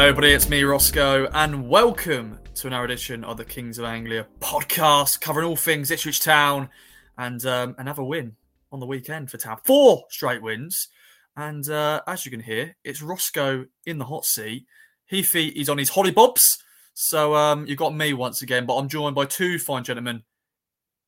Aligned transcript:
Hello, 0.00 0.08
everybody. 0.08 0.32
It's 0.32 0.48
me, 0.48 0.62
Roscoe, 0.62 1.28
and 1.34 1.68
welcome 1.68 2.38
to 2.54 2.66
another 2.66 2.86
edition 2.86 3.22
of 3.22 3.36
the 3.36 3.44
Kings 3.44 3.78
of 3.78 3.84
Anglia 3.84 4.26
podcast, 4.40 5.20
covering 5.20 5.46
all 5.46 5.56
things 5.56 5.90
Ipswich 5.90 6.20
Town 6.20 6.70
and 7.18 7.44
um, 7.44 7.74
another 7.76 8.02
win 8.02 8.34
on 8.72 8.80
the 8.80 8.86
weekend 8.86 9.30
for 9.30 9.36
Town. 9.36 9.58
Four 9.62 10.04
straight 10.08 10.40
wins. 10.40 10.88
And 11.36 11.68
uh, 11.68 12.00
as 12.06 12.24
you 12.24 12.30
can 12.30 12.40
hear, 12.40 12.74
it's 12.82 13.02
Roscoe 13.02 13.66
in 13.84 13.98
the 13.98 14.06
hot 14.06 14.24
seat. 14.24 14.64
Heafy 15.12 15.52
is 15.52 15.68
on 15.68 15.76
his 15.76 15.90
holly 15.90 16.12
bobs. 16.12 16.64
So 16.94 17.34
um, 17.34 17.66
you've 17.66 17.76
got 17.76 17.94
me 17.94 18.14
once 18.14 18.40
again, 18.40 18.64
but 18.64 18.76
I'm 18.76 18.88
joined 18.88 19.14
by 19.14 19.26
two 19.26 19.58
fine 19.58 19.84
gentlemen 19.84 20.22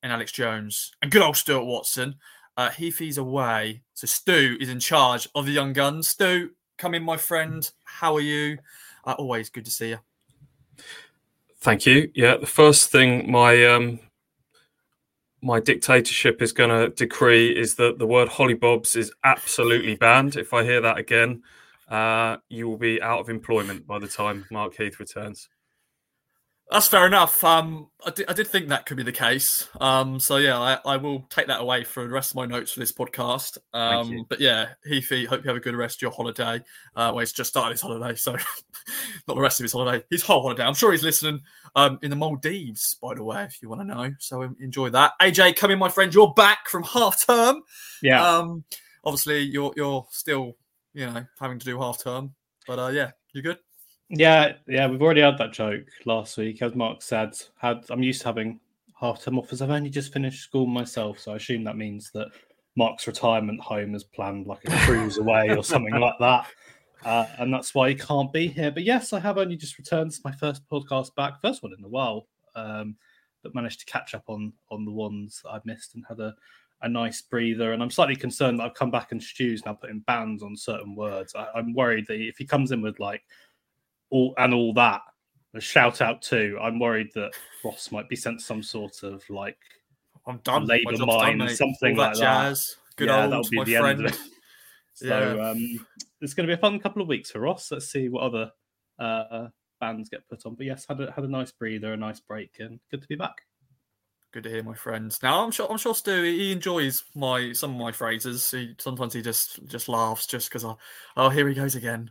and 0.03 0.13
Alex 0.13 0.33
Jones 0.33 0.93
and 1.01 1.11
good 1.11 1.23
old 1.23 1.39
Stuart 1.39 1.65
Watson. 1.65 2.17
Uh, 2.59 2.69
away, 3.17 3.81
so 3.95 4.07
Stu 4.07 4.59
is 4.61 4.69
in 4.69 4.81
charge 4.81 5.27
of 5.35 5.47
the 5.47 5.53
young 5.53 5.73
guns. 5.73 6.09
Stu, 6.09 6.51
come 6.77 6.95
in, 6.95 7.03
my 7.03 7.17
friend. 7.17 7.71
How 7.85 8.15
are 8.17 8.21
you? 8.21 8.59
Uh, 9.05 9.15
always 9.19 9.51
good 9.51 9.65
to 9.65 9.71
see 9.71 9.91
you. 9.91 9.99
Thank 11.61 11.87
you. 11.87 12.11
Yeah, 12.15 12.37
the 12.37 12.47
first 12.47 12.91
thing 12.91 13.31
my 13.31 13.65
um, 13.67 14.01
my 15.43 15.61
dictatorship 15.61 16.41
is 16.41 16.53
going 16.53 16.71
to 16.71 16.89
decree 16.91 17.51
is 17.51 17.75
that 17.77 17.99
the 17.99 18.07
word 18.07 18.29
hollybobs 18.29 18.97
is 18.97 19.13
absolutely 19.25 19.97
banned. 19.97 20.37
If 20.37 20.55
I 20.55 20.63
hear 20.65 20.81
that 20.81 20.99
again, 20.99 21.43
uh, 21.89 22.39
you 22.49 22.69
will 22.69 22.79
be 22.79 23.03
out 23.03 23.21
of 23.21 23.29
employment 23.29 23.87
by 23.87 23.99
the 23.99 24.09
time 24.09 24.47
Mark 24.51 24.77
Heath 24.77 24.99
returns. 24.99 25.49
That's 26.73 26.89
fair 26.89 27.07
enough. 27.07 27.45
Um, 27.45 27.89
I, 28.05 28.11
did, 28.11 28.31
I 28.31 28.33
did 28.33 28.47
think 28.47 28.69
that 28.69 28.87
could 28.87 28.97
be 28.97 29.03
the 29.03 29.13
case. 29.13 29.69
Um, 29.79 30.19
so 30.19 30.39
yeah, 30.39 30.59
I, 30.59 30.79
I 30.87 30.97
will 30.97 31.21
take 31.29 31.49
that 31.49 31.61
away 31.61 31.85
for 31.85 32.05
the 32.05 32.09
rest 32.09 32.31
of 32.31 32.37
my 32.37 32.47
notes 32.47 32.73
for 32.73 32.81
this 32.81 32.93
podcast. 32.93 33.59
Um, 33.75 34.25
but 34.27 34.41
yeah, 34.41 34.69
Heafy, 34.89 35.27
hope 35.27 35.45
you 35.45 35.49
have 35.49 35.57
a 35.57 35.61
good 35.61 35.77
rest 35.77 35.99
of 35.99 36.03
your 36.03 36.13
holiday. 36.13 36.57
Uh, 36.97 37.13
well, 37.13 37.19
he's 37.19 37.33
just 37.33 37.51
started 37.51 37.73
his 37.73 37.83
holiday, 37.83 38.15
so 38.15 38.33
not 39.29 39.35
the 39.35 39.41
rest 39.41 39.61
of 39.61 39.65
his 39.65 39.73
holiday, 39.73 40.03
his 40.11 40.23
whole 40.23 40.41
holiday. 40.41 40.63
I'm 40.63 40.73
sure 40.73 40.93
he's 40.93 41.05
listening 41.05 41.41
um, 41.77 41.99
in 42.01 42.09
the 42.09 42.17
Maldives, 42.17 42.95
by 43.03 43.15
the 43.15 43.23
way, 43.23 43.45
if 43.45 43.61
you 43.61 43.69
want 43.69 43.83
to 43.83 43.87
know. 43.87 44.11
So 44.19 44.43
um, 44.43 44.57
enjoy 44.59 44.89
that. 44.91 45.13
AJ, 45.21 45.57
come 45.57 45.73
in, 45.73 45.79
my 45.79 45.91
friend. 45.91 46.15
You're 46.15 46.33
back 46.33 46.69
from 46.71 46.85
half 46.85 47.27
term. 47.27 47.61
Yeah. 48.03 48.27
Um, 48.27 48.65
obviously, 49.05 49.41
you're 49.41 49.75
you're 49.77 50.07
still, 50.11 50.57
you 50.95 51.05
know, 51.05 51.27
having 51.39 51.59
to 51.59 51.67
do 51.67 51.79
half 51.79 52.03
term, 52.03 52.35
but 52.67 52.79
uh, 52.79 52.89
yeah, 52.89 53.11
you 53.35 53.43
good? 53.43 53.59
Yeah, 54.15 54.57
yeah, 54.69 54.89
we've 54.89 55.01
already 55.01 55.23
had 55.23 55.39
that 55.39 55.55
joke 55.55 55.87
last 56.05 56.37
week. 56.37 56.61
As 56.61 56.75
Mark 56.75 57.01
said, 57.01 57.35
had 57.57 57.83
I'm 57.89 58.03
used 58.03 58.21
to 58.21 58.29
having 58.29 58.61
half 59.01 59.25
term 59.25 59.39
offers. 59.39 59.63
I've 59.63 59.71
only 59.71 59.89
just 59.89 60.13
finished 60.13 60.43
school 60.43 60.67
myself, 60.67 61.19
so 61.19 61.33
I 61.33 61.37
assume 61.37 61.65
that 61.65 61.79
means 61.79 62.11
that 62.13 62.29
Mark's 62.77 63.07
retirement 63.07 63.59
home 63.63 63.95
is 63.95 64.05
planned 64.05 64.47
like 64.47 64.61
a 64.67 64.77
cruise 64.85 65.17
away 65.17 65.57
or 65.57 65.65
something 65.65 65.99
like 65.99 66.19
that. 66.21 66.47
Uh, 67.05 67.27
and 67.41 67.53
that's 67.53 67.75
why 67.75 67.89
he 67.89 67.97
can't 67.97 68.33
be 68.33 68.47
here. 68.47 68.71
But 68.71 68.85
yes, 68.85 69.13
I 69.13 69.19
have 69.19 69.37
only 69.37 69.57
just 69.57 69.77
returned. 69.77 70.07
It's 70.13 70.23
my 70.23 70.31
first 70.31 70.63
podcast 70.69 71.13
back, 71.17 71.41
first 71.41 71.61
one 71.61 71.75
in 71.77 71.85
a 71.85 71.89
while, 71.89 72.29
um, 72.55 72.95
but 73.43 73.57
managed 73.57 73.81
to 73.81 73.87
catch 73.87 74.15
up 74.15 74.23
on 74.29 74.53
on 74.71 74.85
the 74.85 74.93
ones 74.93 75.43
I've 75.51 75.67
missed 75.67 75.97
and 75.97 76.05
had 76.09 76.21
a, 76.21 76.33
a 76.83 76.89
nice 76.89 77.21
breather. 77.21 77.73
And 77.73 77.83
I'm 77.83 77.91
slightly 77.91 78.15
concerned 78.15 78.61
that 78.61 78.67
I've 78.67 78.75
come 78.75 78.93
back 78.93 79.11
and 79.11 79.21
Stu's 79.21 79.67
now 79.67 79.73
putting 79.73 80.05
bans 80.07 80.45
on 80.45 80.57
certain 80.57 80.95
words. 80.95 81.35
I, 81.35 81.49
I'm 81.57 81.75
worried 81.75 82.07
that 82.07 82.21
if 82.21 82.39
he 82.39 82.45
comes 82.45 82.71
in 82.71 82.81
with 82.81 83.01
like 83.01 83.25
all 84.13 84.35
and 84.39 84.55
all 84.55 84.73
that. 84.75 85.01
A 85.55 85.61
shout 85.61 86.01
out 86.01 86.23
to. 86.23 86.57
I'm 86.63 86.79
worried 86.79 87.09
that 87.15 87.33
Ross 87.65 87.91
might 87.91 88.09
be 88.09 88.17
sent 88.17 88.41
some 88.41 88.63
sort 88.63 89.03
of 89.03 89.23
like 89.29 89.59
I'm 90.27 90.39
done. 90.39 90.67
Labour 90.67 90.97
mine, 91.05 91.39
done, 91.39 91.49
something 91.57 91.99
All 91.99 92.05
like 92.05 92.15
that 92.15 92.21
jazz. 92.21 92.77
that. 92.77 92.97
Good 92.97 93.09
yeah, 93.09 93.23
old 93.25 93.33
that'll 93.33 93.51
be 93.51 93.57
my 93.59 93.65
the 93.65 93.77
friend. 93.77 93.99
end 93.99 94.07
of 94.09 94.13
it. 94.15 94.21
So 94.95 95.07
Yeah. 95.37 95.51
um, 95.51 95.87
it's 96.21 96.35
going 96.35 96.47
to 96.47 96.55
be 96.55 96.59
a 96.59 96.61
fun 96.61 96.79
couple 96.79 97.01
of 97.01 97.09
weeks 97.09 97.31
for 97.31 97.41
Ross. 97.41 97.73
Let's 97.73 97.91
see 97.91 98.11
what 98.11 98.23
other 98.25 98.53
uh, 98.99 99.49
bands 99.81 100.11
get 100.11 100.29
put 100.29 100.45
on. 100.47 100.55
But 100.55 100.67
yes, 100.67 100.85
had 100.87 101.01
a 101.01 101.11
had 101.11 101.25
a 101.25 101.29
nice 101.29 101.51
breather, 101.51 101.95
a 101.95 101.97
nice 101.97 102.21
break, 102.21 102.57
and 102.61 102.79
good 102.91 103.01
to 103.03 103.09
be 103.09 103.17
back. 103.17 103.43
Good 104.33 104.45
to 104.45 104.51
hear, 104.51 104.63
my 104.63 104.75
friends. 104.75 105.19
Now 105.23 105.43
I'm 105.45 105.51
sure 105.51 105.67
I'm 105.71 105.79
sure 105.79 105.95
Stu 105.95 106.23
he 106.23 106.53
enjoys 106.53 107.05
my 107.15 107.53
some 107.53 107.73
of 107.73 107.77
my 107.81 107.91
phrases. 107.93 108.51
He 108.51 108.75
sometimes 108.79 109.13
he 109.15 109.23
just 109.23 109.67
just 109.67 109.89
laughs 109.89 110.27
just 110.27 110.49
because 110.51 110.65
I 110.65 110.75
oh 111.17 111.31
here 111.31 111.49
he 111.49 111.55
goes 111.55 111.75
again. 111.75 112.11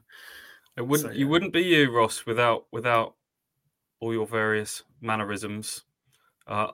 It 0.78 0.88
wouldn't 0.88 1.14
So, 1.14 1.18
you 1.18 1.28
wouldn't 1.28 1.54
be 1.54 1.64
you, 1.64 1.92
Ross, 1.92 2.26
without 2.26 2.66
without 2.72 3.16
all 4.00 4.14
your 4.14 4.28
various 4.28 4.84
mannerisms. 5.02 5.84
Uh, 6.48 6.68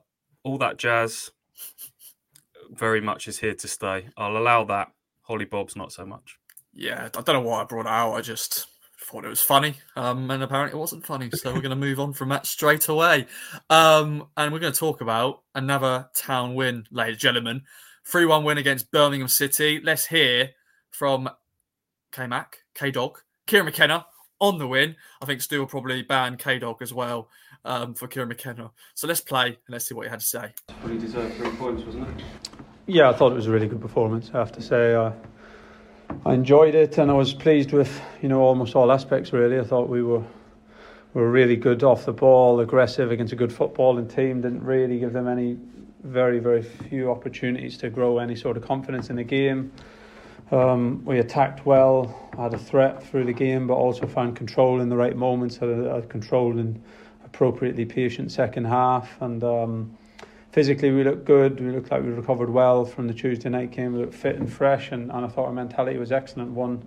all 0.44 0.58
that 0.60 0.78
jazz 0.78 1.32
very 2.72 3.02
much 3.02 3.28
is 3.28 3.40
here 3.40 3.56
to 3.56 3.68
stay. 3.68 4.08
I'll 4.18 4.38
allow 4.38 4.64
that. 4.66 4.92
Holly 5.22 5.46
Bob's 5.46 5.76
not 5.76 5.92
so 5.92 6.06
much. 6.06 6.38
Yeah, 6.74 7.06
I 7.06 7.22
don't 7.22 7.28
know 7.28 7.42
why 7.42 7.62
I 7.62 7.66
brought 7.66 7.86
it 7.86 7.92
out. 7.92 8.14
I 8.14 8.22
just 8.22 8.68
thought 9.02 9.26
it 9.26 9.30
was 9.30 9.42
funny, 9.42 9.76
um, 9.96 10.30
and 10.32 10.44
apparently 10.44 10.78
it 10.78 10.80
wasn't 10.80 11.06
funny. 11.06 11.30
So 11.32 11.54
we're 11.54 11.62
going 11.62 11.72
to 11.72 11.76
move 11.76 12.00
on 12.00 12.14
from 12.14 12.30
that 12.30 12.46
straight 12.46 12.88
away, 12.88 13.26
um, 13.70 14.28
and 14.38 14.54
we're 14.54 14.60
going 14.60 14.74
to 14.74 14.80
talk 14.80 15.02
about 15.02 15.42
another 15.56 16.10
town 16.14 16.56
win, 16.56 16.86
ladies 16.92 17.16
and 17.16 17.22
gentlemen. 17.22 17.62
Three-one 18.06 18.44
win 18.44 18.58
against 18.58 18.92
Birmingham 18.92 19.28
City. 19.28 19.82
Let's 19.84 20.06
hear 20.06 20.52
from 20.92 21.30
K 22.12 22.28
Mac, 22.28 22.60
K 22.74 22.92
Dog, 22.92 23.20
Kieran 23.48 23.66
McKenna 23.66 24.06
on 24.40 24.60
the 24.60 24.68
win. 24.68 24.96
I 25.22 25.26
think 25.26 25.42
Stu 25.42 25.60
will 25.60 25.68
probably 25.68 26.04
ban 26.04 26.38
K 26.38 26.60
Dog 26.60 26.82
as 26.82 26.94
well 26.94 27.30
um, 27.66 27.94
for 27.94 28.08
Kieran 28.08 28.30
McKenna. 28.30 28.72
So 28.94 29.08
let's 29.08 29.22
play 29.22 29.48
and 29.48 29.70
let's 29.70 29.88
see 29.88 29.96
what 29.96 30.06
he 30.06 30.10
had 30.10 30.20
to 30.20 30.26
say. 30.26 30.54
Fully 30.82 30.98
deserved 30.98 31.36
three 31.36 31.50
points, 31.52 31.84
wasn't 31.84 32.08
it? 32.10 32.26
Yeah, 32.86 33.10
I 33.10 33.14
thought 33.14 33.32
it 33.32 33.36
was 33.36 33.48
a 33.48 33.52
really 33.52 33.68
good 33.68 33.82
performance. 33.82 34.30
I 34.34 34.38
have 34.38 34.52
to 34.54 34.62
say, 34.62 34.94
uh, 34.94 35.12
I 36.26 36.34
enjoyed 36.34 36.76
it, 36.76 36.98
and 36.98 37.10
I 37.10 37.16
was 37.16 37.34
pleased 37.34 37.72
with 37.72 38.02
you 38.22 38.30
know 38.30 38.42
almost 38.42 38.76
all 38.76 38.92
aspects. 38.92 39.34
Really, 39.34 39.60
I 39.60 39.64
thought 39.64 39.90
we 39.90 40.04
were 40.04 40.24
we 41.14 41.22
were 41.22 41.32
really 41.32 41.56
good 41.56 41.84
off 41.84 42.06
the 42.06 42.14
ball, 42.14 42.60
aggressive 42.60 43.12
against 43.12 43.34
a 43.34 43.36
good 43.36 43.50
footballing 43.50 44.14
team. 44.14 44.42
Didn't 44.42 44.64
really 44.64 45.00
give 45.00 45.14
them 45.14 45.28
any 45.28 45.58
very 46.04 46.40
very 46.40 46.62
few 46.62 47.12
opportunities 47.12 47.78
to 47.80 47.90
grow 47.90 48.20
any 48.20 48.36
sort 48.36 48.56
of 48.56 48.64
confidence 48.64 49.10
in 49.10 49.16
the 49.16 49.24
game. 49.24 49.72
Um, 50.52 51.04
we 51.06 51.20
attacked 51.20 51.66
well, 51.66 52.30
had 52.38 52.54
a 52.54 52.58
threat 52.58 53.04
through 53.04 53.26
the 53.26 53.34
game, 53.34 53.68
but 53.68 53.76
also 53.76 54.08
found 54.08 54.36
control 54.36 54.80
in 54.80 54.90
the 54.90 54.96
right 54.96 55.16
moments. 55.16 55.58
Had 55.58 55.70
a, 55.70 55.96
a 55.96 56.02
controlled 56.04 56.56
and 56.56 56.82
appropriately 57.26 57.86
patient 57.86 58.32
second 58.32 58.66
half, 58.66 59.22
and. 59.22 59.44
Um, 59.44 59.98
physically 60.58 60.90
we 60.90 61.04
looked 61.04 61.24
good. 61.24 61.60
We 61.60 61.72
looked 61.72 61.92
like 61.92 62.02
we 62.02 62.10
recovered 62.10 62.50
well 62.50 62.84
from 62.84 63.08
the 63.08 63.14
Tuesday 63.14 63.48
night 63.48 63.70
game. 63.70 63.94
We 63.94 64.00
looked 64.00 64.16
fit 64.16 64.38
and 64.38 64.52
fresh, 64.52 64.92
and, 64.92 65.12
and 65.12 65.24
I 65.24 65.28
thought 65.28 65.46
our 65.46 65.54
mentality 65.54 66.00
was 66.00 66.12
excellent. 66.12 66.50
One, 66.50 66.84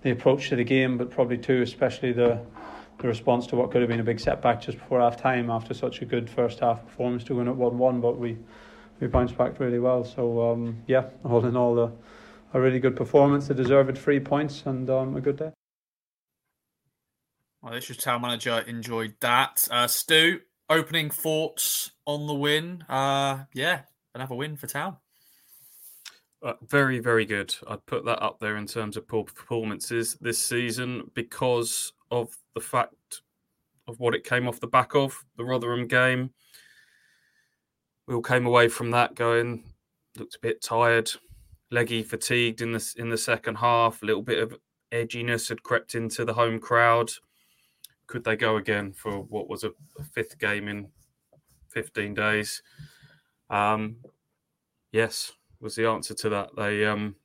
the 0.00 0.10
approach 0.12 0.48
to 0.48 0.56
the 0.56 0.64
game, 0.64 0.96
but 0.96 1.10
probably 1.10 1.36
two, 1.36 1.60
especially 1.60 2.12
the 2.12 2.40
the 2.98 3.08
response 3.08 3.46
to 3.48 3.56
what 3.56 3.70
could 3.70 3.82
have 3.82 3.90
been 3.90 4.00
a 4.00 4.04
big 4.04 4.18
setback 4.18 4.62
just 4.62 4.78
before 4.78 5.00
half 5.00 5.20
time 5.20 5.50
after 5.50 5.74
such 5.74 6.00
a 6.00 6.06
good 6.06 6.30
first 6.30 6.60
half 6.60 6.86
performance 6.86 7.24
to 7.24 7.34
win 7.34 7.48
at 7.48 7.56
one 7.56 7.76
one. 7.76 8.00
But 8.00 8.16
we 8.18 8.38
we 8.98 9.08
bounced 9.08 9.36
back 9.36 9.60
really 9.60 9.78
well. 9.78 10.04
So 10.04 10.52
um, 10.52 10.82
yeah, 10.86 11.10
all 11.22 11.44
in 11.44 11.54
all, 11.54 11.78
a, 11.78 11.92
a 12.54 12.60
really 12.60 12.78
good 12.78 12.96
performance. 12.96 13.50
A 13.50 13.54
deserved 13.54 13.96
three 13.96 14.20
points 14.20 14.62
and 14.66 14.88
um, 14.90 15.16
a 15.16 15.20
good 15.20 15.36
day. 15.36 15.50
Well, 17.62 17.74
this 17.74 17.96
town 17.96 18.22
manager 18.22 18.58
enjoyed 18.66 19.14
that. 19.20 19.68
Uh, 19.70 19.86
Stu, 19.86 20.40
opening 20.68 21.10
thoughts 21.10 21.92
on 22.06 22.26
the 22.26 22.34
win. 22.34 22.84
Uh, 22.88 23.44
yeah, 23.54 23.82
another 24.14 24.34
win 24.34 24.56
for 24.56 24.66
town. 24.66 24.96
Uh, 26.42 26.54
very, 26.66 26.98
very 26.98 27.24
good. 27.24 27.54
I'd 27.68 27.86
put 27.86 28.04
that 28.04 28.20
up 28.20 28.40
there 28.40 28.56
in 28.56 28.66
terms 28.66 28.96
of 28.96 29.06
poor 29.06 29.22
performances 29.22 30.16
this 30.20 30.44
season 30.44 31.10
because 31.14 31.92
of 32.10 32.36
the 32.54 32.60
fact 32.60 33.22
of 33.86 34.00
what 34.00 34.14
it 34.14 34.24
came 34.24 34.48
off 34.48 34.58
the 34.58 34.66
back 34.66 34.96
of 34.96 35.24
the 35.36 35.44
Rotherham 35.44 35.86
game. 35.86 36.30
We 38.08 38.14
all 38.14 38.22
came 38.22 38.44
away 38.44 38.66
from 38.66 38.90
that 38.90 39.14
going, 39.14 39.62
looked 40.18 40.34
a 40.34 40.40
bit 40.40 40.60
tired, 40.60 41.12
leggy, 41.72 42.02
fatigued 42.02 42.60
in 42.60 42.72
the 42.72 42.94
in 42.96 43.08
the 43.08 43.18
second 43.18 43.56
half. 43.56 44.02
A 44.02 44.06
little 44.06 44.22
bit 44.22 44.38
of 44.38 44.56
edginess 44.92 45.48
had 45.48 45.62
crept 45.62 45.94
into 45.94 46.24
the 46.24 46.34
home 46.34 46.60
crowd. 46.60 47.10
Could 48.06 48.24
they 48.24 48.36
go 48.36 48.56
again 48.56 48.92
for 48.92 49.22
what 49.22 49.48
was 49.48 49.64
a, 49.64 49.72
fifth 50.12 50.38
game 50.38 50.68
in 50.68 50.88
fifteen 51.68 52.14
days? 52.14 52.62
Um, 53.50 53.96
yes, 54.92 55.32
was 55.60 55.74
the 55.74 55.86
answer 55.86 56.14
to 56.14 56.28
that. 56.28 56.50
They, 56.56 56.84
um, 56.84 57.16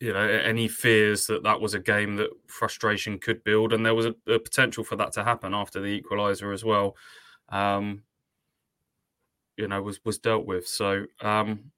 you 0.00 0.12
know, 0.12 0.26
any 0.26 0.66
fears 0.68 1.26
that 1.28 1.44
that 1.44 1.60
was 1.60 1.74
a 1.74 1.78
game 1.78 2.16
that 2.16 2.30
frustration 2.48 3.18
could 3.18 3.44
build, 3.44 3.72
and 3.72 3.86
there 3.86 3.94
was 3.94 4.06
a, 4.06 4.14
a 4.28 4.38
potential 4.38 4.82
for 4.82 4.96
that 4.96 5.12
to 5.12 5.24
happen 5.24 5.54
after 5.54 5.80
the 5.80 6.00
equaliser 6.00 6.52
as 6.52 6.64
well. 6.64 6.96
Um, 7.50 8.02
you 9.56 9.68
know, 9.68 9.80
was 9.82 10.00
was 10.04 10.18
dealt 10.18 10.46
with. 10.46 10.66
So, 10.66 11.06
um, 11.20 11.70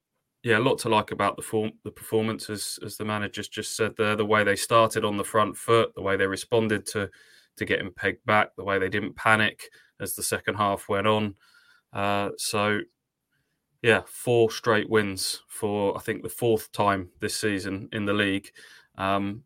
yeah, 0.47 0.59
a 0.59 0.61
lot 0.61 0.79
to 0.79 0.89
like 0.89 1.11
about 1.11 1.35
the 1.35 1.43
form, 1.43 1.73
the 1.83 1.91
performance, 1.91 2.49
as 2.49 2.79
as 2.85 2.97
the 2.97 3.05
managers 3.05 3.49
just 3.49 3.75
said 3.75 3.95
there. 3.99 4.15
The 4.15 4.25
way 4.25 4.45
they 4.45 4.55
started 4.55 5.05
on 5.05 5.17
the 5.17 5.25
front 5.25 5.57
foot, 5.57 5.93
the 5.97 6.03
way 6.03 6.17
they 6.17 6.29
responded 6.29 6.87
to 6.93 7.11
to 7.57 7.65
getting 7.65 7.91
pegged 7.91 8.25
back, 8.27 8.55
the 8.55 8.63
way 8.63 8.79
they 8.79 8.89
didn't 8.89 9.17
panic 9.17 9.69
as 10.01 10.15
the 10.15 10.23
second 10.23 10.55
half 10.55 10.89
went 10.89 11.09
on. 11.09 11.35
Uh, 11.93 12.31
so, 12.39 12.79
yeah, 13.83 14.03
four 14.07 14.49
straight 14.53 14.89
wins 14.89 15.43
for 15.49 15.97
I 15.99 16.01
think 16.01 16.23
the 16.23 16.29
fourth 16.29 16.71
time 16.71 17.09
this 17.19 17.35
season 17.35 17.89
in 17.91 18.05
the 18.05 18.15
league. 18.15 18.49
Um, 18.97 19.43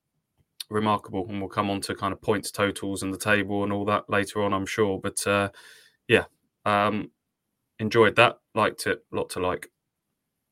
remarkable. 0.69 1.26
And 1.31 1.41
we'll 1.41 1.49
come 1.49 1.70
on 1.70 1.81
to 1.81 1.94
kind 1.94 2.12
of 2.12 2.20
points 2.20 2.50
totals 2.50 3.03
and 3.03 3.12
the 3.12 3.19
table 3.19 3.64
and 3.64 3.73
all 3.73 3.87
that 3.87 4.11
later 4.11 4.43
on, 4.43 4.53
I'm 4.53 4.67
sure. 4.67 5.00
But 5.00 5.26
uh, 5.26 5.49
yeah, 6.08 6.25
um, 6.67 7.11
enjoyed 7.79 8.17
that. 8.17 8.37
Liked 8.55 8.87
it. 8.87 9.03
Lot 9.11 9.31
to 9.31 9.41
like. 9.41 9.70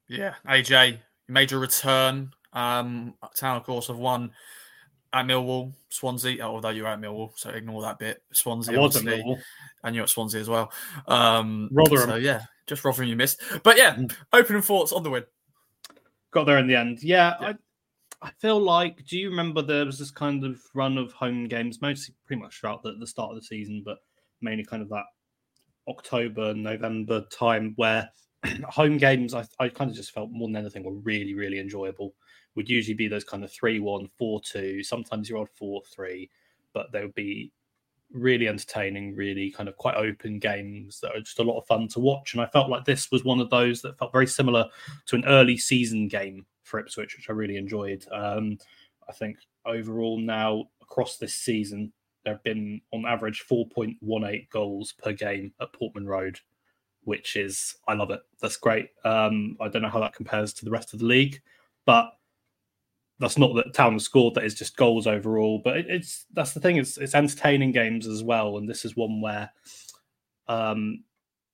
Yeah, 0.09 0.35
AJ, 0.49 0.99
major 1.29 1.59
return. 1.59 2.31
Um, 2.53 3.15
Town, 3.37 3.57
of 3.57 3.65
course, 3.65 3.89
have 3.89 3.99
won 3.99 4.31
at 5.13 5.27
Millwall, 5.27 5.73
Swansea. 5.91 6.41
Although 6.43 6.71
you're 6.71 6.87
at 6.87 7.01
Millwall, 7.01 7.33
so 7.37 7.51
ignore 7.51 7.83
that 7.83 7.99
bit. 7.99 8.23
Swansea, 8.33 8.77
I 8.79 8.81
was 8.81 8.97
at 8.97 9.01
obviously, 9.03 9.23
Millwall. 9.23 9.41
and 9.85 9.95
you're 9.95 10.05
at 10.05 10.11
Swansea 10.11 10.41
as 10.41 10.49
well. 10.49 10.73
Um, 11.07 11.69
Rotherham. 11.73 12.09
So 12.09 12.17
yeah, 12.17 12.43
just 12.67 12.85
Rotherham 12.85 13.09
you 13.09 13.17
missed. 13.17 13.43
But 13.63 13.77
yeah, 13.77 13.99
opening 14.33 14.63
thoughts 14.63 14.93
on 14.93 15.03
the 15.03 15.11
win. 15.11 15.25
Got 16.33 16.45
there 16.45 16.59
in 16.59 16.67
the 16.67 16.77
end. 16.77 17.03
Yeah, 17.03 17.35
Yeah. 17.41 17.49
I 17.49 17.55
I 18.21 18.31
feel 18.41 18.59
like. 18.61 19.05
Do 19.07 19.17
you 19.19 19.31
remember 19.31 19.63
there 19.63 19.87
was 19.87 19.99
this 19.99 20.11
kind 20.11 20.45
of 20.45 20.61
run 20.75 20.99
of 20.99 21.13
home 21.13 21.47
games, 21.47 21.81
mostly 21.81 22.15
pretty 22.27 22.43
much 22.43 22.59
throughout 22.59 22.83
the, 22.83 22.95
the 22.99 23.07
start 23.07 23.31
of 23.31 23.37
the 23.37 23.43
season, 23.43 23.83
but 23.85 23.99
mainly 24.41 24.65
kind 24.65 24.83
of 24.83 24.89
that 24.89 25.05
October, 25.87 26.53
November 26.55 27.25
time 27.31 27.75
where 27.77 28.11
home 28.69 28.97
games 28.97 29.35
I, 29.35 29.45
I 29.59 29.69
kind 29.69 29.91
of 29.91 29.97
just 29.97 30.13
felt 30.13 30.31
more 30.31 30.49
than 30.49 30.57
anything 30.57 30.85
were 30.85 30.93
really, 30.93 31.35
really 31.35 31.59
enjoyable. 31.59 32.15
Would 32.55 32.69
usually 32.69 32.95
be 32.95 33.09
those 33.09 33.25
kind 33.25 33.45
of 33.45 33.53
3 33.53 33.81
1, 33.81 34.09
4 34.19 34.41
2, 34.41 34.83
sometimes 34.83 35.29
you're 35.29 35.39
on 35.39 35.49
4 35.57 35.83
3, 35.93 36.31
but 36.73 36.93
they 36.93 37.03
would 37.03 37.15
be 37.15 37.53
really 38.13 38.49
entertaining, 38.49 39.15
really 39.15 39.51
kind 39.51 39.69
of 39.69 39.77
quite 39.77 39.97
open 39.97 40.39
games 40.39 41.01
that 41.01 41.15
are 41.15 41.21
just 41.21 41.39
a 41.39 41.43
lot 41.43 41.59
of 41.59 41.67
fun 41.67 41.89
to 41.89 42.01
watch. 42.01 42.33
And 42.33 42.43
I 42.43 42.47
felt 42.47 42.71
like 42.71 42.85
this 42.85 43.11
was 43.11 43.25
one 43.25 43.41
of 43.41 43.51
those 43.51 43.83
that 43.83 43.99
felt 43.99 44.13
very 44.13 44.27
similar 44.27 44.67
to 45.07 45.17
an 45.17 45.25
early 45.27 45.57
season 45.57 46.09
game 46.09 46.47
for 46.63 46.81
Ipswich, 46.81 47.17
which 47.17 47.29
I 47.29 47.33
really 47.33 47.57
enjoyed. 47.57 48.05
Um, 48.13 48.59
I 49.09 49.13
think 49.13 49.39
overall 49.67 50.19
now 50.19 50.65
across 50.83 51.17
this 51.17 51.35
season, 51.35 51.93
there 52.25 52.35
have 52.35 52.43
been 52.43 52.81
on 52.93 53.07
average 53.07 53.45
4.18 53.51 54.51
goals 54.51 54.93
per 54.93 55.13
game 55.13 55.53
at 55.61 55.73
Portman 55.73 56.07
Road, 56.07 56.39
which 57.09 57.37
is, 57.37 57.75
I 57.89 57.95
love 57.95 58.11
it. 58.11 58.21
That's 58.43 58.59
great. 58.59 58.91
Um, 59.03 59.57
I 59.63 59.69
don't 59.69 59.81
know 59.81 59.89
how 59.89 60.01
that 60.01 60.15
compares 60.15 60.53
to 60.53 60.67
the 60.67 60.71
rest 60.71 60.93
of 60.93 60.99
the 60.99 61.07
league, 61.07 61.41
but 61.87 62.13
that's 63.19 63.39
not 63.39 63.55
that 63.55 63.73
Town 63.73 63.99
scored. 63.99 64.35
That 64.35 64.45
is 64.45 64.55
just 64.55 64.77
goals 64.77 65.07
overall. 65.07 65.63
But 65.65 65.79
it, 65.79 65.87
it's 65.89 66.27
that's 66.35 66.53
the 66.53 66.61
thing. 66.61 66.77
It's 66.77 66.99
it's 66.99 67.15
entertaining 67.15 67.73
games 67.73 68.07
as 68.07 68.23
well, 68.23 68.59
and 68.59 68.69
this 68.69 68.85
is 68.85 68.95
one 68.95 69.23
where 69.23 69.51
um, 70.49 71.03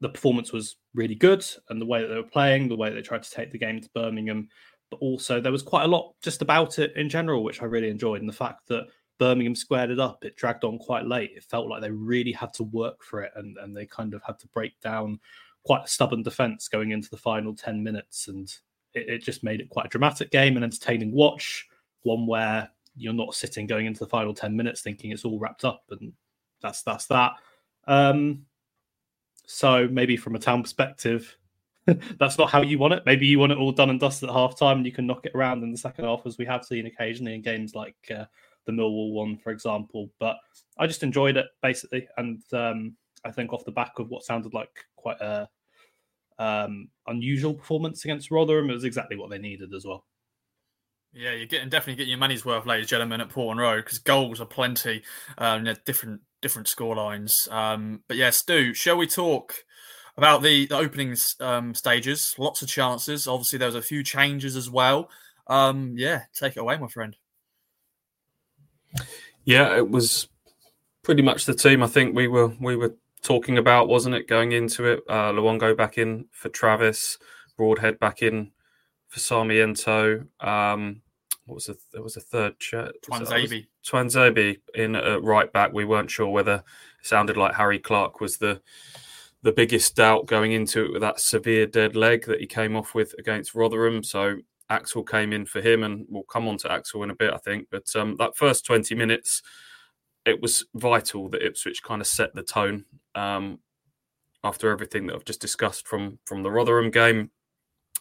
the 0.01 0.09
performance 0.09 0.53
was 0.53 0.75
really 0.93 1.15
good, 1.15 1.47
and 1.69 1.81
the 1.81 1.87
way 1.87 2.03
that 2.03 2.09
they 2.09 2.17
were 2.17 2.25
playing, 2.25 2.69
the 2.69 2.77
way 2.77 2.93
they 2.93 3.01
tried 3.01 3.23
to 3.23 3.31
take 3.31 3.53
the 3.53 3.59
game 3.59 3.81
to 3.81 3.89
Birmingham, 3.95 4.49
but 4.91 4.97
also 4.97 5.41
there 5.41 5.53
was 5.53 5.63
quite 5.63 5.85
a 5.85 5.89
lot 5.89 6.15
just 6.21 6.43
about 6.43 6.81
it 6.81 6.93
in 6.97 7.09
general, 7.09 7.45
which 7.45 7.63
I 7.63 7.67
really 7.67 7.91
enjoyed, 7.91 8.21
and 8.21 8.29
the 8.29 8.33
fact 8.35 8.67
that 8.69 8.89
Birmingham 9.19 9.55
squared 9.55 9.91
it 9.91 10.01
up. 10.01 10.25
It 10.25 10.37
dragged 10.37 10.65
on 10.65 10.79
quite 10.79 11.07
late. 11.07 11.33
It 11.37 11.45
felt 11.45 11.69
like 11.69 11.83
they 11.83 11.91
really 11.91 12.33
had 12.33 12.53
to 12.55 12.65
work 12.65 13.03
for 13.03 13.23
it, 13.23 13.33
and 13.37 13.57
and 13.59 13.77
they 13.77 13.87
kind 13.87 14.15
of 14.15 14.23
had 14.23 14.39
to 14.41 14.49
break 14.49 14.79
down 14.81 15.21
quite 15.65 15.85
a 15.85 15.89
stubborn 15.89 16.23
defense 16.23 16.69
going 16.69 16.91
into 16.91 17.11
the 17.11 17.17
final 17.17 17.55
ten 17.55 17.83
minutes, 17.83 18.29
and 18.29 18.53
it, 18.95 19.09
it 19.09 19.23
just 19.23 19.45
made 19.45 19.61
it 19.61 19.69
quite 19.69 19.87
a 19.87 19.91
dramatic 19.91 20.31
game, 20.31 20.57
an 20.57 20.65
entertaining 20.65 21.13
watch, 21.13 21.67
one 22.03 22.27
where 22.27 22.69
you're 22.97 23.13
not 23.13 23.35
sitting 23.35 23.67
going 23.67 23.87
into 23.87 24.01
the 24.01 24.07
final 24.07 24.33
10 24.33 24.55
minutes 24.55 24.81
thinking 24.81 25.11
it's 25.11 25.25
all 25.25 25.39
wrapped 25.39 25.65
up 25.65 25.83
and 25.91 26.13
that's 26.63 26.83
that's 26.83 27.07
that 27.07 27.33
um 27.87 28.45
so 29.47 29.89
maybe 29.91 30.17
from 30.17 30.37
a 30.37 30.39
town 30.39 30.63
perspective 30.63 31.37
that's 32.19 32.39
not 32.39 32.51
how 32.51 32.63
you 32.63 32.79
want 32.79 32.95
it 32.95 33.03
maybe 33.05 33.27
you 33.27 33.39
want 33.39 33.53
it 33.53 33.59
all 33.59 33.73
done 33.73 33.91
and 33.91 34.01
dusted 34.01 34.29
at 34.29 34.35
half 34.35 34.59
time 34.59 34.79
and 34.79 34.87
you 34.87 34.93
can 34.93 35.07
knock 35.07 35.27
it 35.27 35.35
around 35.35 35.63
in 35.63 35.71
the 35.71 35.77
second 35.77 36.05
half 36.05 36.23
as 36.25 36.39
we 36.39 36.47
have 36.47 36.65
seen 36.65 36.87
occasionally 36.87 37.35
in 37.35 37.43
games 37.43 37.75
like 37.75 37.97
uh, 38.17 38.25
the 38.67 38.73
millwall 38.73 39.13
one 39.13 39.37
for 39.37 39.51
example 39.51 40.11
but 40.19 40.37
i 40.79 40.87
just 40.87 41.03
enjoyed 41.03 41.37
it 41.37 41.47
basically 41.63 42.07
and 42.17 42.43
um 42.53 42.97
i 43.25 43.31
think 43.31 43.53
off 43.53 43.65
the 43.65 43.73
back 43.73 43.99
of 43.99 44.09
what 44.09 44.25
sounded 44.25 44.55
like 44.55 44.85
quite 44.97 45.21
a 45.21 45.49
um 46.39 46.89
unusual 47.07 47.55
performance 47.55 48.05
against 48.05 48.31
rotherham 48.31 48.71
it 48.71 48.75
was 48.75 48.85
exactly 48.85 49.17
what 49.17 49.31
they 49.31 49.39
needed 49.39 49.73
as 49.75 49.85
well 49.85 50.05
Yeah, 51.13 51.33
you're 51.33 51.47
getting 51.47 51.69
definitely 51.69 51.97
getting 51.97 52.11
your 52.11 52.19
money's 52.19 52.45
worth, 52.45 52.67
ladies 52.67 52.85
and 52.85 52.89
gentlemen, 52.89 53.21
at 53.21 53.29
Portman 53.29 53.59
Road 53.63 53.85
because 53.85 54.01
goals 54.01 54.41
are 54.41 54.47
plenty. 54.47 55.03
Um, 55.39 55.65
different 55.85 56.23
different 56.43 56.67
score 56.67 56.97
lines. 56.97 57.47
Um, 57.53 58.03
but 58.09 58.17
yeah, 58.17 58.31
Stu, 58.31 58.75
shall 58.75 58.97
we 58.97 59.07
talk 59.07 59.55
about 60.17 60.43
the 60.43 60.67
the 60.67 60.77
opening 60.77 61.17
um, 61.39 61.73
stages? 61.75 62.35
Lots 62.37 62.63
of 62.63 62.69
chances. 62.69 63.29
Obviously, 63.29 63.59
there 63.61 63.69
was 63.69 63.77
a 63.77 63.83
few 63.83 64.03
changes 64.03 64.57
as 64.57 64.69
well. 64.69 65.09
Um, 65.47 65.95
yeah, 65.97 66.23
take 66.35 66.57
it 66.57 66.61
away, 66.61 66.79
my 66.79 66.89
friend. 66.89 67.17
Yeah, 69.45 69.77
it 69.77 69.89
was 69.89 70.29
pretty 71.03 71.23
much 71.23 71.45
the 71.45 71.55
team 71.55 71.83
I 71.83 71.87
think 71.87 72.15
we 72.15 72.29
were 72.29 72.49
we 72.61 72.77
were 72.77 72.95
talking 73.23 73.59
about, 73.59 73.89
wasn't 73.89 74.15
it? 74.15 74.29
Going 74.29 74.53
into 74.53 74.85
it, 74.85 75.01
uh, 75.09 75.33
Luongo 75.33 75.77
back 75.77 75.99
in 75.99 76.27
for 76.33 76.49
Travis, 76.49 77.19
Broadhead 77.57 77.99
back 77.99 78.23
in 78.23 78.51
for 79.09 79.21
Sarmiento. 79.21 80.25
Um, 80.41 81.03
what 81.47 81.57
was 81.57 81.67
the 81.67 81.77
there 81.93 82.03
was 82.03 82.17
a 82.17 82.21
third 82.21 82.59
chat? 82.59 82.95
Tuanzebe. 83.03 83.67
Tuanzebe 83.87 84.59
in 84.75 84.97
uh, 84.97 85.19
right 85.21 85.53
back. 85.53 85.73
We 85.73 85.85
weren't 85.85 86.11
sure 86.11 86.29
whether 86.29 86.57
it 87.01 87.07
sounded 87.07 87.37
like 87.37 87.55
Harry 87.55 87.79
Clarke 87.79 88.21
was 88.21 88.39
the 88.39 88.61
the 89.43 89.53
biggest 89.53 89.95
doubt 89.95 90.27
going 90.27 90.53
into 90.53 90.87
it 90.87 90.93
with 90.93 91.03
that 91.03 91.21
severe 91.21 91.67
dead 91.67 91.95
leg 91.95 92.25
that 92.25 92.41
he 92.41 92.47
came 92.47 92.75
off 92.75 92.95
with 92.95 93.15
against 93.19 93.55
Rotherham. 93.55 94.03
So 94.03 94.39
Axel 94.71 95.03
came 95.03 95.33
in 95.33 95.47
for 95.47 95.61
him, 95.61 95.83
and 95.83 96.07
we'll 96.09 96.25
come 96.25 96.49
on 96.49 96.57
to 96.59 96.73
Axel 96.73 97.03
in 97.03 97.11
a 97.11 97.15
bit, 97.15 97.33
I 97.33 97.39
think. 97.39 97.69
But 97.71 97.95
um, 97.97 98.17
that 98.19 98.37
first 98.37 98.65
20 98.65 98.95
minutes, 98.95 99.43
it 100.25 100.41
was 100.41 100.65
vital 100.75 101.29
that 101.31 101.45
Ipswich 101.45 101.83
kind 101.83 102.01
of 102.01 102.07
set 102.07 102.35
the 102.35 102.43
tone 102.43 102.85
um, 103.15 103.59
after 104.43 104.71
everything 104.71 105.07
that 105.07 105.15
I've 105.15 105.25
just 105.25 105.41
discussed 105.41 105.87
from 105.87 106.19
from 106.25 106.43
the 106.43 106.51
Rotherham 106.51 106.91
game. 106.91 107.31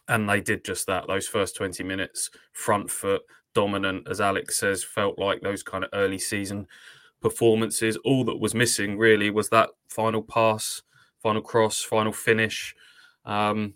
And 0.08 0.30
they 0.30 0.42
did 0.42 0.66
just 0.66 0.88
that. 0.88 1.08
Those 1.08 1.28
first 1.28 1.56
20 1.56 1.84
minutes, 1.84 2.30
front 2.52 2.90
foot, 2.90 3.22
dominant, 3.54 4.08
as 4.10 4.20
Alex 4.20 4.58
says, 4.58 4.84
felt 4.84 5.18
like 5.18 5.42
those 5.42 5.64
kind 5.64 5.84
of 5.84 5.90
early 5.94 6.20
season 6.20 6.68
performances. 7.22 7.98
All 8.04 8.26
that 8.26 8.40
was 8.40 8.54
missing 8.54 8.98
really 8.98 9.30
was 9.30 9.50
that 9.50 9.70
final 9.88 10.22
pass, 10.22 10.82
final 11.22 11.42
cross, 11.42 11.82
final 11.82 12.12
finish. 12.12 12.76
Um, 13.26 13.76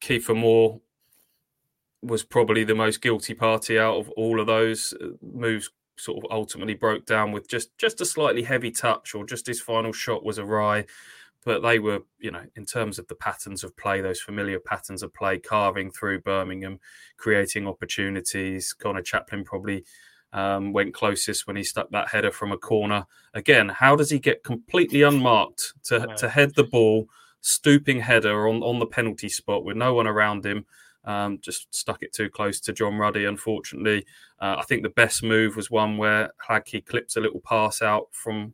Kiefer 0.00 0.36
Moore 0.36 0.80
was 2.02 2.22
probably 2.22 2.64
the 2.64 2.74
most 2.74 3.02
guilty 3.02 3.34
party 3.34 3.78
out 3.78 3.96
of 3.96 4.08
all 4.10 4.40
of 4.40 4.46
those 4.46 4.94
uh, 5.00 5.08
moves. 5.22 5.70
Sort 5.96 6.24
of 6.24 6.30
ultimately 6.30 6.74
broke 6.74 7.06
down 7.06 7.32
with 7.32 7.48
just 7.48 7.76
just 7.76 8.00
a 8.00 8.04
slightly 8.04 8.44
heavy 8.44 8.70
touch, 8.70 9.16
or 9.16 9.26
just 9.26 9.48
his 9.48 9.60
final 9.60 9.92
shot 9.92 10.24
was 10.24 10.38
awry. 10.38 10.84
But 11.44 11.62
they 11.62 11.80
were, 11.80 12.00
you 12.18 12.30
know, 12.30 12.44
in 12.54 12.66
terms 12.66 13.00
of 13.00 13.08
the 13.08 13.16
patterns 13.16 13.64
of 13.64 13.76
play, 13.76 14.00
those 14.00 14.20
familiar 14.20 14.60
patterns 14.60 15.02
of 15.02 15.12
play, 15.12 15.38
carving 15.38 15.90
through 15.90 16.20
Birmingham, 16.20 16.78
creating 17.16 17.66
opportunities. 17.66 18.72
Conor 18.72 19.02
Chaplin 19.02 19.44
probably 19.44 19.84
um, 20.32 20.72
went 20.72 20.94
closest 20.94 21.46
when 21.46 21.56
he 21.56 21.64
stuck 21.64 21.90
that 21.90 22.08
header 22.08 22.30
from 22.30 22.52
a 22.52 22.58
corner. 22.58 23.06
Again, 23.34 23.68
how 23.68 23.96
does 23.96 24.10
he 24.10 24.18
get 24.18 24.44
completely 24.44 25.02
unmarked 25.02 25.72
to, 25.84 26.06
to 26.18 26.28
head 26.28 26.54
the 26.54 26.64
ball, 26.64 27.08
stooping 27.40 28.00
header 28.00 28.48
on, 28.48 28.62
on 28.62 28.78
the 28.78 28.86
penalty 28.86 29.28
spot 29.28 29.64
with 29.64 29.76
no 29.76 29.94
one 29.94 30.06
around 30.06 30.44
him? 30.44 30.66
Um, 31.08 31.38
just 31.40 31.74
stuck 31.74 32.02
it 32.02 32.12
too 32.12 32.28
close 32.28 32.60
to 32.60 32.72
John 32.74 32.98
Ruddy, 32.98 33.24
unfortunately. 33.24 34.04
Uh, 34.38 34.56
I 34.58 34.62
think 34.64 34.82
the 34.82 34.90
best 34.90 35.22
move 35.22 35.56
was 35.56 35.70
one 35.70 35.96
where 35.96 36.30
Hladky 36.46 36.84
clips 36.84 37.16
a 37.16 37.20
little 37.20 37.40
pass 37.40 37.80
out 37.80 38.08
from 38.12 38.52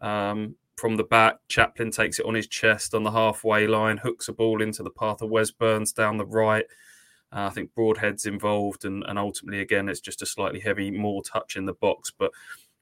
um, 0.00 0.56
from 0.76 0.96
the 0.96 1.04
back. 1.04 1.36
Chaplin 1.46 1.92
takes 1.92 2.18
it 2.18 2.26
on 2.26 2.34
his 2.34 2.48
chest 2.48 2.92
on 2.92 3.04
the 3.04 3.12
halfway 3.12 3.68
line, 3.68 3.98
hooks 3.98 4.26
a 4.26 4.32
ball 4.32 4.60
into 4.60 4.82
the 4.82 4.90
path 4.90 5.22
of 5.22 5.30
Wes 5.30 5.52
Burns 5.52 5.92
down 5.92 6.16
the 6.16 6.26
right. 6.26 6.66
Uh, 7.32 7.46
I 7.46 7.50
think 7.50 7.70
Broadhead's 7.76 8.26
involved, 8.26 8.84
and, 8.84 9.04
and 9.06 9.16
ultimately, 9.16 9.60
again, 9.60 9.88
it's 9.88 10.00
just 10.00 10.22
a 10.22 10.26
slightly 10.26 10.58
heavy, 10.58 10.90
more 10.90 11.22
touch 11.22 11.54
in 11.54 11.66
the 11.66 11.72
box, 11.72 12.10
but 12.10 12.32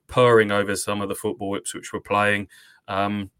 purring 0.06 0.50
over 0.50 0.74
some 0.74 1.02
of 1.02 1.10
the 1.10 1.14
football 1.14 1.50
whips 1.50 1.74
which 1.74 1.92
were 1.92 2.00
playing. 2.00 2.48
Um, 2.88 3.30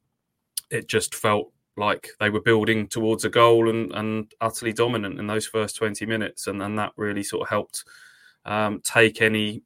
it 0.70 0.88
just 0.88 1.14
felt 1.14 1.52
like 1.76 2.08
they 2.18 2.30
were 2.30 2.40
building 2.40 2.86
towards 2.86 3.24
a 3.24 3.30
goal 3.30 3.70
and, 3.70 3.92
and 3.92 4.32
utterly 4.40 4.72
dominant 4.72 5.18
in 5.18 5.26
those 5.26 5.46
first 5.46 5.76
20 5.76 6.04
minutes. 6.06 6.46
And, 6.46 6.62
and 6.62 6.78
that 6.78 6.92
really 6.96 7.22
sort 7.22 7.42
of 7.42 7.48
helped 7.48 7.84
um, 8.44 8.80
take 8.84 9.22
any 9.22 9.62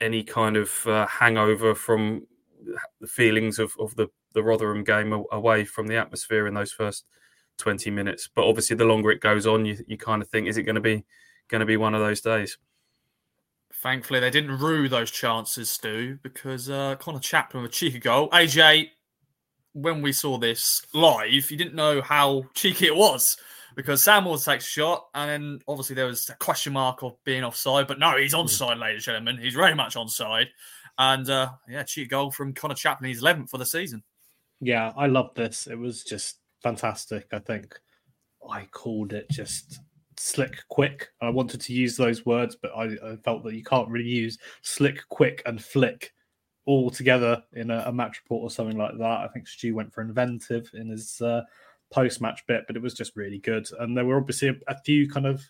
any 0.00 0.24
kind 0.24 0.56
of 0.56 0.84
uh, 0.86 1.06
hangover 1.06 1.74
from 1.76 2.26
the 3.00 3.06
feelings 3.06 3.58
of, 3.58 3.72
of 3.78 3.94
the, 3.94 4.08
the 4.34 4.42
Rotherham 4.42 4.82
game 4.82 5.12
away 5.30 5.64
from 5.64 5.86
the 5.86 5.96
atmosphere 5.96 6.46
in 6.48 6.54
those 6.54 6.72
first 6.72 7.04
20 7.58 7.90
minutes. 7.90 8.28
But 8.34 8.46
obviously, 8.46 8.76
the 8.76 8.84
longer 8.84 9.10
it 9.10 9.20
goes 9.20 9.46
on, 9.46 9.64
you, 9.64 9.78
you 9.86 9.96
kind 9.96 10.20
of 10.20 10.28
think, 10.28 10.48
is 10.48 10.56
it 10.56 10.64
going 10.64 10.74
to 10.74 10.80
be 10.80 11.04
going 11.48 11.60
to 11.60 11.66
be 11.66 11.76
one 11.76 11.94
of 11.94 12.00
those 12.00 12.20
days? 12.20 12.58
Thankfully, 13.82 14.20
they 14.20 14.30
didn't 14.30 14.58
rue 14.58 14.88
those 14.88 15.10
chances, 15.10 15.70
Stu, 15.70 16.18
because 16.22 16.70
uh, 16.70 16.96
Conor 16.96 17.20
Chaplin 17.20 17.62
with 17.62 17.72
a 17.72 17.74
cheeky 17.74 17.98
goal. 17.98 18.28
AJ, 18.30 18.90
when 19.72 20.02
we 20.02 20.12
saw 20.12 20.38
this 20.38 20.82
live, 20.92 21.50
you 21.50 21.56
didn't 21.56 21.74
know 21.74 22.00
how 22.02 22.44
cheeky 22.54 22.86
it 22.86 22.96
was 22.96 23.36
because 23.74 24.02
Sam 24.02 24.24
Morsy 24.24 24.44
takes 24.46 24.66
a 24.66 24.70
shot, 24.70 25.06
and 25.14 25.30
then 25.30 25.58
obviously 25.66 25.94
there 25.94 26.06
was 26.06 26.28
a 26.28 26.34
question 26.36 26.72
mark 26.72 27.02
of 27.02 27.16
being 27.24 27.44
offside, 27.44 27.86
but 27.86 27.98
no, 27.98 28.16
he's 28.16 28.34
onside, 28.34 28.78
ladies 28.78 29.06
and 29.06 29.14
gentlemen. 29.14 29.38
He's 29.38 29.54
very 29.54 29.74
much 29.74 29.94
onside. 29.94 30.46
And 30.98 31.28
uh, 31.30 31.50
yeah, 31.68 31.82
cheat 31.84 32.10
goal 32.10 32.30
from 32.30 32.52
Conor 32.52 32.74
Chaplin, 32.74 33.08
he's 33.08 33.22
11th 33.22 33.50
for 33.50 33.58
the 33.58 33.66
season. 33.66 34.02
Yeah, 34.60 34.92
I 34.96 35.06
love 35.06 35.30
this. 35.34 35.66
It 35.66 35.78
was 35.78 36.04
just 36.04 36.38
fantastic. 36.62 37.26
I 37.32 37.38
think 37.38 37.78
I 38.48 38.66
called 38.70 39.12
it 39.12 39.28
just 39.30 39.80
slick, 40.18 40.56
quick. 40.68 41.08
I 41.20 41.30
wanted 41.30 41.60
to 41.62 41.72
use 41.72 41.96
those 41.96 42.26
words, 42.26 42.56
but 42.60 42.72
I, 42.76 42.84
I 43.04 43.16
felt 43.24 43.42
that 43.44 43.54
you 43.54 43.64
can't 43.64 43.88
really 43.88 44.08
use 44.08 44.38
slick, 44.62 45.00
quick, 45.08 45.42
and 45.46 45.62
flick 45.62 46.12
all 46.64 46.90
together 46.90 47.42
in 47.54 47.70
a, 47.70 47.84
a, 47.86 47.92
match 47.92 48.20
report 48.22 48.44
or 48.44 48.50
something 48.50 48.78
like 48.78 48.96
that. 48.98 49.20
I 49.20 49.28
think 49.28 49.48
Stu 49.48 49.74
went 49.74 49.92
for 49.92 50.00
inventive 50.00 50.70
in 50.74 50.88
his 50.88 51.20
uh, 51.20 51.42
post 51.90 52.20
match 52.20 52.46
bit, 52.46 52.64
but 52.66 52.76
it 52.76 52.82
was 52.82 52.94
just 52.94 53.16
really 53.16 53.38
good. 53.38 53.68
And 53.80 53.96
there 53.96 54.04
were 54.04 54.16
obviously 54.16 54.48
a, 54.48 54.54
a 54.68 54.78
few 54.78 55.08
kind 55.08 55.26
of 55.26 55.42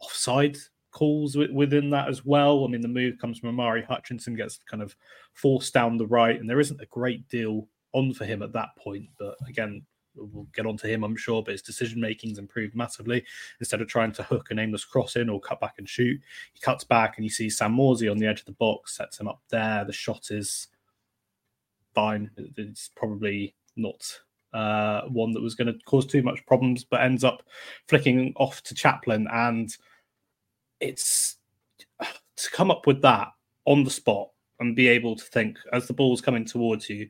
offside 0.00 0.56
calls 0.90 1.32
w- 1.32 1.52
within 1.52 1.90
that 1.90 2.08
as 2.08 2.24
well. 2.24 2.64
I 2.64 2.68
mean, 2.68 2.82
the 2.82 2.88
move 2.88 3.18
comes 3.18 3.38
from 3.38 3.50
Omari 3.50 3.82
Hutchinson, 3.82 4.36
gets 4.36 4.58
kind 4.70 4.82
of 4.82 4.94
forced 5.32 5.72
down 5.72 5.96
the 5.96 6.06
right, 6.06 6.38
and 6.38 6.48
there 6.48 6.60
isn't 6.60 6.80
a 6.80 6.86
great 6.86 7.28
deal 7.28 7.66
on 7.92 8.12
for 8.12 8.24
him 8.24 8.42
at 8.42 8.52
that 8.52 8.76
point. 8.76 9.08
But 9.18 9.36
again, 9.48 9.82
we'll 10.16 10.46
get 10.54 10.66
onto 10.66 10.88
him, 10.88 11.04
I'm 11.04 11.16
sure, 11.16 11.42
but 11.42 11.52
his 11.52 11.62
decision 11.62 12.00
making's 12.00 12.38
improved 12.38 12.74
massively. 12.74 13.24
Instead 13.60 13.80
of 13.80 13.88
trying 13.88 14.12
to 14.12 14.22
hook 14.22 14.50
an 14.50 14.58
aimless 14.58 14.84
cross 14.84 15.16
in 15.16 15.28
or 15.28 15.40
cut 15.40 15.60
back 15.60 15.74
and 15.78 15.88
shoot, 15.88 16.20
he 16.52 16.60
cuts 16.60 16.84
back 16.84 17.16
and 17.16 17.24
you 17.24 17.30
see 17.30 17.50
Sam 17.50 17.74
Morsy 17.74 18.10
on 18.10 18.18
the 18.18 18.26
edge 18.26 18.40
of 18.40 18.46
the 18.46 18.52
box, 18.52 18.96
sets 18.96 19.18
him 19.18 19.28
up 19.28 19.40
there. 19.50 19.84
The 19.84 19.92
shot 19.92 20.30
is 20.30 20.68
fine. 21.94 22.30
It's 22.56 22.90
probably 22.94 23.54
not 23.76 24.20
uh, 24.52 25.02
one 25.02 25.32
that 25.32 25.42
was 25.42 25.54
going 25.54 25.66
to 25.66 25.78
cause 25.84 26.06
too 26.06 26.22
much 26.22 26.44
problems, 26.46 26.84
but 26.84 27.02
ends 27.02 27.24
up 27.24 27.42
flicking 27.88 28.32
off 28.36 28.62
to 28.62 28.74
Chaplin. 28.74 29.26
And 29.32 29.76
it's 30.80 31.36
to 32.00 32.50
come 32.50 32.70
up 32.70 32.86
with 32.86 33.02
that 33.02 33.28
on 33.64 33.84
the 33.84 33.90
spot 33.90 34.28
and 34.60 34.76
be 34.76 34.88
able 34.88 35.16
to 35.16 35.24
think 35.24 35.58
as 35.72 35.86
the 35.86 35.92
ball's 35.92 36.20
coming 36.20 36.44
towards 36.44 36.88
you 36.88 37.08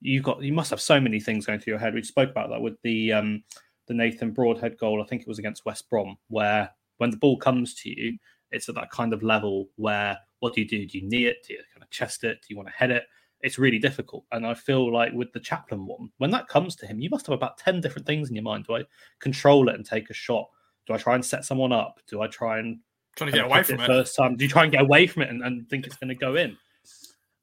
you 0.00 0.22
got 0.22 0.42
you 0.42 0.52
must 0.52 0.70
have 0.70 0.80
so 0.80 1.00
many 1.00 1.20
things 1.20 1.46
going 1.46 1.58
through 1.58 1.72
your 1.72 1.80
head. 1.80 1.94
We 1.94 2.02
spoke 2.02 2.30
about 2.30 2.50
that 2.50 2.60
with 2.60 2.80
the 2.82 3.12
um, 3.12 3.42
the 3.86 3.94
Nathan 3.94 4.32
Broadhead 4.32 4.78
goal. 4.78 5.02
I 5.02 5.06
think 5.06 5.22
it 5.22 5.28
was 5.28 5.38
against 5.38 5.64
West 5.64 5.88
Brom, 5.90 6.16
where 6.28 6.70
when 6.98 7.10
the 7.10 7.16
ball 7.16 7.38
comes 7.38 7.74
to 7.74 7.90
you, 7.90 8.18
it's 8.50 8.68
at 8.68 8.74
that 8.74 8.90
kind 8.90 9.12
of 9.12 9.22
level 9.22 9.68
where 9.76 10.18
what 10.40 10.54
do 10.54 10.60
you 10.60 10.68
do? 10.68 10.86
Do 10.86 10.98
you 10.98 11.08
knee 11.08 11.26
it? 11.26 11.44
Do 11.46 11.54
you 11.54 11.60
kind 11.72 11.82
of 11.82 11.90
chest 11.90 12.24
it? 12.24 12.38
Do 12.42 12.46
you 12.50 12.56
want 12.56 12.68
to 12.68 12.74
head 12.74 12.90
it? 12.90 13.04
It's 13.40 13.58
really 13.58 13.78
difficult. 13.78 14.24
And 14.32 14.46
I 14.46 14.54
feel 14.54 14.92
like 14.92 15.12
with 15.12 15.32
the 15.32 15.40
Chaplin 15.40 15.86
one, 15.86 16.10
when 16.18 16.30
that 16.30 16.48
comes 16.48 16.74
to 16.76 16.86
him, 16.86 17.00
you 17.00 17.10
must 17.10 17.26
have 17.26 17.34
about 17.34 17.58
10 17.58 17.80
different 17.80 18.06
things 18.06 18.28
in 18.28 18.34
your 18.34 18.42
mind. 18.42 18.64
Do 18.66 18.76
I 18.76 18.84
control 19.20 19.68
it 19.68 19.74
and 19.74 19.84
take 19.84 20.10
a 20.10 20.14
shot? 20.14 20.48
Do 20.86 20.94
I 20.94 20.98
try 20.98 21.14
and 21.14 21.24
set 21.24 21.44
someone 21.44 21.72
up? 21.72 22.00
Do 22.08 22.22
I 22.22 22.28
try 22.28 22.58
and 22.58 22.78
trying 23.16 23.30
to 23.30 23.36
get 23.36 23.46
away 23.46 23.62
from 23.62 23.80
it, 23.80 23.84
it 23.84 23.86
first 23.86 24.16
time? 24.16 24.36
Do 24.36 24.44
you 24.44 24.50
try 24.50 24.62
and 24.62 24.72
get 24.72 24.82
away 24.82 25.06
from 25.06 25.22
it 25.22 25.30
and, 25.30 25.42
and 25.42 25.68
think 25.68 25.86
it's 25.86 25.96
going 25.96 26.08
to 26.08 26.14
go 26.14 26.36
in? 26.36 26.56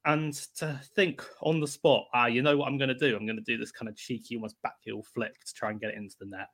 And 0.06 0.34
to 0.58 0.80
think 0.96 1.24
on 1.42 1.60
the 1.60 1.68
spot, 1.68 2.08
ah, 2.14 2.26
you 2.26 2.42
know 2.42 2.58
what 2.58 2.68
I'm 2.68 2.78
going 2.78 2.90
to 2.90 2.96
do? 2.96 3.16
I'm 3.16 3.26
going 3.26 3.38
to 3.38 3.44
do 3.44 3.58
this 3.58 3.72
kind 3.72 3.90
of 3.90 3.96
cheeky, 3.96 4.36
almost 4.36 4.58
backheel 4.66 5.06
flick 5.06 5.44
to 5.46 5.54
try 5.54 5.70
and 5.72 5.80
get 5.80 5.92
it 5.92 5.98
into 5.98 6.16
the 6.20 6.26
net. 6.26 6.50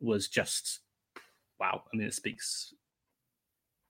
Was 0.00 0.28
just 0.28 0.80
wow. 1.58 1.82
I 1.92 1.96
mean, 1.96 2.06
it 2.06 2.14
speaks 2.14 2.74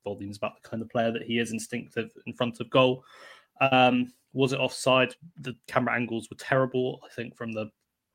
volumes 0.05 0.37
about 0.37 0.63
the 0.63 0.69
kind 0.69 0.83
of 0.83 0.89
player 0.89 1.11
that 1.11 1.23
he 1.23 1.39
is, 1.39 1.53
instinctive 1.53 2.11
in 2.27 2.33
front 2.33 2.61
of 2.61 2.71
goal. 2.71 3.05
Um, 3.61 4.13
was 4.33 4.53
it 4.53 4.61
offside? 4.61 5.15
The 5.41 5.57
camera 5.67 5.95
angles 5.95 6.29
were 6.31 6.37
terrible. 6.39 7.01
I 7.05 7.09
think 7.15 7.37
from 7.37 7.53
the 7.53 7.71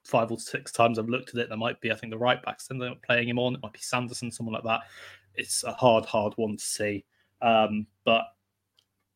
five 0.06 0.32
or 0.32 0.40
six 0.40 0.72
times 0.72 1.00
I've 1.00 1.10
looked 1.10 1.30
at 1.30 1.36
it, 1.36 1.50
there 1.50 1.58
might 1.58 1.80
be, 1.82 1.92
I 1.92 1.96
think, 1.96 2.12
the 2.12 2.18
right 2.18 2.42
backs 2.44 2.68
ended 2.70 2.92
up 2.92 3.02
playing 3.04 3.30
him 3.30 3.40
on. 3.40 3.56
It 3.56 3.62
might 3.64 3.74
be 3.74 3.80
Sanderson, 3.80 4.32
someone 4.32 4.54
like 4.54 4.64
that. 4.64 4.82
It's 5.36 5.64
a 5.64 5.74
hard, 5.74 6.06
hard 6.06 6.34
one 6.36 6.58
to 6.58 6.64
see. 6.64 7.06
Um, 7.42 7.88
but 8.06 8.26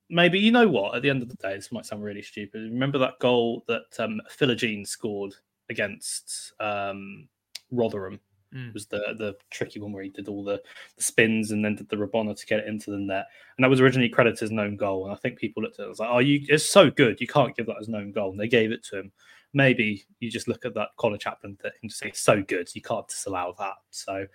maybe 0.10 0.40
you 0.40 0.52
know 0.52 0.68
what? 0.68 0.96
At 0.96 1.02
the 1.02 1.10
end 1.10 1.22
of 1.22 1.30
the 1.30 1.36
day, 1.36 1.56
this 1.56 1.72
might 1.72 1.86
sound 1.86 2.04
really 2.04 2.22
stupid. 2.22 2.62
Remember 2.62 2.98
that 3.00 3.20
goal 3.20 3.64
that 3.68 4.00
um, 4.00 4.22
Philogene 4.30 4.88
scored 4.88 5.34
against 5.70 6.54
um, 6.60 7.28
Rotherham? 7.72 8.20
Mm. 8.56 8.74
Was 8.74 8.86
the 8.86 9.00
the 9.18 9.36
tricky 9.52 9.82
one 9.82 9.92
where 9.92 10.04
he 10.04 10.10
did 10.10 10.30
all 10.30 10.42
the, 10.42 10.62
the, 10.96 11.04
spins 11.04 11.52
and 11.52 11.66
then 11.66 11.76
did 11.76 11.90
the 11.90 11.98
Rabona 11.98 12.34
to 12.34 12.46
get 12.46 12.62
it 12.62 12.68
into 12.68 12.92
the 12.92 12.98
net, 12.98 13.26
and 13.58 13.64
that 13.64 13.70
was 13.70 13.82
originally 13.82 14.08
credited 14.08 14.42
as 14.42 14.52
known 14.52 14.78
goal. 14.78 15.04
And 15.04 15.14
I 15.14 15.18
think 15.18 15.38
people 15.38 15.62
looked 15.62 15.80
at 15.80 15.82
it 15.82 15.84
and 15.84 15.90
was 15.90 16.00
like, 16.00 16.10
"Oh, 16.10 16.20
you 16.20 16.46
it's 16.48 16.70
so 16.70 16.90
good, 16.90 17.20
you 17.20 17.28
can't 17.28 17.56
give 17.58 17.66
that 17.66 17.76
as 17.82 17.90
known 17.90 18.14
goal." 18.14 18.32
And 18.32 18.40
they 18.40 18.48
gave 18.48 18.72
it 18.72 18.86
to 18.86 19.00
him. 19.00 19.12
Maybe 19.54 20.06
you 20.22 20.32
just 20.32 20.48
look 20.48 20.64
at 20.64 20.74
that 20.76 20.90
Conor 20.96 21.18
Chaplin 21.18 21.58
thing 21.58 21.72
and 21.82 21.92
just 21.92 22.00
say, 22.00 22.12
"So 22.14 22.42
good, 22.42 22.74
you 22.74 22.82
can't 22.82 23.08
disallow 23.10 23.54
that." 23.60 23.76
So 23.92 24.26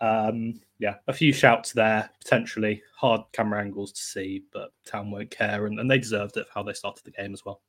um, 0.00 0.60
yeah, 0.78 0.96
a 1.06 1.12
few 1.12 1.32
shouts 1.32 1.72
there, 1.72 2.10
potentially 2.22 2.82
hard 2.96 3.22
camera 3.32 3.60
angles 3.60 3.92
to 3.92 4.02
see, 4.02 4.42
but 4.52 4.72
Town 4.86 5.10
won't 5.10 5.30
care, 5.30 5.66
and, 5.66 5.78
and 5.78 5.90
they 5.90 5.98
deserved 5.98 6.36
it 6.36 6.46
for 6.46 6.52
how 6.54 6.62
they 6.62 6.72
started 6.72 7.04
the 7.04 7.10
game 7.10 7.32
as 7.32 7.44
well. 7.44 7.60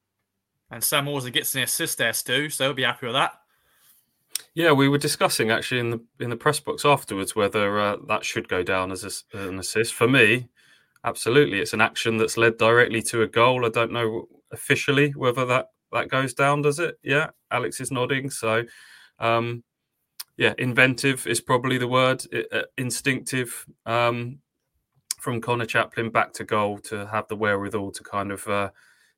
And 0.71 0.83
Sam 0.83 1.05
Morsy 1.05 1.31
gets 1.31 1.53
an 1.55 1.61
assist 1.61 1.97
there, 1.97 2.13
Stu, 2.13 2.49
so 2.49 2.65
he'll 2.65 2.73
be 2.73 2.83
happy 2.83 3.05
with 3.05 3.15
that. 3.15 3.33
Yeah, 4.53 4.71
we 4.71 4.89
were 4.89 4.97
discussing 4.97 5.51
actually 5.51 5.81
in 5.81 5.89
the 5.91 6.01
in 6.19 6.29
the 6.29 6.35
press 6.35 6.59
box 6.59 6.85
afterwards 6.85 7.35
whether 7.35 7.79
uh, 7.79 7.97
that 8.07 8.25
should 8.25 8.47
go 8.47 8.63
down 8.63 8.91
as 8.91 9.03
a, 9.33 9.37
an 9.37 9.59
assist. 9.59 9.93
For 9.93 10.07
me, 10.07 10.49
absolutely, 11.03 11.59
it's 11.59 11.73
an 11.73 11.81
action 11.81 12.17
that's 12.17 12.37
led 12.37 12.57
directly 12.57 13.01
to 13.03 13.21
a 13.21 13.27
goal. 13.27 13.65
I 13.65 13.69
don't 13.69 13.91
know 13.91 14.27
officially 14.51 15.11
whether 15.11 15.45
that 15.45 15.67
that 15.91 16.09
goes 16.09 16.33
down. 16.33 16.61
Does 16.61 16.79
it? 16.79 16.95
Yeah, 17.03 17.29
Alex 17.51 17.79
is 17.79 17.91
nodding. 17.91 18.29
So, 18.29 18.63
um, 19.19 19.63
yeah, 20.37 20.53
inventive 20.57 21.27
is 21.27 21.41
probably 21.41 21.77
the 21.77 21.87
word. 21.87 22.23
Uh, 22.51 22.63
instinctive 22.77 23.65
um, 23.85 24.39
from 25.19 25.41
Conor 25.41 25.65
Chaplin 25.65 26.09
back 26.09 26.33
to 26.33 26.43
goal 26.43 26.79
to 26.79 27.07
have 27.07 27.27
the 27.27 27.35
wherewithal 27.35 27.91
to 27.91 28.03
kind 28.03 28.31
of 28.31 28.47
uh, 28.47 28.69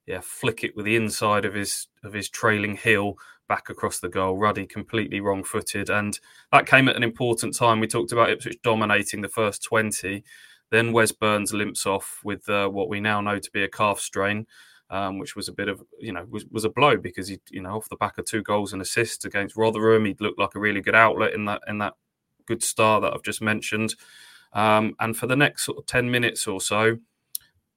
yeah 0.06 0.22
flick 0.22 0.64
it 0.64 0.76
with 0.76 0.86
the 0.86 0.96
inside 0.96 1.46
of 1.46 1.54
his 1.54 1.88
of 2.04 2.14
his 2.14 2.30
trailing 2.30 2.78
heel 2.78 3.16
back 3.48 3.70
across 3.70 4.00
the 4.00 4.10
goal. 4.10 4.38
Ruddy 4.38 4.66
completely 4.66 5.20
wrong 5.20 5.44
footed, 5.44 5.90
and 5.90 6.20
that 6.52 6.68
came 6.68 6.88
at 6.88 6.96
an 6.96 7.04
important 7.04 7.56
time. 7.56 7.80
We 7.80 7.88
talked 7.88 8.12
about 8.12 8.30
Ipswich 8.30 8.62
dominating 8.64 9.22
the 9.22 9.30
first 9.30 9.64
twenty. 9.64 10.24
Then 10.70 10.92
Wes 10.92 11.14
Burns 11.14 11.54
limps 11.54 11.86
off 11.86 12.20
with 12.24 12.48
uh, 12.50 12.68
what 12.68 12.90
we 12.90 13.00
now 13.00 13.22
know 13.22 13.40
to 13.40 13.52
be 13.52 13.64
a 13.64 13.70
calf 13.70 14.00
strain 14.00 14.46
um, 14.90 15.20
which 15.20 15.36
was 15.36 15.48
a 15.48 15.54
bit 15.54 15.68
of 15.68 15.84
you 16.00 16.12
know 16.12 16.26
was, 16.30 16.46
was 16.46 16.66
a 16.66 16.70
blow 16.70 16.98
because 16.98 17.28
he 17.28 17.40
you 17.50 17.62
know 17.62 17.76
off 17.76 17.90
the 17.90 17.96
back 17.96 18.18
of 18.18 18.26
two 18.26 18.42
goals 18.42 18.74
and 18.74 18.82
assists 18.82 19.26
against 19.26 19.58
Rotherham, 19.58 20.06
he 20.06 20.16
looked 20.20 20.40
like 20.40 20.56
a 20.56 20.60
really 20.60 20.82
good 20.82 20.96
outlet 20.96 21.34
in 21.34 21.46
that 21.46 21.62
in 21.68 21.80
that 21.80 21.94
good 22.46 22.64
star 22.64 23.02
that 23.02 23.14
I've 23.14 23.24
just 23.24 23.42
mentioned. 23.42 23.96
Um, 24.54 24.96
and 25.00 25.16
for 25.16 25.28
the 25.28 25.36
next 25.36 25.66
sort 25.66 25.78
of 25.78 25.86
ten 25.86 26.10
minutes 26.10 26.48
or 26.48 26.62
so, 26.62 26.98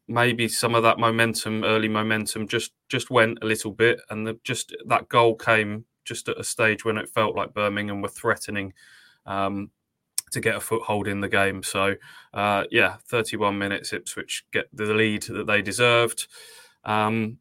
maybe 0.07 0.49
some 0.49 0.75
of 0.75 0.83
that 0.85 0.99
momentum, 0.99 1.65
early 1.65 1.89
momentum, 1.89 2.47
just 2.49 2.73
just 2.89 3.11
went 3.11 3.39
a 3.43 3.47
little 3.47 3.73
bit, 3.73 4.01
and 4.11 4.27
the, 4.27 4.39
just 4.45 4.75
that 4.87 5.09
goal 5.09 5.35
came 5.35 5.85
just 6.05 6.29
at 6.29 6.39
a 6.39 6.45
stage 6.45 6.85
when 6.85 6.97
it 6.97 7.09
felt 7.09 7.37
like 7.37 7.55
Birmingham 7.55 8.03
were 8.03 8.09
threatening. 8.09 8.73
Um, 9.27 9.71
to 10.33 10.41
get 10.41 10.57
a 10.57 10.61
foothold 10.61 11.09
in 11.09 11.21
the 11.21 11.29
game. 11.29 11.63
So, 11.63 11.97
uh, 12.33 12.65
yeah, 12.71 12.97
31 13.09 13.59
minutes, 13.59 13.93
Ipswich 13.93 14.45
get 14.53 14.69
the 14.73 14.95
lead 14.95 15.25
that 15.25 15.47
they 15.47 15.63
deserved. 15.63 16.29
Um, 16.85 17.39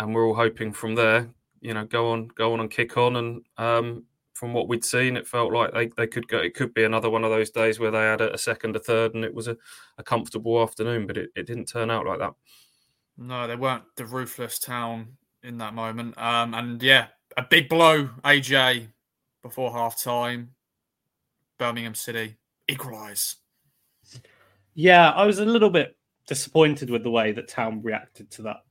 and 0.00 0.14
we're 0.14 0.26
all 0.26 0.34
hoping 0.34 0.72
from 0.72 0.94
there, 0.94 1.28
you 1.60 1.74
know, 1.74 1.84
go 1.84 2.10
on, 2.10 2.28
go 2.28 2.52
on 2.52 2.60
and 2.60 2.70
kick 2.70 2.96
on. 2.96 3.16
And 3.16 3.42
um, 3.58 4.04
from 4.34 4.52
what 4.52 4.68
we'd 4.68 4.84
seen, 4.84 5.16
it 5.16 5.26
felt 5.26 5.52
like 5.52 5.72
they, 5.72 5.86
they 5.96 6.06
could 6.06 6.28
go. 6.28 6.38
It 6.38 6.54
could 6.54 6.74
be 6.74 6.84
another 6.84 7.10
one 7.10 7.24
of 7.24 7.30
those 7.30 7.50
days 7.50 7.78
where 7.78 7.90
they 7.90 7.98
had 7.98 8.20
a, 8.20 8.34
a 8.34 8.38
second, 8.38 8.76
a 8.76 8.80
third, 8.80 9.14
and 9.14 9.24
it 9.24 9.34
was 9.34 9.48
a, 9.48 9.56
a 9.98 10.02
comfortable 10.02 10.60
afternoon. 10.62 11.06
But 11.06 11.16
it, 11.16 11.30
it 11.36 11.46
didn't 11.46 11.66
turn 11.66 11.90
out 11.90 12.06
like 12.06 12.18
that. 12.18 12.34
No, 13.16 13.46
they 13.46 13.56
weren't 13.56 13.84
the 13.96 14.06
ruthless 14.06 14.58
town 14.58 15.16
in 15.42 15.58
that 15.58 15.74
moment. 15.74 16.18
Um, 16.18 16.54
and 16.54 16.82
yeah, 16.82 17.06
a 17.36 17.42
big 17.42 17.68
blow, 17.68 18.08
AJ, 18.24 18.88
before 19.42 19.72
half 19.72 20.02
time. 20.02 20.50
Birmingham 21.58 21.94
City 21.94 22.36
equalise. 22.68 23.36
Yeah, 24.74 25.10
I 25.10 25.24
was 25.24 25.38
a 25.38 25.44
little 25.44 25.70
bit 25.70 25.96
disappointed 26.26 26.90
with 26.90 27.02
the 27.02 27.10
way 27.10 27.32
that 27.32 27.48
Town 27.48 27.82
reacted 27.82 28.30
to 28.32 28.42
that 28.42 28.62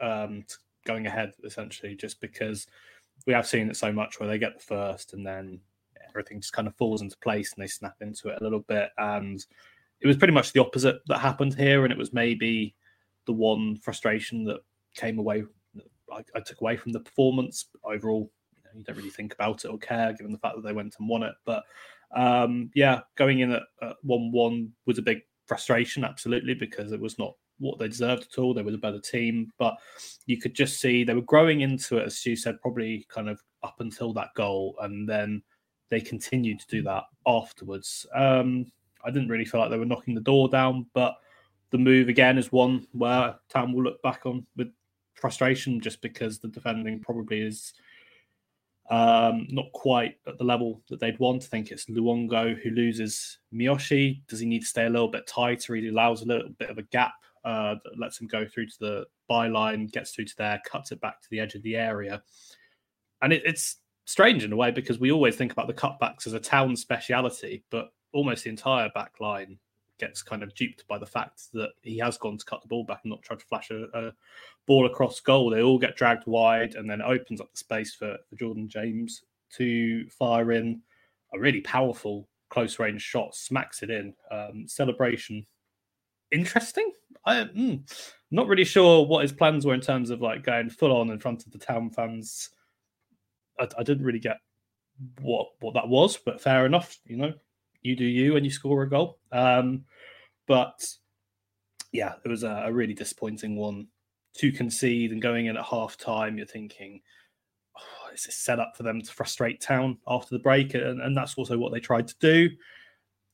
um, 0.00 0.44
going 0.86 1.06
ahead, 1.06 1.32
essentially, 1.44 1.94
just 1.94 2.20
because 2.20 2.66
we 3.26 3.32
have 3.32 3.46
seen 3.46 3.68
it 3.68 3.76
so 3.76 3.92
much 3.92 4.18
where 4.18 4.28
they 4.28 4.38
get 4.38 4.54
the 4.54 4.64
first 4.64 5.12
and 5.12 5.26
then 5.26 5.60
everything 6.08 6.40
just 6.40 6.52
kind 6.52 6.68
of 6.68 6.76
falls 6.76 7.02
into 7.02 7.16
place 7.18 7.52
and 7.52 7.62
they 7.62 7.68
snap 7.68 7.96
into 8.00 8.28
it 8.28 8.38
a 8.40 8.44
little 8.44 8.60
bit. 8.60 8.90
And 8.98 9.44
it 10.00 10.06
was 10.06 10.16
pretty 10.16 10.32
much 10.32 10.52
the 10.52 10.60
opposite 10.60 11.00
that 11.06 11.18
happened 11.18 11.54
here. 11.54 11.84
And 11.84 11.92
it 11.92 11.98
was 11.98 12.12
maybe 12.12 12.74
the 13.26 13.32
one 13.32 13.76
frustration 13.76 14.44
that 14.44 14.60
came 14.94 15.18
away, 15.18 15.44
I, 16.12 16.24
I 16.34 16.40
took 16.40 16.60
away 16.60 16.76
from 16.76 16.92
the 16.92 17.00
performance. 17.00 17.66
Overall, 17.84 18.30
you, 18.56 18.62
know, 18.64 18.70
you, 18.78 18.84
don't 18.84 18.96
really 18.96 19.10
think 19.10 19.34
about 19.34 19.64
it 19.64 19.68
or 19.68 19.78
care 19.78 20.12
given 20.12 20.32
the 20.32 20.38
fact 20.38 20.56
that 20.56 20.62
they 20.62 20.72
went 20.72 20.96
and 20.98 21.08
won 21.08 21.22
it. 21.22 21.34
But 21.44 21.64
um, 22.14 22.70
yeah, 22.74 23.00
going 23.16 23.40
in 23.40 23.52
at 23.52 23.62
1 24.02 24.32
1 24.32 24.72
was 24.86 24.98
a 24.98 25.02
big 25.02 25.20
frustration, 25.48 26.04
absolutely, 26.04 26.54
because 26.54 26.92
it 26.92 27.00
was 27.00 27.18
not 27.18 27.34
what 27.58 27.78
they 27.78 27.88
deserved 27.88 28.28
at 28.30 28.38
all. 28.38 28.54
They 28.54 28.62
were 28.62 28.70
the 28.70 28.78
better 28.78 29.00
team, 29.00 29.50
but 29.58 29.76
you 30.26 30.38
could 30.38 30.54
just 30.54 30.80
see 30.80 31.02
they 31.02 31.14
were 31.14 31.22
growing 31.22 31.62
into 31.62 31.96
it, 31.96 32.06
as 32.06 32.18
Stu 32.18 32.36
said, 32.36 32.60
probably 32.60 33.06
kind 33.08 33.28
of 33.28 33.42
up 33.62 33.76
until 33.80 34.12
that 34.12 34.34
goal, 34.36 34.76
and 34.82 35.08
then 35.08 35.42
they 35.90 36.00
continued 36.00 36.60
to 36.60 36.66
do 36.68 36.82
that 36.82 37.04
afterwards. 37.26 38.06
Um, 38.14 38.66
I 39.04 39.10
didn't 39.10 39.28
really 39.28 39.44
feel 39.44 39.60
like 39.60 39.70
they 39.70 39.78
were 39.78 39.86
knocking 39.86 40.14
the 40.14 40.20
door 40.20 40.48
down, 40.48 40.86
but 40.92 41.16
the 41.70 41.78
move 41.78 42.08
again 42.08 42.38
is 42.38 42.52
one 42.52 42.86
where 42.92 43.34
Town 43.48 43.72
will 43.72 43.82
look 43.82 44.00
back 44.02 44.26
on 44.26 44.46
with 44.56 44.68
frustration 45.14 45.80
just 45.80 46.00
because 46.00 46.38
the 46.38 46.48
defending 46.48 47.00
probably 47.00 47.40
is 47.40 47.72
um, 48.90 49.46
not 49.50 49.70
quite 49.72 50.16
at 50.26 50.38
the 50.38 50.44
level 50.44 50.82
that 50.88 51.00
they'd 51.00 51.18
want. 51.18 51.44
I 51.44 51.46
think 51.46 51.70
it's 51.70 51.86
Luongo 51.86 52.60
who 52.60 52.70
loses 52.70 53.38
Miyoshi. 53.52 54.22
Does 54.28 54.40
he 54.40 54.46
need 54.46 54.60
to 54.60 54.66
stay 54.66 54.86
a 54.86 54.90
little 54.90 55.08
bit 55.08 55.26
tighter? 55.26 55.74
He 55.74 55.88
allows 55.88 56.22
a 56.22 56.26
little 56.26 56.48
bit 56.58 56.70
of 56.70 56.78
a 56.78 56.82
gap 56.82 57.12
uh, 57.44 57.76
that 57.84 57.98
lets 57.98 58.20
him 58.20 58.26
go 58.26 58.46
through 58.46 58.66
to 58.66 58.78
the 58.80 59.06
byline, 59.30 59.92
gets 59.92 60.12
through 60.12 60.24
to 60.26 60.36
there, 60.38 60.60
cuts 60.64 60.92
it 60.92 61.00
back 61.00 61.20
to 61.20 61.28
the 61.30 61.40
edge 61.40 61.54
of 61.54 61.62
the 61.62 61.76
area. 61.76 62.22
And 63.20 63.32
it, 63.32 63.42
it's 63.44 63.76
strange 64.06 64.44
in 64.44 64.52
a 64.52 64.56
way 64.56 64.70
because 64.70 64.98
we 64.98 65.12
always 65.12 65.36
think 65.36 65.52
about 65.52 65.66
the 65.66 65.74
cutbacks 65.74 66.26
as 66.26 66.32
a 66.32 66.40
town 66.40 66.74
speciality, 66.74 67.64
but 67.70 67.90
almost 68.14 68.44
the 68.44 68.50
entire 68.50 68.88
back 68.94 69.20
line 69.20 69.58
gets 69.98 70.22
kind 70.22 70.42
of 70.42 70.54
duped 70.54 70.86
by 70.88 70.98
the 70.98 71.06
fact 71.06 71.52
that 71.52 71.70
he 71.82 71.98
has 71.98 72.16
gone 72.18 72.38
to 72.38 72.44
cut 72.44 72.62
the 72.62 72.68
ball 72.68 72.84
back 72.84 73.00
and 73.02 73.10
not 73.10 73.22
try 73.22 73.36
to 73.36 73.44
flash 73.44 73.70
a, 73.70 73.84
a 73.94 74.12
ball 74.66 74.86
across 74.86 75.20
goal. 75.20 75.50
They 75.50 75.62
all 75.62 75.78
get 75.78 75.96
dragged 75.96 76.26
wide 76.26 76.74
and 76.74 76.88
then 76.88 77.02
opens 77.02 77.40
up 77.40 77.50
the 77.50 77.58
space 77.58 77.94
for, 77.94 78.16
for 78.28 78.36
Jordan 78.36 78.68
James 78.68 79.22
to 79.56 80.08
fire 80.10 80.52
in 80.52 80.80
a 81.32 81.38
really 81.38 81.60
powerful 81.60 82.28
close 82.48 82.78
range 82.78 83.02
shot, 83.02 83.34
smacks 83.34 83.82
it 83.82 83.90
in. 83.90 84.14
Um, 84.30 84.66
celebration. 84.66 85.46
Interesting. 86.30 86.92
I, 87.24 87.44
mm, 87.44 87.80
not 88.30 88.48
really 88.48 88.64
sure 88.64 89.06
what 89.06 89.22
his 89.22 89.32
plans 89.32 89.66
were 89.66 89.74
in 89.74 89.80
terms 89.80 90.10
of 90.10 90.20
like 90.20 90.44
going 90.44 90.70
full 90.70 90.96
on 90.96 91.10
in 91.10 91.18
front 91.18 91.46
of 91.46 91.52
the 91.52 91.58
town 91.58 91.90
fans. 91.90 92.50
I, 93.58 93.68
I 93.78 93.82
didn't 93.82 94.04
really 94.04 94.18
get 94.18 94.38
what 95.20 95.48
what 95.60 95.74
that 95.74 95.88
was, 95.88 96.16
but 96.16 96.40
fair 96.40 96.66
enough. 96.66 96.98
You 97.04 97.16
know, 97.16 97.32
you 97.82 97.96
do 97.96 98.04
you 98.04 98.36
and 98.36 98.44
you 98.44 98.50
score 98.50 98.82
a 98.82 98.88
goal. 98.88 99.18
Um, 99.32 99.84
but 100.46 100.84
yeah, 101.92 102.14
it 102.24 102.28
was 102.28 102.42
a, 102.42 102.64
a, 102.66 102.72
really 102.72 102.94
disappointing 102.94 103.56
one 103.56 103.86
to 104.36 104.52
concede 104.52 105.12
and 105.12 105.22
going 105.22 105.46
in 105.46 105.56
at 105.56 105.64
half 105.64 105.96
time. 105.96 106.36
You're 106.36 106.46
thinking, 106.46 107.00
oh, 107.76 108.12
is 108.14 108.24
this 108.24 108.36
set 108.36 108.58
up 108.58 108.72
for 108.76 108.82
them 108.82 109.00
to 109.00 109.12
frustrate 109.12 109.60
Town 109.60 109.98
after 110.06 110.34
the 110.34 110.42
break? 110.42 110.74
And, 110.74 111.00
and 111.00 111.16
that's 111.16 111.34
also 111.36 111.58
what 111.58 111.72
they 111.72 111.80
tried 111.80 112.08
to 112.08 112.14
do. 112.20 112.50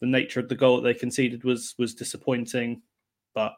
The 0.00 0.06
nature 0.06 0.40
of 0.40 0.48
the 0.48 0.56
goal 0.56 0.76
that 0.76 0.82
they 0.82 0.98
conceded 0.98 1.44
was 1.44 1.74
was 1.78 1.94
disappointing, 1.94 2.82
but 3.34 3.54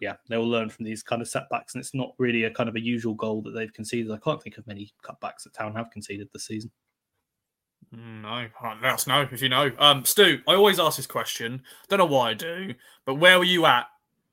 yeah, 0.00 0.16
they 0.28 0.36
will 0.36 0.48
learn 0.48 0.70
from 0.70 0.84
these 0.84 1.02
kind 1.02 1.20
of 1.20 1.28
setbacks, 1.28 1.74
and 1.74 1.80
it's 1.80 1.94
not 1.94 2.14
really 2.18 2.44
a 2.44 2.50
kind 2.50 2.68
of 2.68 2.76
a 2.76 2.80
usual 2.80 3.14
goal 3.14 3.42
that 3.42 3.50
they've 3.50 3.72
conceded. 3.72 4.10
I 4.10 4.18
can't 4.18 4.42
think 4.42 4.56
of 4.56 4.66
many 4.66 4.92
cutbacks 5.04 5.42
that 5.44 5.54
Town 5.54 5.74
have 5.74 5.90
conceded 5.90 6.28
this 6.32 6.46
season. 6.46 6.70
Mm, 7.94 8.22
no, 8.22 8.46
let 8.82 8.94
us 8.94 9.06
know 9.06 9.26
if 9.30 9.42
you 9.42 9.48
know. 9.48 9.72
Um, 9.78 10.04
Stu, 10.04 10.40
I 10.46 10.54
always 10.54 10.78
ask 10.78 10.96
this 10.96 11.06
question. 11.06 11.62
Don't 11.88 11.98
know 11.98 12.06
why 12.06 12.30
I 12.30 12.34
do, 12.34 12.74
but 13.04 13.16
where 13.16 13.38
were 13.38 13.44
you 13.44 13.66
at? 13.66 13.86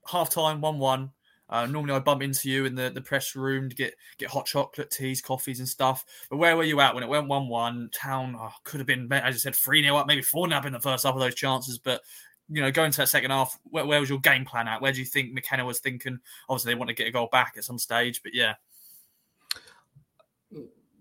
Half 0.08 0.30
time, 0.30 0.62
one 0.62 0.78
one. 0.78 1.12
Uh, 1.50 1.66
normally, 1.66 1.94
I 1.94 2.00
bump 2.00 2.22
into 2.22 2.50
you 2.50 2.66
in 2.66 2.76
the, 2.76 2.92
the 2.94 3.02
press 3.02 3.36
room 3.36 3.70
to 3.70 3.76
get 3.76 3.96
get 4.20 4.30
hot 4.30 4.46
chocolate, 4.46 4.92
teas, 4.92 5.22
coffees, 5.22 5.60
and 5.60 5.68
stuff. 5.68 6.06
But 6.30 6.38
where 6.38 6.56
were 6.56 6.66
you 6.66 6.80
at 6.82 6.94
when 6.94 7.04
it 7.04 7.10
went 7.10 7.28
one 7.28 7.48
one? 7.48 7.90
Town 7.92 8.36
oh, 8.40 8.54
could 8.64 8.80
have 8.80 8.88
been, 8.88 9.12
as 9.12 9.36
I 9.36 9.38
said, 9.38 9.56
three 9.56 9.82
0 9.82 9.96
up, 9.96 10.08
maybe 10.08 10.22
four 10.22 10.48
0 10.48 10.58
up 10.58 10.66
in 10.66 10.74
the 10.74 10.80
first 10.80 11.06
half 11.06 11.16
of 11.16 11.20
those 11.20 11.36
chances. 11.36 11.80
But 11.80 12.02
you 12.50 12.62
know, 12.62 12.72
going 12.72 12.92
to 12.92 12.98
that 12.98 13.10
second 13.10 13.32
half, 13.32 13.58
where, 13.64 13.86
where 13.86 14.00
was 14.00 14.10
your 14.10 14.20
game 14.20 14.46
plan 14.46 14.68
at? 14.68 14.82
Where 14.82 14.92
do 14.92 15.00
you 15.00 15.06
think 15.06 15.34
McKenna 15.34 15.66
was 15.66 15.80
thinking? 15.80 16.20
Obviously, 16.48 16.74
they 16.74 16.78
want 16.78 16.90
to 16.90 16.96
get 16.96 17.08
a 17.08 17.12
goal 17.12 17.30
back 17.32 17.56
at 17.58 17.64
some 17.64 17.80
stage, 17.80 18.22
but 18.22 18.36
yeah 18.36 18.54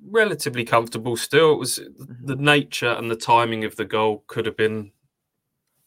relatively 0.05 0.65
comfortable 0.65 1.17
still. 1.17 1.53
It 1.53 1.59
was 1.59 1.77
the 1.77 2.35
mm-hmm. 2.35 2.45
nature 2.45 2.91
and 2.91 3.11
the 3.11 3.17
timing 3.17 3.65
of 3.65 3.77
the 3.77 3.85
goal 3.85 4.25
could 4.27 4.47
have 4.47 4.57
been 4.57 4.93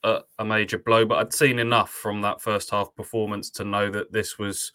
a, 0.04 0.22
a, 0.38 0.46
major 0.46 0.78
blow, 0.78 1.06
but 1.06 1.20
I'd 1.20 1.34
seen 1.34 1.60
enough 1.60 1.92
from 1.92 2.22
that 2.22 2.42
first 2.42 2.70
half 2.70 2.96
performance 2.96 3.50
to 3.52 3.64
know 3.64 3.90
that 3.92 4.12
this 4.12 4.38
was 4.38 4.72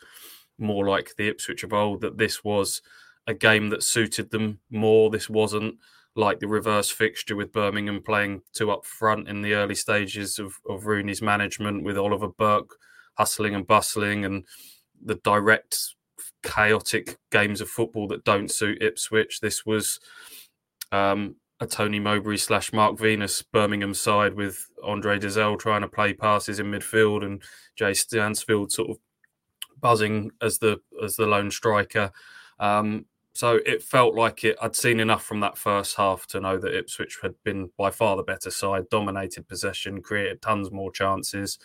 more 0.58 0.86
like 0.86 1.14
the 1.16 1.28
Ipswich 1.28 1.64
of 1.64 1.72
old, 1.72 2.00
that 2.02 2.18
this 2.18 2.44
was 2.44 2.82
a 3.26 3.34
game 3.34 3.70
that 3.70 3.82
suited 3.82 4.30
them 4.30 4.60
more. 4.70 5.10
This 5.10 5.30
wasn't 5.30 5.76
like 6.16 6.38
the 6.38 6.48
reverse 6.48 6.90
fixture 6.90 7.36
with 7.36 7.52
Birmingham 7.52 8.02
playing 8.02 8.42
two 8.52 8.70
up 8.70 8.84
front 8.84 9.28
in 9.28 9.42
the 9.42 9.54
early 9.54 9.74
stages 9.74 10.38
of, 10.38 10.54
of 10.68 10.86
Rooney's 10.86 11.22
management 11.22 11.82
with 11.82 11.98
Oliver 11.98 12.28
Burke 12.28 12.76
hustling 13.14 13.54
and 13.54 13.66
bustling 13.66 14.24
and 14.24 14.44
the 15.04 15.16
direct 15.16 15.94
chaotic 16.44 17.16
games 17.32 17.60
of 17.60 17.68
football 17.68 18.06
that 18.08 18.24
don't 18.24 18.50
suit 18.50 18.82
Ipswich. 18.82 19.40
This 19.40 19.66
was 19.66 19.98
um, 20.92 21.36
a 21.60 21.66
Tony 21.66 21.98
Mowbray 21.98 22.36
slash 22.36 22.72
Mark 22.72 22.98
Venus 22.98 23.42
Birmingham 23.42 23.94
side 23.94 24.34
with 24.34 24.68
Andre 24.82 25.18
Dozzell 25.18 25.58
trying 25.58 25.80
to 25.80 25.88
play 25.88 26.12
passes 26.12 26.60
in 26.60 26.66
midfield 26.66 27.24
and 27.24 27.42
Jay 27.76 27.94
Stansfield 27.94 28.70
sort 28.70 28.90
of 28.90 28.98
buzzing 29.80 30.30
as 30.40 30.58
the 30.58 30.80
as 31.02 31.16
the 31.16 31.26
lone 31.26 31.50
striker. 31.50 32.12
Um, 32.58 33.06
so 33.32 33.58
it 33.66 33.82
felt 33.82 34.14
like 34.14 34.44
it. 34.44 34.56
I'd 34.62 34.76
seen 34.76 35.00
enough 35.00 35.24
from 35.24 35.40
that 35.40 35.58
first 35.58 35.96
half 35.96 36.26
to 36.28 36.40
know 36.40 36.56
that 36.58 36.76
Ipswich 36.76 37.18
had 37.20 37.34
been 37.42 37.70
by 37.76 37.90
far 37.90 38.16
the 38.16 38.22
better 38.22 38.50
side, 38.50 38.88
dominated 38.90 39.48
possession, 39.48 40.02
created 40.02 40.40
tons 40.40 40.70
more 40.70 40.92
chances, 40.92 41.58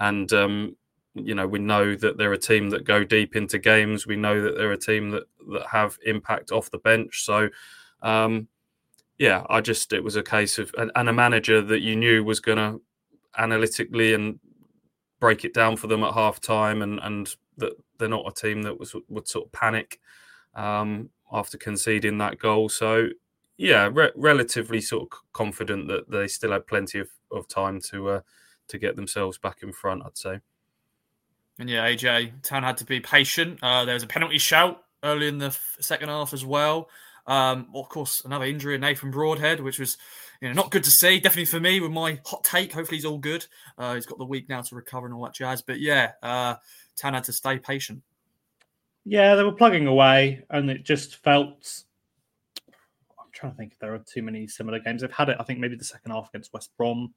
and 0.00 0.32
um, 0.32 0.76
you 1.14 1.34
know 1.34 1.46
we 1.46 1.60
know 1.60 1.94
that 1.94 2.18
they're 2.18 2.32
a 2.32 2.38
team 2.38 2.70
that 2.70 2.84
go 2.84 3.04
deep 3.04 3.36
into 3.36 3.58
games. 3.58 4.06
We 4.06 4.16
know 4.16 4.42
that 4.42 4.56
they're 4.56 4.72
a 4.72 4.76
team 4.76 5.10
that 5.10 5.24
that 5.52 5.66
have 5.70 5.98
impact 6.04 6.50
off 6.50 6.70
the 6.70 6.78
bench. 6.78 7.24
So, 7.24 7.48
um, 8.02 8.48
yeah, 9.18 9.44
I 9.48 9.60
just 9.60 9.92
it 9.92 10.02
was 10.02 10.16
a 10.16 10.22
case 10.22 10.58
of 10.58 10.74
and, 10.76 10.90
and 10.96 11.08
a 11.08 11.12
manager 11.12 11.62
that 11.62 11.80
you 11.80 11.96
knew 11.96 12.24
was 12.24 12.40
going 12.40 12.58
to 12.58 12.80
analytically 13.38 14.14
and 14.14 14.38
break 15.20 15.44
it 15.44 15.54
down 15.54 15.76
for 15.76 15.86
them 15.86 16.02
at 16.02 16.14
half 16.14 16.40
time, 16.40 16.82
and 16.82 16.98
and 17.00 17.34
that 17.58 17.72
they're 17.98 18.08
not 18.08 18.26
a 18.26 18.34
team 18.34 18.62
that 18.62 18.78
was 18.78 18.94
would 19.08 19.28
sort 19.28 19.46
of 19.46 19.52
panic 19.52 20.00
um, 20.54 21.10
after 21.32 21.56
conceding 21.58 22.18
that 22.18 22.38
goal. 22.38 22.68
So. 22.68 23.08
Yeah, 23.56 23.88
re- 23.92 24.10
relatively 24.16 24.80
sort 24.80 25.04
of 25.04 25.18
confident 25.32 25.86
that 25.86 26.10
they 26.10 26.26
still 26.26 26.50
had 26.50 26.66
plenty 26.66 26.98
of, 26.98 27.08
of 27.30 27.46
time 27.46 27.80
to 27.82 28.08
uh, 28.08 28.20
to 28.66 28.78
get 28.78 28.96
themselves 28.96 29.38
back 29.38 29.62
in 29.62 29.72
front. 29.72 30.02
I'd 30.04 30.18
say. 30.18 30.40
And 31.58 31.70
yeah, 31.70 31.86
AJ 31.86 32.42
Town 32.42 32.62
had 32.62 32.78
to 32.78 32.84
be 32.84 33.00
patient. 33.00 33.60
Uh, 33.62 33.84
there 33.84 33.94
was 33.94 34.02
a 34.02 34.08
penalty 34.08 34.38
shout 34.38 34.82
early 35.02 35.28
in 35.28 35.38
the 35.38 35.46
f- 35.46 35.76
second 35.80 36.08
half 36.08 36.32
as 36.32 36.44
well. 36.44 36.88
Um, 37.26 37.68
well, 37.72 37.82
of 37.82 37.88
course, 37.88 38.22
another 38.24 38.44
injury, 38.44 38.74
in 38.74 38.80
Nathan 38.80 39.10
Broadhead, 39.10 39.60
which 39.60 39.78
was 39.78 39.96
you 40.40 40.48
know 40.48 40.54
not 40.54 40.70
good 40.70 40.84
to 40.84 40.90
see. 40.90 41.20
Definitely 41.20 41.46
for 41.46 41.60
me 41.60 41.80
with 41.80 41.92
my 41.92 42.20
hot 42.26 42.44
take. 42.44 42.72
Hopefully 42.72 42.98
he's 42.98 43.04
all 43.04 43.18
good. 43.18 43.46
Uh, 43.78 43.94
he's 43.94 44.06
got 44.06 44.18
the 44.18 44.24
week 44.24 44.48
now 44.48 44.62
to 44.62 44.74
recover 44.74 45.06
and 45.06 45.14
all 45.14 45.24
that 45.24 45.34
jazz. 45.34 45.62
But 45.62 45.80
yeah, 45.80 46.12
uh, 46.22 46.56
Town 46.96 47.14
had 47.14 47.24
to 47.24 47.32
stay 47.32 47.58
patient. 47.58 48.02
Yeah, 49.04 49.36
they 49.36 49.44
were 49.44 49.52
plugging 49.52 49.86
away, 49.86 50.44
and 50.50 50.70
it 50.70 50.84
just 50.84 51.22
felt. 51.22 51.84
I'm 53.18 53.30
trying 53.32 53.52
to 53.52 53.58
think 53.58 53.72
if 53.72 53.78
there 53.78 53.94
are 53.94 53.98
too 53.98 54.22
many 54.22 54.46
similar 54.46 54.80
games. 54.80 55.02
They've 55.02 55.10
had 55.10 55.28
it. 55.28 55.36
I 55.38 55.44
think 55.44 55.60
maybe 55.60 55.76
the 55.76 55.84
second 55.84 56.10
half 56.10 56.28
against 56.30 56.52
West 56.52 56.70
Brom 56.76 57.14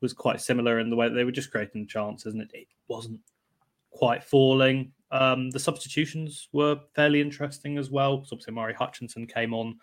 was 0.00 0.12
quite 0.12 0.40
similar 0.40 0.80
in 0.80 0.90
the 0.90 0.96
way 0.96 1.08
they 1.08 1.24
were 1.24 1.32
just 1.32 1.50
creating 1.50 1.86
chances, 1.86 2.32
and 2.32 2.42
it, 2.42 2.50
it 2.54 2.68
wasn't 2.88 3.20
quite 3.94 4.22
falling. 4.22 4.92
Um, 5.10 5.50
the 5.50 5.60
substitutions 5.60 6.48
were 6.52 6.80
fairly 6.94 7.20
interesting 7.20 7.78
as 7.78 7.90
well. 7.90 8.18
Because 8.18 8.32
obviously, 8.32 8.52
Omari 8.52 8.74
Hutchinson 8.74 9.26
came 9.26 9.54
on. 9.54 9.78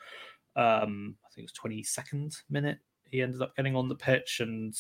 Um, 0.55 1.15
I 1.25 1.33
think 1.33 1.47
it 1.47 1.51
was 1.63 1.73
22nd 1.73 2.35
minute. 2.49 2.79
He 3.09 3.21
ended 3.21 3.41
up 3.41 3.55
getting 3.55 3.75
on 3.75 3.87
the 3.87 3.95
pitch, 3.95 4.41
and 4.41 4.73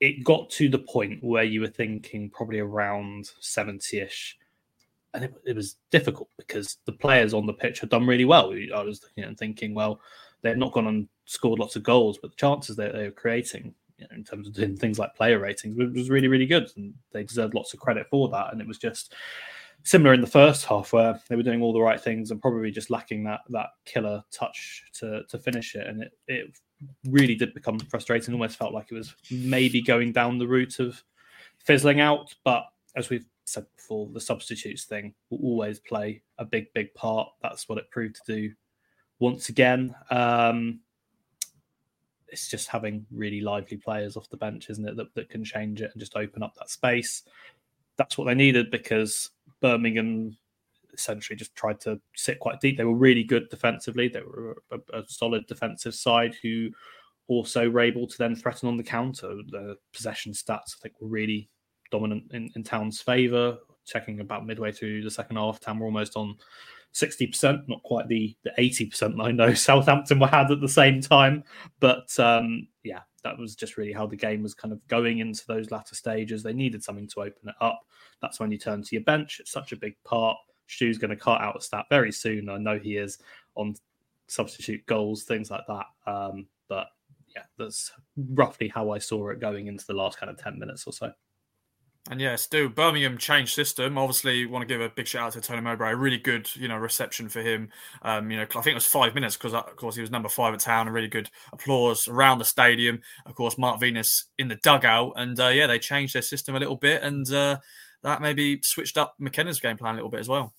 it 0.00 0.24
got 0.24 0.50
to 0.50 0.68
the 0.68 0.78
point 0.78 1.22
where 1.22 1.44
you 1.44 1.60
were 1.60 1.68
thinking 1.68 2.30
probably 2.30 2.60
around 2.60 3.28
70 3.40 4.00
ish. 4.00 4.38
And 5.14 5.24
it, 5.24 5.34
it, 5.46 5.56
was 5.56 5.76
difficult 5.90 6.28
because 6.36 6.76
the 6.84 6.92
players 6.92 7.32
on 7.32 7.46
the 7.46 7.52
pitch 7.54 7.80
had 7.80 7.88
done 7.88 8.06
really 8.06 8.26
well. 8.26 8.52
I 8.74 8.82
was 8.82 9.02
you 9.16 9.24
know, 9.24 9.32
thinking, 9.38 9.74
well, 9.74 10.00
they've 10.42 10.56
not 10.56 10.72
gone 10.72 10.88
and 10.88 11.08
scored 11.24 11.58
lots 11.58 11.74
of 11.74 11.82
goals, 11.82 12.18
but 12.20 12.32
the 12.32 12.36
chances 12.36 12.76
that 12.76 12.92
they 12.92 13.04
were 13.04 13.12
creating 13.12 13.74
you 13.98 14.06
know, 14.10 14.16
in 14.16 14.24
terms 14.24 14.46
of 14.46 14.54
doing 14.54 14.76
things 14.76 14.98
like 14.98 15.14
player 15.14 15.38
ratings, 15.38 15.76
was 15.76 16.10
really, 16.10 16.28
really 16.28 16.46
good. 16.46 16.70
And 16.76 16.94
they 17.12 17.24
deserved 17.24 17.54
lots 17.54 17.74
of 17.74 17.80
credit 17.80 18.06
for 18.10 18.28
that. 18.28 18.52
And 18.52 18.60
it 18.60 18.66
was 18.66 18.78
just 18.78 19.14
similar 19.82 20.14
in 20.14 20.20
the 20.20 20.26
first 20.26 20.64
half 20.64 20.92
where 20.92 21.20
they 21.28 21.36
were 21.36 21.42
doing 21.42 21.62
all 21.62 21.72
the 21.72 21.80
right 21.80 22.00
things 22.00 22.30
and 22.30 22.42
probably 22.42 22.70
just 22.70 22.90
lacking 22.90 23.22
that 23.22 23.40
that 23.50 23.68
killer 23.84 24.22
touch 24.32 24.84
to 24.94 25.22
to 25.28 25.38
finish 25.38 25.74
it. 25.74 25.86
And 25.86 26.02
it, 26.02 26.12
it 26.28 26.58
really 27.08 27.34
did 27.34 27.54
become 27.54 27.78
frustrating. 27.78 28.34
Almost 28.34 28.58
felt 28.58 28.74
like 28.74 28.88
it 28.90 28.94
was 28.94 29.14
maybe 29.30 29.80
going 29.80 30.12
down 30.12 30.38
the 30.38 30.48
route 30.48 30.78
of 30.78 31.02
fizzling 31.58 32.00
out. 32.00 32.34
But 32.44 32.64
as 32.96 33.10
we've 33.10 33.26
said 33.44 33.66
before, 33.76 34.08
the 34.12 34.20
substitutes 34.20 34.84
thing 34.84 35.14
will 35.30 35.38
always 35.42 35.78
play 35.78 36.22
a 36.38 36.44
big, 36.44 36.66
big 36.74 36.92
part. 36.94 37.28
That's 37.42 37.68
what 37.68 37.78
it 37.78 37.90
proved 37.90 38.16
to 38.16 38.34
do 38.34 38.54
once 39.18 39.48
again. 39.48 39.94
Um, 40.10 40.80
it's 42.36 42.48
just 42.48 42.68
having 42.68 43.06
really 43.10 43.40
lively 43.40 43.78
players 43.78 44.14
off 44.14 44.28
the 44.28 44.36
bench, 44.36 44.68
isn't 44.68 44.86
it, 44.86 44.94
that, 44.94 45.14
that 45.14 45.30
can 45.30 45.42
change 45.42 45.80
it 45.80 45.90
and 45.90 45.98
just 45.98 46.16
open 46.16 46.42
up 46.42 46.54
that 46.54 46.68
space. 46.68 47.22
That's 47.96 48.18
what 48.18 48.26
they 48.26 48.34
needed 48.34 48.70
because 48.70 49.30
Birmingham 49.62 50.36
essentially 50.92 51.34
just 51.34 51.56
tried 51.56 51.80
to 51.80 51.98
sit 52.14 52.38
quite 52.38 52.60
deep. 52.60 52.76
They 52.76 52.84
were 52.84 52.94
really 52.94 53.24
good 53.24 53.48
defensively. 53.48 54.08
They 54.08 54.20
were 54.20 54.62
a, 54.70 54.98
a 54.98 55.04
solid 55.08 55.46
defensive 55.46 55.94
side 55.94 56.34
who 56.42 56.68
also 57.26 57.70
were 57.70 57.80
able 57.80 58.06
to 58.06 58.18
then 58.18 58.36
threaten 58.36 58.68
on 58.68 58.76
the 58.76 58.82
counter. 58.82 59.28
The 59.48 59.78
possession 59.94 60.32
stats, 60.32 60.76
I 60.76 60.80
think, 60.82 61.00
were 61.00 61.08
really 61.08 61.48
dominant 61.90 62.24
in, 62.32 62.50
in 62.54 62.62
Town's 62.62 63.00
favour. 63.00 63.56
Checking 63.86 64.20
about 64.20 64.44
midway 64.44 64.72
through 64.72 65.04
the 65.04 65.10
second 65.10 65.36
half, 65.36 65.58
Town 65.58 65.78
were 65.78 65.86
almost 65.86 66.16
on 66.16 66.36
60%, 66.96 67.68
not 67.68 67.82
quite 67.82 68.08
the, 68.08 68.34
the 68.42 68.52
80% 68.58 69.22
I 69.22 69.30
know 69.30 69.52
Southampton 69.54 70.18
were 70.18 70.26
had 70.26 70.50
at 70.50 70.60
the 70.60 70.68
same 70.68 71.00
time. 71.00 71.44
But 71.78 72.18
um, 72.18 72.68
yeah, 72.84 73.00
that 73.22 73.38
was 73.38 73.54
just 73.54 73.76
really 73.76 73.92
how 73.92 74.06
the 74.06 74.16
game 74.16 74.42
was 74.42 74.54
kind 74.54 74.72
of 74.72 74.86
going 74.88 75.18
into 75.18 75.46
those 75.46 75.70
latter 75.70 75.94
stages. 75.94 76.42
They 76.42 76.54
needed 76.54 76.82
something 76.82 77.08
to 77.08 77.20
open 77.20 77.48
it 77.48 77.54
up. 77.60 77.82
That's 78.22 78.40
when 78.40 78.50
you 78.50 78.58
turn 78.58 78.82
to 78.82 78.94
your 78.94 79.04
bench. 79.04 79.40
It's 79.40 79.52
such 79.52 79.72
a 79.72 79.76
big 79.76 79.94
part. 80.04 80.38
Stu's 80.68 80.98
going 80.98 81.10
to 81.10 81.16
cut 81.16 81.40
out 81.40 81.56
a 81.56 81.60
stat 81.60 81.84
very 81.90 82.12
soon. 82.12 82.48
I 82.48 82.56
know 82.56 82.78
he 82.78 82.96
is 82.96 83.18
on 83.54 83.74
substitute 84.26 84.84
goals, 84.86 85.24
things 85.24 85.50
like 85.50 85.66
that. 85.68 85.86
Um, 86.10 86.46
but 86.68 86.88
yeah, 87.34 87.42
that's 87.58 87.92
roughly 88.16 88.68
how 88.68 88.90
I 88.90 88.98
saw 88.98 89.28
it 89.28 89.40
going 89.40 89.66
into 89.66 89.86
the 89.86 89.94
last 89.94 90.18
kind 90.18 90.30
of 90.30 90.38
10 90.38 90.58
minutes 90.58 90.86
or 90.86 90.92
so. 90.92 91.12
And 92.08 92.20
yeah, 92.20 92.36
Stu, 92.36 92.68
Birmingham 92.68 93.18
changed 93.18 93.52
system. 93.52 93.98
Obviously, 93.98 94.46
want 94.46 94.62
to 94.62 94.72
give 94.72 94.80
a 94.80 94.88
big 94.88 95.08
shout 95.08 95.26
out 95.26 95.32
to 95.32 95.40
Tony 95.40 95.60
Mowbray. 95.60 95.94
Really 95.94 96.18
good, 96.18 96.48
you 96.54 96.68
know, 96.68 96.76
reception 96.76 97.28
for 97.28 97.42
him. 97.42 97.70
Um, 98.02 98.30
you 98.30 98.36
know, 98.36 98.44
I 98.44 98.46
think 98.46 98.68
it 98.68 98.74
was 98.74 98.86
five 98.86 99.14
minutes 99.14 99.36
because, 99.36 99.54
of 99.54 99.74
course, 99.76 99.96
he 99.96 100.00
was 100.02 100.10
number 100.10 100.28
five 100.28 100.54
at 100.54 100.60
town. 100.60 100.86
A 100.86 100.92
really 100.92 101.08
good 101.08 101.30
applause 101.52 102.06
around 102.06 102.38
the 102.38 102.44
stadium. 102.44 103.00
Of 103.24 103.34
course, 103.34 103.58
Mark 103.58 103.80
Venus 103.80 104.26
in 104.38 104.46
the 104.46 104.56
dugout, 104.56 105.14
and 105.16 105.38
uh, 105.40 105.48
yeah, 105.48 105.66
they 105.66 105.80
changed 105.80 106.14
their 106.14 106.22
system 106.22 106.54
a 106.54 106.60
little 106.60 106.76
bit, 106.76 107.02
and 107.02 107.30
uh, 107.32 107.58
that 108.02 108.22
maybe 108.22 108.60
switched 108.62 108.96
up 108.96 109.16
McKenna's 109.18 109.58
game 109.60 109.76
plan 109.76 109.94
a 109.94 109.96
little 109.96 110.10
bit 110.10 110.20
as 110.20 110.28
well. 110.28 110.54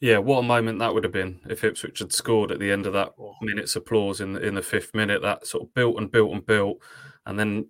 Yeah, 0.00 0.18
what 0.18 0.38
a 0.38 0.42
moment 0.42 0.78
that 0.78 0.94
would 0.94 1.04
have 1.04 1.12
been 1.12 1.40
if 1.48 1.64
Ipswich 1.64 1.98
had 1.98 2.12
scored 2.12 2.52
at 2.52 2.60
the 2.60 2.70
end 2.70 2.86
of 2.86 2.92
that 2.92 3.14
oh. 3.18 3.34
minute's 3.42 3.74
applause 3.76 4.20
in 4.20 4.32
the, 4.32 4.40
in 4.40 4.54
the 4.54 4.62
fifth 4.62 4.94
minute. 4.94 5.22
That 5.22 5.46
sort 5.46 5.64
of 5.64 5.74
built 5.74 5.98
and 5.98 6.10
built 6.10 6.32
and 6.32 6.46
built, 6.46 6.78
and 7.26 7.38
then 7.38 7.66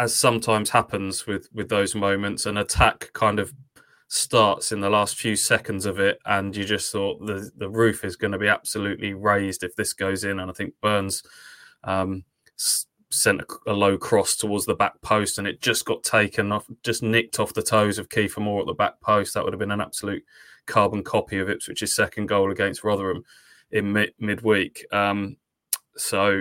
as 0.00 0.16
sometimes 0.16 0.70
happens 0.70 1.26
with 1.26 1.48
with 1.52 1.68
those 1.68 1.94
moments, 1.94 2.46
an 2.46 2.56
attack 2.56 3.10
kind 3.12 3.38
of 3.38 3.52
starts 4.08 4.72
in 4.72 4.80
the 4.80 4.88
last 4.88 5.14
few 5.16 5.36
seconds 5.36 5.84
of 5.84 6.00
it, 6.00 6.18
and 6.24 6.56
you 6.56 6.64
just 6.64 6.90
thought 6.90 7.24
the 7.26 7.50
the 7.54 7.68
roof 7.68 8.02
is 8.02 8.16
going 8.16 8.32
to 8.32 8.38
be 8.38 8.48
absolutely 8.48 9.12
raised 9.12 9.62
if 9.62 9.76
this 9.76 9.92
goes 9.92 10.24
in. 10.24 10.40
And 10.40 10.50
I 10.50 10.54
think 10.54 10.72
Burns 10.80 11.22
um, 11.84 12.24
sent 13.10 13.42
a, 13.42 13.46
a, 13.66 13.74
low 13.74 13.98
cross 13.98 14.36
towards 14.36 14.64
the 14.64 14.74
back 14.74 14.98
post, 15.02 15.36
and 15.36 15.46
it 15.46 15.60
just 15.60 15.84
got 15.84 16.02
taken 16.02 16.50
off, 16.50 16.64
just 16.82 17.02
nicked 17.02 17.38
off 17.38 17.52
the 17.52 17.62
toes 17.62 17.98
of 17.98 18.08
Kiefer 18.08 18.40
Moore 18.40 18.62
at 18.62 18.66
the 18.66 18.72
back 18.72 19.02
post. 19.02 19.34
That 19.34 19.44
would 19.44 19.52
have 19.52 19.60
been 19.60 19.70
an 19.70 19.82
absolute 19.82 20.24
carbon 20.66 21.04
copy 21.04 21.38
of 21.38 21.48
Ipswich's 21.48 21.94
second 21.94 22.26
goal 22.26 22.50
against 22.50 22.84
Rotherham 22.84 23.22
in 23.70 23.92
mid- 23.92 24.14
midweek. 24.18 24.86
Um, 24.92 25.36
so, 25.94 26.40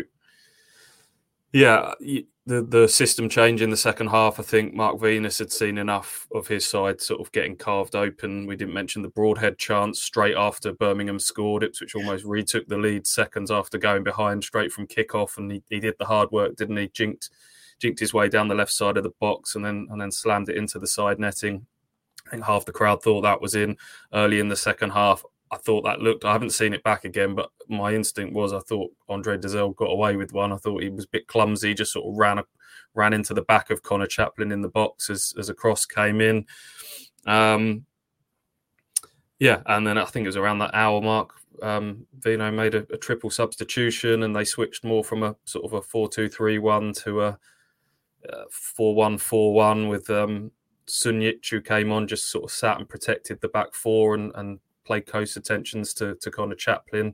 yeah, 1.51 1.93
the 1.99 2.62
the 2.63 2.88
system 2.88 3.29
change 3.29 3.62
in 3.62 3.69
the 3.69 3.77
second 3.77 4.07
half. 4.07 4.39
I 4.39 4.43
think 4.43 4.73
Mark 4.73 4.99
Venus 4.99 5.38
had 5.38 5.51
seen 5.51 5.77
enough 5.77 6.27
of 6.33 6.47
his 6.47 6.65
side 6.65 6.99
sort 6.99 7.21
of 7.21 7.31
getting 7.31 7.55
carved 7.55 7.95
open. 7.95 8.47
We 8.47 8.55
didn't 8.55 8.73
mention 8.73 9.01
the 9.01 9.09
Broadhead 9.09 9.57
chance 9.57 10.01
straight 10.01 10.35
after 10.35 10.73
Birmingham 10.73 11.19
scored 11.19 11.63
it, 11.63 11.77
which 11.79 11.95
almost 11.95 12.25
retook 12.25 12.67
the 12.67 12.77
lead 12.77 13.05
seconds 13.05 13.51
after 13.51 13.77
going 13.77 14.03
behind 14.03 14.43
straight 14.43 14.71
from 14.71 14.88
kickoff, 14.88 15.38
and 15.38 15.51
he, 15.51 15.63
he 15.69 15.79
did 15.79 15.93
the 15.99 16.05
hard 16.05 16.31
work, 16.31 16.55
didn't 16.55 16.77
he? 16.77 16.88
Jinked 16.89 17.29
jinked 17.79 17.99
his 17.99 18.13
way 18.13 18.27
down 18.27 18.47
the 18.47 18.55
left 18.55 18.73
side 18.73 18.97
of 18.97 19.03
the 19.03 19.13
box 19.21 19.55
and 19.55 19.63
then 19.63 19.88
and 19.89 20.01
then 20.01 20.12
slammed 20.12 20.49
it 20.49 20.57
into 20.57 20.79
the 20.79 20.88
side 20.88 21.19
netting. 21.19 21.65
I 22.27 22.31
think 22.31 22.43
half 22.43 22.65
the 22.65 22.71
crowd 22.71 23.01
thought 23.01 23.21
that 23.21 23.41
was 23.41 23.55
in 23.55 23.77
early 24.13 24.39
in 24.39 24.49
the 24.49 24.55
second 24.55 24.91
half. 24.91 25.23
I 25.51 25.57
thought 25.57 25.83
that 25.83 25.99
looked. 25.99 26.25
I 26.25 26.31
haven't 26.31 26.51
seen 26.51 26.73
it 26.73 26.83
back 26.83 27.05
again, 27.05 27.35
but 27.35 27.49
my 27.67 27.93
instinct 27.93 28.33
was 28.33 28.53
I 28.53 28.59
thought 28.59 28.91
Andre 29.07 29.38
Dozzell 29.38 29.75
got 29.75 29.85
away 29.85 30.15
with 30.15 30.33
one. 30.33 30.51
I 30.51 30.57
thought 30.57 30.83
he 30.83 30.89
was 30.89 31.05
a 31.05 31.09
bit 31.09 31.27
clumsy, 31.27 31.73
just 31.73 31.93
sort 31.93 32.07
of 32.07 32.17
ran 32.17 32.41
ran 32.95 33.13
into 33.13 33.33
the 33.33 33.41
back 33.43 33.69
of 33.69 33.81
Conor 33.81 34.07
Chaplin 34.07 34.51
in 34.51 34.62
the 34.62 34.69
box 34.69 35.09
as 35.09 35.33
as 35.39 35.49
a 35.49 35.53
cross 35.53 35.85
came 35.85 36.21
in. 36.21 36.45
Um, 37.25 37.85
yeah, 39.39 39.62
and 39.65 39.88
then 39.88 39.97
I 39.97 40.05
think 40.05 40.25
it 40.25 40.29
was 40.29 40.38
around 40.38 40.59
that 40.59 40.75
hour 40.75 41.01
mark. 41.01 41.31
Um, 41.62 42.05
Vino 42.19 42.51
made 42.51 42.75
a, 42.75 42.85
a, 42.93 42.97
triple 42.97 43.29
substitution, 43.29 44.23
and 44.23 44.35
they 44.35 44.45
switched 44.45 44.83
more 44.85 45.03
from 45.03 45.23
a 45.23 45.35
sort 45.45 45.65
of 45.65 45.73
a 45.73 45.81
four-two-three-one 45.81 46.93
to 46.93 47.21
a 47.21 47.39
four-one-four-one 48.49 49.88
with 49.89 50.09
um, 50.09 50.51
Sunjic, 50.88 51.49
who 51.49 51.62
came 51.62 51.91
on, 51.91 52.07
just 52.07 52.31
sort 52.31 52.45
of 52.45 52.51
sat 52.51 52.77
and 52.77 52.88
protected 52.88 53.41
the 53.41 53.49
back 53.49 53.73
four 53.73 54.15
and, 54.15 54.31
and 54.35 54.59
played 54.89 55.06
close 55.06 55.38
attentions 55.38 55.93
to, 55.93 56.15
to 56.15 56.32
Conor 56.32 56.56
Chaplin. 56.56 57.13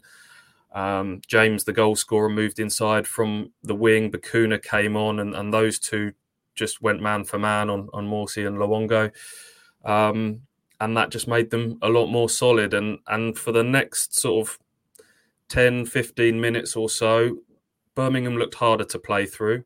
Um, 0.73 1.19
James, 1.27 1.65
the 1.65 1.73
goal 1.73 1.97
scorer, 1.97 2.29
moved 2.29 2.57
inside 2.57 3.05
from 3.05 3.51
the 3.63 3.75
wing. 3.75 4.09
Bacuna 4.09 4.63
came 4.63 4.95
on, 4.95 5.19
and, 5.19 5.35
and 5.35 5.53
those 5.53 5.77
two 5.77 6.13
just 6.55 6.81
went 6.81 7.01
man 7.01 7.25
for 7.25 7.37
man 7.37 7.69
on, 7.69 7.89
on 7.91 8.07
Morsy 8.07 8.47
and 8.47 8.57
Luongo. 8.57 9.11
Um, 9.83 10.43
and 10.79 10.95
that 10.95 11.11
just 11.11 11.27
made 11.27 11.49
them 11.49 11.77
a 11.81 11.89
lot 11.89 12.07
more 12.07 12.29
solid. 12.29 12.73
And, 12.73 12.99
and 13.07 13.37
for 13.37 13.51
the 13.51 13.63
next 13.63 14.17
sort 14.17 14.47
of 14.47 14.57
10, 15.49 15.85
15 15.85 16.39
minutes 16.39 16.77
or 16.77 16.89
so, 16.89 17.39
Birmingham 17.93 18.37
looked 18.37 18.55
harder 18.55 18.85
to 18.85 18.99
play 18.99 19.25
through. 19.25 19.65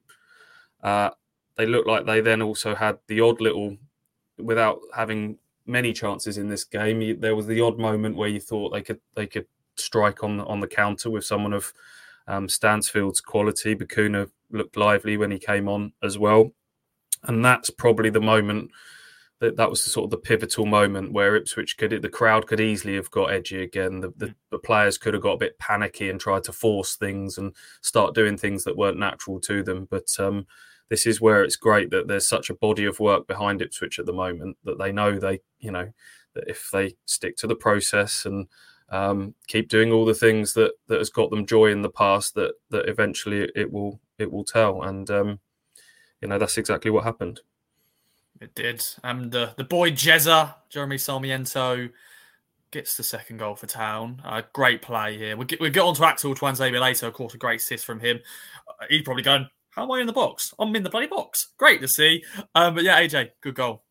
Uh, 0.82 1.12
they 1.58 1.68
looked 1.68 1.88
like 1.88 2.08
they 2.08 2.22
then 2.22 2.42
also 2.42 2.74
had 2.74 2.98
the 3.06 3.22
odd 3.22 3.40
little, 3.40 3.78
without 4.40 4.80
having 4.96 5.38
many 5.70 5.94
chances 5.94 6.38
in 6.38 6.50
this 6.50 6.64
game. 6.64 7.20
There 7.20 7.36
was 7.36 7.48
the 7.48 7.62
odd 7.62 7.78
moment 7.78 8.18
where 8.18 8.30
you 8.30 8.40
thought 8.40 8.72
they 8.72 8.82
could 8.82 9.00
they 9.16 9.28
could 9.28 9.46
strike 9.76 10.24
on 10.24 10.42
on 10.42 10.60
the 10.60 10.68
counter 10.68 11.10
with 11.10 11.24
someone 11.24 11.54
of 11.54 11.74
um, 12.28 12.48
Stansfield's 12.48 13.22
quality. 13.22 13.76
Bacuna 13.76 14.30
looked 14.52 14.76
lively 14.76 15.18
when 15.18 15.32
he 15.32 15.40
came 15.40 15.70
on 15.70 15.94
as 16.04 16.18
well, 16.18 16.52
and 17.24 17.46
that's 17.46 17.70
probably 17.70 18.10
the 18.10 18.20
moment 18.20 18.72
that 19.40 19.56
that 19.56 19.70
was 19.70 19.86
the 19.86 19.90
sort 19.90 20.06
of 20.06 20.12
the 20.12 20.18
pivotal 20.18 20.66
moment 20.66 21.14
where 21.14 21.36
Ipswich 21.38 21.78
could 21.78 22.02
the 22.02 22.10
crowd 22.10 22.46
could 22.46 22.60
easily 22.60 22.96
have 22.96 23.10
got 23.12 23.32
edgy 23.32 23.64
again. 23.64 24.02
The, 24.02 24.14
the, 24.18 24.36
the 24.52 24.60
players 24.60 24.98
could 24.98 25.14
have 25.14 25.24
got 25.24 25.34
a 25.34 25.38
bit 25.38 25.60
panicky 25.60 26.10
and 26.10 26.20
tried 26.20 26.44
to 26.46 26.52
force 26.52 26.96
things 26.96 27.38
and 27.38 27.56
start 27.82 28.16
doing 28.16 28.38
things 28.38 28.66
that 28.66 28.76
weren't 28.78 29.00
natural 29.00 29.40
to 29.42 29.64
them, 29.64 29.88
but. 29.90 30.08
Um, 30.20 30.46
this 30.90 31.06
is 31.06 31.22
where 31.22 31.44
it's 31.44 31.56
great 31.56 31.92
that 31.92 32.08
there's 32.08 32.28
such 32.28 32.50
a 32.50 32.56
body 32.56 32.86
of 32.86 33.00
work 33.00 33.28
behind 33.28 33.62
Ipswich 33.62 34.00
at 34.00 34.06
the 34.06 34.14
moment 34.14 34.58
that 34.64 34.80
they 34.80 34.92
know 34.92 35.18
they, 35.20 35.40
you 35.60 35.72
know, 35.72 35.92
that 36.34 36.48
if 36.48 36.70
they 36.72 36.96
stick 37.06 37.38
to 37.38 37.48
the 37.48 37.56
process 37.56 38.26
and 38.26 38.48
um, 38.90 39.36
keep 39.48 39.70
doing 39.70 39.92
all 39.92 40.06
the 40.06 40.14
things 40.14 40.54
that 40.54 40.72
that 40.88 40.98
has 40.98 41.10
got 41.10 41.30
them 41.30 41.46
joy 41.46 41.68
in 41.68 41.82
the 41.82 41.90
past, 41.90 42.36
that 42.36 42.54
that 42.72 42.90
eventually 42.90 43.50
it 43.56 43.72
will 43.72 44.00
it 44.18 44.32
will 44.32 44.44
tell, 44.44 44.84
and 44.84 45.10
um, 45.12 45.40
you 46.22 46.28
know 46.28 46.40
that's 46.40 46.58
exactly 46.58 46.92
what 46.92 47.04
happened. 47.04 47.42
It 48.42 48.56
did, 48.56 48.84
and 49.04 49.34
uh, 49.36 49.52
the 49.58 49.64
boy 49.64 49.92
Jezza, 49.92 50.56
Jeremy 50.70 50.98
Sarmiento, 50.98 51.90
gets 52.72 52.96
the 52.98 53.04
second 53.04 53.38
goal 53.38 53.56
for 53.56 53.68
Town. 53.68 54.22
Uh, 54.24 54.42
great 54.54 54.82
play 54.82 55.18
here. 55.18 55.36
We'll 55.36 55.48
get, 55.48 55.60
we'll 55.60 55.72
get 55.72 55.84
on 55.84 55.96
to 55.96 56.06
Axel 56.06 56.36
Tuanzebe 56.36 56.80
later. 56.80 57.08
Of 57.08 57.14
course, 57.14 57.34
a 57.34 57.38
great 57.38 57.60
assist 57.60 57.86
from 57.86 58.00
him. 58.00 58.20
Uh, 58.68 58.86
he'd 58.90 59.04
probably 59.04 59.24
go, 59.24 59.46
how 59.80 59.86
am 59.86 59.92
I 59.92 60.02
in 60.02 60.08
the 60.08 60.14
box? 60.14 60.54
I'm 60.60 60.76
in 60.76 60.84
the 60.84 60.90
bloody 60.90 61.08
box. 61.08 61.54
Great 61.58 61.80
to 61.80 61.88
see. 61.88 62.22
Um, 62.54 62.76
but 62.76 62.84
yeah, 62.84 63.00
AJ, 63.00 63.30
good 63.40 63.56
goal. 63.56 63.84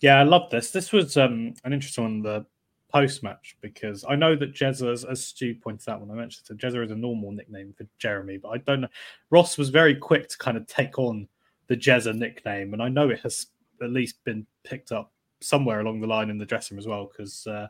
Yeah, 0.00 0.20
I 0.20 0.22
love 0.22 0.50
this. 0.50 0.70
This 0.70 0.92
was 0.92 1.16
um, 1.16 1.54
an 1.64 1.72
interesting 1.72 2.04
one, 2.04 2.20
the 2.20 2.44
post 2.92 3.22
match, 3.22 3.56
because 3.62 4.04
I 4.06 4.16
know 4.16 4.36
that 4.36 4.52
Jezza, 4.52 5.10
as, 5.10 5.24
Stu 5.24 5.54
pointed 5.54 5.88
out 5.88 6.02
when 6.02 6.10
I 6.10 6.20
mentioned 6.20 6.46
it, 6.50 6.58
Jezza 6.58 6.84
is 6.84 6.90
a 6.90 6.94
normal 6.94 7.32
nickname 7.32 7.72
for 7.72 7.86
Jeremy, 7.98 8.36
but 8.36 8.50
I 8.50 8.58
don't 8.58 8.82
know. 8.82 8.88
Ross 9.30 9.56
was 9.56 9.70
very 9.70 9.94
quick 9.94 10.28
to 10.28 10.36
kind 10.36 10.58
of 10.58 10.66
take 10.66 10.98
on 10.98 11.26
the 11.68 11.76
Jezza 11.76 12.14
nickname, 12.14 12.74
and 12.74 12.82
I 12.82 12.90
know 12.90 13.08
it 13.08 13.20
has 13.20 13.46
at 13.82 13.92
least 13.92 14.22
been 14.24 14.46
picked 14.64 14.92
up 14.92 15.10
somewhere 15.40 15.80
along 15.80 16.02
the 16.02 16.06
line 16.06 16.28
in 16.28 16.36
the 16.36 16.44
dressing 16.44 16.76
room 16.76 16.80
as 16.80 16.86
well, 16.86 17.10
because 17.10 17.46
uh, 17.46 17.68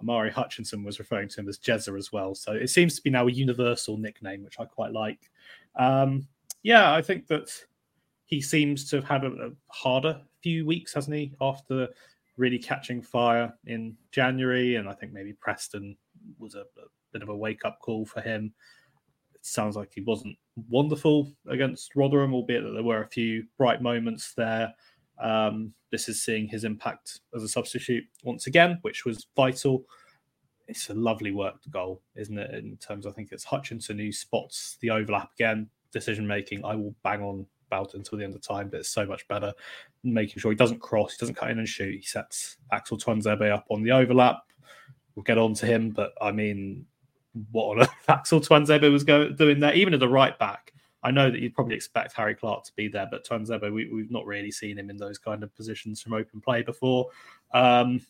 Omari 0.00 0.30
Hutchinson 0.30 0.84
was 0.84 0.98
referring 0.98 1.28
to 1.28 1.40
him 1.40 1.48
as 1.48 1.58
Jezza 1.58 1.96
as 1.96 2.12
well. 2.12 2.34
So 2.34 2.52
it 2.52 2.68
seems 2.68 2.96
to 2.96 3.02
be 3.02 3.10
now 3.10 3.26
a 3.26 3.32
universal 3.32 3.96
nickname, 3.96 4.42
which 4.42 4.58
I 4.58 4.64
quite 4.64 4.92
like. 4.92 5.30
Um, 5.76 6.26
yeah, 6.62 6.92
I 6.92 7.02
think 7.02 7.26
that 7.28 7.50
he 8.26 8.40
seems 8.40 8.88
to 8.90 8.96
have 8.96 9.04
had 9.04 9.24
a, 9.24 9.28
a, 9.28 9.50
harder 9.68 10.20
few 10.42 10.66
weeks, 10.66 10.94
hasn't 10.94 11.16
he, 11.16 11.34
after 11.40 11.88
really 12.36 12.58
catching 12.58 13.00
fire 13.00 13.52
in 13.66 13.96
January. 14.10 14.76
And 14.76 14.88
I 14.88 14.92
think 14.94 15.12
maybe 15.12 15.32
Preston 15.34 15.96
was 16.38 16.54
a, 16.54 16.60
a 16.60 16.88
bit 17.12 17.22
of 17.22 17.28
a 17.28 17.36
wake 17.36 17.64
up 17.64 17.78
call 17.80 18.04
for 18.04 18.20
him. 18.20 18.52
It 19.34 19.44
sounds 19.44 19.76
like 19.76 19.92
he 19.94 20.00
wasn't 20.00 20.36
wonderful 20.68 21.32
against 21.48 21.96
Rotherham, 21.96 22.34
albeit 22.34 22.64
that 22.64 22.72
there 22.72 22.82
were 22.82 23.02
a 23.02 23.08
few 23.08 23.44
bright 23.58 23.82
moments 23.82 24.32
there. 24.34 24.74
Um, 25.18 25.72
this 25.90 26.08
is 26.08 26.22
seeing 26.22 26.48
his 26.48 26.64
impact 26.64 27.20
as 27.34 27.42
a 27.42 27.48
substitute 27.48 28.04
once 28.24 28.46
again, 28.46 28.78
which 28.82 29.04
was 29.04 29.26
vital. 29.36 29.84
It's 30.66 30.90
a 30.90 30.94
lovely 30.94 31.30
worked 31.30 31.70
goal, 31.70 32.02
isn't 32.16 32.38
it? 32.38 32.54
In 32.54 32.76
terms, 32.78 33.06
I 33.06 33.10
think 33.10 33.30
it's 33.32 33.44
Hutchinson 33.44 33.98
who 33.98 34.10
spots 34.10 34.76
the 34.80 34.90
overlap 34.90 35.30
again. 35.34 35.68
Decision 35.92 36.26
making, 36.26 36.64
I 36.64 36.74
will 36.74 36.94
bang 37.04 37.22
on 37.22 37.46
about 37.68 37.94
until 37.94 38.18
the 38.18 38.24
end 38.24 38.34
of 38.34 38.42
time, 38.42 38.68
but 38.68 38.80
it's 38.80 38.88
so 38.88 39.06
much 39.06 39.26
better 39.28 39.52
making 40.02 40.40
sure 40.40 40.50
he 40.50 40.56
doesn't 40.56 40.80
cross, 40.80 41.12
he 41.12 41.18
doesn't 41.20 41.36
cut 41.36 41.50
in 41.50 41.58
and 41.58 41.68
shoot. 41.68 41.94
He 41.94 42.02
sets 42.02 42.56
Axel 42.72 42.98
Tuanzebe 42.98 43.50
up 43.50 43.66
on 43.70 43.82
the 43.82 43.92
overlap. 43.92 44.38
We'll 45.14 45.22
get 45.22 45.38
on 45.38 45.54
to 45.54 45.66
him, 45.66 45.90
but 45.90 46.12
I 46.20 46.32
mean, 46.32 46.86
what 47.52 47.76
on 47.76 47.80
earth 47.82 48.08
Axel 48.08 48.40
Tuanzebe 48.40 48.90
was 48.90 49.04
going, 49.04 49.36
doing 49.36 49.60
there, 49.60 49.74
even 49.74 49.94
as 49.94 50.02
a 50.02 50.08
right 50.08 50.38
back. 50.38 50.72
I 51.04 51.10
know 51.10 51.30
that 51.30 51.38
you'd 51.40 51.54
probably 51.54 51.76
expect 51.76 52.14
Harry 52.14 52.34
Clarke 52.34 52.64
to 52.64 52.72
be 52.74 52.88
there, 52.88 53.06
but 53.10 53.26
Tuanzebe, 53.26 53.72
we, 53.72 53.92
we've 53.92 54.10
not 54.10 54.24
really 54.24 54.50
seen 54.50 54.78
him 54.78 54.88
in 54.88 54.96
those 54.96 55.18
kind 55.18 55.42
of 55.42 55.54
positions 55.54 56.00
from 56.00 56.14
open 56.14 56.40
play 56.40 56.62
before. 56.62 57.10
Um, 57.52 58.00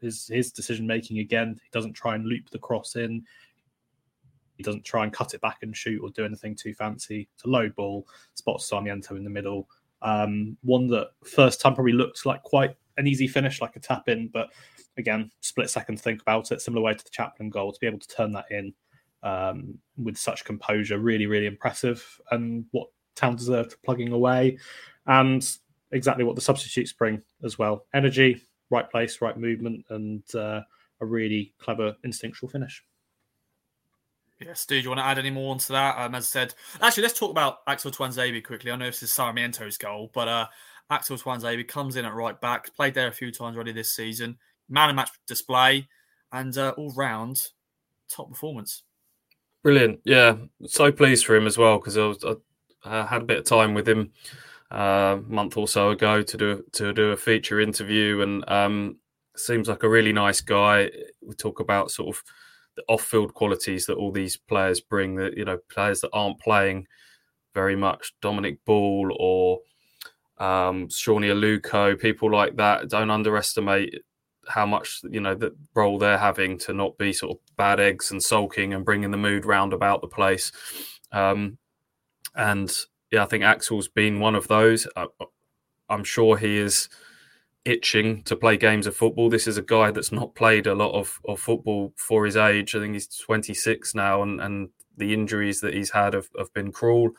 his 0.00 0.28
his 0.28 0.52
decision 0.52 0.86
making 0.86 1.20
again, 1.20 1.58
he 1.62 1.68
doesn't 1.72 1.94
try 1.94 2.14
and 2.14 2.26
loop 2.26 2.50
the 2.50 2.58
cross 2.58 2.96
in. 2.96 3.24
He 4.58 4.62
doesn't 4.62 4.84
try 4.84 5.04
and 5.04 5.12
cut 5.12 5.32
it 5.32 5.40
back 5.40 5.58
and 5.62 5.74
shoot 5.74 6.00
or 6.02 6.10
do 6.10 6.24
anything 6.24 6.54
too 6.54 6.74
fancy. 6.74 7.28
It's 7.34 7.44
a 7.44 7.48
low 7.48 7.70
ball, 7.70 8.06
spots 8.34 8.66
Sarmiento 8.66 9.16
in 9.16 9.24
the 9.24 9.30
middle. 9.30 9.68
Um, 10.02 10.58
one 10.62 10.86
that 10.88 11.08
first 11.24 11.62
time 11.62 11.74
probably 11.74 11.92
looked 11.92 12.26
like 12.26 12.42
quite 12.42 12.76
an 12.98 13.06
easy 13.06 13.26
finish, 13.26 13.60
like 13.60 13.76
a 13.76 13.80
tap 13.80 14.08
in, 14.08 14.28
but 14.28 14.50
again, 14.98 15.30
split 15.40 15.70
second 15.70 16.00
think 16.00 16.22
about 16.22 16.52
it, 16.52 16.60
similar 16.60 16.82
way 16.82 16.94
to 16.94 17.04
the 17.04 17.10
Chaplin 17.10 17.50
goal, 17.50 17.72
to 17.72 17.80
be 17.80 17.86
able 17.86 17.98
to 17.98 18.08
turn 18.08 18.32
that 18.32 18.46
in 18.50 18.72
um, 19.22 19.78
with 19.96 20.16
such 20.16 20.44
composure, 20.44 20.98
really, 20.98 21.26
really 21.26 21.46
impressive. 21.46 22.20
And 22.30 22.66
what 22.70 22.88
Town 23.14 23.36
deserved 23.36 23.76
plugging 23.84 24.12
away, 24.12 24.58
and 25.06 25.46
exactly 25.92 26.24
what 26.24 26.34
the 26.34 26.42
substitutes 26.42 26.92
bring 26.92 27.22
as 27.44 27.58
well 27.58 27.86
energy, 27.94 28.42
right 28.70 28.90
place, 28.90 29.20
right 29.20 29.36
movement, 29.36 29.84
and 29.90 30.22
uh, 30.34 30.60
a 31.00 31.06
really 31.06 31.54
clever 31.58 31.96
instinctual 32.04 32.48
finish. 32.48 32.82
Yes, 34.40 34.66
do 34.66 34.76
you 34.76 34.88
want 34.88 35.00
to 35.00 35.06
add 35.06 35.18
any 35.18 35.30
more 35.30 35.50
onto 35.50 35.72
that? 35.72 35.96
Um, 35.98 36.14
as 36.14 36.24
I 36.24 36.26
said, 36.26 36.54
actually, 36.82 37.04
let's 37.04 37.18
talk 37.18 37.30
about 37.30 37.60
Axel 37.66 37.90
Tuanzebe 37.90 38.44
quickly. 38.44 38.70
I 38.70 38.76
know 38.76 38.86
this 38.86 39.02
is 39.02 39.10
Sarmiento's 39.10 39.78
goal, 39.78 40.10
but 40.12 40.28
uh, 40.28 40.46
Axel 40.90 41.16
Tuanzebe 41.16 41.66
comes 41.66 41.96
in 41.96 42.04
at 42.04 42.12
right 42.12 42.38
back, 42.38 42.74
played 42.74 42.92
there 42.92 43.08
a 43.08 43.12
few 43.12 43.30
times 43.32 43.56
already 43.56 43.72
this 43.72 43.94
season, 43.94 44.36
man 44.68 44.90
and 44.90 44.96
match 44.96 45.10
display, 45.26 45.88
and 46.32 46.56
uh, 46.58 46.74
all 46.76 46.92
round 46.92 47.42
top 48.10 48.28
performance. 48.28 48.82
Brilliant, 49.66 49.98
yeah. 50.04 50.36
So 50.66 50.92
pleased 50.92 51.26
for 51.26 51.34
him 51.34 51.44
as 51.44 51.58
well 51.58 51.78
because 51.78 51.98
I, 51.98 52.06
was, 52.06 52.24
I 52.24 52.88
uh, 52.88 53.04
had 53.04 53.22
a 53.22 53.24
bit 53.24 53.38
of 53.38 53.46
time 53.46 53.74
with 53.74 53.88
him 53.88 54.12
uh, 54.70 55.16
a 55.18 55.22
month 55.26 55.56
or 55.56 55.66
so 55.66 55.90
ago 55.90 56.22
to 56.22 56.36
do 56.36 56.62
to 56.74 56.92
do 56.92 57.10
a 57.10 57.16
feature 57.16 57.58
interview, 57.58 58.20
and 58.20 58.48
um, 58.48 58.98
seems 59.36 59.68
like 59.68 59.82
a 59.82 59.88
really 59.88 60.12
nice 60.12 60.40
guy. 60.40 60.92
We 61.20 61.34
talk 61.34 61.58
about 61.58 61.90
sort 61.90 62.14
of 62.14 62.22
the 62.76 62.84
off-field 62.86 63.34
qualities 63.34 63.86
that 63.86 63.96
all 63.96 64.12
these 64.12 64.36
players 64.36 64.80
bring. 64.80 65.16
That 65.16 65.36
you 65.36 65.44
know, 65.44 65.58
players 65.68 66.00
that 66.02 66.10
aren't 66.12 66.38
playing 66.38 66.86
very 67.52 67.74
much, 67.74 68.14
Dominic 68.22 68.64
Ball 68.66 69.16
or 69.18 69.58
um, 70.38 70.88
Sone 70.88 71.22
Aluko, 71.22 71.98
people 71.98 72.30
like 72.30 72.54
that. 72.54 72.88
Don't 72.88 73.10
underestimate 73.10 73.96
how 74.48 74.66
much 74.66 75.00
you 75.10 75.20
know 75.20 75.34
the 75.34 75.54
role 75.74 75.98
they're 75.98 76.18
having 76.18 76.58
to 76.58 76.72
not 76.72 76.98
be 76.98 77.12
sort 77.12 77.32
of 77.32 77.56
bad 77.56 77.80
eggs 77.80 78.10
and 78.10 78.22
sulking 78.22 78.72
and 78.72 78.84
bringing 78.84 79.10
the 79.10 79.16
mood 79.16 79.44
round 79.44 79.72
about 79.72 80.00
the 80.00 80.08
place. 80.08 80.52
Um, 81.12 81.58
and 82.34 82.72
yeah, 83.10 83.22
I 83.22 83.26
think 83.26 83.44
Axel's 83.44 83.88
been 83.88 84.20
one 84.20 84.34
of 84.34 84.48
those. 84.48 84.86
I, 84.96 85.06
I'm 85.88 86.04
sure 86.04 86.36
he 86.36 86.58
is 86.58 86.88
itching 87.64 88.22
to 88.22 88.36
play 88.36 88.56
games 88.56 88.86
of 88.86 88.96
football. 88.96 89.28
This 89.28 89.46
is 89.46 89.58
a 89.58 89.62
guy 89.62 89.90
that's 89.90 90.12
not 90.12 90.34
played 90.34 90.66
a 90.66 90.74
lot 90.74 90.92
of, 90.92 91.20
of 91.26 91.40
football 91.40 91.92
for 91.96 92.24
his 92.24 92.36
age. 92.36 92.74
I 92.74 92.80
think 92.80 92.94
he's 92.94 93.08
26 93.08 93.94
now, 93.94 94.22
and, 94.22 94.40
and 94.40 94.68
the 94.96 95.12
injuries 95.12 95.60
that 95.60 95.74
he's 95.74 95.90
had 95.90 96.14
have, 96.14 96.28
have 96.38 96.52
been 96.52 96.72
cruel. 96.72 97.10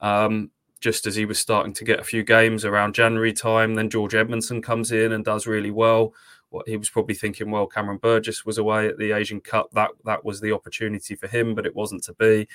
Um, 0.00 0.50
just 0.80 1.06
as 1.06 1.16
he 1.16 1.24
was 1.24 1.38
starting 1.38 1.72
to 1.72 1.84
get 1.84 1.98
a 1.98 2.04
few 2.04 2.22
games 2.22 2.64
around 2.64 2.94
January 2.94 3.32
time, 3.32 3.74
then 3.74 3.90
George 3.90 4.12
Edmundson 4.12 4.62
comes 4.62 4.92
in 4.92 5.12
and 5.12 5.24
does 5.24 5.46
really 5.46 5.72
well. 5.72 6.14
What 6.50 6.68
he 6.68 6.76
was 6.76 6.90
probably 6.90 7.14
thinking, 7.14 7.50
well, 7.50 7.66
Cameron 7.66 7.98
Burgess 7.98 8.46
was 8.46 8.58
away 8.58 8.88
at 8.88 8.98
the 8.98 9.12
Asian 9.12 9.40
Cup. 9.40 9.70
That 9.72 9.90
that 10.04 10.24
was 10.24 10.40
the 10.40 10.52
opportunity 10.52 11.14
for 11.14 11.28
him, 11.28 11.54
but 11.54 11.66
it 11.66 11.76
wasn't 11.76 12.04
to 12.04 12.14
be. 12.14 12.48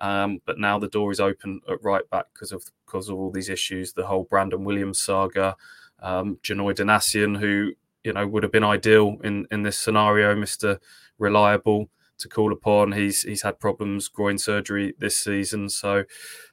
Um, 0.00 0.40
but 0.44 0.58
now 0.58 0.78
the 0.78 0.88
door 0.88 1.10
is 1.10 1.20
open 1.20 1.60
at 1.70 1.82
right 1.82 2.08
back 2.10 2.26
because 2.32 2.52
of 2.52 2.64
because 2.84 3.08
of 3.08 3.16
all 3.16 3.30
these 3.30 3.48
issues, 3.48 3.92
the 3.92 4.06
whole 4.06 4.24
Brandon 4.24 4.64
Williams 4.64 5.00
saga, 5.00 5.56
um, 6.02 6.38
Janoi 6.42 6.74
Donacien, 6.74 7.38
who 7.38 7.72
you 8.04 8.12
know 8.12 8.26
would 8.26 8.42
have 8.42 8.52
been 8.52 8.64
ideal 8.64 9.16
in 9.24 9.46
in 9.50 9.62
this 9.62 9.78
scenario, 9.78 10.34
Mister 10.34 10.80
Reliable 11.18 11.88
to 12.18 12.28
call 12.28 12.52
upon. 12.52 12.92
He's 12.92 13.22
he's 13.22 13.42
had 13.42 13.58
problems, 13.60 14.08
groin 14.08 14.38
surgery 14.38 14.94
this 14.98 15.16
season, 15.16 15.68
so 15.68 16.04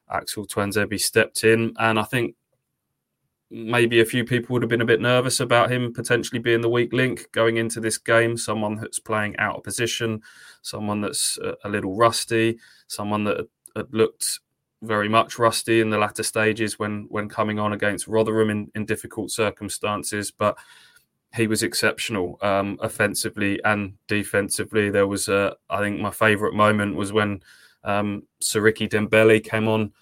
Axel 0.09 0.45
Tuanzebe 0.45 0.99
stepped 0.99 1.43
in, 1.43 1.73
and 1.79 1.99
I 1.99 2.03
think 2.03 2.35
maybe 3.53 4.01
a 4.01 4.05
few 4.05 4.25
people 4.25 4.51
would 4.51 4.63
have 4.63 4.69
been 4.69 4.81
a 4.81 4.85
bit 4.85 4.99
nervous 4.99 5.39
about 5.39 5.71
him 5.71 5.93
potentially 5.93 6.39
being 6.39 6.61
the 6.61 6.69
weak 6.69 6.91
link 6.91 7.31
going 7.31 7.57
into 7.57 7.79
this 7.79 7.99
game. 7.99 8.35
Someone 8.35 8.75
that's 8.75 8.97
playing 8.97 9.37
out 9.37 9.57
of 9.57 9.63
position, 9.63 10.21
someone 10.63 11.01
that's 11.01 11.37
a, 11.63 11.69
little 11.69 11.95
rusty, 11.95 12.57
someone 12.87 13.23
that 13.25 13.47
had 13.75 13.93
looked 13.93 14.39
very 14.81 15.07
much 15.07 15.37
rusty 15.37 15.81
in 15.81 15.91
the 15.91 15.97
latter 15.97 16.23
stages 16.23 16.79
when 16.79 17.05
when 17.09 17.29
coming 17.29 17.59
on 17.59 17.73
against 17.73 18.07
Rotherham 18.07 18.49
in, 18.49 18.71
in 18.73 18.85
difficult 18.85 19.29
circumstances, 19.29 20.31
but 20.31 20.57
he 21.35 21.47
was 21.47 21.63
exceptional 21.63 22.37
um, 22.41 22.77
offensively 22.81 23.59
and 23.63 23.93
defensively. 24.07 24.89
There 24.89 25.07
was, 25.07 25.27
a, 25.27 25.55
I 25.69 25.79
think, 25.79 25.99
my 25.99 26.11
favourite 26.11 26.53
moment 26.53 26.95
was 26.95 27.11
when 27.11 27.41
um, 27.83 28.23
Siriki 28.41 28.87
Dembele 28.87 29.43
came 29.43 29.67
on 29.67 29.93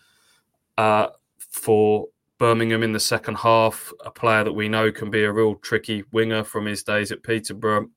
uh, 0.78 1.08
for 1.40 2.08
Birmingham 2.42 2.82
in 2.82 2.92
the 2.92 3.00
second 3.00 3.36
half, 3.36 3.94
a 4.04 4.10
player 4.10 4.44
that 4.44 4.54
we 4.54 4.68
know 4.68 4.92
can 4.92 5.12
be 5.12 5.24
a 5.24 5.32
real 5.32 5.54
tricky 5.54 6.04
winger 6.12 6.44
from 6.44 6.66
his 6.66 6.82
days 6.82 7.12
at 7.12 7.22
Peterborough, 7.22 7.92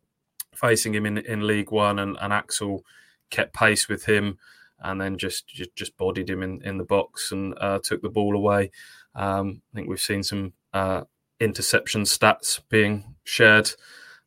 facing 0.55 0.95
him 0.95 1.07
in, 1.07 1.17
in 1.17 1.47
League 1.47 1.71
One, 1.71 1.99
and, 1.99 2.19
and 2.21 2.31
Axel 2.31 2.85
kept 3.31 3.55
pace 3.55 3.89
with 3.89 4.05
him 4.05 4.37
and 4.81 5.01
then 5.01 5.17
just 5.17 5.49
just, 5.49 5.97
bodied 5.97 6.29
him 6.29 6.43
in, 6.43 6.61
in 6.63 6.77
the 6.77 6.85
box 6.85 7.33
and 7.33 7.55
uh, 7.59 7.79
took 7.83 8.03
the 8.03 8.11
ball 8.11 8.37
away. 8.37 8.71
Um, 9.15 9.63
I 9.73 9.77
think 9.77 9.89
we've 9.89 9.99
seen 9.99 10.23
some 10.23 10.53
uh, 10.75 11.05
interception 11.41 12.03
stats 12.03 12.61
being 12.69 13.15
shared 13.25 13.71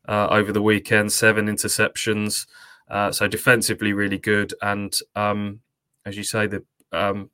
uh, 0.08 0.26
over 0.32 0.50
the 0.50 0.62
weekend, 0.62 1.12
seven 1.12 1.46
interceptions. 1.46 2.48
Uh, 2.90 3.12
so 3.12 3.28
defensively, 3.28 3.92
really 3.92 4.18
good, 4.18 4.52
and 4.62 4.98
um, 5.14 5.60
as 6.04 6.16
you 6.16 6.24
say, 6.24 6.48
the 6.48 6.64
um, 6.90 7.30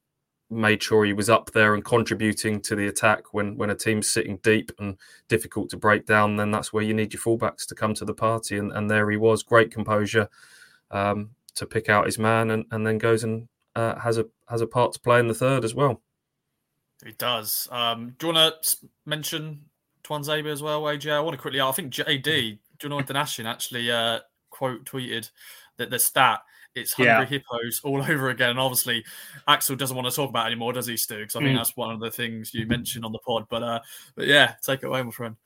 made 0.50 0.83
sure 0.83 1.04
he 1.04 1.12
was 1.12 1.30
up 1.30 1.50
there 1.52 1.74
and 1.74 1.85
contributing 1.85 2.61
to 2.61 2.76
the 2.76 2.87
attack 2.87 3.33
when 3.33 3.57
when 3.57 3.70
a 3.70 3.74
team's 3.74 4.09
sitting 4.09 4.38
deep 4.42 4.70
and 4.78 4.96
difficult 5.28 5.70
to 5.70 5.76
break 5.76 6.07
down 6.07 6.37
then 6.37 6.50
that's 6.50 6.72
where 6.72 6.83
you 6.83 6.94
need 6.94 7.12
your 7.12 7.20
fullbacks 7.20 7.66
to 7.66 7.74
come 7.74 7.94
to 7.94 8.04
the 8.04 8.14
party. 8.14 8.59
And, 8.59 8.72
and 8.72 8.90
there 8.90 9.11
he 9.11 9.16
was 9.16 9.42
great 9.42 9.70
composure 9.70 10.28
um, 10.90 11.30
to 11.54 11.66
pick 11.66 11.88
out 11.88 12.07
his 12.07 12.18
man 12.18 12.50
and, 12.50 12.64
and 12.70 12.87
then 12.87 12.98
goes 12.98 13.24
and 13.24 13.48
uh, 13.74 13.98
has 13.98 14.18
a 14.18 14.26
has 14.48 14.61
a 14.61 14.66
part 14.66 14.92
to 14.92 15.00
play 15.00 15.18
in 15.18 15.28
the 15.28 15.35
third 15.35 15.64
as 15.64 15.74
well. 15.74 16.02
He 17.04 17.12
does. 17.12 17.68
Um, 17.70 18.14
do 18.18 18.28
you 18.28 18.33
want 18.33 18.62
to 18.62 18.76
mention 19.04 19.66
Twan 20.04 20.24
Tuanzebe 20.24 20.52
as 20.52 20.62
well 20.62 20.83
AJ 20.83 21.12
I 21.12 21.20
want 21.20 21.35
to 21.35 21.40
quickly 21.40 21.61
I 21.61 21.72
think 21.72 21.92
JD 21.92 22.59
Janoi 22.78 23.07
Donacien 23.07 23.46
actually 23.46 23.90
uh, 23.90 24.20
quote 24.50 24.85
tweeted 24.85 25.30
that 25.78 25.90
the 25.90 25.98
stat 25.98 26.40
it's 26.75 26.93
hungry 26.93 27.13
yeah. 27.13 27.25
hippos 27.25 27.81
all 27.85 28.03
over 28.11 28.31
again. 28.31 28.51
And 28.51 28.59
obviously, 28.59 29.05
Axel 29.49 29.77
doesn't 29.77 29.97
want 29.97 30.09
to 30.09 30.15
talk 30.15 30.31
about 30.31 30.47
anymore, 30.47 30.73
does 30.73 30.87
he, 30.87 30.97
Stu? 30.97 31.19
Because 31.19 31.37
I 31.37 31.41
think 31.41 31.53
mm. 31.53 31.57
that's 31.57 31.77
one 31.77 31.93
of 31.93 32.01
the 32.01 32.11
things 32.11 32.53
you 32.55 32.67
mentioned 32.67 33.05
on 33.05 33.13
the 33.13 33.19
pod. 33.19 33.47
But 33.49 33.63
uh, 33.63 33.81
but 34.15 34.27
yeah, 34.27 34.55
take 34.63 34.83
it 34.83 34.87
away, 34.87 35.03
my 35.03 35.11
friend. 35.11 35.37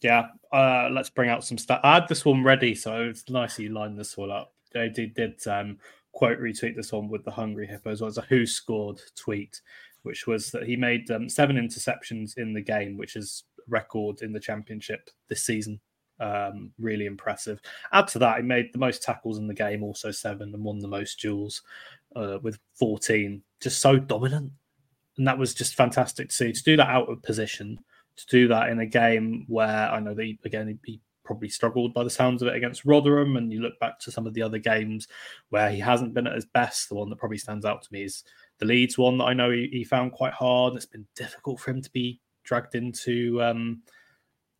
Yeah, 0.00 0.26
uh, 0.52 0.88
let's 0.90 1.10
bring 1.10 1.30
out 1.30 1.44
some 1.44 1.58
stuff. 1.58 1.80
I 1.84 1.94
had 1.94 2.08
this 2.08 2.24
one 2.24 2.42
ready, 2.42 2.74
so 2.74 3.04
it's 3.04 3.28
nice 3.30 3.58
you 3.58 3.68
lined 3.68 3.98
this 3.98 4.14
all 4.16 4.32
up. 4.32 4.52
They 4.72 4.88
did, 4.88 5.14
did 5.14 5.46
um, 5.46 5.78
quote 6.10 6.40
retweet 6.40 6.74
this 6.74 6.90
one 6.90 7.08
with 7.08 7.24
the 7.24 7.30
hungry 7.30 7.68
hippos. 7.68 8.00
It 8.00 8.04
was 8.04 8.18
a 8.18 8.22
who 8.22 8.44
scored 8.44 9.00
tweet, 9.14 9.60
which 10.02 10.26
was 10.26 10.50
that 10.50 10.64
he 10.64 10.74
made 10.74 11.08
um, 11.12 11.28
seven 11.28 11.56
interceptions 11.56 12.36
in 12.36 12.52
the 12.52 12.60
game, 12.60 12.96
which 12.96 13.14
is 13.14 13.44
record 13.68 14.22
in 14.22 14.32
the 14.32 14.40
championship 14.40 15.08
this 15.28 15.44
season 15.44 15.80
um, 16.20 16.72
really 16.78 17.06
impressive. 17.06 17.60
Add 17.92 18.08
to 18.08 18.18
that, 18.20 18.38
he 18.38 18.42
made 18.42 18.72
the 18.72 18.78
most 18.78 19.02
tackles 19.02 19.38
in 19.38 19.46
the 19.46 19.54
game, 19.54 19.82
also 19.82 20.10
seven, 20.10 20.54
and 20.54 20.64
won 20.64 20.78
the 20.78 20.88
most 20.88 21.20
duels 21.20 21.62
uh, 22.16 22.38
with 22.42 22.58
14. 22.74 23.42
Just 23.60 23.80
so 23.80 23.98
dominant. 23.98 24.52
And 25.18 25.26
that 25.26 25.38
was 25.38 25.54
just 25.54 25.74
fantastic 25.74 26.28
to 26.28 26.34
see. 26.34 26.52
To 26.52 26.62
do 26.62 26.76
that 26.76 26.88
out 26.88 27.10
of 27.10 27.22
position, 27.22 27.78
to 28.16 28.26
do 28.26 28.48
that 28.48 28.68
in 28.68 28.80
a 28.80 28.86
game 28.86 29.44
where 29.48 29.90
I 29.90 30.00
know 30.00 30.14
that, 30.14 30.24
he, 30.24 30.38
again, 30.44 30.78
he 30.84 31.00
probably 31.24 31.48
struggled 31.48 31.94
by 31.94 32.04
the 32.04 32.10
sounds 32.10 32.42
of 32.42 32.48
it 32.48 32.56
against 32.56 32.84
Rotherham. 32.84 33.36
And 33.36 33.52
you 33.52 33.60
look 33.60 33.78
back 33.78 33.98
to 34.00 34.10
some 34.10 34.26
of 34.26 34.34
the 34.34 34.42
other 34.42 34.58
games 34.58 35.08
where 35.50 35.70
he 35.70 35.78
hasn't 35.78 36.14
been 36.14 36.26
at 36.26 36.34
his 36.34 36.46
best. 36.46 36.88
The 36.88 36.94
one 36.94 37.10
that 37.10 37.18
probably 37.18 37.38
stands 37.38 37.64
out 37.64 37.82
to 37.82 37.92
me 37.92 38.04
is 38.04 38.24
the 38.58 38.66
Leeds 38.66 38.98
one 38.98 39.18
that 39.18 39.24
I 39.24 39.34
know 39.34 39.50
he, 39.50 39.68
he 39.72 39.84
found 39.84 40.12
quite 40.12 40.32
hard. 40.32 40.74
It's 40.74 40.86
been 40.86 41.06
difficult 41.14 41.60
for 41.60 41.70
him 41.70 41.82
to 41.82 41.90
be 41.90 42.20
dragged 42.44 42.74
into. 42.74 43.42
Um, 43.42 43.82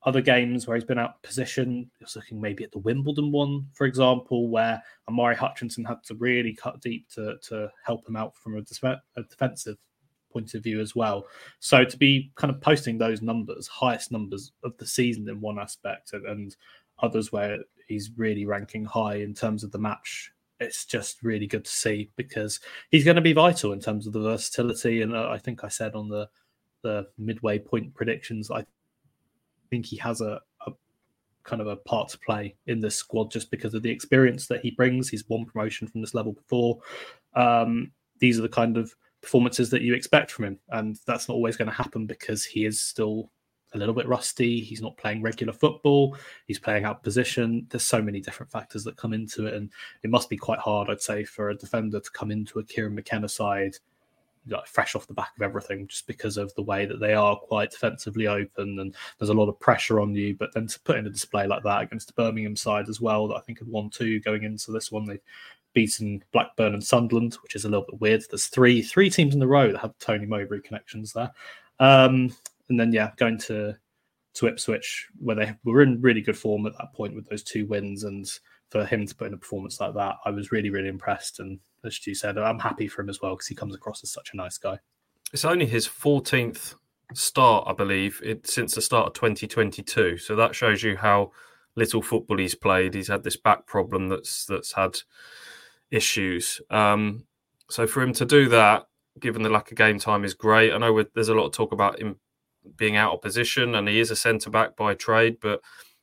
other 0.05 0.21
games 0.21 0.67
where 0.67 0.77
he's 0.77 0.85
been 0.85 0.99
out 0.99 1.15
of 1.17 1.23
position. 1.23 1.91
I 2.01 2.05
was 2.05 2.17
looking 2.17 2.41
maybe 2.41 2.65
at 2.65 2.73
the 2.73 2.79
Wimbledon 2.79 3.31
one, 3.31 3.67
for 3.73 3.87
example, 3.87 4.49
where 4.49 4.83
Omari 5.09 5.37
Hutchinson 5.37 5.85
had 5.85 6.03
to 6.05 6.15
really 6.17 6.55
cut 6.55 6.81
deep 6.81 7.09
to, 7.11 7.37
to 7.49 7.71
help 7.85 8.09
him 8.09 8.17
out 8.17 8.37
from 8.37 8.57
a, 8.57 9.01
a 9.17 9.23
defensive 9.23 9.77
point 10.33 10.55
of 10.55 10.63
view 10.63 10.81
as 10.81 10.97
well. 10.97 11.27
So 11.61 11.85
to 11.85 11.97
be 11.97 12.33
kind 12.35 12.53
of 12.53 12.61
posting 12.61 12.99
those 12.99 13.23
numbers, 13.23 13.69
highest 13.69 14.11
numbers 14.11 14.53
of 14.65 14.77
the 14.79 14.87
season 14.87 15.29
in 15.29 15.41
one 15.41 15.59
aspect, 15.59 16.13
and, 16.15 16.27
and 16.27 16.57
others 17.01 17.31
where 17.31 17.59
he's 17.87 18.11
really 18.17 18.45
ranking 18.45 18.85
high 18.85 19.17
in 19.17 19.35
terms 19.35 19.63
of 19.65 19.73
the 19.73 19.79
match 19.79 20.33
it's 20.61 20.85
just 20.85 21.23
really 21.25 21.49
good 21.49 21.65
to 21.65 21.71
see 21.71 22.09
because 22.15 22.61
he's 22.91 23.05
going 23.05 23.17
to 23.17 23.21
be 23.21 23.33
vital 23.33 23.73
in 23.73 23.81
terms 23.81 24.07
of 24.07 24.13
the 24.13 24.21
versatility. 24.21 25.03
And 25.03 25.13
uh, 25.13 25.29
I 25.29 25.37
think 25.37 25.65
I 25.65 25.69
said 25.69 25.95
on 25.95 26.09
the 26.09 26.29
the 26.83 27.07
midway 27.17 27.59
point 27.59 27.95
predictions, 27.95 28.51
I 28.51 28.65
think 29.73 29.87
he 29.87 29.97
has 29.97 30.21
a, 30.21 30.39
a 30.67 30.73
kind 31.45 31.63
of 31.63 31.67
a 31.67 31.77
part 31.77 32.11
to 32.11 32.19
play 32.19 32.55
in 32.67 32.79
this 32.79 32.95
squad 32.95 33.31
just 33.31 33.51
because 33.51 33.73
of 33.73 33.83
the 33.83 33.91
experience 33.91 34.47
that 34.47 34.61
he 34.61 34.71
brings. 34.71 35.09
He's 35.09 35.27
won 35.29 35.47
promotion 35.47 35.89
from 35.89 36.03
this 36.03 36.13
level 36.13 36.33
before. 36.33 36.79
Um, 37.35 37.91
these 38.19 38.39
are 38.39 38.43
the 38.43 38.51
kind 38.51 38.77
of 38.77 38.95
performances 39.23 39.71
that 39.71 39.81
you 39.81 39.95
expect 39.95 40.31
from 40.31 40.45
him, 40.45 40.59
and 40.69 40.99
that's 41.07 41.27
not 41.27 41.35
always 41.35 41.57
going 41.57 41.71
to 41.71 41.75
happen 41.75 42.07
because 42.07 42.45
he 42.45 42.67
is 42.67 42.85
still 42.85 43.31
a 43.73 43.79
little 43.79 43.95
bit 43.95 44.07
rusty. 44.07 44.61
He's 44.61 44.83
not 44.83 44.99
playing 44.99 45.23
regular 45.23 45.55
football. 45.55 46.19
He's 46.47 46.59
playing 46.59 46.85
out 46.85 47.03
position. 47.03 47.67
There's 47.71 47.83
so 47.83 48.03
many 48.03 48.21
different 48.21 48.53
factors 48.53 48.85
that 48.85 48.99
come 48.99 49.15
into 49.15 49.47
it, 49.47 49.55
and 49.55 49.71
it 50.03 50.11
must 50.11 50.29
be 50.29 50.37
quite 50.37 50.59
hard, 50.59 50.91
I'd 50.91 51.01
say, 51.01 51.25
for 51.25 51.49
a 51.49 51.57
defender 51.57 51.99
to 51.99 52.11
come 52.11 52.31
into 52.31 52.59
a 52.59 52.65
Kieran 52.65 52.95
McKenna 52.95 53.29
side 53.29 53.77
like 54.49 54.67
fresh 54.67 54.95
off 54.95 55.07
the 55.07 55.15
back 55.15 55.33
of 55.37 55.43
everything, 55.43 55.87
just 55.87 56.07
because 56.07 56.37
of 56.37 56.55
the 56.55 56.63
way 56.63 56.87
that 56.87 57.01
they 57.01 57.15
are 57.15 57.37
quite 57.37 57.71
defensively 57.71 58.27
open, 58.27 58.79
and 58.79 58.95
there's 59.19 59.31
a 59.31 59.35
lot 59.35 59.49
of 59.49 59.61
pressure 59.61 60.01
on 60.01 60.15
you. 60.15 60.35
But 60.37 60.53
then 60.55 60.67
to 60.67 60.81
put 60.81 60.99
in 60.99 61.07
a 61.07 61.11
display 61.11 61.47
like 61.47 61.63
that 61.65 61.83
against 61.83 62.09
the 62.09 62.15
Birmingham 62.15 62.57
side 62.57 62.89
as 62.89 63.01
well, 63.01 63.29
that 63.29 63.37
I 63.37 63.41
think 63.41 63.59
had 63.59 63.69
won 63.69 63.91
two 63.91 64.21
going 64.21 64.43
into 64.43 64.73
this 64.73 64.91
one, 64.91 65.05
they've 65.05 65.21
beaten 65.75 66.23
Blackburn 66.33 66.75
and 66.75 66.85
Sunderland, 66.85 67.35
which 67.43 67.55
is 67.55 67.65
a 67.65 67.69
little 67.69 67.87
bit 67.89 68.01
weird. 68.01 68.25
There's 68.29 68.47
three 68.47 68.83
three 68.83 69.11
teams 69.11 69.35
in 69.35 69.41
the 69.41 69.47
row 69.47 69.73
that 69.73 69.81
have 69.81 69.97
Tony 69.99 70.27
Mowbray 70.27 70.61
connections 70.61 71.13
there. 71.13 71.31
Um, 71.81 72.35
and 72.69 72.79
then 72.79 72.93
yeah, 72.93 73.11
going 73.17 73.39
to 73.39 73.77
to 74.35 74.47
Ipswich 74.47 75.09
where 75.21 75.37
they 75.37 75.55
were 75.65 75.83
in 75.83 76.01
really 76.01 76.23
good 76.23 76.39
form 76.39 76.67
at 76.67 76.73
that 76.79 76.95
point 76.95 77.15
with 77.15 77.29
those 77.29 77.43
two 77.43 77.67
wins, 77.67 78.05
and 78.05 78.31
for 78.73 78.87
him 78.87 79.07
to 79.07 79.15
put 79.15 79.27
in 79.27 79.35
a 79.35 79.37
performance 79.37 79.79
like 79.79 79.93
that, 79.95 80.17
I 80.25 80.31
was 80.31 80.51
really 80.51 80.71
really 80.71 80.89
impressed. 80.89 81.39
And 81.39 81.61
as 81.85 81.97
Stu 81.97 82.15
said, 82.15 82.39
I'm 82.39 82.59
happy 82.59 82.89
for 82.89 83.03
him 83.03 83.11
as 83.11 83.21
well 83.21 83.35
because 83.35 83.47
he 83.47 83.55
comes 83.55 83.75
across 83.75 84.03
as 84.03 84.11
such 84.11 84.31
a 84.33 84.37
nice 84.37 84.57
guy. 84.57 84.79
It's 85.33 85.45
only 85.45 85.67
his 85.67 85.87
14th 85.87 86.75
start, 87.15 87.65
I 87.67 87.73
believe, 87.75 88.21
it, 88.25 88.47
since 88.47 88.75
the 88.75 88.83
start 88.83 89.09
of 89.09 89.13
2022. 89.15 90.17
So 90.17 90.35
that 90.37 90.55
shows 90.55 90.83
you 90.83 90.97
how 90.97 91.33
little 91.77 92.03
football 92.03 92.39
he's 92.39 92.55
played. 92.55 92.95
He's 92.95 93.09
had 93.09 93.25
this 93.25 93.37
back 93.37 93.67
problem 93.67 94.09
that's 94.09 94.47
that's 94.47 94.73
had 94.73 95.01
issues. 95.91 96.61
Um, 96.71 97.27
so 97.71 97.87
for 97.87 98.03
him 98.03 98.15
to 98.15 98.25
do 98.25 98.49
that, 98.49 98.87
given 99.21 99.43
the 99.43 99.51
lack 99.51 99.71
of 99.71 99.77
game 99.77 99.99
time, 99.99 100.25
is 100.25 100.35
great. 100.35 100.73
I 100.73 100.79
know 100.79 101.05
there's 101.15 101.29
a 101.29 101.35
lot 101.35 101.47
of 101.47 101.53
talk 101.53 101.73
about 101.73 102.01
him 102.01 102.17
being 102.77 102.97
out 102.97 103.13
of 103.13 103.23
position, 103.23 103.75
and 103.75 103.89
he 103.89 104.01
is 104.01 104.11
a 104.11 104.17
centre 104.17 104.51
back 104.51 104.77
by 104.77 104.95
trade, 104.95 105.37
but 105.41 105.61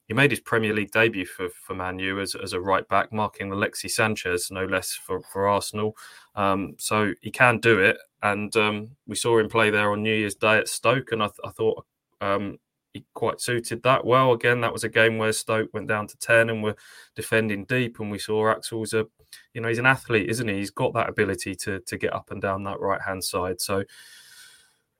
he 0.09 0.15
made 0.15 0.31
his 0.31 0.39
Premier 0.41 0.73
League 0.73 0.91
debut 0.91 1.25
for 1.25 1.49
for 1.49 1.75
Man 1.75 1.99
U 1.99 2.19
as, 2.19 2.35
as 2.35 2.53
a 2.53 2.59
right 2.59 2.85
back, 2.89 3.13
marking 3.13 3.51
Alexis 3.51 3.95
Sanchez, 3.95 4.49
no 4.51 4.65
less 4.65 4.91
for 4.91 5.21
for 5.21 5.47
Arsenal. 5.47 5.95
Um, 6.35 6.75
so 6.77 7.13
he 7.21 7.29
can 7.29 7.59
do 7.59 7.79
it, 7.79 7.97
and 8.23 8.53
um, 8.57 8.89
we 9.07 9.15
saw 9.15 9.37
him 9.37 9.47
play 9.49 9.69
there 9.69 9.91
on 9.91 10.01
New 10.01 10.13
Year's 10.13 10.35
Day 10.35 10.57
at 10.57 10.67
Stoke, 10.67 11.11
and 11.11 11.21
I, 11.21 11.27
th- 11.27 11.39
I 11.45 11.51
thought 11.51 11.85
um, 12.21 12.57
he 12.91 13.05
quite 13.13 13.39
suited 13.39 13.83
that 13.83 14.03
well. 14.03 14.33
Again, 14.33 14.61
that 14.61 14.73
was 14.73 14.83
a 14.83 14.89
game 14.89 15.19
where 15.19 15.31
Stoke 15.31 15.71
went 15.73 15.87
down 15.87 16.07
to 16.07 16.17
ten 16.17 16.49
and 16.49 16.63
were 16.63 16.75
defending 17.15 17.65
deep, 17.65 17.99
and 17.99 18.09
we 18.09 18.17
saw 18.17 18.49
Axel's 18.49 18.93
a, 18.93 19.05
you 19.53 19.61
know, 19.61 19.67
he's 19.67 19.77
an 19.77 19.85
athlete, 19.85 20.29
isn't 20.29 20.47
he? 20.47 20.55
He's 20.55 20.71
got 20.71 20.93
that 20.95 21.09
ability 21.09 21.53
to 21.55 21.81
to 21.81 21.97
get 21.97 22.13
up 22.13 22.31
and 22.31 22.41
down 22.41 22.63
that 22.63 22.79
right 22.79 23.01
hand 23.01 23.23
side. 23.23 23.61
So 23.61 23.83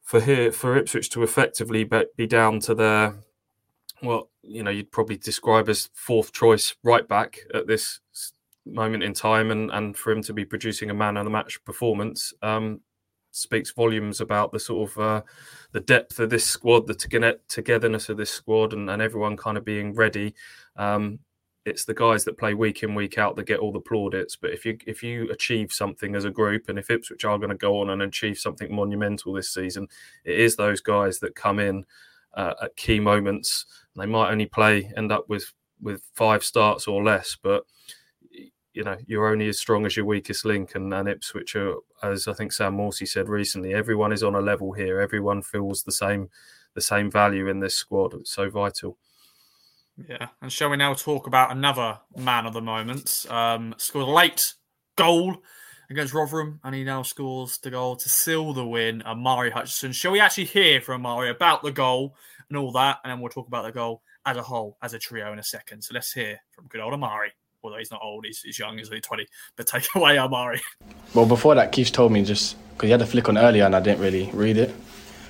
for 0.04 0.22
here 0.22 0.52
for 0.52 0.78
Ipswich 0.78 1.10
to 1.12 1.24
effectively 1.24 1.88
be 2.16 2.28
down 2.28 2.60
to 2.62 2.76
their 2.76 3.16
well, 4.02 4.30
you 4.44 4.64
know, 4.64 4.72
you'd 4.72 4.92
probably 4.92 5.18
describe 5.18 5.70
as 5.70 5.90
fourth 5.94 6.32
choice 6.32 6.76
right 6.84 7.08
back 7.08 7.40
at 7.54 7.68
this 7.68 8.00
moment 8.66 9.04
in 9.04 9.14
time, 9.14 9.52
and 9.52 9.72
and 9.72 9.98
for 9.98 10.12
him 10.12 10.22
to 10.24 10.34
be 10.34 10.46
producing 10.46 10.90
a 10.90 10.94
man 10.94 11.18
of 11.18 11.26
the 11.26 11.32
match 11.32 11.64
performance 11.66 12.34
um, 12.42 12.82
speaks 13.32 13.72
volumes 13.72 14.22
about 14.22 14.52
the 14.52 14.60
sort 14.60 14.90
of 14.90 14.98
uh, 14.98 15.22
the 15.72 15.80
depth 15.80 16.20
of 16.20 16.30
this 16.30 16.46
squad, 16.46 16.88
the 16.88 17.40
togetherness 17.48 18.10
of 18.10 18.18
this 18.18 18.32
squad, 18.32 18.74
and, 18.74 18.90
and 18.90 19.02
everyone 19.02 19.38
kind 19.38 19.58
of 19.58 19.66
being 19.66 19.94
ready. 19.94 20.34
Um, 20.76 21.20
it's 21.66 21.86
the 21.86 21.94
guys 21.94 22.24
that 22.26 22.38
play 22.38 22.54
week 22.54 22.84
in 22.84 22.96
week 22.96 23.18
out 23.18 23.36
that 23.36 23.46
get 23.46 23.60
all 23.60 23.72
the 23.72 23.80
plaudits. 23.80 24.36
But 24.36 24.52
if 24.52 24.66
you 24.66 24.78
if 24.88 25.04
you 25.04 25.30
achieve 25.30 25.72
something 25.72 26.16
as 26.16 26.26
a 26.26 26.32
group, 26.32 26.70
and 26.70 26.80
if 26.80 26.90
Ipswich 26.90 27.26
are 27.26 27.38
going 27.38 27.50
to 27.50 27.56
go 27.56 27.80
on 27.80 27.90
and 27.90 28.02
achieve 28.02 28.38
something 28.38 28.74
monumental 28.74 29.34
this 29.34 29.54
season, 29.54 29.88
it 30.24 30.40
is 30.40 30.56
those 30.56 30.82
guys 30.82 31.20
that 31.20 31.36
come 31.36 31.60
in 31.60 31.86
uh, 32.34 32.54
at 32.64 32.76
key 32.76 33.00
moments. 33.00 33.66
They 34.00 34.06
might 34.06 34.32
only 34.32 34.46
play 34.46 34.92
end 34.96 35.12
up 35.12 35.30
with 35.30 35.54
with 35.82 36.02
five 36.14 36.44
starts 36.44 36.88
or 36.88 37.04
less, 37.04 37.38
but 37.42 37.64
you 38.74 38.84
know 38.84 38.98
you're 39.06 39.28
only 39.28 39.48
as 39.48 39.60
strong 39.60 39.86
as 39.86 39.96
your 39.96 40.06
weakest 40.06 40.46
link. 40.46 40.76
And, 40.76 40.94
and 40.94 41.08
Ipswich, 41.08 41.56
are, 41.56 41.76
as 42.04 42.28
I 42.28 42.34
think 42.34 42.52
Sam 42.52 42.78
Morsy 42.78 43.08
said 43.08 43.30
recently, 43.30 43.74
everyone 43.74 44.12
is 44.12 44.24
on 44.24 44.36
a 44.36 44.42
level 44.42 44.74
here. 44.74 45.00
Everyone 45.00 45.42
feels 45.42 45.84
the 45.84 45.92
same 45.92 46.30
the 46.76 46.82
same 46.82 47.10
value 47.10 47.48
in 47.48 47.60
this 47.60 47.76
squad. 47.76 48.14
It's 48.14 48.32
so 48.32 48.50
vital. 48.50 48.98
Yeah, 50.08 50.28
and 50.42 50.52
shall 50.52 50.70
we 50.70 50.78
now 50.78 50.94
talk 50.94 51.28
about 51.28 51.52
another 51.52 52.00
man 52.16 52.46
of 52.46 52.54
the 52.54 52.62
moment? 52.62 53.26
Um, 53.30 53.76
scored 53.78 54.08
a 54.08 54.12
late 54.12 54.54
goal 54.96 55.38
against 55.90 56.14
Rotherham, 56.14 56.60
and 56.64 56.74
he 56.76 56.84
now 56.84 57.04
scores 57.04 57.58
the 57.58 57.72
goal 57.72 57.96
to 57.98 58.10
seal 58.10 58.54
the 58.54 58.66
win. 58.66 59.04
Omari 59.06 59.52
Hutchinson. 59.52 59.92
Shall 59.92 60.12
we 60.12 60.20
actually 60.20 60.46
hear 60.46 60.80
from 60.80 61.06
Omari 61.06 61.30
about 61.30 61.64
the 61.64 61.72
goal 61.72 62.16
and 62.50 62.58
all 62.58 62.72
that, 62.74 62.98
and 63.04 63.12
then 63.12 63.20
we'll 63.20 63.30
talk 63.30 63.48
about 63.48 63.66
the 63.66 63.72
goal 63.72 64.02
as 64.26 64.38
a 64.38 64.42
whole, 64.42 64.78
as 64.82 64.94
a 64.94 65.00
trio 65.00 65.32
in 65.34 65.40
a 65.40 65.44
second. 65.44 65.84
So 65.84 65.94
let's 65.94 66.12
hear 66.12 66.40
from 66.52 66.68
good 66.68 66.82
old 66.82 66.94
Omari. 66.94 67.32
Although 67.62 67.78
he's 67.78 67.92
not 67.92 68.02
old, 68.02 68.26
he's, 68.26 68.42
he's 68.42 68.58
young, 68.58 68.78
he's 68.78 68.90
only 68.90 69.02
20. 69.02 69.26
But 69.56 69.68
take 69.68 69.88
away 69.96 70.20
Omari. 70.20 70.62
Well, 71.14 71.26
before 71.26 71.56
that, 71.56 71.72
Kiefer 71.72 71.92
told 71.92 72.12
me 72.12 72.24
just 72.24 72.56
because 72.74 72.88
he 72.88 72.92
had 72.92 73.02
a 73.02 73.06
flick 73.06 73.28
on 73.28 73.38
earlier 73.38 73.66
and 73.66 73.76
I 73.76 73.80
didn't 73.80 74.00
really 74.00 74.30
read 74.34 74.58
it. 74.58 74.74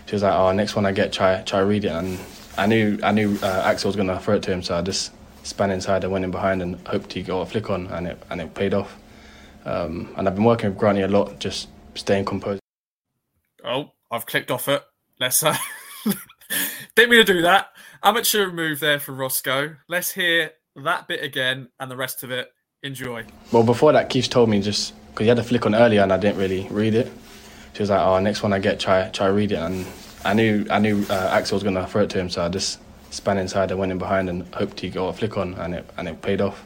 She 0.05 0.15
was 0.15 0.23
like, 0.23 0.33
"Oh, 0.33 0.51
next 0.51 0.75
one 0.75 0.87
I 0.87 0.91
get, 0.91 1.13
try 1.13 1.41
try 1.43 1.59
read 1.59 1.85
it." 1.85 1.91
And 1.91 2.17
I 2.57 2.65
knew 2.65 2.99
I 3.03 3.11
knew 3.11 3.37
uh, 3.43 3.61
Axel 3.65 3.89
was 3.89 3.95
gonna 3.95 4.19
throw 4.19 4.37
it 4.37 4.43
to 4.43 4.51
him, 4.51 4.63
so 4.63 4.75
I 4.75 4.81
just 4.81 5.11
span 5.43 5.69
inside 5.69 6.03
and 6.03 6.11
went 6.11 6.25
in 6.25 6.31
behind 6.31 6.63
and 6.63 6.75
hoped 6.87 7.13
he 7.13 7.21
got 7.21 7.41
a 7.41 7.45
flick 7.45 7.69
on, 7.69 7.85
and 7.87 8.07
it 8.07 8.23
and 8.31 8.41
it 8.41 8.55
paid 8.55 8.73
off. 8.73 8.97
Um, 9.65 10.11
and 10.17 10.27
I've 10.27 10.33
been 10.33 10.45
working 10.45 10.69
with 10.69 10.79
Granny 10.79 11.01
a 11.01 11.07
lot, 11.07 11.39
just 11.39 11.69
staying 11.93 12.25
composed. 12.25 12.59
Oh, 13.63 13.91
I've 14.09 14.25
clicked 14.25 14.49
off 14.49 14.67
it. 14.67 14.83
Let's. 15.19 15.43
Uh, 15.43 15.55
didn't 16.99 17.11
mean 17.11 17.25
to 17.25 17.33
do 17.33 17.41
that. 17.43 17.69
Amateur 18.03 18.51
move 18.51 18.81
there 18.81 18.99
for 18.99 19.13
Roscoe. 19.13 19.77
Let's 19.87 20.11
hear 20.11 20.51
that 20.75 21.07
bit 21.07 21.23
again 21.23 21.69
and 21.79 21.89
the 21.89 21.95
rest 21.95 22.23
of 22.23 22.31
it. 22.31 22.51
Enjoy. 22.83 23.25
Well, 23.51 23.63
before 23.63 23.93
that, 23.93 24.09
Kiefer 24.09 24.29
told 24.29 24.49
me 24.49 24.61
just 24.61 24.93
because 25.11 25.23
he 25.23 25.29
had 25.29 25.39
a 25.39 25.43
flick 25.43 25.65
on 25.65 25.75
earlier 25.75 26.01
and 26.01 26.11
I 26.11 26.17
didn't 26.17 26.37
really 26.37 26.67
read 26.69 26.95
it. 26.95 27.11
She 27.73 27.83
was 27.83 27.89
like, 27.89 27.99
"Oh, 27.99 28.19
next 28.19 28.43
one 28.43 28.51
I 28.53 28.59
get, 28.59 28.79
try 28.79 29.09
try 29.09 29.27
read 29.27 29.51
it." 29.51 29.59
And 29.59 29.85
I 30.25 30.33
knew 30.33 30.65
I 30.69 30.79
knew 30.79 31.05
uh, 31.09 31.29
Axel 31.31 31.55
was 31.55 31.63
gonna 31.63 31.85
throw 31.87 32.03
it 32.03 32.09
to 32.11 32.19
him, 32.19 32.29
so 32.29 32.43
I 32.43 32.49
just 32.49 32.79
span 33.11 33.37
inside 33.37 33.71
and 33.71 33.79
went 33.79 33.91
in 33.91 33.97
behind 33.97 34.29
and 34.29 34.53
hoped 34.55 34.79
he 34.79 34.89
got 34.89 35.07
a 35.07 35.13
flick 35.13 35.37
on, 35.37 35.53
and 35.55 35.75
it 35.75 35.89
and 35.97 36.07
it 36.07 36.21
paid 36.21 36.41
off. 36.41 36.63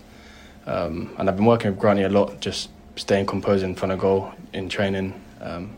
Um, 0.66 1.14
and 1.18 1.30
I've 1.30 1.36
been 1.36 1.46
working 1.46 1.72
with 1.72 1.80
Granny 1.80 2.04
a 2.04 2.10
lot, 2.10 2.40
just 2.40 2.70
staying 2.96 3.26
composed 3.26 3.64
in 3.64 3.76
front 3.76 3.92
of 3.92 4.00
goal 4.00 4.32
in 4.54 4.70
training. 4.70 5.20
Um, 5.42 5.78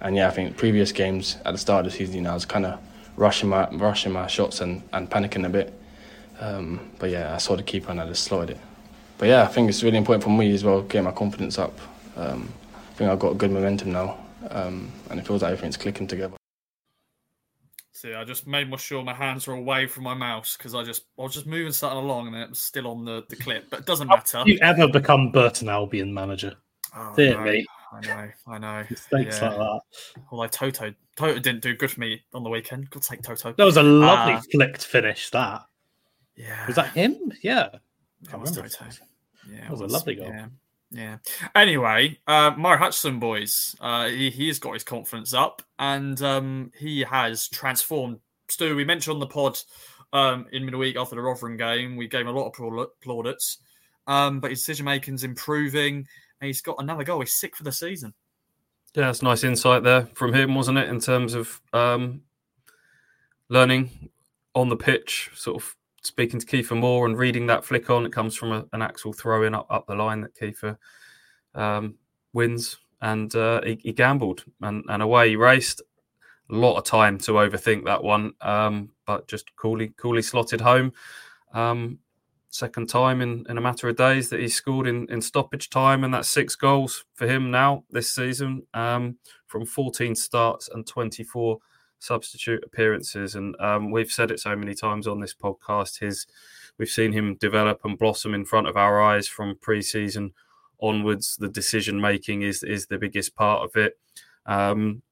and 0.00 0.16
yeah, 0.16 0.28
I 0.28 0.30
think 0.30 0.56
previous 0.56 0.92
games 0.92 1.36
at 1.44 1.52
the 1.52 1.58
start 1.58 1.86
of 1.86 1.92
the 1.92 1.98
season, 1.98 2.16
you 2.16 2.20
know, 2.22 2.30
I 2.30 2.34
was 2.34 2.44
kind 2.44 2.66
of 2.66 2.78
rushing 3.16 3.48
my 3.48 3.68
rushing 3.70 4.12
my 4.12 4.26
shots 4.26 4.60
and, 4.60 4.82
and 4.92 5.10
panicking 5.10 5.46
a 5.46 5.48
bit. 5.48 5.72
Um, 6.40 6.90
but 6.98 7.10
yeah, 7.10 7.34
I 7.34 7.38
saw 7.38 7.56
the 7.56 7.62
keeper 7.62 7.90
and 7.90 8.00
I 8.00 8.06
just 8.06 8.24
slotted 8.24 8.50
it. 8.50 8.60
But 9.18 9.28
yeah, 9.28 9.42
I 9.42 9.46
think 9.46 9.68
it's 9.68 9.82
really 9.82 9.98
important 9.98 10.24
for 10.24 10.30
me 10.30 10.52
as 10.52 10.64
well, 10.64 10.82
getting 10.82 11.04
my 11.04 11.12
confidence 11.12 11.58
up. 11.58 11.78
Um, 12.16 12.52
I 12.74 12.94
think 12.94 13.10
I've 13.10 13.18
got 13.18 13.38
good 13.38 13.52
momentum 13.52 13.92
now, 13.92 14.18
um, 14.50 14.90
and 15.10 15.20
it 15.20 15.26
feels 15.26 15.42
like 15.42 15.52
everything's 15.52 15.76
clicking 15.76 16.06
together. 16.06 16.36
See, 17.92 18.14
I 18.14 18.24
just 18.24 18.48
made 18.48 18.68
sure 18.80 19.04
my 19.04 19.14
hands 19.14 19.46
were 19.46 19.54
away 19.54 19.86
from 19.86 20.02
my 20.02 20.14
mouse 20.14 20.56
because 20.56 20.74
I 20.74 20.82
just 20.82 21.04
I 21.16 21.22
was 21.22 21.34
just 21.34 21.46
moving 21.46 21.72
something 21.72 21.98
along 21.98 22.26
and 22.28 22.36
it 22.36 22.48
was 22.48 22.58
still 22.58 22.88
on 22.88 23.04
the, 23.04 23.22
the 23.28 23.36
clip, 23.36 23.70
but 23.70 23.80
it 23.80 23.86
doesn't 23.86 24.08
matter. 24.08 24.38
Have 24.38 24.48
you 24.48 24.58
ever 24.60 24.88
become 24.88 25.30
Burton 25.30 25.68
Albion 25.68 26.12
manager? 26.12 26.56
Oh, 26.96 27.14
Dear 27.14 27.36
no. 27.36 27.44
me. 27.44 27.66
I 27.92 28.00
know, 28.00 28.28
I 28.46 28.58
know. 28.58 28.84
Mistakes 28.90 29.40
yeah. 29.40 29.48
like 29.50 29.58
that. 29.58 29.80
Although 30.30 30.46
Toto, 30.48 30.94
Toto 31.16 31.38
didn't 31.38 31.60
do 31.60 31.76
good 31.76 31.90
for 31.90 32.00
me 32.00 32.22
on 32.32 32.42
the 32.42 32.50
weekend. 32.50 32.90
God's 32.90 33.08
take, 33.08 33.22
Toto. 33.22 33.52
That 33.52 33.64
was 33.64 33.76
a 33.76 33.82
lovely 33.82 34.34
uh, 34.34 34.40
flicked 34.50 34.84
finish. 34.84 35.30
That. 35.30 35.62
Yeah. 36.34 36.66
Was 36.66 36.76
that 36.76 36.88
him? 36.94 37.32
Yeah. 37.42 37.68
That 38.30 38.40
was 38.40 38.52
Toto. 38.52 38.86
Yeah, 39.50 39.60
that 39.60 39.70
was, 39.70 39.80
was, 39.80 39.92
a 39.92 39.94
lovely 39.94 40.14
goal. 40.14 40.28
Yeah. 40.28 40.46
Yeah. 40.92 41.18
Anyway, 41.54 42.18
uh, 42.26 42.52
Omari 42.54 42.78
Hutchinson, 42.78 43.18
boys, 43.18 43.74
uh, 43.80 44.08
he, 44.08 44.30
he's 44.30 44.58
got 44.58 44.74
his 44.74 44.84
confidence 44.84 45.32
up 45.32 45.62
and 45.78 46.20
um, 46.22 46.70
he 46.78 47.00
has 47.00 47.48
transformed. 47.48 48.20
Stu, 48.48 48.76
we 48.76 48.84
mentioned 48.84 49.14
on 49.14 49.20
the 49.20 49.26
pod 49.26 49.58
um, 50.12 50.46
in 50.52 50.66
midweek 50.66 50.96
after 50.96 51.14
the 51.16 51.22
Rotherham 51.22 51.56
game, 51.56 51.96
we 51.96 52.08
gave 52.08 52.22
him 52.22 52.28
a 52.28 52.32
lot 52.32 52.48
of 52.48 52.88
plaudits, 53.00 53.58
um, 54.06 54.40
but 54.40 54.50
his 54.50 54.60
decision 54.60 54.84
making's 54.84 55.24
improving 55.24 56.06
he's 56.42 56.60
got 56.60 56.76
another 56.78 57.04
goal. 57.04 57.20
He's 57.20 57.34
sick 57.34 57.56
for 57.56 57.62
the 57.62 57.72
season. 57.72 58.14
Yeah, 58.94 59.06
that's 59.06 59.22
nice 59.22 59.44
insight 59.44 59.82
there 59.82 60.06
from 60.14 60.34
him, 60.34 60.54
wasn't 60.54 60.78
it? 60.78 60.88
In 60.88 61.00
terms 61.00 61.34
of 61.34 61.60
um, 61.72 62.22
learning 63.48 64.10
on 64.54 64.68
the 64.68 64.76
pitch, 64.76 65.30
sort 65.34 65.62
of 65.62 65.76
speaking 66.02 66.40
to 66.40 66.46
Kiefer 66.46 66.76
Moore 66.76 67.06
and 67.06 67.16
reading 67.16 67.46
that 67.46 67.64
flick 67.64 67.88
on. 67.88 68.04
It 68.04 68.12
comes 68.12 68.36
from 68.36 68.52
a, 68.52 68.64
an 68.72 68.82
Axel 68.82 69.12
throw 69.12 69.44
in 69.44 69.54
up, 69.54 69.66
up 69.70 69.86
the 69.86 69.94
line 69.94 70.20
that 70.22 70.34
Kiefer 70.34 70.76
um, 71.54 71.94
wins, 72.32 72.78
and 73.00 73.34
uh, 73.34 73.62
he, 73.62 73.78
he, 73.82 73.92
gambled 73.92 74.44
and, 74.60 74.84
and 74.88 75.02
away 75.02 75.30
he 75.30 75.36
raced. 75.36 75.80
A 76.50 76.54
lot 76.54 76.76
of 76.76 76.84
time 76.84 77.18
to 77.18 77.32
overthink 77.32 77.84
that 77.86 78.02
one, 78.02 78.34
um, 78.40 78.90
but 79.06 79.26
just 79.26 79.54
coolly 79.56 79.94
coolly 79.96 80.22
slotted 80.22 80.60
home. 80.60 80.92
Um, 81.54 81.98
second 82.52 82.86
time 82.86 83.22
in, 83.22 83.44
in 83.48 83.56
a 83.56 83.62
matter 83.62 83.88
of 83.88 83.96
days 83.96 84.28
that 84.28 84.38
he 84.38 84.46
scored 84.46 84.86
in, 84.86 85.10
in 85.10 85.20
stoppage 85.22 85.70
time, 85.70 86.04
and 86.04 86.12
that's 86.12 86.28
six 86.28 86.54
goals 86.54 87.04
for 87.14 87.26
him 87.26 87.50
now 87.50 87.84
this 87.90 88.14
season 88.14 88.62
um, 88.74 89.16
from 89.46 89.64
14 89.64 90.14
starts 90.14 90.68
and 90.68 90.86
24 90.86 91.58
substitute 91.98 92.62
appearances. 92.64 93.34
And 93.34 93.58
um, 93.58 93.90
we've 93.90 94.10
said 94.10 94.30
it 94.30 94.38
so 94.38 94.54
many 94.54 94.74
times 94.74 95.06
on 95.06 95.18
this 95.18 95.34
podcast. 95.34 96.00
His 96.00 96.26
we've 96.78 96.88
seen 96.88 97.12
him 97.12 97.36
develop 97.36 97.80
and 97.84 97.98
blossom 97.98 98.34
in 98.34 98.44
front 98.44 98.68
of 98.68 98.76
our 98.76 99.00
eyes 99.02 99.26
from 99.26 99.58
pre-season 99.60 100.32
onwards. 100.80 101.36
The 101.38 101.48
decision 101.48 102.00
making 102.00 102.42
is 102.42 102.62
is 102.62 102.86
the 102.86 102.98
biggest 102.98 103.34
part 103.34 103.64
of 103.64 103.76
it. 103.76 103.98
Um, 104.44 105.02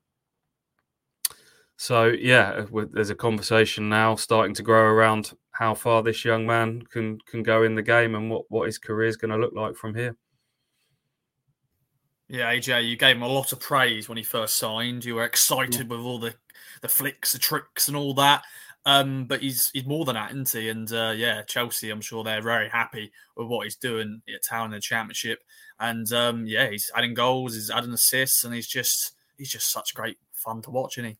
so 1.81 2.09
yeah, 2.09 2.67
there's 2.93 3.09
a 3.09 3.15
conversation 3.15 3.89
now 3.89 4.15
starting 4.15 4.53
to 4.57 4.63
grow 4.63 4.83
around 4.83 5.33
how 5.53 5.73
far 5.73 6.03
this 6.03 6.27
young 6.27 6.45
man 6.45 6.83
can 6.83 7.19
can 7.27 7.43
go 7.43 7.63
in 7.63 7.75
the 7.75 7.81
game 7.81 8.15
and 8.15 8.31
what 8.31 8.45
what 8.51 8.67
his 8.67 8.77
career 8.77 9.09
is 9.09 9.17
going 9.17 9.31
to 9.31 9.39
look 9.39 9.55
like 9.55 9.75
from 9.77 9.95
here. 9.95 10.15
Yeah, 12.29 12.53
AJ, 12.53 12.87
you 12.87 12.97
gave 12.97 13.17
him 13.17 13.23
a 13.23 13.29
lot 13.29 13.53
of 13.53 13.61
praise 13.61 14.11
when 14.11 14.19
he 14.19 14.25
first 14.25 14.59
signed. 14.59 15.07
You 15.07 15.15
were 15.15 15.25
excited 15.25 15.75
yeah. 15.75 15.87
with 15.87 16.01
all 16.01 16.19
the 16.19 16.35
the 16.83 16.89
flicks, 16.89 17.33
the 17.33 17.39
tricks, 17.39 17.89
and 17.89 17.97
all 17.97 18.13
that. 18.13 18.43
Um, 18.85 19.25
but 19.25 19.41
he's 19.41 19.71
he's 19.73 19.87
more 19.87 20.05
than 20.05 20.17
that, 20.17 20.33
isn't 20.33 20.51
he? 20.51 20.69
And 20.69 20.93
uh, 20.93 21.15
yeah, 21.17 21.41
Chelsea, 21.45 21.89
I'm 21.89 22.03
sure 22.03 22.23
they're 22.23 22.43
very 22.43 22.69
happy 22.69 23.11
with 23.39 23.47
what 23.47 23.65
he's 23.65 23.77
doing 23.77 24.21
at 24.29 24.45
Town 24.47 24.67
in 24.67 24.73
the 24.73 24.81
Championship. 24.81 25.39
And 25.79 26.13
um, 26.13 26.45
yeah, 26.45 26.69
he's 26.69 26.91
adding 26.95 27.15
goals, 27.15 27.55
he's 27.55 27.71
adding 27.71 27.95
assists, 27.95 28.45
and 28.45 28.55
he's 28.55 28.69
just 28.69 29.13
he's 29.39 29.51
just 29.51 29.73
such 29.73 29.95
great 29.95 30.19
fun 30.35 30.61
to 30.61 30.71
watch, 30.71 30.99
isn't 30.99 31.13
he? 31.13 31.19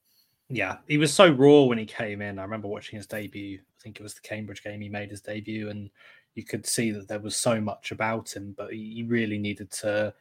Yeah, 0.51 0.79
he 0.89 0.99
was 0.99 1.15
so 1.15 1.31
raw 1.31 1.63
when 1.63 1.79
he 1.79 1.87
came 1.87 2.21
in. 2.21 2.39
I 2.39 2.43
remember 2.43 2.67
watching 2.67 2.97
his 2.97 3.07
debut. 3.07 3.59
I 3.61 3.83
think 3.83 4.01
it 4.01 4.03
was 4.03 4.15
the 4.15 4.21
Cambridge 4.21 4.65
game 4.65 4.81
he 4.81 4.89
made 4.89 5.11
his 5.11 5.21
debut, 5.21 5.71
and 5.71 5.89
you 6.35 6.45
could 6.45 6.67
see 6.67 6.91
that 6.91 7.07
there 7.07 7.21
was 7.21 7.37
so 7.37 7.61
much 7.61 7.93
about 7.93 8.35
him, 8.35 8.55
but 8.57 8.73
he 8.73 9.05
really 9.07 9.39
needed 9.39 9.71
to 9.71 10.13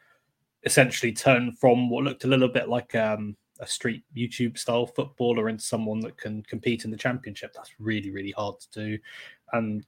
essentially 0.66 1.12
turn 1.12 1.52
from 1.54 1.90
what 1.90 2.04
looked 2.04 2.26
a 2.26 2.28
little 2.28 2.48
bit 2.48 2.70
like 2.70 2.94
um, 2.94 3.36
a 3.60 3.68
street 3.68 4.04
YouTube 4.16 4.58
style 4.58 4.86
footballer 4.86 5.50
into 5.50 5.64
someone 5.64 6.00
that 6.02 6.18
can 6.18 6.44
compete 6.44 6.86
in 6.86 6.92
the 6.92 6.98
championship. 6.98 7.52
That's 7.56 7.72
really, 7.80 8.12
really 8.12 8.32
hard 8.32 8.60
to 8.60 8.68
do. 8.72 9.00
And 9.54 9.84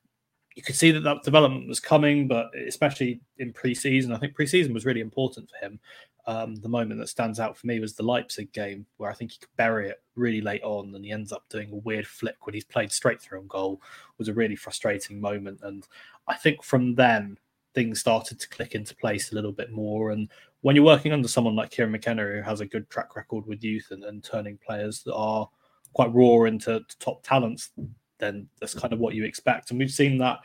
you 0.55 0.63
could 0.63 0.75
see 0.75 0.91
that 0.91 1.01
that 1.01 1.23
development 1.23 1.67
was 1.67 1.79
coming, 1.79 2.27
but 2.27 2.47
especially 2.67 3.21
in 3.37 3.53
pre-season, 3.53 4.11
I 4.11 4.17
think 4.17 4.35
pre-season 4.35 4.73
was 4.73 4.85
really 4.85 5.01
important 5.01 5.49
for 5.49 5.65
him. 5.65 5.79
Um, 6.27 6.55
the 6.55 6.69
moment 6.69 6.99
that 6.99 7.09
stands 7.09 7.39
out 7.39 7.57
for 7.57 7.67
me 7.67 7.79
was 7.79 7.95
the 7.95 8.03
Leipzig 8.03 8.51
game, 8.53 8.85
where 8.97 9.09
I 9.09 9.13
think 9.13 9.31
he 9.31 9.39
could 9.39 9.55
bury 9.57 9.89
it 9.89 10.01
really 10.15 10.41
late 10.41 10.63
on, 10.63 10.93
and 10.93 11.03
he 11.03 11.11
ends 11.11 11.31
up 11.31 11.43
doing 11.49 11.71
a 11.71 11.77
weird 11.77 12.07
flick 12.07 12.45
when 12.45 12.53
he's 12.53 12.63
played 12.63 12.91
straight 12.91 13.21
through 13.21 13.39
on 13.39 13.47
goal. 13.47 13.81
It 13.83 14.19
was 14.19 14.27
a 14.27 14.33
really 14.33 14.55
frustrating 14.55 15.19
moment, 15.19 15.59
and 15.63 15.87
I 16.27 16.35
think 16.35 16.63
from 16.63 16.95
then 16.95 17.37
things 17.73 17.99
started 17.99 18.39
to 18.39 18.49
click 18.49 18.75
into 18.75 18.95
place 18.95 19.31
a 19.31 19.35
little 19.35 19.51
bit 19.51 19.71
more. 19.71 20.11
And 20.11 20.29
when 20.61 20.75
you're 20.75 20.85
working 20.85 21.13
under 21.13 21.27
someone 21.27 21.55
like 21.55 21.71
Kieran 21.71 21.91
McKenna, 21.91 22.23
who 22.23 22.41
has 22.41 22.61
a 22.61 22.65
good 22.65 22.89
track 22.89 23.15
record 23.15 23.45
with 23.47 23.63
youth 23.63 23.87
and, 23.91 24.03
and 24.03 24.23
turning 24.23 24.57
players 24.57 25.03
that 25.03 25.15
are 25.15 25.49
quite 25.93 26.13
raw 26.13 26.43
into 26.43 26.81
top 26.99 27.23
talents, 27.23 27.71
then 28.19 28.47
that's 28.59 28.73
kind 28.73 28.93
of 28.93 28.99
what 28.99 29.15
you 29.15 29.23
expect. 29.23 29.71
And 29.71 29.79
we've 29.79 29.91
seen 29.91 30.17
that 30.19 30.39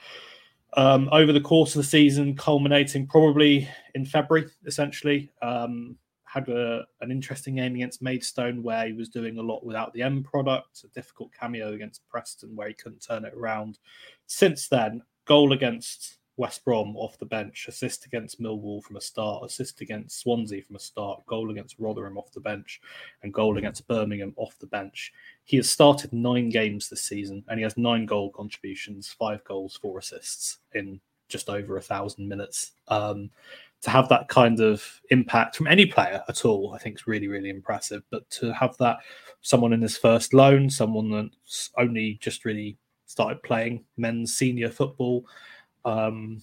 um, 0.77 1.09
over 1.13 1.33
the 1.33 1.41
course 1.41 1.75
of 1.75 1.83
the 1.83 1.89
season, 1.89 2.37
culminating 2.37 3.07
probably 3.07 3.69
in 3.95 4.05
February, 4.05 4.49
essentially. 4.67 5.31
Um, 5.43 5.97
had 6.25 6.49
a, 6.49 6.85
an 7.01 7.11
interesting 7.11 7.57
game 7.57 7.75
against 7.77 8.03
Maidstone 8.03 8.63
where 8.63 8.87
he 8.87 8.93
was 8.93 9.09
doing 9.09 9.39
a 9.39 9.43
lot 9.43 9.65
without 9.65 9.93
the 9.95 10.03
end 10.03 10.25
product, 10.25 10.85
a 10.85 10.89
difficult 10.89 11.31
cameo 11.33 11.73
against 11.73 12.07
Preston 12.09 12.55
where 12.55 12.69
he 12.69 12.75
couldn't 12.75 12.99
turn 13.01 13.25
it 13.25 13.33
around. 13.35 13.79
Since 14.27 14.69
then, 14.69 15.03
goal 15.25 15.53
against 15.53 16.19
West 16.37 16.65
Brom 16.65 16.97
off 16.97 17.19
the 17.19 17.25
bench, 17.25 17.67
assist 17.69 18.05
against 18.05 18.41
Millwall 18.41 18.83
from 18.83 18.97
a 18.97 19.01
start, 19.01 19.45
assist 19.45 19.81
against 19.81 20.21
Swansea 20.21 20.63
from 20.63 20.77
a 20.77 20.81
start, 20.81 21.25
goal 21.27 21.51
against 21.51 21.79
Rotherham 21.79 22.19
off 22.19 22.33
the 22.33 22.41
bench, 22.41 22.81
and 23.23 23.33
goal 23.33 23.57
against 23.59 23.89
Birmingham 23.89 24.35
off 24.37 24.59
the 24.59 24.67
bench. 24.67 25.13
He 25.45 25.57
has 25.57 25.71
started 25.71 26.13
nine 26.13 26.51
games 26.51 26.89
this 26.89 27.03
season 27.03 27.45
and 27.49 27.59
he 27.59 27.63
has 27.63 27.77
nine 27.77 28.07
goal 28.07 28.31
contributions, 28.31 29.09
five 29.09 29.43
goals, 29.45 29.79
four 29.81 29.99
assists 29.99 30.59
in 30.75 31.01
just 31.29 31.49
over 31.49 31.77
a 31.77 31.83
thousand 31.83 32.29
minutes. 32.29 32.73
Um, 32.89 33.31
to 33.83 33.91
have 33.91 34.09
that 34.09 34.29
kind 34.29 34.61
of 34.61 35.01
impact 35.11 35.57
from 35.57 35.67
any 35.67 35.87
player 35.87 36.23
at 36.29 36.45
all, 36.45 36.73
I 36.75 36.79
think 36.79 36.97
is 36.97 37.07
really, 37.07 37.29
really 37.29 37.51
impressive. 37.51 38.03
But 38.11 38.29
to 38.31 38.53
have 38.53 38.77
that 38.79 38.99
someone 39.43 39.73
in 39.73 39.83
his 39.83 39.97
first 39.97 40.35
loan, 40.35 40.69
someone 40.71 41.11
that's 41.11 41.71
only 41.79 42.19
just 42.21 42.45
really 42.45 42.79
started 43.07 43.43
playing 43.43 43.85
men's 43.97 44.35
senior 44.35 44.71
football, 44.71 45.27
um, 45.87 46.43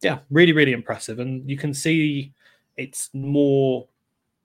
yeah, 0.00 0.20
really, 0.30 0.52
really 0.52 0.72
impressive. 0.72 1.18
And 1.18 1.48
you 1.48 1.58
can 1.58 1.74
see 1.74 2.32
it's 2.76 3.10
more 3.12 3.86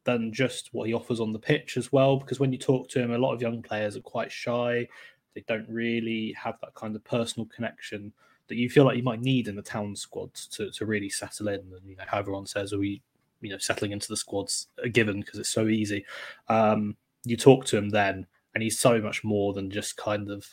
than 0.04 0.34
just 0.34 0.74
what 0.74 0.88
he 0.88 0.94
offers 0.94 1.20
on 1.20 1.32
the 1.32 1.40
pitch 1.40 1.78
as 1.78 1.92
well. 1.92 2.18
Because 2.18 2.40
when 2.40 2.52
you 2.52 2.58
talk 2.58 2.90
to 2.90 3.00
him, 3.00 3.14
a 3.14 3.18
lot 3.18 3.34
of 3.34 3.42
young 3.42 3.62
players 3.62 3.96
are 3.96 4.02
quite 4.02 4.32
shy. 4.32 4.88
They 5.36 5.44
don't 5.48 5.70
really 5.70 6.34
have 6.34 6.56
that 6.62 6.74
kind 6.74 6.96
of 6.96 7.04
personal 7.04 7.48
connection 7.48 8.12
that 8.48 8.56
you 8.56 8.70
feel 8.70 8.84
like 8.84 8.98
you 8.98 9.04
might 9.04 9.22
need 9.22 9.48
in 9.48 9.56
the 9.56 9.62
town 9.62 9.96
squad 9.96 10.34
to, 10.34 10.72
to 10.72 10.86
really 10.86 11.10
settle 11.10 11.50
in. 11.50 11.60
And 11.60 11.88
you 11.88 11.96
know, 11.96 12.04
how 12.08 12.18
everyone 12.18 12.48
says, 12.48 12.74
are 12.74 12.80
we, 12.80 13.02
you 13.42 13.52
know, 13.52 13.60
settling 13.60 13.92
into 13.92 14.08
the 14.08 14.18
squads 14.18 14.68
a 14.84 14.90
given 14.90 15.20
because 15.22 15.40
it's 15.40 15.50
so 15.50 15.68
easy. 15.68 16.04
Um, 16.48 16.98
you 17.26 17.38
talk 17.38 17.66
to 17.66 17.78
him 17.78 17.90
then, 17.90 18.26
and 18.56 18.64
he's 18.64 18.80
so 18.80 19.00
much 19.00 19.24
more 19.24 19.54
than 19.54 19.70
just 19.70 19.98
kind 19.98 20.32
of 20.32 20.48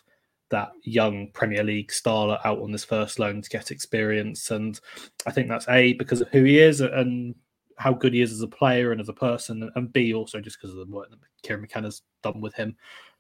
that 0.51 0.73
young 0.83 1.29
Premier 1.33 1.65
League 1.65 1.93
star 1.93 2.39
out 2.45 2.61
on 2.61 2.71
this 2.71 2.85
first 2.85 3.19
loan 3.19 3.43
to 3.43 3.51
get 3.51 3.71
experience. 3.71 4.51
And 4.51 4.79
I 5.27 5.33
think 5.33 5.49
that's 5.49 5.69
A, 5.69 5.95
because 5.95 6.21
of 6.21 6.29
who 6.29 6.45
he 6.45 6.59
is 6.59 6.81
and 6.81 7.35
how 7.79 7.93
good 7.93 8.15
he 8.15 8.23
is 8.23 8.33
as 8.33 8.43
a 8.43 8.49
player 8.49 8.93
and 8.93 9.01
as 9.01 9.09
a 9.09 9.13
person, 9.13 9.71
and 9.75 9.93
B, 9.93 10.15
also 10.15 10.41
just 10.41 10.59
because 10.61 10.77
of 10.77 10.87
the 10.87 10.95
work 10.95 11.11
that 11.11 11.19
Kieran 11.43 11.63
McKenna's 11.63 12.03
done 12.23 12.41
with 12.41 12.55
him 12.55 12.77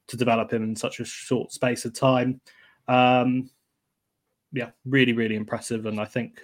to 0.06 0.16
develop 0.16 0.52
him 0.52 0.62
in 0.62 0.76
such 0.76 1.00
a 1.00 1.04
short 1.04 1.52
space 1.52 1.84
of 1.84 1.92
time. 1.92 2.40
Um, 2.88 3.50
yeah, 4.52 4.70
really, 4.84 5.12
really 5.12 5.34
impressive. 5.34 5.86
And 5.86 6.00
I 6.00 6.04
think 6.04 6.40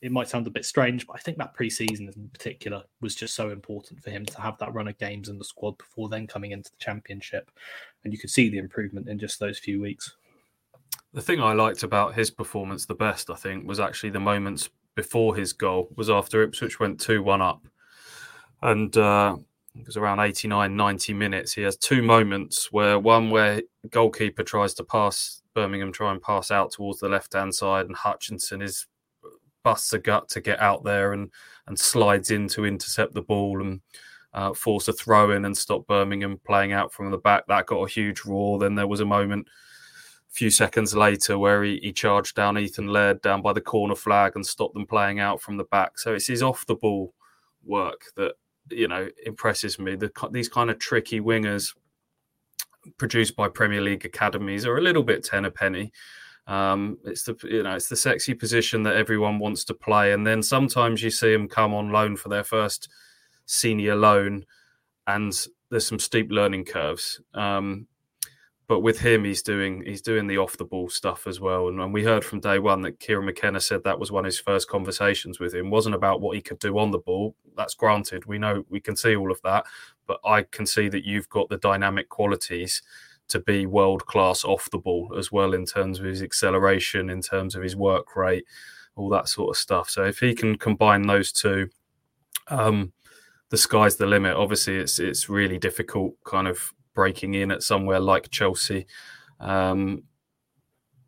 it 0.00 0.12
might 0.12 0.28
sound 0.28 0.46
a 0.46 0.50
bit 0.50 0.64
strange, 0.64 1.06
but 1.06 1.16
I 1.16 1.18
think 1.18 1.36
that 1.36 1.54
preseason 1.54 2.16
in 2.16 2.30
particular 2.32 2.82
was 3.02 3.14
just 3.14 3.34
so 3.34 3.50
important 3.50 4.02
for 4.02 4.10
him 4.10 4.24
to 4.24 4.40
have 4.40 4.56
that 4.58 4.72
run 4.72 4.88
of 4.88 4.96
games 4.96 5.28
in 5.28 5.36
the 5.36 5.44
squad 5.44 5.76
before 5.76 6.08
then 6.08 6.26
coming 6.26 6.52
into 6.52 6.70
the 6.70 6.78
championship. 6.78 7.50
And 8.04 8.12
you 8.12 8.18
could 8.18 8.30
see 8.30 8.48
the 8.48 8.58
improvement 8.58 9.08
in 9.08 9.18
just 9.18 9.38
those 9.38 9.58
few 9.58 9.80
weeks. 9.82 10.16
The 11.12 11.22
thing 11.22 11.40
I 11.40 11.54
liked 11.54 11.82
about 11.82 12.14
his 12.14 12.30
performance 12.30 12.86
the 12.86 12.94
best, 12.94 13.30
I 13.30 13.34
think, 13.34 13.66
was 13.66 13.80
actually 13.80 14.10
the 14.10 14.20
moments 14.20 14.70
before 14.94 15.34
his 15.34 15.52
goal, 15.52 15.88
was 15.96 16.08
after 16.08 16.42
Ipswich 16.42 16.78
went 16.78 17.00
2 17.00 17.22
1 17.22 17.42
up. 17.42 17.66
And 18.62 18.96
uh, 18.96 19.36
it 19.74 19.86
was 19.86 19.96
around 19.96 20.20
89, 20.20 20.76
90 20.76 21.14
minutes. 21.14 21.52
He 21.52 21.62
has 21.62 21.76
two 21.76 22.02
moments 22.02 22.70
where 22.70 22.98
one 22.98 23.30
where 23.30 23.62
goalkeeper 23.90 24.44
tries 24.44 24.74
to 24.74 24.84
pass, 24.84 25.42
Birmingham 25.54 25.92
try 25.92 26.12
and 26.12 26.22
pass 26.22 26.50
out 26.50 26.72
towards 26.72 27.00
the 27.00 27.08
left 27.08 27.32
hand 27.32 27.54
side, 27.54 27.86
and 27.86 27.96
Hutchinson 27.96 28.62
is 28.62 28.86
busts 29.62 29.92
a 29.92 29.98
gut 29.98 30.28
to 30.30 30.40
get 30.40 30.60
out 30.60 30.84
there 30.84 31.12
and, 31.12 31.30
and 31.66 31.78
slides 31.78 32.30
in 32.30 32.48
to 32.48 32.64
intercept 32.64 33.14
the 33.14 33.22
ball 33.22 33.60
and 33.60 33.80
uh, 34.32 34.54
force 34.54 34.88
a 34.88 34.92
throw 34.92 35.32
in 35.32 35.44
and 35.44 35.56
stop 35.56 35.86
Birmingham 35.86 36.40
playing 36.46 36.72
out 36.72 36.92
from 36.92 37.10
the 37.10 37.18
back. 37.18 37.46
That 37.46 37.66
got 37.66 37.82
a 37.82 37.90
huge 37.90 38.24
roar. 38.24 38.58
Then 38.58 38.74
there 38.74 38.86
was 38.86 39.00
a 39.00 39.04
moment 39.04 39.48
few 40.30 40.50
seconds 40.50 40.94
later 40.94 41.38
where 41.38 41.62
he, 41.62 41.78
he 41.82 41.92
charged 41.92 42.36
down 42.36 42.56
Ethan 42.58 42.86
Laird 42.86 43.20
down 43.20 43.42
by 43.42 43.52
the 43.52 43.60
corner 43.60 43.96
flag 43.96 44.32
and 44.34 44.46
stopped 44.46 44.74
them 44.74 44.86
playing 44.86 45.18
out 45.18 45.40
from 45.40 45.56
the 45.56 45.64
back. 45.64 45.98
So 45.98 46.14
it's 46.14 46.28
his 46.28 46.42
off 46.42 46.66
the 46.66 46.76
ball 46.76 47.12
work 47.64 48.04
that 48.16 48.34
you 48.70 48.88
know 48.88 49.08
impresses 49.26 49.78
me. 49.78 49.96
The, 49.96 50.10
these 50.30 50.48
kind 50.48 50.70
of 50.70 50.78
tricky 50.78 51.20
wingers 51.20 51.74
produced 52.96 53.36
by 53.36 53.48
Premier 53.48 53.80
League 53.80 54.04
academies 54.04 54.64
are 54.64 54.78
a 54.78 54.82
little 54.82 55.02
bit 55.02 55.24
ten 55.24 55.44
a 55.44 55.50
penny. 55.50 55.92
Um, 56.46 56.98
it's 57.04 57.24
the 57.24 57.36
you 57.44 57.62
know 57.62 57.74
it's 57.74 57.88
the 57.88 57.96
sexy 57.96 58.34
position 58.34 58.82
that 58.84 58.96
everyone 58.96 59.38
wants 59.38 59.64
to 59.64 59.74
play, 59.74 60.12
and 60.12 60.26
then 60.26 60.42
sometimes 60.42 61.02
you 61.02 61.10
see 61.10 61.32
them 61.32 61.48
come 61.48 61.74
on 61.74 61.90
loan 61.90 62.16
for 62.16 62.28
their 62.28 62.44
first 62.44 62.88
senior 63.46 63.96
loan, 63.96 64.46
and 65.06 65.46
there's 65.70 65.86
some 65.86 65.98
steep 65.98 66.30
learning 66.30 66.64
curves. 66.64 67.20
Um, 67.34 67.86
but 68.70 68.82
with 68.82 69.00
him, 69.00 69.24
he's 69.24 69.42
doing 69.42 69.82
he's 69.84 70.00
doing 70.00 70.28
the 70.28 70.38
off 70.38 70.56
the 70.56 70.64
ball 70.64 70.88
stuff 70.88 71.26
as 71.26 71.40
well. 71.40 71.66
And, 71.66 71.80
and, 71.80 71.92
we 71.92 72.04
heard 72.04 72.24
from 72.24 72.38
day 72.38 72.60
one 72.60 72.82
that 72.82 73.00
Kieran 73.00 73.26
McKenna 73.26 73.58
said 73.58 73.82
that 73.82 73.98
was 73.98 74.12
one 74.12 74.24
of 74.24 74.28
his 74.28 74.38
first 74.38 74.68
conversations 74.68 75.40
with 75.40 75.52
him. 75.52 75.70
wasn't 75.70 75.96
about 75.96 76.20
what 76.20 76.36
he 76.36 76.40
could 76.40 76.60
do 76.60 76.78
on 76.78 76.92
the 76.92 77.00
ball. 77.00 77.34
That's 77.56 77.74
granted. 77.74 78.26
We 78.26 78.38
know 78.38 78.64
we 78.68 78.78
can 78.78 78.94
see 78.94 79.16
all 79.16 79.32
of 79.32 79.42
that, 79.42 79.66
but 80.06 80.20
I 80.24 80.42
can 80.42 80.66
see 80.66 80.88
that 80.88 81.04
you've 81.04 81.28
got 81.30 81.48
the 81.48 81.56
dynamic 81.56 82.08
qualities 82.10 82.80
to 83.30 83.40
be 83.40 83.66
world 83.66 84.06
class 84.06 84.44
off 84.44 84.70
the 84.70 84.78
ball 84.78 85.16
as 85.18 85.32
well 85.32 85.52
in 85.52 85.66
terms 85.66 85.98
of 85.98 86.04
his 86.04 86.22
acceleration, 86.22 87.10
in 87.10 87.22
terms 87.22 87.56
of 87.56 87.64
his 87.64 87.74
work 87.74 88.14
rate, 88.14 88.44
all 88.94 89.08
that 89.08 89.26
sort 89.26 89.50
of 89.50 89.56
stuff. 89.56 89.90
So 89.90 90.04
if 90.04 90.20
he 90.20 90.32
can 90.32 90.56
combine 90.56 91.08
those 91.08 91.32
two. 91.32 91.68
um, 92.46 92.92
the 93.48 93.56
sky's 93.56 93.96
the 93.96 94.06
limit. 94.06 94.36
Obviously, 94.36 94.76
it's 94.76 95.00
it's 95.00 95.28
really 95.28 95.58
difficult, 95.58 96.14
kind 96.22 96.46
of 96.46 96.72
breaking 96.94 97.34
in 97.34 97.50
at 97.50 97.62
somewhere 97.62 98.00
like 98.00 98.30
Chelsea. 98.30 98.86
Um, 99.38 100.04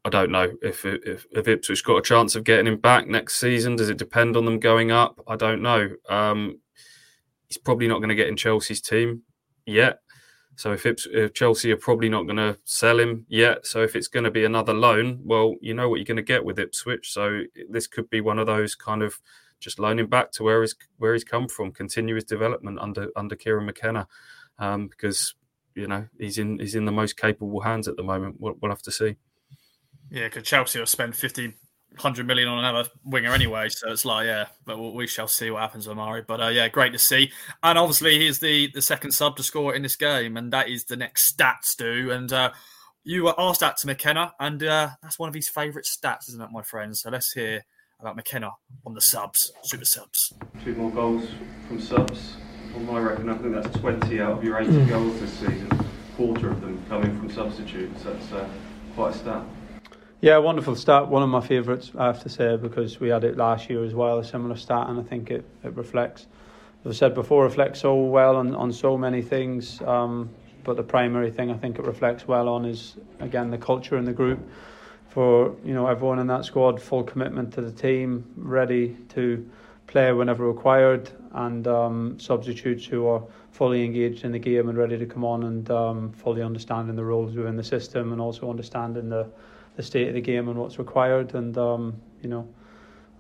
I 0.05 0.09
don't 0.09 0.33
know 0.33 0.53
if, 0.63 0.85
if 0.85 1.27
if 1.31 1.47
Ipswich 1.47 1.85
got 1.85 1.99
a 1.99 2.03
chance 2.03 2.35
of 2.35 2.45
getting 2.45 2.67
him 2.67 2.79
back 2.79 3.07
next 3.07 3.37
season. 3.37 3.77
Does 3.77 3.89
it 3.89 3.99
depend 3.99 4.37
on 4.37 4.45
them 4.45 4.59
going 4.59 4.91
up? 4.91 5.21
I 5.29 5.37
don't 5.37 5.63
know. 5.63 5.91
Um, 6.09 6.59
he's 7.47 7.59
probably 7.59 7.87
not 7.87 7.99
going 7.99 8.09
to 8.09 8.15
get 8.17 8.29
in 8.29 8.37
Chelsea's 8.37 8.81
team 8.81 9.23
yet. 9.65 10.01
So 10.57 10.73
if, 10.73 10.85
Ips- 10.85 11.09
if 11.11 11.33
Chelsea 11.33 11.73
are 11.73 11.77
probably 11.77 12.09
not 12.09 12.25
going 12.25 12.37
to 12.37 12.59
sell 12.65 12.99
him 12.99 13.25
yet, 13.29 13.67
so 13.67 13.83
if 13.83 13.97
it's 13.97 14.09
going 14.09 14.25
to 14.25 14.31
be 14.31 14.45
another 14.45 14.75
loan, 14.75 15.21
well, 15.25 15.55
you 15.61 15.73
know 15.73 15.89
what 15.89 15.97
you're 15.97 16.05
going 16.05 16.17
to 16.17 16.23
get 16.23 16.45
with 16.45 16.59
Ipswich. 16.59 17.11
So 17.13 17.43
this 17.71 17.87
could 17.87 18.11
be 18.11 18.21
one 18.21 18.39
of 18.39 18.47
those 18.47 18.75
kind 18.75 19.03
of 19.03 19.19
just 19.61 19.79
loan 19.79 19.99
him 19.99 20.09
back 20.09 20.31
to 20.33 20.43
where 20.43 20.61
he's 20.61 20.75
where 20.99 21.15
he's 21.15 21.25
come 21.25 21.49
from, 21.49 21.73
continue 21.73 22.17
his 22.17 22.25
development 22.25 22.79
under 22.81 23.09
under 23.17 23.37
Kieran 23.37 23.67
McKenna, 23.67 24.09
um, 24.59 24.89
because 24.89 25.35
you 25.75 25.87
know 25.87 26.07
he's 26.19 26.39
in 26.39 26.59
he's 26.59 26.75
in 26.75 26.85
the 26.85 26.93
most 26.93 27.17
capable 27.17 27.61
hands 27.61 27.89
at 27.89 27.97
the 27.97 28.03
moment. 28.03 28.37
We'll, 28.39 28.55
we'll 28.61 28.71
have 28.71 28.83
to 28.83 28.93
see. 28.93 29.17
Yeah, 30.11 30.25
because 30.25 30.43
Chelsea 30.43 30.79
will 30.79 30.85
spend 30.85 31.17
50, 31.17 31.55
100 31.93 32.27
million 32.27 32.49
on 32.49 32.59
another 32.59 32.89
winger 33.05 33.33
anyway. 33.33 33.69
So 33.69 33.91
it's 33.91 34.05
like, 34.05 34.27
yeah, 34.27 34.47
but 34.65 34.79
we 34.79 35.07
shall 35.07 35.29
see 35.29 35.51
what 35.51 35.61
happens 35.61 35.87
with 35.87 35.97
Omari. 35.97 36.23
But 36.27 36.41
uh, 36.41 36.49
yeah, 36.49 36.69
great 36.69 36.93
to 36.93 36.99
see. 36.99 37.31
And 37.63 37.79
obviously, 37.79 38.19
he's 38.19 38.39
the, 38.39 38.71
the 38.75 38.83
second 38.83 39.13
sub 39.13 39.37
to 39.37 39.43
score 39.43 39.75
in 39.75 39.83
this 39.83 39.97
game. 39.97 40.37
And 40.37 40.53
that 40.53 40.69
is 40.69 40.85
the 40.85 40.97
next 40.97 41.35
stats, 41.35 41.65
Stu. 41.65 42.11
And 42.11 42.33
uh, 42.33 42.53
you 43.05 43.25
were 43.25 43.35
asked 43.39 43.61
that 43.61 43.77
to 43.79 43.87
McKenna. 43.87 44.33
And 44.41 44.63
uh, 44.63 44.91
that's 45.03 45.19
one 45.19 45.29
of 45.29 45.35
his 45.35 45.49
favourite 45.49 45.87
stats, 45.87 46.29
isn't 46.29 46.43
it, 46.43 46.51
my 46.51 46.63
friends? 46.63 47.03
So 47.03 47.11
let's 47.11 47.33
hear 47.33 47.65
about 48.01 48.17
McKenna 48.17 48.51
on 48.85 48.95
the 48.95 49.01
subs, 49.01 49.53
super 49.65 49.85
subs. 49.85 50.33
Two 50.65 50.75
more 50.75 50.91
goals 50.91 51.29
from 51.69 51.81
subs. 51.81 52.37
On 52.75 52.87
my 52.87 52.99
reckon, 52.99 53.29
I 53.29 53.35
think 53.35 53.55
that's 53.55 53.79
20 53.79 54.21
out 54.21 54.33
of 54.39 54.45
your 54.45 54.59
80 54.59 54.71
Hmm. 54.73 54.89
goals 54.89 55.21
this 55.21 55.33
season. 55.33 55.69
Quarter 56.17 56.51
of 56.51 56.61
them 56.61 56.83
coming 56.89 57.17
from 57.19 57.31
substitutes. 57.31 58.05
That's 58.05 58.33
uh, 58.33 58.47
quite 58.95 59.15
a 59.15 59.19
stat. 59.19 59.43
Yeah, 60.21 60.39
wonderful 60.39 60.77
stat. 60.77 61.09
One 61.09 61.23
of 61.23 61.29
my 61.29 61.41
favourites, 61.41 61.91
I 61.99 62.07
have 62.07 62.23
to 62.23 62.29
say, 62.29 62.57
because 62.57 63.01
we 63.01 63.09
had 63.09 63.25
it 63.25 63.37
last 63.37 63.69
year 63.69 63.85
as 63.85 63.93
well, 63.95 64.19
a 64.19 64.25
similar 64.25 64.57
stat, 64.57 64.89
and 64.89 65.01
I 65.01 65.03
think 65.03 65.31
it, 65.31 65.45
it 65.65 65.75
reflects, 65.77 66.27
as 66.85 66.97
I 66.97 66.99
said 66.99 67.15
before, 67.15 67.45
reflects 67.45 67.81
so 67.81 67.95
well 67.95 68.37
on, 68.37 68.55
on 68.55 68.73
so 68.73 68.97
many 68.97 69.21
things. 69.21 69.81
Um, 69.83 70.31
but 70.65 70.77
the 70.77 70.83
primary 70.85 71.31
thing 71.31 71.51
I 71.51 71.57
think 71.57 71.79
it 71.79 71.85
reflects 71.85 72.29
well 72.29 72.49
on 72.49 72.65
is, 72.65 72.95
again, 73.19 73.51
the 73.51 73.59
culture 73.59 73.97
in 73.97 74.05
the 74.05 74.13
group. 74.13 74.39
For 75.09 75.55
you 75.63 75.75
know 75.75 75.89
everyone 75.89 76.21
in 76.21 76.27
that 76.29 76.47
squad, 76.47 76.81
full 76.81 77.03
commitment 77.03 77.53
to 77.55 77.61
the 77.61 77.73
team, 77.73 78.25
ready 78.37 78.97
to 79.11 79.47
play 79.93 80.11
whenever 80.13 80.49
required, 80.49 81.11
and 81.33 81.67
um, 81.69 82.19
substitutes 82.19 82.87
who 82.87 83.07
are 83.07 83.23
fully 83.51 83.85
engaged 83.85 84.25
in 84.25 84.33
the 84.33 84.39
game 84.39 84.69
and 84.69 84.79
ready 84.79 84.99
to 84.99 85.07
come 85.07 85.25
on 85.25 85.45
and 85.45 85.71
um, 85.71 86.13
fully 86.13 86.43
understanding 86.43 86.97
the 86.97 87.05
roles 87.05 87.37
within 87.37 87.57
the 87.57 87.63
system 87.63 88.13
and 88.13 88.21
also 88.21 88.51
understanding 88.51 89.09
the 89.09 89.31
the 89.77 89.83
state 89.83 90.09
of 90.09 90.15
the 90.15 90.21
game 90.21 90.49
and 90.49 90.59
what's 90.59 90.79
required. 90.79 91.35
And 91.35 91.57
um, 91.57 92.01
you 92.23 92.29
know, 92.29 92.49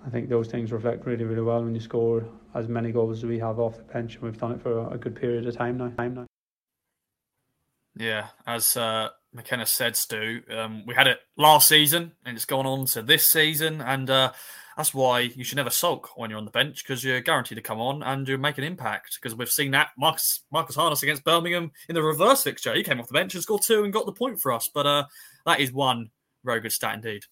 I 0.06 0.10
think 0.10 0.28
those 0.28 0.48
things 0.48 0.72
reflect 0.72 1.06
really, 1.06 1.24
really 1.24 1.42
well 1.42 1.62
when 1.62 1.74
you 1.74 1.80
score 1.80 2.24
as 2.54 2.68
many 2.68 2.90
goals 2.90 3.18
as 3.18 3.24
we 3.24 3.38
have 3.38 3.58
off 3.58 3.76
the 3.76 3.84
bench, 3.84 4.14
and 4.14 4.24
we've 4.24 4.38
done 4.38 4.52
it 4.52 4.62
for 4.62 4.92
a 4.92 4.98
good 4.98 5.14
period 5.14 5.46
of 5.46 5.56
time 5.56 5.76
now. 5.76 5.88
Time 5.90 6.14
now. 6.14 6.26
Yeah, 7.94 8.28
as 8.46 8.76
uh, 8.76 9.10
McKenna 9.34 9.66
said, 9.66 9.96
Stu, 9.96 10.40
um, 10.50 10.84
we 10.86 10.94
had 10.94 11.06
it 11.06 11.20
last 11.36 11.68
season 11.68 12.12
and 12.24 12.36
it's 12.36 12.46
gone 12.46 12.66
on 12.66 12.86
to 12.86 13.02
this 13.02 13.28
season. 13.28 13.82
And 13.82 14.08
uh, 14.08 14.32
that's 14.76 14.94
why 14.94 15.20
you 15.20 15.44
should 15.44 15.56
never 15.56 15.70
sulk 15.70 16.16
when 16.16 16.30
you're 16.30 16.38
on 16.38 16.44
the 16.44 16.50
bench 16.50 16.82
because 16.84 17.04
you're 17.04 17.20
guaranteed 17.20 17.56
to 17.56 17.62
come 17.62 17.80
on 17.80 18.02
and 18.02 18.26
you 18.26 18.38
make 18.38 18.58
an 18.58 18.64
impact. 18.64 19.18
Because 19.20 19.36
we've 19.36 19.50
seen 19.50 19.70
that 19.72 19.90
Marcus, 19.98 20.42
Marcus 20.50 20.76
Harness 20.76 21.02
against 21.02 21.24
Birmingham 21.24 21.72
in 21.88 21.94
the 21.94 22.02
reverse 22.02 22.42
fixture. 22.42 22.74
He 22.74 22.82
came 22.82 23.00
off 23.00 23.08
the 23.08 23.12
bench 23.12 23.34
and 23.34 23.42
scored 23.42 23.62
two 23.62 23.84
and 23.84 23.92
got 23.92 24.06
the 24.06 24.12
point 24.12 24.40
for 24.40 24.52
us. 24.52 24.68
But 24.72 24.86
uh, 24.86 25.04
that 25.46 25.60
is 25.60 25.72
one 25.72 26.10
very 26.44 26.60
good 26.60 26.72
stat 26.72 26.94
indeed. 26.94 27.24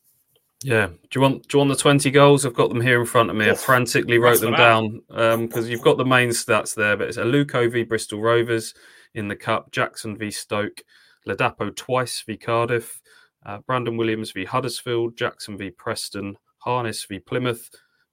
Yeah. 0.63 0.89
Do 0.89 0.97
you 1.15 1.21
want 1.23 1.49
do 1.49 1.57
you 1.57 1.59
want 1.59 1.71
the 1.71 1.77
twenty 1.77 2.11
goals? 2.11 2.45
I've 2.45 2.55
got 2.55 2.69
them 2.69 2.83
here 2.83 3.01
in 3.01 3.07
front 3.07 3.31
of 3.31 3.37
me. 3.37 3.49
I 3.49 3.55
frantically 3.55 4.19
wrote 4.19 4.41
them 4.41 4.53
down 4.53 5.01
because 5.09 5.71
you've 5.71 5.83
got 5.83 5.97
the 5.97 6.05
main 6.05 6.29
stats 6.31 6.75
there. 6.75 6.97
But 6.97 7.09
it's 7.09 7.17
Aluko 7.17 7.73
v 7.73 7.83
Bristol 7.83 8.21
Rovers 8.21 8.75
in 9.15 9.29
the 9.29 9.37
cup, 9.37 9.73
Jackson 9.73 10.17
v 10.19 10.31
Stoke, 10.31 10.83
Ladapo 11.27 11.75
twice 11.75 12.23
v 12.23 12.37
Cardiff, 12.37 13.01
uh, 13.47 13.59
Brandon 13.67 13.97
Williams 13.97 14.33
v 14.33 14.45
Huddersfield, 14.45 15.17
Jackson 15.17 15.57
v 15.57 15.71
Preston, 15.71 16.37
Harness 16.61 17.05
v 17.05 17.19
Plymouth, 17.19 17.71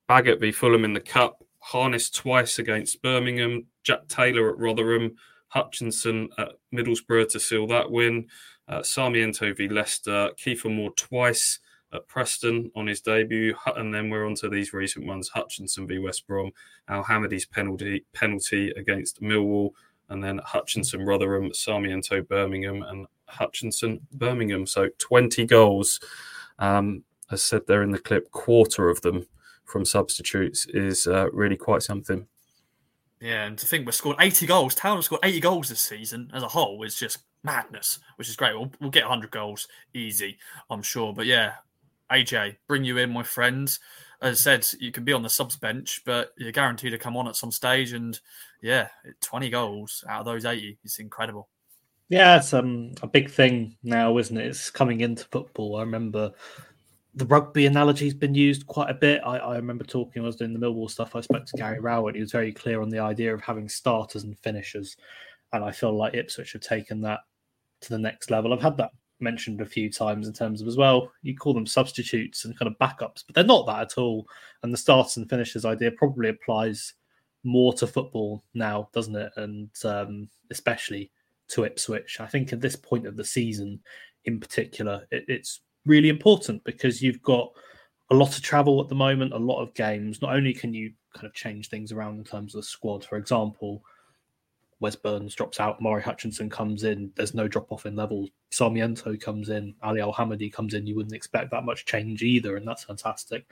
Baggott 0.10 0.40
v 0.40 0.52
Fulham 0.52 0.86
in 0.86 0.94
the 0.94 1.00
cup, 1.00 1.44
Harness 1.60 2.10
twice 2.10 2.60
against 2.60 3.02
Birmingham, 3.02 3.66
Jack 3.84 4.08
Taylor 4.08 4.50
at 4.50 4.58
Rotherham, 4.58 5.16
Hutchinson 5.50 6.30
at 6.38 6.54
Middlesbrough 6.74 7.30
to 7.30 7.40
seal 7.40 7.68
that 7.68 7.90
win, 7.90 8.28
uh, 8.68 8.84
Sarmiento 8.84 9.54
v 9.54 9.68
Leicester, 9.68 10.32
Kiefer 10.38 10.74
Moore 10.74 10.94
twice 10.96 11.60
at 11.94 12.08
Preston 12.08 12.72
on 12.76 12.88
his 12.88 13.02
debut, 13.02 13.56
and 13.76 13.94
then 13.94 14.10
we're 14.10 14.26
on 14.26 14.36
to 14.36 14.50
these 14.50 14.74
recent 14.74 15.06
ones: 15.06 15.30
Hutchinson 15.30 15.88
v 15.88 16.00
West 16.00 16.28
Brom, 16.28 16.52
Al 16.88 17.04
Hamadi's 17.04 17.46
penalty 17.46 18.06
penalty 18.14 18.72
against 18.72 19.22
Millwall, 19.22 19.72
and 20.10 20.24
then 20.24 20.40
Hutchinson 20.44 21.06
Rotherham, 21.06 21.54
Sarmiento 21.54 22.22
Birmingham, 22.22 22.84
and 22.84 23.08
Hutchinson 23.26 24.00
Birmingham. 24.14 24.66
So 24.66 24.90
20 24.98 25.46
goals. 25.46 26.00
Um, 26.60 27.04
as 27.32 27.44
said 27.44 27.62
there 27.68 27.84
in 27.84 27.92
the 27.92 28.00
clip, 28.00 28.32
quarter 28.32 28.90
of 28.90 29.02
them 29.02 29.28
from 29.66 29.86
substitutes 29.86 30.66
is 30.68 31.08
uh, 31.08 31.30
really 31.32 31.58
quite 31.58 31.84
something. 31.84 32.28
Yeah, 33.20 33.46
and 33.46 33.58
to 33.58 33.66
think 33.66 33.86
we've 33.86 33.96
scored 33.96 34.18
80 34.20 34.46
goals, 34.46 34.76
Town 34.76 34.98
have 34.98 35.06
scored 35.06 35.22
80 35.24 35.40
goals 35.40 35.70
this 35.70 35.82
season 35.82 36.30
as 36.34 36.44
a 36.44 36.48
whole 36.48 36.84
is 36.84 36.96
just 36.96 37.20
madness, 37.44 38.00
which 38.18 38.30
is 38.30 38.36
great. 38.36 38.54
We'll, 38.54 38.72
we'll 38.80 38.92
get 38.92 39.04
100 39.04 39.32
goals 39.32 39.68
easy, 39.94 40.38
I'm 40.70 40.84
sure. 40.84 41.14
But 41.14 41.26
yeah, 41.26 41.54
AJ, 42.12 42.58
bring 42.68 42.84
you 42.84 42.98
in, 42.98 43.10
my 43.12 43.24
friends. 43.24 43.80
As 44.22 44.48
I 44.48 44.58
said, 44.58 44.68
you 44.80 44.92
can 44.92 45.04
be 45.04 45.14
on 45.14 45.24
the 45.24 45.30
subs 45.30 45.56
bench, 45.56 46.02
but 46.06 46.34
you're 46.38 46.52
guaranteed 46.52 46.92
to 46.92 46.98
come 46.98 47.18
on 47.18 47.28
at 47.28 47.36
some 47.36 47.52
stage. 47.52 47.94
And 47.94 48.20
yeah, 48.62 48.88
20 49.22 49.50
goals 49.50 50.04
out 50.10 50.22
of 50.22 50.26
those 50.26 50.46
80 50.46 50.78
is 50.84 51.00
incredible. 51.00 51.50
Yeah, 52.10 52.38
it's 52.38 52.54
um, 52.54 52.94
a 53.02 53.08
big 53.08 53.30
thing 53.30 53.76
now, 53.84 54.18
isn't 54.18 54.38
it? 54.38 54.48
It's 54.48 54.70
coming 54.70 55.02
into 55.02 55.26
football. 55.26 55.76
I 55.76 55.82
remember 55.82 56.32
the 57.18 57.26
rugby 57.26 57.66
analogy's 57.66 58.14
been 58.14 58.36
used 58.36 58.68
quite 58.68 58.92
a 58.92 58.94
bit. 58.94 59.22
I, 59.26 59.38
I 59.38 59.56
remember 59.56 59.84
talking, 59.84 60.22
I 60.22 60.26
was 60.26 60.36
doing 60.36 60.54
the 60.54 60.60
Millwall 60.60 60.90
stuff. 60.90 61.16
I 61.16 61.22
spoke 61.22 61.46
to 61.46 61.58
Gary 61.58 61.80
Rowett. 61.80 62.14
He 62.14 62.22
was 62.22 62.32
very 62.32 62.52
clear 62.52 62.82
on 62.82 62.90
the 62.90 63.00
idea 63.00 63.34
of 63.34 63.42
having 63.42 63.68
starters 63.68 64.24
and 64.24 64.38
finishers. 64.38 64.96
And 65.52 65.64
I 65.64 65.72
feel 65.72 65.98
like 65.98 66.14
Ipswich 66.14 66.54
have 66.54 66.62
taken 66.62 67.02
that 67.02 67.22
to 67.82 67.90
the 67.90 67.98
next 67.98 68.30
level. 68.30 68.54
I've 68.54 68.62
had 68.62 68.78
that 68.78 68.92
mentioned 69.20 69.62
a 69.62 69.66
few 69.66 69.92
times 69.92 70.28
in 70.28 70.34
terms 70.34 70.62
of 70.62 70.68
as 70.68 70.78
well, 70.78 71.12
you 71.24 71.36
call 71.36 71.56
them 71.56 71.66
substitutes 71.66 72.46
and 72.46 72.58
kind 72.58 72.72
of 72.72 72.78
backups, 72.78 73.24
but 73.26 73.34
they're 73.34 73.44
not 73.44 73.66
that 73.66 73.82
at 73.82 73.98
all. 73.98 74.28
And 74.62 74.72
the 74.72 74.78
starters 74.78 75.18
and 75.18 75.28
finishers 75.28 75.66
idea 75.66 75.90
probably 75.92 76.30
applies 76.30 76.94
more 77.44 77.74
to 77.74 77.88
football 77.88 78.44
now, 78.54 78.90
doesn't 78.94 79.16
it? 79.16 79.32
And 79.38 79.70
um, 79.86 80.30
especially 80.52 81.12
to 81.48 81.64
Ipswich. 81.64 82.20
I 82.20 82.28
think 82.28 82.54
at 82.54 82.62
this 82.62 82.76
point 82.76 83.08
of 83.08 83.16
the 83.16 83.26
season, 83.26 83.80
in 84.26 84.40
particular, 84.40 85.08
it, 85.10 85.26
it's 85.28 85.62
really 85.88 86.10
important 86.10 86.64
because 86.64 87.02
you've 87.02 87.22
got 87.22 87.52
a 88.10 88.16
lot 88.16 88.38
of 88.38 88.44
travel 88.44 88.82
at 88.82 88.90
the 88.90 88.96
moment, 88.96 89.34
a 89.34 89.38
lot 89.38 89.62
of 89.62 89.74
games. 89.74 90.22
Not 90.22 90.36
only 90.36 90.54
can 90.54 90.74
you 90.74 90.94
kind 91.14 91.26
of 91.26 91.34
change 91.34 91.70
things 91.70 91.92
around 91.92 92.18
in 92.18 92.24
terms 92.24 92.56
of 92.56 92.62
the 92.62 92.68
squad, 92.68 93.04
for 93.04 93.18
example, 93.18 93.84
Wes 94.80 94.96
Burns 94.96 95.34
drops 95.34 95.60
out, 95.60 95.80
Omari 95.80 96.04
Hutchinson 96.04 96.50
comes 96.50 96.84
in, 96.84 97.12
there's 97.16 97.34
no 97.34 97.48
drop 97.48 97.72
off 97.72 97.86
in 97.86 97.96
level. 97.96 98.30
Sarmiento 98.52 99.16
comes 99.18 99.50
in, 99.50 99.74
Ali 99.82 100.02
Al 100.02 100.14
Hamadi 100.14 100.54
comes 100.54 100.74
in. 100.76 100.86
You 100.86 100.96
wouldn't 100.96 101.16
expect 101.16 101.52
that 101.52 101.66
much 101.66 101.86
change 101.86 102.22
either, 102.22 102.56
and 102.56 102.68
that's 102.68 102.84
fantastic. 102.84 103.46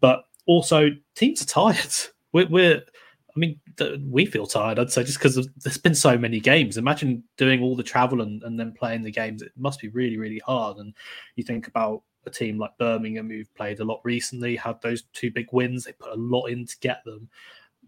But 0.00 0.24
also, 0.46 0.90
teams 1.14 1.42
are 1.42 1.46
tired. 1.46 1.92
We're, 2.32 2.48
we're 2.48 2.82
I 3.34 3.38
mean, 3.38 3.60
we 4.10 4.26
feel 4.26 4.46
tired, 4.46 4.78
I'd 4.78 4.90
say, 4.92 5.04
just 5.04 5.18
because 5.18 5.48
there's 5.56 5.78
been 5.78 5.94
so 5.94 6.18
many 6.18 6.38
games. 6.38 6.76
Imagine 6.76 7.24
doing 7.38 7.62
all 7.62 7.74
the 7.74 7.82
travel 7.82 8.20
and, 8.20 8.42
and 8.42 8.60
then 8.60 8.72
playing 8.72 9.02
the 9.02 9.10
games. 9.10 9.40
It 9.40 9.52
must 9.56 9.80
be 9.80 9.88
really, 9.88 10.18
really 10.18 10.40
hard. 10.44 10.76
And 10.76 10.94
you 11.36 11.44
think 11.44 11.66
about 11.66 12.02
a 12.26 12.30
team 12.30 12.58
like 12.58 12.76
Birmingham, 12.78 13.30
who've 13.30 13.54
played 13.54 13.80
a 13.80 13.84
lot 13.84 14.00
recently, 14.04 14.54
had 14.54 14.80
those 14.82 15.04
two 15.14 15.30
big 15.30 15.46
wins. 15.50 15.84
They 15.84 15.92
put 15.92 16.12
a 16.12 16.20
lot 16.20 16.46
in 16.46 16.66
to 16.66 16.76
get 16.80 17.02
them. 17.04 17.28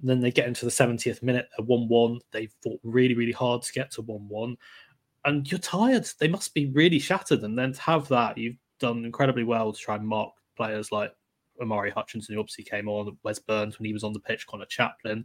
And 0.00 0.10
then 0.10 0.20
they 0.20 0.30
get 0.30 0.48
into 0.48 0.64
the 0.64 0.70
70th 0.70 1.22
minute, 1.22 1.48
a 1.58 1.62
1 1.62 1.88
1. 1.88 2.20
They 2.30 2.48
fought 2.62 2.80
really, 2.82 3.14
really 3.14 3.32
hard 3.32 3.62
to 3.62 3.72
get 3.72 3.90
to 3.92 4.02
1 4.02 4.28
1. 4.28 4.56
And 5.26 5.50
you're 5.50 5.58
tired. 5.58 6.08
They 6.18 6.28
must 6.28 6.54
be 6.54 6.66
really 6.70 6.98
shattered. 6.98 7.42
And 7.42 7.58
then 7.58 7.72
to 7.72 7.80
have 7.82 8.08
that, 8.08 8.38
you've 8.38 8.56
done 8.80 9.04
incredibly 9.04 9.44
well 9.44 9.72
to 9.72 9.78
try 9.78 9.96
and 9.96 10.06
mark 10.06 10.32
players 10.56 10.90
like 10.90 11.14
Omari 11.60 11.90
Hutchinson, 11.90 12.34
who 12.34 12.40
obviously 12.40 12.64
came 12.64 12.88
on, 12.88 13.16
Wes 13.22 13.38
Burns 13.38 13.78
when 13.78 13.86
he 13.86 13.92
was 13.92 14.04
on 14.04 14.12
the 14.12 14.20
pitch, 14.20 14.46
Conor 14.46 14.66
Chaplin. 14.66 15.24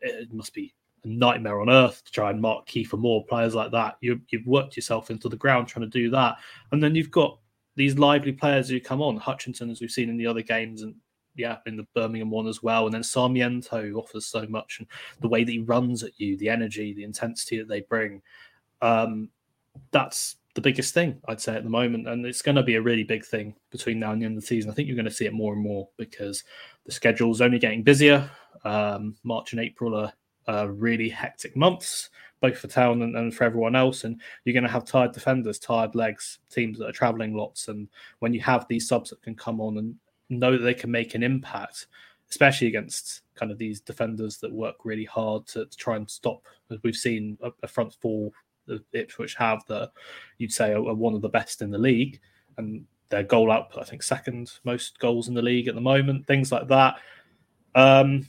It 0.00 0.32
must 0.32 0.54
be 0.54 0.74
a 1.04 1.08
nightmare 1.08 1.60
on 1.60 1.70
earth 1.70 2.04
to 2.04 2.12
try 2.12 2.30
and 2.30 2.40
mark 2.40 2.66
Kiefer 2.66 2.98
Moore 2.98 3.24
players 3.26 3.54
like 3.54 3.70
that. 3.72 3.96
You, 4.00 4.20
you've 4.30 4.46
worked 4.46 4.76
yourself 4.76 5.10
into 5.10 5.28
the 5.28 5.36
ground 5.36 5.68
trying 5.68 5.90
to 5.90 5.98
do 5.98 6.10
that. 6.10 6.36
And 6.72 6.82
then 6.82 6.94
you've 6.94 7.10
got 7.10 7.38
these 7.76 7.98
lively 7.98 8.32
players 8.32 8.68
who 8.68 8.80
come 8.80 9.02
on, 9.02 9.16
Hutchinson, 9.16 9.70
as 9.70 9.80
we've 9.80 9.90
seen 9.90 10.08
in 10.08 10.16
the 10.16 10.26
other 10.26 10.42
games, 10.42 10.82
and 10.82 10.94
yeah, 11.36 11.58
in 11.66 11.76
the 11.76 11.86
Birmingham 11.94 12.30
one 12.30 12.46
as 12.46 12.62
well. 12.62 12.86
And 12.86 12.94
then 12.94 13.02
Sarmiento 13.02 13.92
offers 13.94 14.26
so 14.26 14.46
much, 14.46 14.78
and 14.78 14.88
the 15.20 15.28
way 15.28 15.44
that 15.44 15.52
he 15.52 15.58
runs 15.58 16.02
at 16.02 16.18
you, 16.18 16.36
the 16.38 16.48
energy, 16.48 16.94
the 16.94 17.04
intensity 17.04 17.58
that 17.58 17.68
they 17.68 17.82
bring, 17.82 18.22
um, 18.80 19.28
that's 19.90 20.36
the 20.56 20.62
biggest 20.62 20.94
thing 20.94 21.20
I'd 21.28 21.40
say 21.40 21.54
at 21.54 21.62
the 21.62 21.70
moment, 21.70 22.08
and 22.08 22.26
it's 22.26 22.42
going 22.42 22.56
to 22.56 22.62
be 22.62 22.74
a 22.74 22.82
really 22.82 23.04
big 23.04 23.24
thing 23.24 23.54
between 23.70 24.00
now 24.00 24.12
and 24.12 24.20
the 24.20 24.26
end 24.26 24.36
of 24.36 24.42
the 24.42 24.46
season. 24.46 24.70
I 24.70 24.74
think 24.74 24.88
you're 24.88 24.96
going 24.96 25.04
to 25.04 25.10
see 25.10 25.26
it 25.26 25.34
more 25.34 25.52
and 25.52 25.62
more 25.62 25.86
because 25.98 26.42
the 26.86 26.92
schedule 26.92 27.30
is 27.30 27.42
only 27.42 27.58
getting 27.58 27.82
busier. 27.82 28.28
Um, 28.64 29.16
March 29.22 29.52
and 29.52 29.60
April 29.60 29.94
are, 29.94 30.12
are, 30.48 30.68
really 30.72 31.10
hectic 31.10 31.56
months, 31.56 32.08
both 32.40 32.58
for 32.58 32.68
town 32.68 33.02
and, 33.02 33.14
and 33.16 33.34
for 33.34 33.44
everyone 33.44 33.76
else, 33.76 34.04
and 34.04 34.20
you're 34.44 34.54
going 34.54 34.64
to 34.64 34.70
have 34.70 34.86
tired 34.86 35.12
defenders, 35.12 35.58
tired 35.58 35.94
legs, 35.94 36.38
teams 36.50 36.78
that 36.78 36.88
are 36.88 36.92
travelling 36.92 37.36
lots, 37.36 37.68
and 37.68 37.86
when 38.20 38.32
you 38.32 38.40
have 38.40 38.66
these 38.66 38.88
subs 38.88 39.10
that 39.10 39.22
can 39.22 39.34
come 39.34 39.60
on 39.60 39.76
and 39.76 39.94
know 40.30 40.52
that 40.52 40.64
they 40.64 40.74
can 40.74 40.90
make 40.90 41.14
an 41.14 41.22
impact, 41.22 41.86
especially 42.30 42.66
against 42.66 43.20
kind 43.34 43.52
of 43.52 43.58
these 43.58 43.80
defenders 43.82 44.38
that 44.38 44.52
work 44.52 44.76
really 44.84 45.04
hard 45.04 45.46
to, 45.46 45.66
to 45.66 45.76
try 45.76 45.96
and 45.96 46.10
stop, 46.10 46.42
as 46.70 46.78
we've 46.82 46.96
seen 46.96 47.36
a, 47.42 47.50
a 47.62 47.68
front 47.68 47.94
four 48.00 48.32
the 48.66 48.82
Ipswich 48.92 49.34
have 49.34 49.64
that 49.68 49.92
you'd 50.38 50.52
say 50.52 50.72
are, 50.72 50.86
are 50.86 50.94
one 50.94 51.14
of 51.14 51.22
the 51.22 51.28
best 51.28 51.62
in 51.62 51.70
the 51.70 51.78
league, 51.78 52.20
and 52.56 52.84
their 53.08 53.22
goal 53.22 53.50
output, 53.52 53.82
I 53.82 53.84
think, 53.84 54.02
second 54.02 54.50
most 54.64 54.98
goals 54.98 55.28
in 55.28 55.34
the 55.34 55.42
league 55.42 55.68
at 55.68 55.74
the 55.74 55.80
moment. 55.80 56.26
Things 56.26 56.50
like 56.50 56.68
that. 56.68 56.96
Um, 57.74 58.28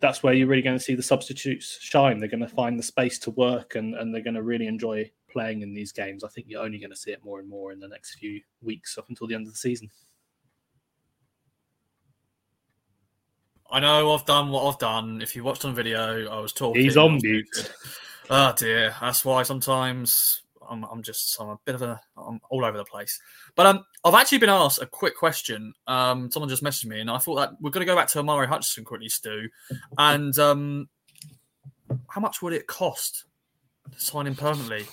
that's 0.00 0.22
where 0.22 0.34
you're 0.34 0.48
really 0.48 0.62
going 0.62 0.78
to 0.78 0.84
see 0.84 0.94
the 0.94 1.02
substitutes 1.02 1.78
shine. 1.80 2.18
They're 2.18 2.28
going 2.28 2.40
to 2.40 2.48
find 2.48 2.78
the 2.78 2.82
space 2.82 3.18
to 3.20 3.30
work, 3.32 3.74
and, 3.74 3.94
and 3.94 4.14
they're 4.14 4.22
going 4.22 4.34
to 4.34 4.42
really 4.42 4.66
enjoy 4.66 5.10
playing 5.30 5.62
in 5.62 5.74
these 5.74 5.92
games. 5.92 6.24
I 6.24 6.28
think 6.28 6.46
you're 6.48 6.62
only 6.62 6.78
going 6.78 6.90
to 6.90 6.96
see 6.96 7.10
it 7.10 7.24
more 7.24 7.40
and 7.40 7.48
more 7.48 7.72
in 7.72 7.80
the 7.80 7.88
next 7.88 8.14
few 8.14 8.40
weeks 8.62 8.96
up 8.98 9.08
until 9.08 9.26
the 9.26 9.34
end 9.34 9.46
of 9.46 9.52
the 9.52 9.58
season. 9.58 9.90
I 13.70 13.80
know 13.80 14.14
I've 14.14 14.26
done 14.26 14.50
what 14.50 14.68
I've 14.68 14.78
done. 14.78 15.20
If 15.20 15.34
you 15.34 15.42
watched 15.42 15.64
on 15.64 15.74
video, 15.74 16.28
I 16.28 16.38
was 16.38 16.52
talking. 16.52 16.80
He's 16.80 16.96
on 16.96 17.18
mute. 17.22 17.72
Oh 18.30 18.52
dear, 18.56 18.94
that's 19.00 19.24
why 19.24 19.42
sometimes 19.42 20.42
I'm, 20.68 20.84
I'm 20.84 21.02
just 21.02 21.36
I'm 21.40 21.48
a 21.48 21.58
bit 21.64 21.74
of 21.74 21.82
a 21.82 22.00
I'm 22.16 22.40
all 22.50 22.64
over 22.64 22.76
the 22.76 22.84
place. 22.84 23.20
But 23.54 23.66
um, 23.66 23.84
I've 24.04 24.14
actually 24.14 24.38
been 24.38 24.48
asked 24.48 24.80
a 24.80 24.86
quick 24.86 25.16
question. 25.16 25.74
Um, 25.86 26.30
someone 26.30 26.48
just 26.48 26.64
messaged 26.64 26.86
me, 26.86 27.00
and 27.00 27.10
I 27.10 27.18
thought 27.18 27.36
that 27.36 27.52
we're 27.60 27.70
going 27.70 27.86
to 27.86 27.90
go 27.90 27.96
back 27.96 28.08
to 28.08 28.20
Omari 28.20 28.46
Hutchinson 28.46 28.84
quickly, 28.84 29.08
Stu. 29.08 29.48
And 29.98 30.38
um, 30.38 30.88
how 32.08 32.20
much 32.20 32.42
would 32.42 32.52
it 32.52 32.66
cost 32.66 33.24
to 33.92 34.00
sign 34.00 34.26
him 34.26 34.34
permanently? 34.34 34.86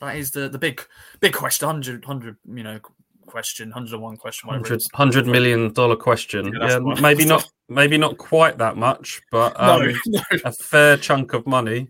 That 0.00 0.16
is 0.16 0.30
the 0.30 0.48
the 0.48 0.58
big 0.58 0.82
big 1.20 1.32
question. 1.32 1.66
100, 1.66 2.06
100 2.06 2.36
you 2.54 2.62
know 2.62 2.78
question, 3.26 3.70
hundred 3.70 3.94
and 3.94 4.02
one 4.02 4.16
question, 4.16 4.46
whatever. 4.46 4.68
Hundred, 4.68 4.82
hundred 4.94 5.26
million 5.26 5.72
dollar 5.72 5.96
question. 5.96 6.52
Yeah, 6.60 6.78
yeah 6.78 7.00
maybe 7.00 7.24
not, 7.24 7.48
maybe 7.68 7.98
not 7.98 8.18
quite 8.18 8.58
that 8.58 8.76
much, 8.76 9.20
but 9.32 9.58
um, 9.60 9.82
no, 9.82 9.92
no. 10.06 10.20
a 10.44 10.52
fair 10.52 10.96
chunk 10.96 11.32
of 11.32 11.46
money 11.46 11.88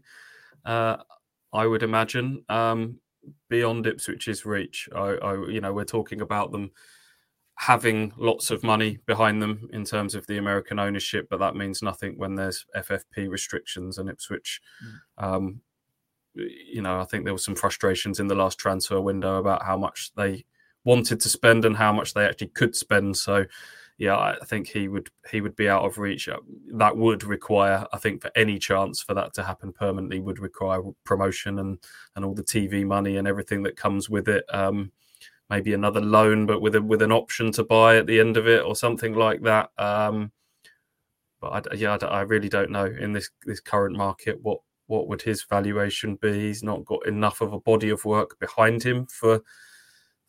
uh, 0.66 0.96
I 1.52 1.66
would 1.66 1.82
imagine, 1.82 2.44
um, 2.48 3.00
beyond 3.48 3.86
Ipswich's 3.86 4.44
reach. 4.44 4.88
I, 4.94 5.14
I, 5.14 5.46
you 5.48 5.60
know, 5.60 5.72
we're 5.72 5.84
talking 5.84 6.20
about 6.20 6.52
them 6.52 6.70
having 7.58 8.12
lots 8.18 8.50
of 8.50 8.62
money 8.62 8.98
behind 9.06 9.40
them 9.40 9.68
in 9.72 9.84
terms 9.84 10.14
of 10.14 10.26
the 10.26 10.36
American 10.36 10.78
ownership, 10.78 11.26
but 11.30 11.38
that 11.38 11.56
means 11.56 11.82
nothing 11.82 12.18
when 12.18 12.34
there's 12.34 12.66
FFP 12.76 13.30
restrictions 13.30 13.96
and 13.98 14.10
Ipswich. 14.10 14.60
Mm. 15.18 15.24
Um, 15.24 15.60
you 16.34 16.82
know, 16.82 17.00
I 17.00 17.04
think 17.04 17.24
there 17.24 17.32
were 17.32 17.38
some 17.38 17.54
frustrations 17.54 18.20
in 18.20 18.26
the 18.26 18.34
last 18.34 18.58
transfer 18.58 19.00
window 19.00 19.38
about 19.38 19.64
how 19.64 19.78
much 19.78 20.10
they 20.16 20.44
wanted 20.84 21.18
to 21.20 21.28
spend 21.30 21.64
and 21.64 21.76
how 21.76 21.92
much 21.92 22.12
they 22.12 22.26
actually 22.26 22.48
could 22.48 22.76
spend. 22.76 23.16
So, 23.16 23.46
yeah, 23.98 24.16
I 24.16 24.44
think 24.44 24.68
he 24.68 24.88
would 24.88 25.08
he 25.30 25.40
would 25.40 25.56
be 25.56 25.68
out 25.68 25.84
of 25.84 25.96
reach. 25.96 26.28
Uh, 26.28 26.38
that 26.74 26.96
would 26.96 27.24
require, 27.24 27.86
I 27.92 27.98
think, 27.98 28.20
for 28.20 28.30
any 28.36 28.58
chance 28.58 29.02
for 29.02 29.14
that 29.14 29.32
to 29.34 29.42
happen 29.42 29.72
permanently, 29.72 30.20
would 30.20 30.38
require 30.38 30.82
promotion 31.04 31.58
and 31.58 31.78
and 32.14 32.24
all 32.24 32.34
the 32.34 32.42
TV 32.42 32.84
money 32.84 33.16
and 33.16 33.26
everything 33.26 33.62
that 33.62 33.76
comes 33.76 34.10
with 34.10 34.28
it. 34.28 34.44
Um, 34.52 34.92
maybe 35.48 35.72
another 35.72 36.02
loan, 36.02 36.44
but 36.44 36.60
with 36.60 36.74
a 36.74 36.82
with 36.82 37.00
an 37.00 37.12
option 37.12 37.52
to 37.52 37.64
buy 37.64 37.96
at 37.96 38.06
the 38.06 38.20
end 38.20 38.36
of 38.36 38.46
it 38.46 38.62
or 38.62 38.76
something 38.76 39.14
like 39.14 39.42
that. 39.42 39.70
Um, 39.78 40.30
but 41.40 41.72
I, 41.72 41.74
yeah, 41.74 41.96
I, 42.02 42.06
I 42.06 42.20
really 42.22 42.50
don't 42.50 42.70
know 42.70 42.84
in 42.84 43.12
this 43.12 43.30
this 43.46 43.60
current 43.60 43.96
market 43.96 44.38
what 44.42 44.60
what 44.88 45.08
would 45.08 45.22
his 45.22 45.44
valuation 45.44 46.16
be. 46.16 46.32
He's 46.48 46.62
not 46.62 46.84
got 46.84 47.06
enough 47.06 47.40
of 47.40 47.54
a 47.54 47.60
body 47.60 47.88
of 47.88 48.04
work 48.04 48.38
behind 48.40 48.82
him 48.82 49.06
for 49.06 49.42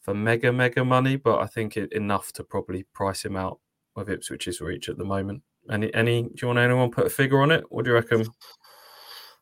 for 0.07 0.13
mega 0.13 0.53
mega 0.53 0.85
money, 0.85 1.17
but 1.17 1.39
I 1.39 1.47
think 1.47 1.75
it, 1.75 1.91
enough 1.91 2.31
to 2.33 2.43
probably 2.43 2.83
price 2.93 3.25
him 3.25 3.35
out 3.35 3.59
with 3.93 4.07
Ipswich's 4.07 4.61
reach 4.61 4.87
at 4.87 4.97
the 4.97 5.03
moment. 5.03 5.43
Any 5.69 5.93
any? 5.93 6.23
Do 6.23 6.33
you 6.41 6.47
want 6.47 6.59
anyone 6.59 6.91
put 6.91 7.07
a 7.07 7.09
figure 7.09 7.41
on 7.41 7.51
it? 7.51 7.65
What 7.67 7.83
do 7.83 7.91
you 7.91 7.95
reckon? 7.95 8.25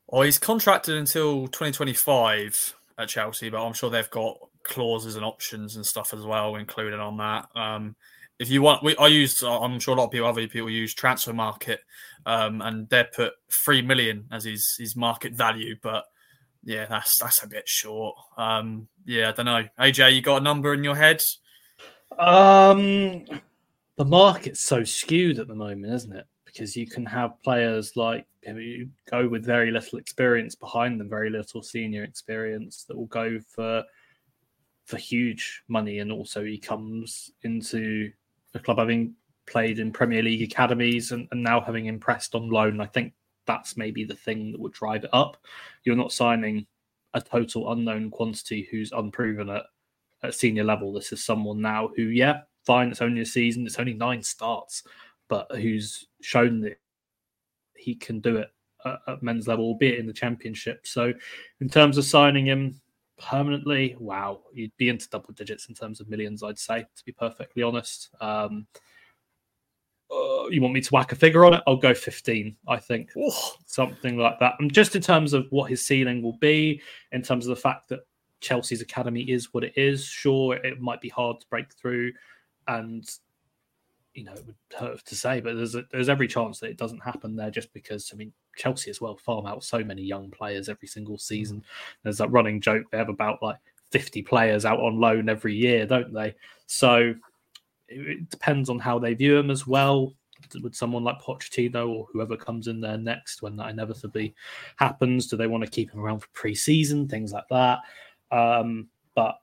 Well, 0.08 0.24
he's 0.24 0.40
contracted 0.40 0.96
until 0.96 1.48
2025 1.48 2.76
at 2.98 3.10
Chelsea, 3.10 3.50
but 3.52 3.64
I'm 3.64 3.74
sure 3.74 3.92
they've 3.92 4.10
got 4.10 4.38
clauses 4.64 5.16
and 5.16 5.24
options 5.24 5.76
and 5.76 5.86
stuff 5.86 6.16
as 6.16 6.26
well 6.26 6.56
included 6.56 7.00
on 7.00 7.18
that. 7.18 7.48
Um, 7.56 7.96
if 8.40 8.50
you 8.50 8.64
want, 8.64 8.84
we, 8.84 8.96
I 8.98 9.06
use. 9.06 9.44
I'm 9.44 9.80
sure 9.80 9.94
a 9.94 9.98
lot 10.00 10.06
of 10.06 10.12
people, 10.12 10.28
other 10.28 10.48
people 10.48 10.72
use 10.72 10.96
Transfermarkt, 10.96 11.78
um, 12.26 12.64
and 12.64 12.90
they 12.90 13.06
put 13.16 13.34
three 13.52 13.84
million 13.84 14.26
as 14.32 14.46
his 14.46 14.76
his 14.80 14.96
market 14.96 15.34
value, 15.34 15.76
but 15.84 16.06
yeah, 16.66 16.88
that's 16.88 17.20
that's 17.20 17.44
a 17.44 17.48
bit 17.48 17.70
short. 17.70 18.16
Um, 18.38 18.88
yeah, 19.06 19.30
I 19.30 19.32
don't 19.32 19.46
know. 19.46 19.64
AJ, 19.80 20.16
you 20.16 20.22
got 20.22 20.42
a 20.42 20.44
number 20.44 20.74
in 20.74 20.84
your 20.84 20.96
head? 20.96 21.22
Um, 22.18 23.26
the 23.98 24.06
market's 24.06 24.62
so 24.62 24.84
skewed 24.84 25.40
at 25.40 25.48
the 25.48 25.56
moment, 25.56 25.94
isn't 25.94 26.16
it? 26.16 26.26
Because 26.44 26.76
you 26.76 26.88
can 26.88 27.06
have 27.06 27.42
players 27.44 27.96
like 27.96 28.26
you 28.42 28.90
go 29.10 29.28
with 29.28 29.46
very 29.46 29.72
little 29.72 30.00
experience 30.00 30.56
behind 30.56 31.00
them, 31.00 31.08
very 31.08 31.30
little 31.30 31.62
senior 31.62 32.04
experience 32.04 32.84
that 32.86 32.98
will 32.98 33.08
go 33.08 33.40
for 33.48 33.84
for 34.86 34.98
huge 34.98 35.64
money, 35.68 36.00
and 36.00 36.12
also 36.12 36.44
he 36.44 36.58
comes 36.58 37.32
into 37.44 38.12
the 38.54 38.60
club 38.60 38.80
having 38.80 39.14
played 39.46 39.78
in 39.78 39.92
Premier 39.92 40.24
League 40.24 40.42
academies 40.42 41.12
and, 41.12 41.28
and 41.32 41.44
now 41.44 41.62
having 41.62 41.86
impressed 41.86 42.34
on 42.34 42.50
loan. 42.50 42.82
I 42.82 42.88
think 42.88 43.14
that's 43.46 43.78
maybe 43.78 44.04
the 44.04 44.16
thing 44.16 44.52
that 44.52 44.60
would 44.62 44.74
drive 44.74 45.04
it 45.04 45.10
up. 45.14 45.38
You're 45.84 45.96
not 45.96 46.12
signing 46.12 46.66
a 47.14 47.22
total 47.22 47.72
unknown 47.72 48.10
quantity 48.12 48.68
who's 48.70 48.92
unproven 48.92 49.50
at, 49.50 49.64
at 50.24 50.34
senior 50.34 50.64
level. 50.64 50.92
This 50.92 51.12
is 51.12 51.24
someone 51.24 51.62
now 51.62 51.90
who, 51.96 52.04
yeah, 52.04 52.42
fine, 52.66 52.90
it's 52.90 53.02
only 53.02 53.22
a 53.22 53.26
season, 53.26 53.66
it's 53.66 53.80
only 53.80 53.94
nine 53.94 54.22
starts, 54.22 54.84
but 55.30 55.48
who's 55.56 56.08
shown 56.22 56.62
that 56.62 56.80
he 57.76 57.96
can 57.96 58.20
do 58.20 58.38
it 58.38 58.52
at, 58.86 59.00
at 59.08 59.24
men's 59.24 59.48
level, 59.48 59.66
albeit 59.66 60.00
in 60.00 60.08
the 60.08 60.14
championship. 60.14 60.86
So, 60.86 61.14
in 61.62 61.70
terms 61.70 61.98
of 61.98 62.06
signing 62.06 62.46
him 62.46 62.80
permanently, 63.18 63.96
wow, 64.00 64.42
you'd 64.54 64.76
be 64.78 64.90
into 64.90 65.10
double 65.10 65.34
digits 65.34 65.70
in 65.70 65.76
terms 65.76 66.00
of 66.00 66.10
millions, 66.10 66.44
I'd 66.44 66.60
say, 66.60 66.82
to 66.82 67.06
be 67.06 67.12
perfectly 67.12 67.64
honest. 67.64 68.10
Um, 68.20 68.68
uh, 70.12 70.48
you 70.50 70.62
want 70.62 70.74
me 70.74 70.82
to 70.82 70.90
whack 70.92 71.12
a 71.12 71.16
figure 71.16 71.46
on 71.46 71.54
it? 71.54 71.64
I'll 71.66 71.78
go 71.78 71.94
15, 71.94 72.56
I 72.68 72.78
think. 72.78 73.12
Something 73.66 74.18
like 74.18 74.40
that. 74.40 74.54
And 74.60 74.72
just 74.72 74.96
in 74.96 75.02
terms 75.02 75.34
of 75.34 75.48
what 75.50 75.70
his 75.70 75.86
ceiling 75.86 76.22
will 76.22 76.38
be, 76.38 76.82
in 77.12 77.22
terms 77.22 77.46
of 77.48 77.56
the 77.56 77.62
fact 77.62 77.90
that 77.90 78.02
Chelsea's 78.42 78.82
academy 78.82 79.22
is 79.22 79.54
what 79.54 79.64
it 79.64 79.74
is, 79.76 80.06
sure, 80.06 80.56
it 80.56 80.80
might 80.80 81.02
be 81.02 81.10
hard 81.10 81.40
to 81.40 81.48
break 81.48 81.74
through. 81.74 82.12
And, 82.68 83.08
you 84.14 84.26
know, 84.26 84.34
it 84.34 84.46
would 84.46 84.56
hurt 84.78 85.06
to 85.06 85.16
say, 85.16 85.42
but 85.42 85.56
there's, 85.56 85.76
a, 85.76 85.84
there's 85.92 86.10
every 86.10 86.28
chance 86.28 86.60
that 86.60 86.70
it 86.70 86.78
doesn't 86.78 87.04
happen 87.04 87.36
there 87.36 87.52
just 87.52 87.74
because, 87.74 88.12
I 88.14 88.16
mean, 88.16 88.32
Chelsea 88.56 88.90
as 88.90 89.02
well 89.02 89.18
farm 89.18 89.48
out 89.48 89.64
so 89.64 89.84
many 89.84 90.04
young 90.04 90.30
players 90.30 90.70
every 90.70 90.88
single 90.88 91.18
season. 91.18 91.64
There's 92.04 92.20
that 92.20 92.32
running 92.32 92.62
joke 92.62 92.86
they 92.92 92.98
have 92.98 93.10
about 93.10 93.42
like 93.42 93.58
50 93.92 94.22
players 94.22 94.66
out 94.66 94.80
on 94.80 95.00
loan 95.00 95.30
every 95.30 95.56
year, 95.56 95.86
don't 95.86 96.14
they? 96.14 96.36
So, 96.68 97.16
it 97.88 98.30
depends 98.30 98.70
on 98.70 98.80
how 98.80 99.00
they 99.00 99.14
view 99.14 99.38
him 99.38 99.52
as 99.52 99.68
well. 99.68 100.14
With 100.62 100.76
someone 100.76 101.04
like 101.04 101.22
Pochettino 101.22 101.90
or 101.90 102.08
whoever 102.12 102.38
comes 102.38 102.68
in 102.68 102.80
there 102.80 102.98
next, 102.98 103.42
when 103.42 103.56
that 103.56 103.70
inevitably 103.70 104.36
happens, 104.76 105.28
do 105.28 105.38
they 105.38 105.48
want 105.48 105.64
to 105.64 105.70
keep 105.70 105.92
him 105.92 106.02
around 106.02 106.20
for 106.20 106.28
pre-season, 106.34 107.08
things 107.08 107.32
like 107.32 107.48
that? 107.50 107.80
Um, 108.32 108.90
but 109.16 109.40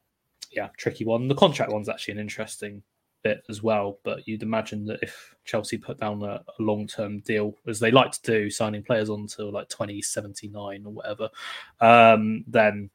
yeah, 0.53 0.69
tricky 0.77 1.05
one. 1.05 1.29
The 1.29 1.35
contract 1.35 1.73
one's 1.73 1.89
actually 1.89 2.13
an 2.13 2.21
interesting 2.21 2.83
bit 3.23 3.43
as 3.49 3.63
well. 3.63 3.99
But 4.05 4.27
you'd 4.27 4.43
imagine 4.43 4.85
that 4.87 5.03
if 5.03 5.35
Chelsea 5.45 5.79
put 5.79 5.99
down 5.99 6.23
a, 6.23 6.43
a 6.59 6.63
long 6.63 6.87
term 6.87 7.21
deal, 7.21 7.57
as 7.67 7.81
they 7.81 7.91
like 7.91 8.13
to 8.13 8.23
do, 8.23 8.51
signing 8.51 8.83
players 8.83 9.11
on 9.11 9.21
until 9.21 9.51
like 9.51 9.69
2079 9.69 10.85
or 10.85 10.93
whatever, 10.93 11.31
um, 11.81 12.45
then 12.47 12.91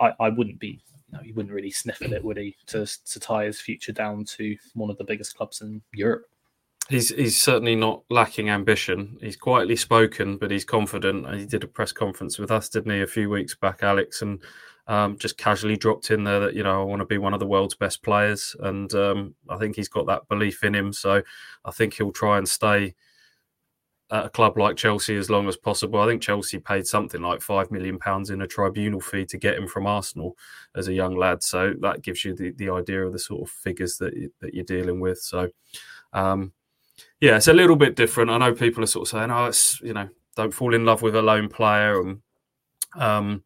I, 0.00 0.12
I, 0.18 0.28
wouldn't 0.30 0.58
be 0.58 0.80
know, 1.12 1.22
he 1.22 1.32
wouldn't 1.32 1.54
really 1.54 1.70
sniff 1.70 2.02
at 2.02 2.12
it, 2.12 2.24
would 2.24 2.36
he, 2.36 2.56
to, 2.66 2.86
to 2.86 3.20
tie 3.20 3.44
his 3.44 3.60
future 3.60 3.92
down 3.92 4.24
to 4.24 4.56
one 4.74 4.90
of 4.90 4.98
the 4.98 5.04
biggest 5.04 5.36
clubs 5.36 5.60
in 5.60 5.82
Europe? 5.92 6.26
He's 6.88 7.10
he's 7.10 7.40
certainly 7.40 7.76
not 7.76 8.02
lacking 8.10 8.50
ambition. 8.50 9.16
He's 9.20 9.36
quietly 9.36 9.76
spoken, 9.76 10.36
but 10.36 10.50
he's 10.50 10.64
confident. 10.64 11.32
He 11.32 11.46
did 11.46 11.62
a 11.62 11.68
press 11.68 11.92
conference 11.92 12.38
with 12.38 12.50
us, 12.50 12.68
didn't 12.68 12.92
he, 12.92 13.00
a 13.00 13.06
few 13.06 13.30
weeks 13.30 13.54
back, 13.54 13.84
Alex, 13.84 14.20
and 14.20 14.42
um, 14.88 15.16
just 15.16 15.38
casually 15.38 15.76
dropped 15.76 16.10
in 16.10 16.24
there 16.24 16.40
that 16.40 16.54
you 16.54 16.62
know 16.64 16.80
I 16.80 16.84
want 16.84 17.00
to 17.00 17.06
be 17.06 17.18
one 17.18 17.34
of 17.34 17.40
the 17.40 17.46
world's 17.46 17.76
best 17.76 18.02
players, 18.02 18.56
and 18.60 18.92
um, 18.94 19.34
I 19.48 19.58
think 19.58 19.76
he's 19.76 19.88
got 19.88 20.06
that 20.06 20.28
belief 20.28 20.64
in 20.64 20.74
him. 20.74 20.92
So 20.92 21.22
I 21.64 21.70
think 21.70 21.94
he'll 21.94 22.12
try 22.12 22.36
and 22.36 22.48
stay 22.48 22.94
at 24.12 24.26
a 24.26 24.30
club 24.30 24.58
like 24.58 24.76
Chelsea 24.76 25.16
as 25.16 25.30
long 25.30 25.48
as 25.48 25.56
possible. 25.56 25.98
I 25.98 26.06
think 26.06 26.22
Chelsea 26.22 26.58
paid 26.58 26.86
something 26.86 27.22
like 27.22 27.40
five 27.40 27.70
million 27.70 27.98
pounds 27.98 28.30
in 28.30 28.42
a 28.42 28.46
tribunal 28.46 29.00
fee 29.00 29.24
to 29.24 29.38
get 29.38 29.56
him 29.56 29.66
from 29.66 29.86
Arsenal 29.86 30.36
as 30.76 30.86
a 30.86 30.92
young 30.92 31.16
lad. 31.16 31.42
So 31.42 31.72
that 31.80 32.02
gives 32.02 32.24
you 32.24 32.34
the, 32.36 32.50
the 32.52 32.68
idea 32.68 33.04
of 33.04 33.12
the 33.12 33.18
sort 33.18 33.42
of 33.42 33.50
figures 33.50 33.96
that 33.98 34.14
you, 34.14 34.30
that 34.40 34.52
you're 34.52 34.64
dealing 34.64 35.00
with. 35.00 35.18
So 35.18 35.48
um, 36.12 36.52
yeah, 37.20 37.36
it's 37.36 37.48
a 37.48 37.54
little 37.54 37.76
bit 37.76 37.96
different. 37.96 38.30
I 38.30 38.38
know 38.38 38.52
people 38.52 38.84
are 38.84 38.86
sort 38.86 39.08
of 39.08 39.10
saying, 39.10 39.30
"Oh, 39.30 39.46
it's 39.46 39.80
you 39.80 39.94
know, 39.94 40.08
don't 40.36 40.52
fall 40.52 40.74
in 40.74 40.84
love 40.84 41.02
with 41.02 41.16
a 41.16 41.22
loan 41.22 41.48
player," 41.48 42.00
and 42.00 42.20
um, 42.96 43.44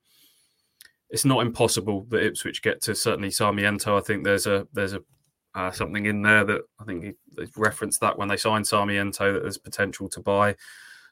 it's 1.10 1.24
not 1.24 1.46
impossible 1.46 2.06
that 2.08 2.24
Ipswich 2.24 2.62
get 2.62 2.82
to 2.82 2.94
certainly 2.94 3.30
Sarmiento. 3.30 3.96
I 3.96 4.00
think 4.00 4.24
there's 4.24 4.46
a 4.46 4.66
there's 4.72 4.94
a 4.94 5.02
uh, 5.56 5.70
something 5.72 6.04
in 6.04 6.22
there 6.22 6.44
that 6.44 6.60
I 6.78 6.84
think 6.84 7.04
he, 7.04 7.12
they 7.36 7.48
referenced 7.56 8.00
that 8.02 8.16
when 8.18 8.28
they 8.28 8.36
signed 8.36 8.66
Sarmiento 8.66 9.32
that 9.32 9.42
there's 9.42 9.58
potential 9.58 10.08
to 10.10 10.20
buy 10.20 10.54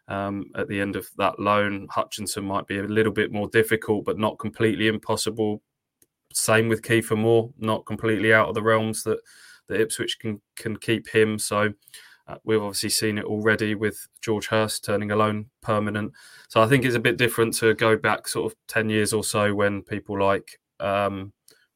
um, 0.07 0.45
at 0.55 0.69
the 0.69 0.81
end 0.81 0.97
of 0.97 1.09
that 1.17 1.41
loan. 1.41 1.89
Hutchinson 1.91 2.45
might 2.45 2.67
be 2.67 2.79
a 2.79 2.83
little 2.83 3.13
bit 3.13 3.33
more 3.33 3.49
difficult, 3.49 4.05
but 4.05 4.19
not 4.19 4.39
completely 4.39 4.87
impossible. 4.87 5.63
Same 6.35 6.69
with 6.69 6.83
Kiefer 6.83 7.17
Moore, 7.17 7.51
not 7.59 7.87
completely 7.87 8.35
out 8.35 8.49
of 8.49 8.55
the 8.55 8.63
realms 8.63 9.03
that 9.05 9.19
that 9.69 9.81
Ipswich 9.81 10.19
can 10.19 10.43
can 10.57 10.77
keep 10.77 11.09
him. 11.09 11.39
So 11.39 11.73
uh, 12.29 12.37
we've 12.45 12.63
obviously 12.63 12.91
seen 12.91 13.17
it 13.17 13.25
already 13.25 13.75
with 13.75 14.07
George 14.21 14.49
Hirst 14.49 14.85
turning 14.85 15.11
a 15.11 15.17
loan 15.17 15.47
permanent. 15.63 16.13
So 16.49 16.61
I 16.61 16.67
think 16.67 16.85
it's 16.85 16.97
a 16.97 17.01
bit 17.01 17.17
different 17.17 17.55
to 17.55 17.73
go 17.73 17.97
back 17.97 18.29
sort 18.29 18.53
of 18.53 18.59
ten 18.69 18.91
years 18.91 19.15
or 19.15 19.25
so 19.25 19.55
when 19.55 19.83
people 19.83 20.21
like 20.21 20.61
um, 20.81 21.33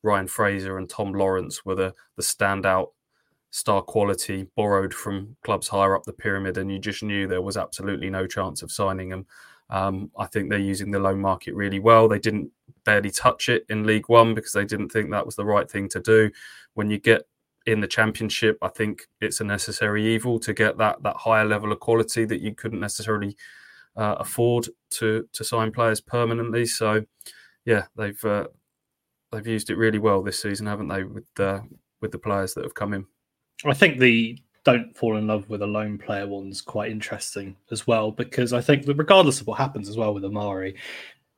Ryan 0.09 0.27
Fraser 0.27 0.79
and 0.79 0.89
Tom 0.89 1.13
Lawrence 1.13 1.65
were 1.65 1.75
the 1.75 1.95
the 2.17 2.23
standout 2.23 2.89
star 3.51 3.83
quality 3.83 4.47
borrowed 4.57 4.93
from 4.93 5.37
clubs 5.45 5.69
higher 5.69 5.95
up 5.97 6.05
the 6.05 6.13
pyramid, 6.13 6.59
and 6.59 6.71
you 6.71 6.79
just 6.79 7.03
knew 7.03 7.27
there 7.27 7.43
was 7.43 7.57
absolutely 7.57 8.11
no 8.11 8.27
chance 8.27 8.63
of 8.63 8.71
signing 8.71 9.09
them. 9.11 9.27
Um, 9.71 10.11
I 10.19 10.27
think 10.27 10.49
they're 10.49 10.59
using 10.59 10.91
the 10.91 10.99
loan 10.99 11.21
market 11.21 11.55
really 11.55 11.79
well. 11.79 12.09
They 12.09 12.19
didn't 12.19 12.51
barely 12.85 13.11
touch 13.11 13.49
it 13.49 13.67
in 13.69 13.87
League 13.87 14.09
One 14.09 14.35
because 14.35 14.53
they 14.53 14.65
didn't 14.65 14.91
think 14.91 15.11
that 15.11 15.27
was 15.27 15.37
the 15.37 15.45
right 15.45 15.71
thing 15.71 15.89
to 15.91 16.01
do. 16.01 16.31
When 16.75 16.91
you 16.91 16.99
get 16.99 17.23
in 17.67 17.81
the 17.81 17.87
Championship, 17.87 18.57
I 18.63 18.69
think 18.69 19.03
it's 19.21 19.41
a 19.41 19.45
necessary 19.45 20.07
evil 20.15 20.39
to 20.41 20.55
get 20.55 20.79
that 20.79 21.03
that 21.03 21.17
higher 21.17 21.45
level 21.45 21.73
of 21.73 21.81
quality 21.81 22.25
that 22.25 22.41
you 22.41 22.55
couldn't 22.55 22.81
necessarily 22.81 23.37
uh, 23.97 24.17
afford 24.19 24.69
to 24.91 25.29
to 25.33 25.45
sign 25.45 25.73
players 25.73 26.01
permanently. 26.01 26.65
So, 26.65 27.05
yeah, 27.65 27.85
they've 27.97 28.25
uh, 28.25 28.47
they've 29.31 29.47
used 29.47 29.71
it 29.71 29.77
really 29.77 29.99
well 29.99 30.23
this 30.23 30.41
season, 30.41 30.67
haven't 30.67 30.89
they? 30.89 31.05
With 31.05 31.27
the 31.37 31.63
with 32.01 32.13
the 32.13 32.19
players 32.19 32.55
that 32.55 32.65
have 32.65 32.75
come 32.75 32.95
in. 32.95 33.07
I 33.65 33.75
think 33.75 33.99
the 33.99 34.39
don't 34.65 34.97
fall 34.97 35.17
in 35.17 35.27
love 35.27 35.49
with 35.49 35.63
a 35.63 35.67
loan 35.67 35.99
player 35.99 36.27
one's 36.27 36.61
quite 36.61 36.91
interesting 36.91 37.57
as 37.71 37.87
well 37.87 38.11
because 38.11 38.53
I 38.53 38.61
think 38.61 38.85
that 38.85 38.97
regardless 38.97 39.41
of 39.41 39.47
what 39.47 39.59
happens 39.59 39.89
as 39.89 39.97
well 39.97 40.13
with 40.13 40.25
Omari, 40.25 40.77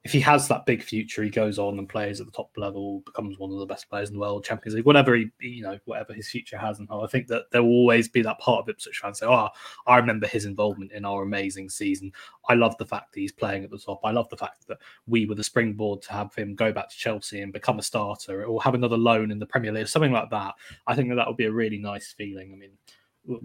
if 0.02 0.12
he 0.12 0.20
has 0.20 0.48
that 0.48 0.64
big 0.64 0.82
future, 0.82 1.22
he 1.22 1.28
goes 1.28 1.58
on 1.58 1.78
and 1.78 1.86
plays 1.86 2.20
at 2.20 2.26
the 2.26 2.32
top 2.32 2.50
level, 2.56 3.00
becomes 3.00 3.38
one 3.38 3.52
of 3.52 3.58
the 3.58 3.66
best 3.66 3.90
players 3.90 4.08
in 4.08 4.14
the 4.14 4.20
world, 4.20 4.42
Champions 4.44 4.74
League, 4.74 4.86
whatever 4.86 5.14
he, 5.14 5.30
you 5.40 5.62
know, 5.62 5.78
whatever 5.84 6.14
his 6.14 6.30
future 6.30 6.56
has. 6.56 6.78
And 6.78 6.88
I 6.90 7.06
think 7.06 7.26
that 7.26 7.50
there 7.52 7.62
will 7.62 7.70
always 7.70 8.08
be 8.08 8.22
that 8.22 8.38
part 8.38 8.60
of 8.60 8.68
Ipswich 8.70 8.98
fans 8.98 9.18
say, 9.18 9.26
"Oh, 9.26 9.50
I 9.86 9.98
remember 9.98 10.26
his 10.26 10.46
involvement 10.46 10.92
in 10.92 11.04
our 11.04 11.22
amazing 11.22 11.68
season. 11.68 12.12
I 12.48 12.54
love 12.54 12.78
the 12.78 12.86
fact 12.86 13.12
that 13.12 13.20
he's 13.20 13.32
playing 13.32 13.62
at 13.62 13.70
the 13.70 13.78
top. 13.78 14.00
I 14.02 14.10
love 14.10 14.30
the 14.30 14.38
fact 14.38 14.66
that 14.68 14.78
we 15.06 15.26
were 15.26 15.34
the 15.34 15.44
springboard 15.44 16.00
to 16.02 16.12
have 16.12 16.34
him 16.34 16.54
go 16.54 16.72
back 16.72 16.88
to 16.88 16.96
Chelsea 16.96 17.42
and 17.42 17.52
become 17.52 17.78
a 17.78 17.82
starter, 17.82 18.46
or 18.46 18.62
have 18.62 18.74
another 18.74 18.96
loan 18.96 19.30
in 19.30 19.38
the 19.38 19.46
Premier 19.46 19.70
League, 19.70 19.88
something 19.88 20.12
like 20.12 20.30
that." 20.30 20.54
I 20.86 20.94
think 20.94 21.10
that 21.10 21.16
that 21.16 21.26
would 21.26 21.36
be 21.36 21.44
a 21.44 21.52
really 21.52 21.78
nice 21.78 22.12
feeling. 22.12 22.52
I 22.54 22.56
mean, 22.56 22.72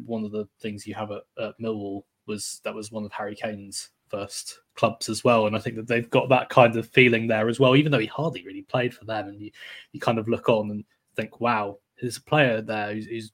one 0.06 0.24
of 0.24 0.32
the 0.32 0.48
things 0.62 0.88
you 0.88 0.94
have 0.94 1.12
at, 1.12 1.24
at 1.38 1.60
Millwall 1.60 2.04
was 2.28 2.62
that 2.64 2.74
was 2.74 2.94
one 2.94 3.04
of 3.04 3.12
Harry 3.12 3.36
Kane's 3.36 3.90
first 4.10 4.60
clubs 4.76 5.10
as 5.10 5.24
well. 5.24 5.48
And 5.48 5.56
I 5.56 5.60
think 5.60 5.76
that 5.76 5.88
they've 5.88 6.10
got 6.10 6.30
that 6.30 6.50
kind 6.50 6.76
of 6.76 6.88
feeling 6.90 7.28
there 7.28 7.50
as 7.50 7.60
well, 7.60 7.76
even 7.76 7.92
though 7.92 8.00
he 8.00 8.08
hardly 8.08 8.44
really 8.46 8.64
played 8.64 8.94
for 8.94 9.06
them. 9.06 9.28
And 9.28 9.40
you, 9.40 9.52
you 9.92 10.00
kind 10.00 10.20
of 10.20 10.28
look 10.28 10.50
on 10.50 10.72
and 10.72 10.84
think, 11.16 11.40
wow, 11.40 11.78
there's 12.00 12.18
a 12.18 12.22
player 12.22 12.62
there 12.62 12.94
who's, 12.94 13.06
who's 13.06 13.32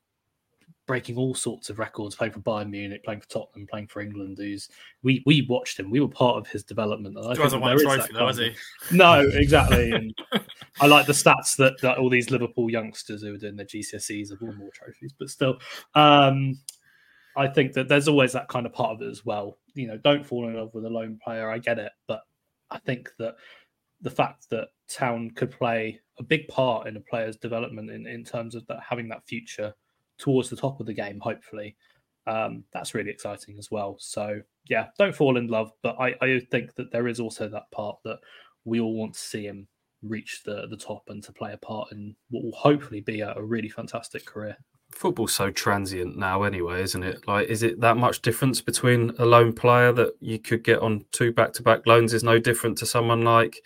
breaking 0.88 1.16
all 1.16 1.34
sorts 1.34 1.70
of 1.70 1.80
records, 1.80 2.16
playing 2.16 2.34
for 2.34 2.40
Bayern 2.42 2.70
Munich, 2.70 3.04
playing 3.04 3.22
for 3.22 3.30
Tottenham, 3.30 3.66
playing 3.66 3.88
for 3.88 4.02
England. 4.02 4.38
Who's 4.38 4.68
we 5.04 5.24
we 5.26 5.44
watched 5.44 5.80
him, 5.80 5.90
we 5.90 6.00
were 6.00 6.08
part 6.08 6.38
of 6.38 6.48
his 6.48 6.64
development. 6.64 7.18
And 7.18 7.26
I 7.26 7.42
hasn't 7.42 7.62
won 7.62 7.74
a 7.74 7.80
trophy, 7.80 8.14
though, 8.14 8.28
has 8.28 8.38
he? 8.38 8.54
No, 8.92 9.22
exactly. 9.22 9.92
and 9.92 10.14
I 10.82 10.88
like 10.88 11.06
the 11.06 11.14
stats 11.14 11.56
that, 11.58 11.80
that 11.82 11.98
all 11.98 12.10
these 12.10 12.30
Liverpool 12.30 12.70
youngsters 12.70 13.22
who 13.22 13.34
are 13.34 13.38
doing 13.38 13.56
their 13.56 13.66
GCSEs 13.66 14.32
have 14.32 14.42
won 14.42 14.58
more 14.58 14.72
trophies, 14.74 15.14
but 15.18 15.30
still, 15.30 15.60
um, 15.96 16.60
I 17.38 17.48
think 17.48 17.74
that 17.74 17.88
there's 17.88 18.08
always 18.08 18.34
that 18.34 18.48
kind 18.48 18.66
of 18.66 18.74
part 18.74 18.92
of 18.92 19.02
it 19.02 19.10
as 19.10 19.26
well. 19.26 19.58
You 19.74 19.88
know, 19.88 19.98
don't 19.98 20.26
fall 20.26 20.48
in 20.48 20.56
love 20.56 20.74
with 20.74 20.86
a 20.86 20.90
loan 20.90 21.20
player. 21.24 21.50
I 21.50 21.60
get 21.60 21.80
it, 21.80 21.92
but 22.08 22.22
I 22.70 22.80
think 22.80 23.10
that 23.20 23.36
the 24.02 24.10
fact 24.10 24.50
that 24.50 24.70
Town 24.88 25.32
could 25.32 25.52
play 25.52 26.00
a 26.20 26.24
big 26.24 26.48
part 26.48 26.88
in 26.88 26.98
a 26.98 27.02
player's 27.02 27.38
development 27.38 27.90
in, 27.90 28.08
in 28.08 28.24
terms 28.24 28.56
of 28.56 28.66
that 28.68 28.80
having 28.88 29.08
that 29.10 29.26
future 29.26 29.74
towards 30.18 30.50
the 30.50 30.56
top 30.56 30.80
of 30.80 30.86
the 30.86 30.94
game, 30.94 31.20
hopefully, 31.20 31.76
um, 32.28 32.64
that's 32.74 32.94
really 32.94 33.10
exciting 33.10 33.58
as 33.58 33.72
well. 33.72 33.96
So 34.00 34.42
yeah, 34.70 34.88
don't 34.98 35.16
fall 35.16 35.38
in 35.38 35.48
love, 35.48 35.72
but 35.82 35.96
I, 36.00 36.16
I 36.22 36.40
think 36.52 36.76
that 36.76 36.92
there 36.92 37.08
is 37.08 37.20
also 37.20 37.48
that 37.50 37.72
part 37.72 37.98
that 38.04 38.20
we 38.66 38.80
all 38.80 38.96
want 38.96 39.14
to 39.14 39.20
see 39.20 39.46
him 39.46 39.68
reach 40.04 40.42
the 40.44 40.68
the 40.68 40.78
top 40.78 41.04
and 41.10 41.24
to 41.24 41.32
play 41.32 41.54
a 41.54 41.58
part 41.58 41.92
in 41.92 42.16
what 42.32 42.44
will 42.44 42.52
hopefully 42.54 43.02
be 43.02 43.22
a, 43.22 43.34
a 43.36 43.44
really 43.44 43.70
fantastic 43.70 44.26
career 44.26 44.58
football's 44.92 45.34
so 45.34 45.52
transient 45.52 46.18
now 46.18 46.44
anyway 46.44 46.82
isn't 46.82 47.04
it? 47.04 47.28
Like 47.28 47.48
is 47.48 47.64
it 47.64 47.80
that 47.82 47.98
much 47.98 48.22
difference 48.22 48.62
between 48.62 49.12
a 49.20 49.26
loan 49.26 49.54
player 49.54 49.92
that 49.94 50.14
you 50.20 50.40
could 50.40 50.64
get 50.64 50.80
on 50.80 51.06
two 51.12 51.32
back-to-back 51.32 51.88
loans 51.88 52.14
is 52.14 52.24
no 52.24 52.40
different 52.40 52.78
to 52.80 52.86
someone 52.86 53.22
like 53.22 53.58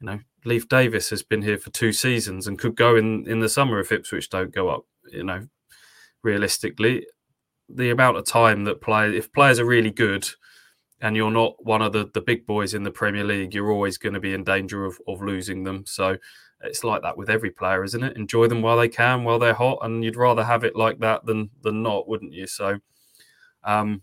you 0.00 0.06
know 0.06 0.20
Leif 0.44 0.68
Davis 0.68 1.10
has 1.10 1.22
been 1.22 1.42
here 1.42 1.58
for 1.58 1.70
two 1.70 1.92
seasons 1.92 2.46
and 2.46 2.58
could 2.58 2.76
go 2.76 2.96
in 2.96 3.26
in 3.28 3.40
the 3.40 3.48
summer 3.48 3.80
if 3.80 3.92
ipswich 3.92 4.30
don't 4.30 4.54
go 4.54 4.68
up 4.68 4.84
you 5.10 5.24
know 5.24 5.46
realistically? 6.22 7.06
The 7.68 7.90
amount 7.90 8.16
of 8.16 8.26
time 8.26 8.64
that 8.64 8.80
play 8.80 9.16
if 9.16 9.32
players 9.32 9.60
are 9.60 9.66
really 9.66 9.90
good 9.90 10.28
and 11.00 11.14
you're 11.14 11.30
not 11.30 11.54
one 11.64 11.82
of 11.82 11.92
the 11.92 12.10
the 12.14 12.20
big 12.20 12.46
boys 12.46 12.74
in 12.74 12.82
the 12.82 12.90
premier 12.90 13.24
league 13.24 13.54
you're 13.54 13.70
always 13.70 13.98
going 13.98 14.14
to 14.14 14.20
be 14.20 14.34
in 14.34 14.44
danger 14.44 14.84
of, 14.84 14.98
of 15.06 15.22
losing 15.22 15.64
them. 15.64 15.84
So 15.86 16.16
it's 16.62 16.84
like 16.84 17.02
that 17.02 17.16
with 17.16 17.30
every 17.30 17.50
player, 17.50 17.84
isn't 17.84 18.02
it? 18.02 18.16
Enjoy 18.16 18.48
them 18.48 18.62
while 18.62 18.76
they 18.76 18.88
can, 18.88 19.24
while 19.24 19.38
they're 19.38 19.54
hot, 19.54 19.78
and 19.82 20.04
you'd 20.04 20.16
rather 20.16 20.44
have 20.44 20.64
it 20.64 20.76
like 20.76 20.98
that 21.00 21.24
than 21.24 21.50
than 21.62 21.82
not, 21.82 22.08
wouldn't 22.08 22.32
you? 22.32 22.46
So, 22.46 22.78
um, 23.64 24.02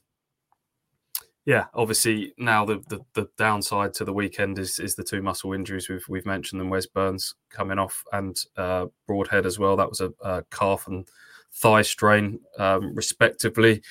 yeah, 1.46 1.66
obviously 1.76 2.34
now 2.38 2.66
the, 2.66 2.82
the, 2.90 3.02
the 3.14 3.30
downside 3.38 3.94
to 3.96 4.06
the 4.06 4.14
weekend 4.14 4.58
is 4.58 4.80
is 4.80 4.96
the 4.96 5.04
two 5.04 5.22
muscle 5.22 5.54
injuries 5.54 5.90
we've 5.90 6.06
we've 6.10 6.26
mentioned 6.26 6.60
them. 6.60 6.70
Wes 6.70 6.88
Burns 6.88 7.36
coming 7.50 7.78
off 7.78 8.04
and 8.14 8.38
uh, 8.58 8.88
Broadhead 9.06 9.46
as 9.46 9.60
well. 9.60 9.76
That 9.76 9.90
was 9.90 10.02
a, 10.02 10.12
a 10.22 10.44
calf 10.50 10.88
and 10.88 11.08
thigh 11.54 11.84
strain, 11.84 12.40
um, 12.58 12.96
respectively. 12.96 13.82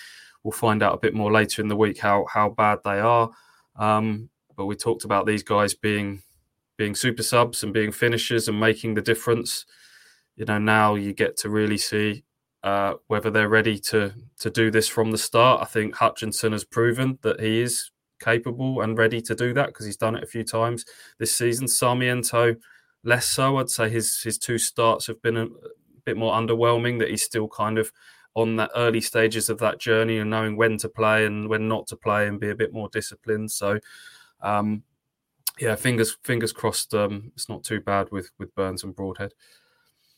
We'll 0.42 0.52
find 0.52 0.82
out 0.82 0.94
a 0.94 0.98
bit 0.98 1.14
more 1.14 1.32
later 1.32 1.62
in 1.62 1.68
the 1.68 1.76
week 1.76 1.98
how 1.98 2.26
how 2.32 2.48
bad 2.48 2.78
they 2.84 2.98
are. 2.98 3.30
Um, 3.76 4.30
but 4.56 4.66
we 4.66 4.76
talked 4.76 5.04
about 5.04 5.26
these 5.26 5.42
guys 5.42 5.74
being 5.74 6.22
being 6.76 6.94
super 6.94 7.22
subs 7.22 7.62
and 7.62 7.72
being 7.72 7.92
finishers 7.92 8.48
and 8.48 8.58
making 8.58 8.94
the 8.94 9.02
difference. 9.02 9.66
You 10.36 10.44
know, 10.44 10.58
now 10.58 10.94
you 10.94 11.12
get 11.12 11.36
to 11.38 11.48
really 11.48 11.78
see 11.78 12.24
uh, 12.64 12.94
whether 13.08 13.30
they're 13.30 13.48
ready 13.48 13.78
to 13.78 14.12
to 14.40 14.50
do 14.50 14.70
this 14.70 14.88
from 14.88 15.10
the 15.10 15.18
start. 15.18 15.60
I 15.62 15.66
think 15.66 15.94
Hutchinson 15.94 16.52
has 16.52 16.64
proven 16.64 17.18
that 17.22 17.38
he 17.40 17.60
is 17.60 17.90
capable 18.20 18.80
and 18.80 18.96
ready 18.96 19.20
to 19.20 19.34
do 19.34 19.52
that 19.52 19.66
because 19.66 19.86
he's 19.86 19.98
done 19.98 20.16
it 20.16 20.24
a 20.24 20.26
few 20.26 20.44
times 20.44 20.84
this 21.18 21.36
season. 21.36 21.68
Sarmiento, 21.68 22.56
less 23.04 23.26
so. 23.26 23.58
I'd 23.58 23.70
say 23.70 23.90
his 23.90 24.22
his 24.22 24.38
two 24.38 24.58
starts 24.58 25.06
have 25.06 25.20
been 25.22 25.36
a, 25.36 25.46
bit 26.04 26.16
more 26.16 26.34
underwhelming. 26.34 26.98
That 26.98 27.10
he's 27.10 27.22
still 27.22 27.48
kind 27.48 27.78
of 27.78 27.92
on 28.34 28.56
that 28.56 28.70
early 28.74 29.00
stages 29.00 29.48
of 29.48 29.58
that 29.58 29.78
journey 29.78 30.18
and 30.18 30.28
knowing 30.28 30.56
when 30.56 30.76
to 30.78 30.88
play 30.88 31.24
and 31.24 31.48
when 31.48 31.68
not 31.68 31.86
to 31.86 31.96
play 31.96 32.26
and 32.26 32.40
be 32.40 32.50
a 32.50 32.54
bit 32.54 32.72
more 32.72 32.88
disciplined. 32.88 33.50
So. 33.50 33.78
Um, 34.40 34.82
yeah, 35.58 35.76
fingers 35.76 36.16
fingers 36.24 36.52
crossed. 36.52 36.94
Um, 36.94 37.32
it's 37.34 37.48
not 37.48 37.64
too 37.64 37.80
bad 37.80 38.10
with 38.10 38.30
with 38.38 38.54
Burns 38.54 38.84
and 38.84 38.94
Broadhead. 38.94 39.34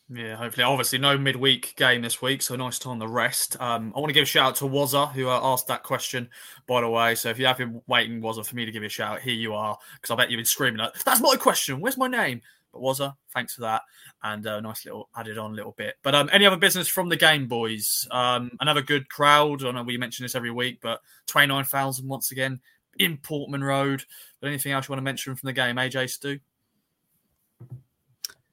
Yeah, 0.08 0.36
hopefully. 0.36 0.62
Obviously, 0.62 0.98
no 0.98 1.18
midweek 1.18 1.74
game 1.76 2.02
this 2.02 2.22
week, 2.22 2.40
so 2.40 2.54
nice 2.54 2.78
time 2.78 3.00
to 3.00 3.08
rest. 3.08 3.60
Um, 3.60 3.92
I 3.96 3.98
want 3.98 4.10
to 4.10 4.14
give 4.14 4.22
a 4.22 4.26
shout 4.26 4.50
out 4.50 4.56
to 4.56 4.64
Wazza, 4.64 5.10
who 5.12 5.28
uh, 5.28 5.40
asked 5.42 5.66
that 5.66 5.82
question, 5.82 6.28
by 6.68 6.80
the 6.80 6.88
way. 6.88 7.16
So 7.16 7.28
if 7.28 7.40
you 7.40 7.46
have 7.46 7.58
been 7.58 7.82
waiting, 7.88 8.20
Wazza, 8.20 8.46
for 8.46 8.54
me 8.54 8.64
to 8.64 8.70
give 8.70 8.82
you 8.82 8.86
a 8.86 8.90
shout, 8.90 9.20
here 9.20 9.34
you 9.34 9.52
are, 9.54 9.76
because 9.96 10.12
I 10.12 10.16
bet 10.16 10.30
you've 10.30 10.38
been 10.38 10.44
screaming, 10.44 10.78
like, 10.78 10.94
that's 11.04 11.20
my 11.20 11.34
question. 11.34 11.80
Where's 11.80 11.98
my 11.98 12.06
name? 12.06 12.40
but 12.76 12.82
Wazza 12.82 13.14
thanks 13.34 13.54
for 13.54 13.62
that 13.62 13.82
and 14.22 14.44
a 14.46 14.60
nice 14.60 14.84
little 14.84 15.08
added 15.16 15.38
on 15.38 15.54
little 15.54 15.72
bit. 15.72 15.96
But 16.02 16.14
um, 16.14 16.30
any 16.32 16.46
other 16.46 16.56
business 16.56 16.88
from 16.88 17.08
the 17.08 17.16
game, 17.16 17.46
boys? 17.46 18.06
Um, 18.10 18.50
another 18.60 18.82
good 18.82 19.08
crowd. 19.08 19.64
I 19.64 19.70
know 19.70 19.82
we 19.82 19.98
mention 19.98 20.24
this 20.24 20.34
every 20.34 20.50
week, 20.50 20.78
but 20.80 21.00
twenty 21.26 21.48
nine 21.48 21.64
thousand 21.64 22.08
once 22.08 22.30
again 22.30 22.60
in 22.98 23.16
Portman 23.18 23.64
Road. 23.64 24.04
But 24.40 24.48
anything 24.48 24.72
else 24.72 24.88
you 24.88 24.92
want 24.92 24.98
to 24.98 25.04
mention 25.04 25.34
from 25.34 25.46
the 25.46 25.52
game, 25.52 25.76
AJ 25.76 26.10
Stu? 26.10 26.38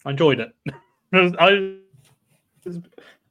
I 0.05 0.11
enjoyed 0.11 0.39
it. 0.39 0.53
I 1.39 1.77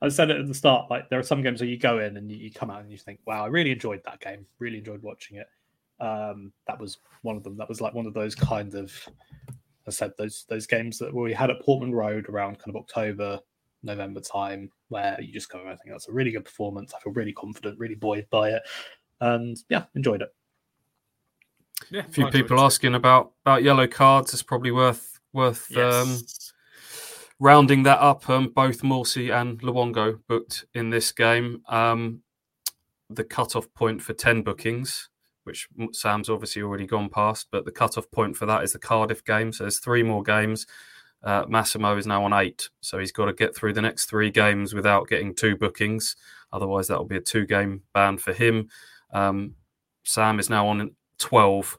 I 0.03 0.09
said 0.09 0.31
it 0.31 0.41
at 0.41 0.49
the 0.49 0.55
start. 0.55 0.91
Like 0.91 1.09
there 1.09 1.19
are 1.19 1.25
some 1.25 1.43
games 1.43 1.61
where 1.61 1.71
you 1.71 1.79
go 1.79 2.01
in 2.01 2.17
and 2.17 2.31
you, 2.31 2.51
come 2.51 2.71
out 2.71 2.81
and 2.81 2.91
you 2.91 2.99
think, 2.99 3.21
"Wow, 3.25 3.45
I 3.45 3.49
really 3.49 3.71
enjoyed 3.71 4.03
that 4.05 4.21
game. 4.21 4.47
Really 4.59 4.79
enjoyed 4.79 5.03
watching 5.03 5.39
it." 5.39 5.47
Um, 6.03 6.53
that 6.67 6.81
was 6.81 6.99
one 7.23 7.37
of 7.37 7.45
them. 7.45 7.57
That 7.57 7.69
was 7.69 7.81
like 7.81 7.95
one 7.95 8.07
of 8.07 8.15
those 8.15 8.35
kind 8.35 8.75
of, 8.75 8.93
I 9.87 9.91
said 9.91 10.13
those 10.19 10.45
those 10.49 10.67
games 10.67 10.99
that 10.99 11.15
we 11.15 11.33
had 11.33 11.51
at 11.51 11.63
Portman 11.63 11.95
Road 11.95 12.29
around 12.29 12.59
kind 12.59 12.75
of 12.75 12.83
October, 12.83 13.39
November 13.85 14.21
time, 14.21 14.71
where 14.89 15.17
you 15.21 15.33
just 15.33 15.51
go, 15.51 15.61
"I 15.61 15.77
think 15.77 15.91
that's 15.91 16.09
a 16.09 16.13
really 16.13 16.33
good 16.33 16.45
performance. 16.45 16.93
I 16.95 17.01
feel 17.01 17.13
really 17.13 17.33
confident, 17.33 17.79
really 17.79 17.95
buoyed 17.95 18.27
by 18.29 18.51
it." 18.51 18.63
And 19.21 19.57
yeah, 19.69 19.85
enjoyed 19.95 20.23
it. 20.23 20.35
Yeah, 21.93 22.01
a 22.01 22.11
few 22.11 22.27
people 22.29 22.59
asking 22.59 22.95
about 22.95 23.33
about 23.45 23.63
yellow 23.63 23.87
cards. 23.87 24.33
It's 24.33 24.43
probably 24.43 24.71
worth 24.71 25.21
worth 25.33 25.67
yes. 25.69 25.95
um, 25.95 26.19
rounding 27.39 27.83
that 27.83 28.01
up. 28.01 28.29
Um, 28.31 28.49
both 28.49 28.81
Morsy 28.81 29.31
and 29.31 29.61
Luongo 29.61 30.19
booked 30.27 30.65
in 30.73 30.89
this 30.89 31.13
game. 31.13 31.63
Um, 31.69 32.23
the 33.11 33.25
cutoff 33.25 33.73
point 33.75 34.01
for 34.01 34.15
ten 34.15 34.41
bookings, 34.41 35.11
which 35.45 35.69
Sam's 35.93 36.31
obviously 36.31 36.63
already 36.63 36.87
gone 36.87 37.11
past, 37.11 37.49
but 37.53 37.67
the 37.67 37.73
cutoff 37.73 38.11
point 38.11 38.39
for 38.39 38.47
that 38.47 38.65
is 38.65 38.73
the 38.73 38.79
Cardiff 38.79 39.23
game. 39.23 39.53
So 39.53 39.65
there's 39.65 39.79
three 39.79 40.03
more 40.03 40.23
games. 40.23 40.67
Uh, 41.23 41.45
Massimo 41.47 41.97
is 41.99 42.07
now 42.07 42.25
on 42.25 42.33
eight, 42.33 42.71
so 42.81 42.99
he's 42.99 43.13
got 43.13 43.27
to 43.27 43.33
get 43.33 43.55
through 43.55 43.75
the 43.75 43.83
next 43.83 44.07
three 44.07 44.31
games 44.31 44.75
without 44.75 45.09
getting 45.09 45.35
two 45.35 45.57
bookings. 45.57 46.17
Otherwise, 46.53 46.89
that 46.89 46.99
will 46.99 47.05
be 47.05 47.17
a 47.17 47.21
two-game 47.21 47.83
ban 47.95 48.19
for 48.19 48.33
him. 48.33 48.69
Um, 49.13 49.55
Sam 50.05 50.41
is 50.41 50.51
now 50.51 50.67
on 50.67 50.91
12. 51.23 51.79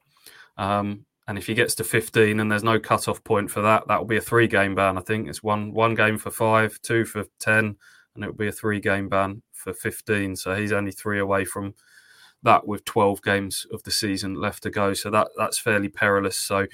Um, 0.57 1.05
and 1.27 1.37
if 1.37 1.47
he 1.47 1.53
gets 1.53 1.75
to 1.75 1.83
15 1.83 2.39
and 2.39 2.51
there's 2.51 2.63
no 2.63 2.79
cut-off 2.79 3.23
point 3.23 3.49
for 3.49 3.61
that, 3.61 3.87
that 3.87 3.99
will 3.99 4.07
be 4.07 4.17
a 4.17 4.21
three-game 4.21 4.75
ban. 4.75 4.97
I 4.97 5.01
think 5.01 5.29
it's 5.29 5.43
one 5.43 5.73
one 5.73 5.95
game 5.95 6.17
for 6.17 6.31
five, 6.31 6.81
two 6.81 7.05
for 7.05 7.25
10, 7.39 7.77
and 8.15 8.23
it 8.23 8.27
will 8.27 8.33
be 8.33 8.47
a 8.47 8.51
three-game 8.51 9.07
ban 9.07 9.41
for 9.53 9.73
15. 9.73 10.35
So 10.35 10.55
he's 10.55 10.73
only 10.73 10.91
three 10.91 11.19
away 11.19 11.45
from 11.45 11.75
that 12.43 12.67
with 12.67 12.83
12 12.83 13.21
games 13.21 13.65
of 13.71 13.83
the 13.83 13.91
season 13.91 14.35
left 14.35 14.63
to 14.63 14.69
go. 14.69 14.93
So 14.93 15.09
that 15.11 15.29
that's 15.37 15.59
fairly 15.59 15.87
perilous. 15.87 16.37
So 16.37 16.67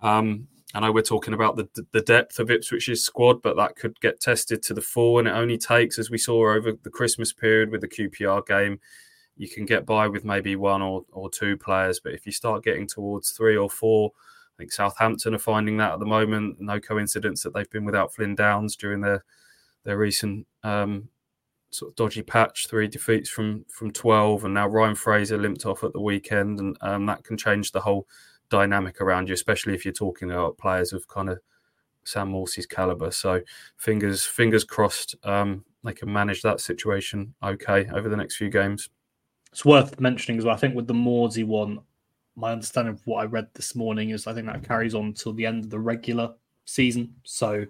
um, 0.00 0.48
I 0.74 0.80
know 0.80 0.92
we're 0.92 1.02
talking 1.02 1.34
about 1.34 1.56
the 1.56 1.68
the 1.92 2.00
depth 2.00 2.38
of 2.38 2.48
Ipswich's 2.48 3.02
squad, 3.02 3.42
but 3.42 3.56
that 3.56 3.76
could 3.76 4.00
get 4.00 4.20
tested 4.20 4.62
to 4.62 4.74
the 4.74 4.80
full, 4.80 5.18
and 5.18 5.28
it 5.28 5.32
only 5.32 5.58
takes, 5.58 5.98
as 5.98 6.10
we 6.10 6.18
saw 6.18 6.54
over 6.54 6.72
the 6.72 6.90
Christmas 6.90 7.32
period 7.34 7.70
with 7.70 7.82
the 7.82 7.88
QPR 7.88 8.46
game, 8.46 8.80
you 9.36 9.48
can 9.48 9.64
get 9.64 9.86
by 9.86 10.06
with 10.08 10.24
maybe 10.24 10.56
one 10.56 10.82
or, 10.82 11.04
or 11.12 11.30
two 11.30 11.56
players. 11.56 12.00
But 12.00 12.12
if 12.12 12.26
you 12.26 12.32
start 12.32 12.64
getting 12.64 12.86
towards 12.86 13.30
three 13.30 13.56
or 13.56 13.70
four, 13.70 14.12
I 14.14 14.54
think 14.58 14.72
Southampton 14.72 15.34
are 15.34 15.38
finding 15.38 15.76
that 15.78 15.92
at 15.92 15.98
the 15.98 16.06
moment. 16.06 16.60
No 16.60 16.78
coincidence 16.78 17.42
that 17.42 17.54
they've 17.54 17.70
been 17.70 17.84
without 17.84 18.12
Flynn 18.12 18.34
Downes 18.34 18.76
during 18.76 19.00
their 19.00 19.24
their 19.84 19.96
recent 19.96 20.46
um, 20.62 21.08
sort 21.70 21.92
of 21.92 21.96
dodgy 21.96 22.22
patch, 22.22 22.66
three 22.68 22.88
defeats 22.88 23.30
from 23.30 23.64
from 23.68 23.90
twelve, 23.90 24.44
and 24.44 24.54
now 24.54 24.68
Ryan 24.68 24.94
Fraser 24.94 25.38
limped 25.38 25.64
off 25.64 25.84
at 25.84 25.92
the 25.92 26.00
weekend, 26.00 26.60
and 26.60 26.76
um, 26.82 27.06
that 27.06 27.24
can 27.24 27.36
change 27.36 27.72
the 27.72 27.80
whole 27.80 28.06
dynamic 28.50 29.00
around 29.00 29.28
you, 29.28 29.34
especially 29.34 29.74
if 29.74 29.84
you're 29.84 29.94
talking 29.94 30.30
about 30.30 30.58
players 30.58 30.92
of 30.92 31.08
kind 31.08 31.30
of 31.30 31.38
Sam 32.04 32.32
Morsy's 32.32 32.66
caliber. 32.66 33.10
So 33.10 33.40
fingers 33.76 34.24
fingers 34.24 34.64
crossed 34.64 35.14
um, 35.24 35.64
they 35.84 35.94
can 35.94 36.12
manage 36.12 36.42
that 36.42 36.60
situation 36.60 37.34
okay 37.42 37.88
over 37.92 38.08
the 38.08 38.16
next 38.16 38.36
few 38.36 38.50
games. 38.50 38.90
It's 39.52 39.64
worth 39.64 39.98
mentioning 40.00 40.38
as 40.38 40.44
well. 40.44 40.54
I 40.54 40.58
think 40.58 40.74
with 40.74 40.86
the 40.86 40.94
Morsy 40.94 41.44
one, 41.44 41.80
my 42.36 42.52
understanding 42.52 42.94
of 42.94 43.06
what 43.06 43.22
I 43.22 43.24
read 43.24 43.48
this 43.54 43.74
morning 43.74 44.10
is 44.10 44.26
I 44.26 44.32
think 44.32 44.46
that 44.46 44.66
carries 44.66 44.94
on 44.94 45.12
till 45.12 45.32
the 45.32 45.46
end 45.46 45.64
of 45.64 45.70
the 45.70 45.78
regular 45.78 46.32
season. 46.64 47.14
So 47.24 47.66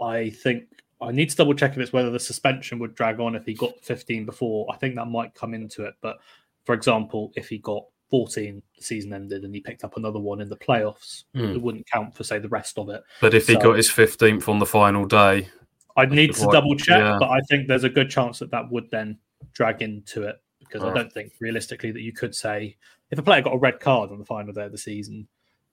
I 0.00 0.30
think 0.30 0.64
I 1.00 1.10
need 1.12 1.30
to 1.30 1.36
double 1.36 1.54
check 1.54 1.72
if 1.72 1.78
it's 1.78 1.92
whether 1.92 2.10
the 2.10 2.20
suspension 2.20 2.78
would 2.78 2.94
drag 2.94 3.20
on 3.20 3.34
if 3.34 3.46
he 3.46 3.54
got 3.54 3.72
15 3.82 4.26
before. 4.26 4.66
I 4.70 4.76
think 4.76 4.94
that 4.96 5.06
might 5.06 5.34
come 5.34 5.54
into 5.54 5.84
it. 5.84 5.94
But 6.02 6.18
for 6.64 6.74
example, 6.74 7.32
if 7.36 7.48
he 7.48 7.58
got 7.58 7.84
14, 8.10 8.62
the 8.76 8.84
season 8.84 9.14
ended, 9.14 9.44
and 9.44 9.54
he 9.54 9.60
picked 9.60 9.84
up 9.84 9.96
another 9.96 10.18
one 10.18 10.40
in 10.40 10.48
the 10.48 10.56
playoffs, 10.56 11.24
mm. 11.34 11.54
it 11.54 11.62
wouldn't 11.62 11.90
count 11.90 12.14
for 12.14 12.24
say 12.24 12.38
the 12.38 12.48
rest 12.48 12.78
of 12.78 12.90
it. 12.90 13.02
But 13.20 13.34
if 13.34 13.46
so, 13.46 13.54
he 13.54 13.58
got 13.58 13.76
his 13.76 13.88
15th 13.88 14.48
on 14.48 14.58
the 14.58 14.66
final 14.66 15.06
day, 15.06 15.48
I'd 15.96 16.12
need 16.12 16.34
to 16.34 16.48
double 16.52 16.76
check. 16.76 17.00
Yeah. 17.00 17.16
But 17.18 17.30
I 17.30 17.40
think 17.48 17.66
there's 17.66 17.84
a 17.84 17.88
good 17.88 18.10
chance 18.10 18.38
that 18.40 18.50
that 18.50 18.70
would 18.70 18.90
then 18.90 19.18
drag 19.52 19.82
into 19.82 20.24
it 20.24 20.40
because 20.70 20.86
I 20.86 20.94
don't 20.94 21.12
think 21.12 21.32
realistically 21.40 21.90
that 21.90 22.02
you 22.02 22.12
could 22.12 22.34
say 22.34 22.76
if 23.10 23.18
a 23.18 23.22
player 23.22 23.42
got 23.42 23.54
a 23.54 23.58
red 23.58 23.80
card 23.80 24.10
on 24.10 24.18
the 24.18 24.24
final 24.24 24.52
day 24.52 24.64
of 24.64 24.72
the 24.72 24.78
season, 24.78 25.26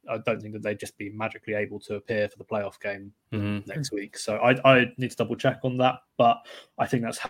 I 0.09 0.17
don't 0.17 0.41
think 0.41 0.53
that 0.53 0.63
they'd 0.63 0.79
just 0.79 0.97
be 0.97 1.09
magically 1.09 1.53
able 1.53 1.79
to 1.81 1.95
appear 1.95 2.29
for 2.29 2.37
the 2.37 2.43
playoff 2.43 2.79
game 2.79 3.11
mm-hmm. 3.31 3.69
next 3.69 3.91
week. 3.91 4.17
So 4.17 4.37
I, 4.37 4.73
I 4.73 4.85
need 4.97 5.11
to 5.11 5.17
double 5.17 5.35
check 5.35 5.59
on 5.63 5.77
that, 5.77 5.99
but 6.17 6.45
I 6.77 6.87
think 6.87 7.03
that's 7.03 7.19
how 7.19 7.29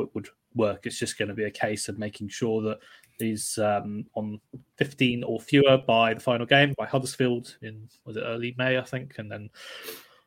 it 0.00 0.08
would 0.14 0.28
work. 0.54 0.86
It's 0.86 0.98
just 0.98 1.18
going 1.18 1.28
to 1.28 1.34
be 1.34 1.44
a 1.44 1.50
case 1.50 1.88
of 1.88 1.98
making 1.98 2.28
sure 2.28 2.62
that 2.62 2.78
he's 3.18 3.58
um, 3.58 4.06
on 4.14 4.40
15 4.76 5.24
or 5.24 5.40
fewer 5.40 5.78
by 5.78 6.14
the 6.14 6.20
final 6.20 6.46
game 6.46 6.74
by 6.76 6.86
Huddersfield 6.86 7.56
in 7.62 7.88
was 8.04 8.16
it 8.16 8.24
early 8.24 8.54
May, 8.58 8.78
I 8.78 8.82
think, 8.82 9.18
and 9.18 9.30
then 9.30 9.50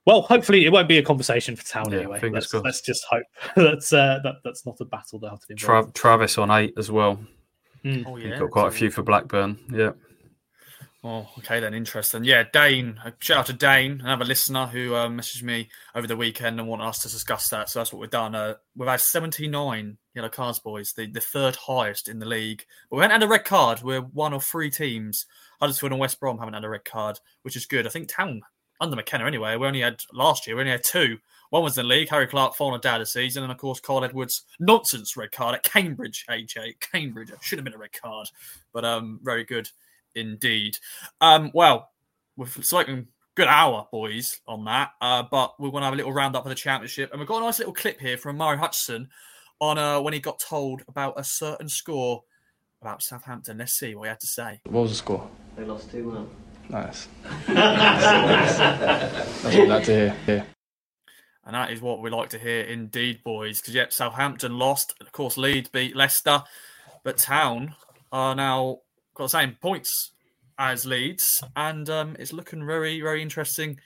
well, 0.08 0.22
hopefully 0.22 0.66
it 0.66 0.72
won't 0.72 0.88
be 0.88 1.00
a 1.00 1.04
conversation 1.04 1.58
for 1.58 1.66
town 1.66 1.92
yeah, 1.92 1.98
anyway. 1.98 2.22
Let's, 2.30 2.54
let's, 2.54 2.80
just 2.80 3.04
hope 3.10 3.26
that's 3.58 3.92
uh, 3.92 4.20
that 4.24 4.36
that's 4.42 4.66
not 4.66 4.80
a 4.80 4.86
battle 4.86 5.20
they'll 5.20 5.32
have 5.32 5.42
to 5.42 5.48
be. 5.48 5.56
Tra- 5.56 5.92
Travis 5.94 6.38
on 6.38 6.50
eight 6.50 6.74
as 6.78 6.90
well. 6.90 7.20
Mm. 7.84 8.06
Oh 8.08 8.16
yeah, 8.16 8.40
got 8.40 8.52
quite 8.52 8.70
a 8.70 8.72
few 8.72 8.90
for 8.90 9.04
Blackburn. 9.04 9.60
Yeah. 9.70 9.92
Oh, 11.04 11.28
okay 11.40 11.60
then. 11.60 11.74
Interesting. 11.74 12.24
Yeah, 12.24 12.46
Dane. 12.54 13.00
Shout 13.20 13.38
out 13.38 13.46
to 13.48 13.54
Dane, 13.54 14.00
another 14.02 14.24
listener 14.24 14.66
who 14.66 14.96
uh, 14.96 15.10
messaged 15.10 15.44
me 15.44 15.70
over 15.94 16.08
the 16.08 16.16
weekend 16.16 16.58
and 16.58 16.70
wanted 16.70 16.86
us 16.86 17.00
to 17.00 17.10
discuss 17.10 17.50
that. 17.50 17.70
So 17.70 17.80
that's 17.80 17.92
what 17.92 18.00
we've 18.00 18.10
done. 18.10 18.34
Uh, 18.34 18.56
we've 18.76 18.90
had 18.90 19.02
79 19.02 19.98
yellow 20.16 20.30
cards, 20.30 20.60
boys, 20.60 20.94
the, 20.94 21.06
the 21.06 21.22
third 21.22 21.56
highest 21.56 22.08
in 22.08 22.20
the 22.20 22.26
league. 22.26 22.66
But 22.90 22.96
we 22.96 23.02
haven't 23.04 23.22
had 23.22 23.28
a 23.28 23.32
red 23.32 23.46
card. 23.46 23.84
We're 23.84 24.02
one 24.02 24.34
of 24.34 24.44
three 24.44 24.72
teams. 24.72 25.26
Huddersfield 25.60 25.92
and 25.92 26.02
West 26.02 26.20
Brom 26.20 26.40
haven't 26.40 26.56
had 26.56 26.66
a 26.66 26.70
red 26.70 26.86
card, 26.86 27.20
which 27.44 27.56
is 27.56 27.66
good. 27.66 27.86
I 27.86 27.90
think 27.90 28.10
Town 28.10 28.42
under 28.80 28.96
McKenna 28.96 29.26
anyway. 29.26 29.56
We 29.56 29.68
only 29.68 29.82
had 29.82 30.02
last 30.14 30.48
year, 30.48 30.56
we 30.56 30.62
only 30.62 30.72
had 30.72 30.84
two. 30.84 31.18
One 31.50 31.64
was 31.64 31.78
in 31.78 31.86
the 31.86 31.90
league, 31.90 32.10
Harry 32.10 32.28
Clarke 32.28 32.56
falling 32.56 32.82
down 32.82 33.00
the 33.00 33.06
season, 33.06 33.44
and 33.44 33.52
of 33.52 33.58
course 33.58 33.80
Kyle 33.80 34.04
Edwards 34.04 34.44
nonsense 34.60 35.16
red 35.16 35.32
card 35.32 35.56
at 35.56 35.64
Cambridge. 35.64 36.26
AJ 36.30 36.80
Cambridge 36.80 37.30
it 37.30 37.38
should 37.42 37.58
have 37.58 37.64
been 37.64 37.74
a 37.74 37.78
red 37.78 37.94
card, 37.94 38.28
but 38.74 38.84
um, 38.84 39.20
very 39.24 39.44
good 39.46 39.70
indeed. 40.16 40.78
Um, 41.22 41.52
well, 41.54 41.92
we've 42.36 42.50
spoken 42.66 43.08
good 43.36 43.48
hour, 43.48 43.88
boys, 43.92 44.42
on 44.48 44.66
that. 44.66 44.92
Uh, 45.00 45.24
but 45.30 45.58
we're 45.60 45.70
going 45.70 45.82
to 45.82 45.86
have 45.86 45.94
a 45.94 45.98
little 45.98 46.12
roundup 46.12 46.44
of 46.44 46.50
the 46.50 46.56
championship, 46.56 47.12
and 47.12 47.20
we've 47.20 47.28
got 47.28 47.42
a 47.42 47.46
nice 47.46 47.60
little 47.60 47.74
clip 47.74 48.02
here 48.02 48.18
from 48.18 48.36
Omari 48.36 48.58
Hutchinson 48.58 49.10
on 49.60 49.78
uh, 49.78 50.02
when 50.02 50.14
he 50.14 50.20
got 50.20 50.40
told 50.40 50.84
about 50.88 51.14
a 51.18 51.24
certain 51.24 51.70
score 51.70 52.24
about 52.82 53.02
Southampton. 53.02 53.60
Let's 53.60 53.74
see 53.74 53.96
what 53.96 54.04
he 54.04 54.10
had 54.10 54.20
to 54.20 54.28
say. 54.28 54.60
What 54.66 54.82
was 54.82 54.92
the 54.92 54.98
score? 54.98 55.30
They 55.56 55.64
lost 55.64 55.92
two 55.92 56.10
one. 56.10 56.28
Nice. 56.70 57.08
That's 57.48 59.44
what 59.44 59.54
we 59.54 59.66
like 59.68 59.84
to 59.86 59.94
hear. 59.94 60.16
Yeah. 60.28 60.44
And 61.46 61.56
that 61.56 61.72
is 61.72 61.82
what 61.82 62.02
we 62.02 62.10
like 62.10 62.30
to 62.30 62.40
hear 62.40 62.62
indeed, 62.62 63.24
boys. 63.24 63.62
Because, 63.62 63.74
yep, 63.74 63.94
Southampton 63.94 64.60
lost. 64.60 64.94
Of 65.00 65.14
course, 65.14 65.38
Leeds 65.38 65.70
beat 65.70 65.96
Leicester. 65.96 66.44
But 67.04 67.18
Town 67.18 67.76
are 68.12 68.36
now 68.36 68.80
got 69.14 69.26
the 69.26 69.30
same 69.30 69.56
points 69.62 70.12
as 70.60 70.86
Leeds. 70.86 71.42
And 71.56 71.90
um, 71.90 72.18
it's 72.20 72.34
looking 72.34 72.66
very, 72.66 73.00
very 73.00 73.22
interesting 73.22 73.80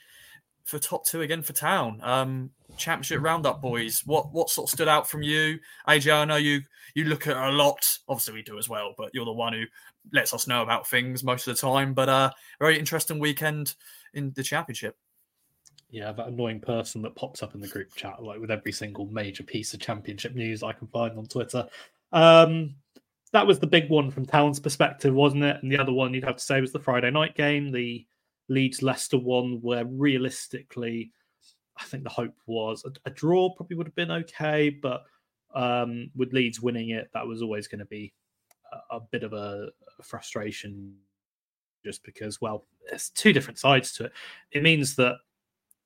for 0.64 0.80
top 0.80 1.06
two 1.06 1.20
again 1.20 1.42
for 1.42 1.52
Town. 1.52 2.00
Um, 2.02 2.50
championship 2.76 3.22
roundup, 3.22 3.60
boys. 3.60 4.02
What 4.06 4.32
what 4.32 4.50
sort 4.50 4.68
of 4.68 4.74
stood 4.74 4.88
out 4.88 5.08
from 5.08 5.22
you, 5.22 5.58
AJ? 5.88 6.12
I 6.12 6.24
know 6.24 6.36
you 6.36 6.62
you 6.94 7.04
look 7.04 7.26
at 7.26 7.36
a 7.36 7.50
lot. 7.50 7.98
Obviously, 8.08 8.34
we 8.34 8.42
do 8.42 8.58
as 8.58 8.68
well, 8.68 8.94
but 8.96 9.10
you're 9.14 9.24
the 9.24 9.32
one 9.32 9.52
who 9.52 9.64
lets 10.12 10.34
us 10.34 10.46
know 10.46 10.62
about 10.62 10.88
things 10.88 11.24
most 11.24 11.46
of 11.46 11.54
the 11.54 11.60
time. 11.60 11.94
But 11.94 12.08
uh, 12.08 12.30
very 12.58 12.78
interesting 12.78 13.18
weekend 13.18 13.74
in 14.14 14.32
the 14.34 14.42
championship. 14.42 14.96
Yeah, 15.90 16.12
that 16.12 16.28
annoying 16.28 16.60
person 16.60 17.02
that 17.02 17.14
pops 17.14 17.42
up 17.42 17.54
in 17.54 17.60
the 17.60 17.68
group 17.68 17.94
chat, 17.94 18.22
like 18.22 18.40
with 18.40 18.50
every 18.50 18.72
single 18.72 19.06
major 19.06 19.42
piece 19.42 19.74
of 19.74 19.80
championship 19.80 20.34
news 20.34 20.62
I 20.62 20.72
can 20.72 20.86
find 20.88 21.18
on 21.18 21.26
Twitter. 21.26 21.66
Um, 22.12 22.76
that 23.32 23.46
was 23.46 23.58
the 23.58 23.66
big 23.66 23.90
one 23.90 24.10
from 24.10 24.26
Town's 24.26 24.60
perspective, 24.60 25.14
wasn't 25.14 25.44
it? 25.44 25.62
And 25.62 25.70
the 25.70 25.78
other 25.78 25.92
one 25.92 26.14
you'd 26.14 26.24
have 26.24 26.36
to 26.36 26.42
say 26.42 26.60
was 26.60 26.72
the 26.72 26.78
Friday 26.78 27.10
night 27.10 27.34
game, 27.34 27.72
the 27.72 28.06
Leeds 28.48 28.82
Leicester 28.82 29.18
one, 29.18 29.58
where 29.60 29.84
realistically, 29.84 31.12
I 31.82 31.86
think 31.86 32.04
the 32.04 32.10
hope 32.10 32.34
was 32.46 32.84
a, 32.84 32.90
a 33.08 33.10
draw 33.10 33.54
probably 33.54 33.76
would 33.76 33.86
have 33.86 33.94
been 33.94 34.10
okay, 34.10 34.70
but 34.70 35.04
um, 35.54 36.10
with 36.14 36.32
Leeds 36.32 36.60
winning 36.60 36.90
it, 36.90 37.10
that 37.12 37.26
was 37.26 37.42
always 37.42 37.68
going 37.68 37.80
to 37.80 37.86
be 37.86 38.12
a, 38.72 38.96
a 38.96 39.00
bit 39.00 39.22
of 39.22 39.32
a, 39.32 39.68
frustration 40.02 40.96
just 41.84 42.02
because, 42.02 42.40
well, 42.40 42.64
there's 42.88 43.10
two 43.10 43.32
different 43.32 43.58
sides 43.58 43.92
to 43.92 44.06
it. 44.06 44.12
It 44.50 44.64
means 44.64 44.96
that 44.96 45.16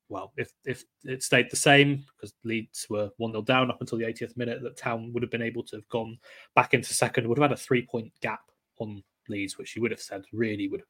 well, 0.08 0.32
if 0.36 0.52
if 0.64 0.84
it 1.04 1.22
stayed 1.22 1.50
the 1.50 1.56
same 1.56 2.04
because 2.14 2.32
Leeds 2.44 2.86
were 2.88 3.10
one 3.16 3.32
0 3.32 3.42
down 3.42 3.70
up 3.70 3.80
until 3.80 3.98
the 3.98 4.04
80th 4.04 4.36
minute, 4.36 4.62
that 4.62 4.76
Town 4.76 5.12
would 5.12 5.22
have 5.22 5.30
been 5.30 5.42
able 5.42 5.64
to 5.64 5.76
have 5.76 5.88
gone 5.88 6.16
back 6.54 6.74
into 6.74 6.94
second, 6.94 7.26
would 7.28 7.38
have 7.38 7.50
had 7.50 7.58
a 7.58 7.60
three 7.60 7.84
point 7.84 8.12
gap 8.20 8.40
on 8.78 9.02
Leeds, 9.28 9.58
which 9.58 9.74
you 9.74 9.82
would 9.82 9.90
have 9.90 10.00
said 10.00 10.24
really 10.32 10.68
would 10.68 10.80
have 10.80 10.88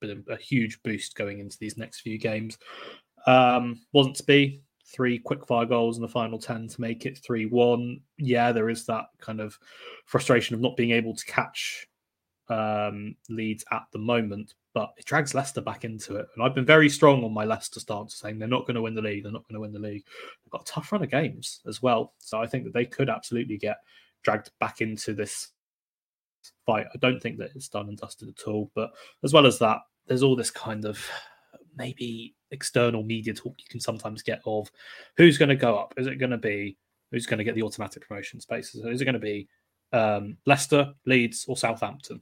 been 0.00 0.24
a, 0.28 0.34
a 0.34 0.36
huge 0.36 0.82
boost 0.82 1.16
going 1.16 1.38
into 1.38 1.58
these 1.58 1.78
next 1.78 2.00
few 2.00 2.18
games. 2.18 2.58
Um, 3.26 3.80
wasn't 3.92 4.16
to 4.16 4.24
be 4.24 4.62
three 4.84 5.18
quick 5.18 5.46
fire 5.46 5.66
goals 5.66 5.96
in 5.96 6.02
the 6.02 6.08
final 6.08 6.38
10 6.38 6.68
to 6.68 6.80
make 6.80 7.06
it 7.06 7.18
3 7.18 7.46
1. 7.46 8.00
Yeah, 8.18 8.52
there 8.52 8.70
is 8.70 8.86
that 8.86 9.06
kind 9.20 9.40
of 9.40 9.58
frustration 10.04 10.54
of 10.54 10.60
not 10.60 10.76
being 10.76 10.92
able 10.92 11.14
to 11.14 11.24
catch 11.26 11.88
um, 12.48 13.16
at 13.70 13.82
the 13.92 13.98
moment, 13.98 14.54
but 14.74 14.92
it 14.96 15.04
drags 15.04 15.34
Leicester 15.34 15.60
back 15.60 15.84
into 15.84 16.16
it. 16.16 16.26
And 16.34 16.44
I've 16.44 16.54
been 16.54 16.66
very 16.66 16.88
strong 16.88 17.24
on 17.24 17.32
my 17.32 17.44
Leicester 17.44 17.80
stance, 17.80 18.16
saying 18.16 18.38
they're 18.38 18.48
not 18.48 18.66
going 18.66 18.74
to 18.74 18.82
win 18.82 18.94
the 18.94 19.02
league. 19.02 19.22
They're 19.22 19.32
not 19.32 19.46
going 19.48 19.54
to 19.54 19.60
win 19.60 19.72
the 19.72 19.78
league. 19.78 20.04
They've 20.04 20.50
got 20.50 20.68
a 20.68 20.72
tough 20.72 20.92
run 20.92 21.02
of 21.02 21.10
games 21.10 21.60
as 21.66 21.82
well. 21.82 22.12
So 22.18 22.40
I 22.40 22.46
think 22.46 22.64
that 22.64 22.74
they 22.74 22.84
could 22.84 23.08
absolutely 23.08 23.56
get 23.56 23.78
dragged 24.22 24.50
back 24.60 24.80
into 24.80 25.14
this 25.14 25.48
fight. 26.66 26.86
I 26.94 26.98
don't 26.98 27.20
think 27.20 27.38
that 27.38 27.50
it's 27.54 27.68
done 27.68 27.88
and 27.88 27.98
dusted 27.98 28.28
at 28.28 28.48
all. 28.48 28.70
But 28.74 28.90
as 29.22 29.32
well 29.32 29.46
as 29.46 29.58
that, 29.60 29.78
there's 30.06 30.22
all 30.22 30.36
this 30.36 30.50
kind 30.50 30.84
of 30.84 31.04
maybe 31.76 32.34
external 32.50 33.02
media 33.02 33.34
talk 33.34 33.54
you 33.58 33.66
can 33.68 33.80
sometimes 33.80 34.22
get 34.22 34.40
of 34.46 34.70
who's 35.16 35.38
going 35.38 35.48
to 35.48 35.56
go 35.56 35.76
up. 35.76 35.94
Is 35.96 36.06
it 36.06 36.18
going 36.18 36.30
to 36.30 36.38
be 36.38 36.76
who's 37.10 37.26
going 37.26 37.38
to 37.38 37.44
get 37.44 37.54
the 37.54 37.62
automatic 37.62 38.06
promotion 38.06 38.40
spaces? 38.40 38.84
Is 38.84 39.00
it 39.00 39.04
going 39.04 39.14
to 39.14 39.18
be 39.18 39.48
um, 39.92 40.36
Leicester, 40.46 40.92
Leeds, 41.06 41.44
or 41.48 41.56
Southampton? 41.56 42.20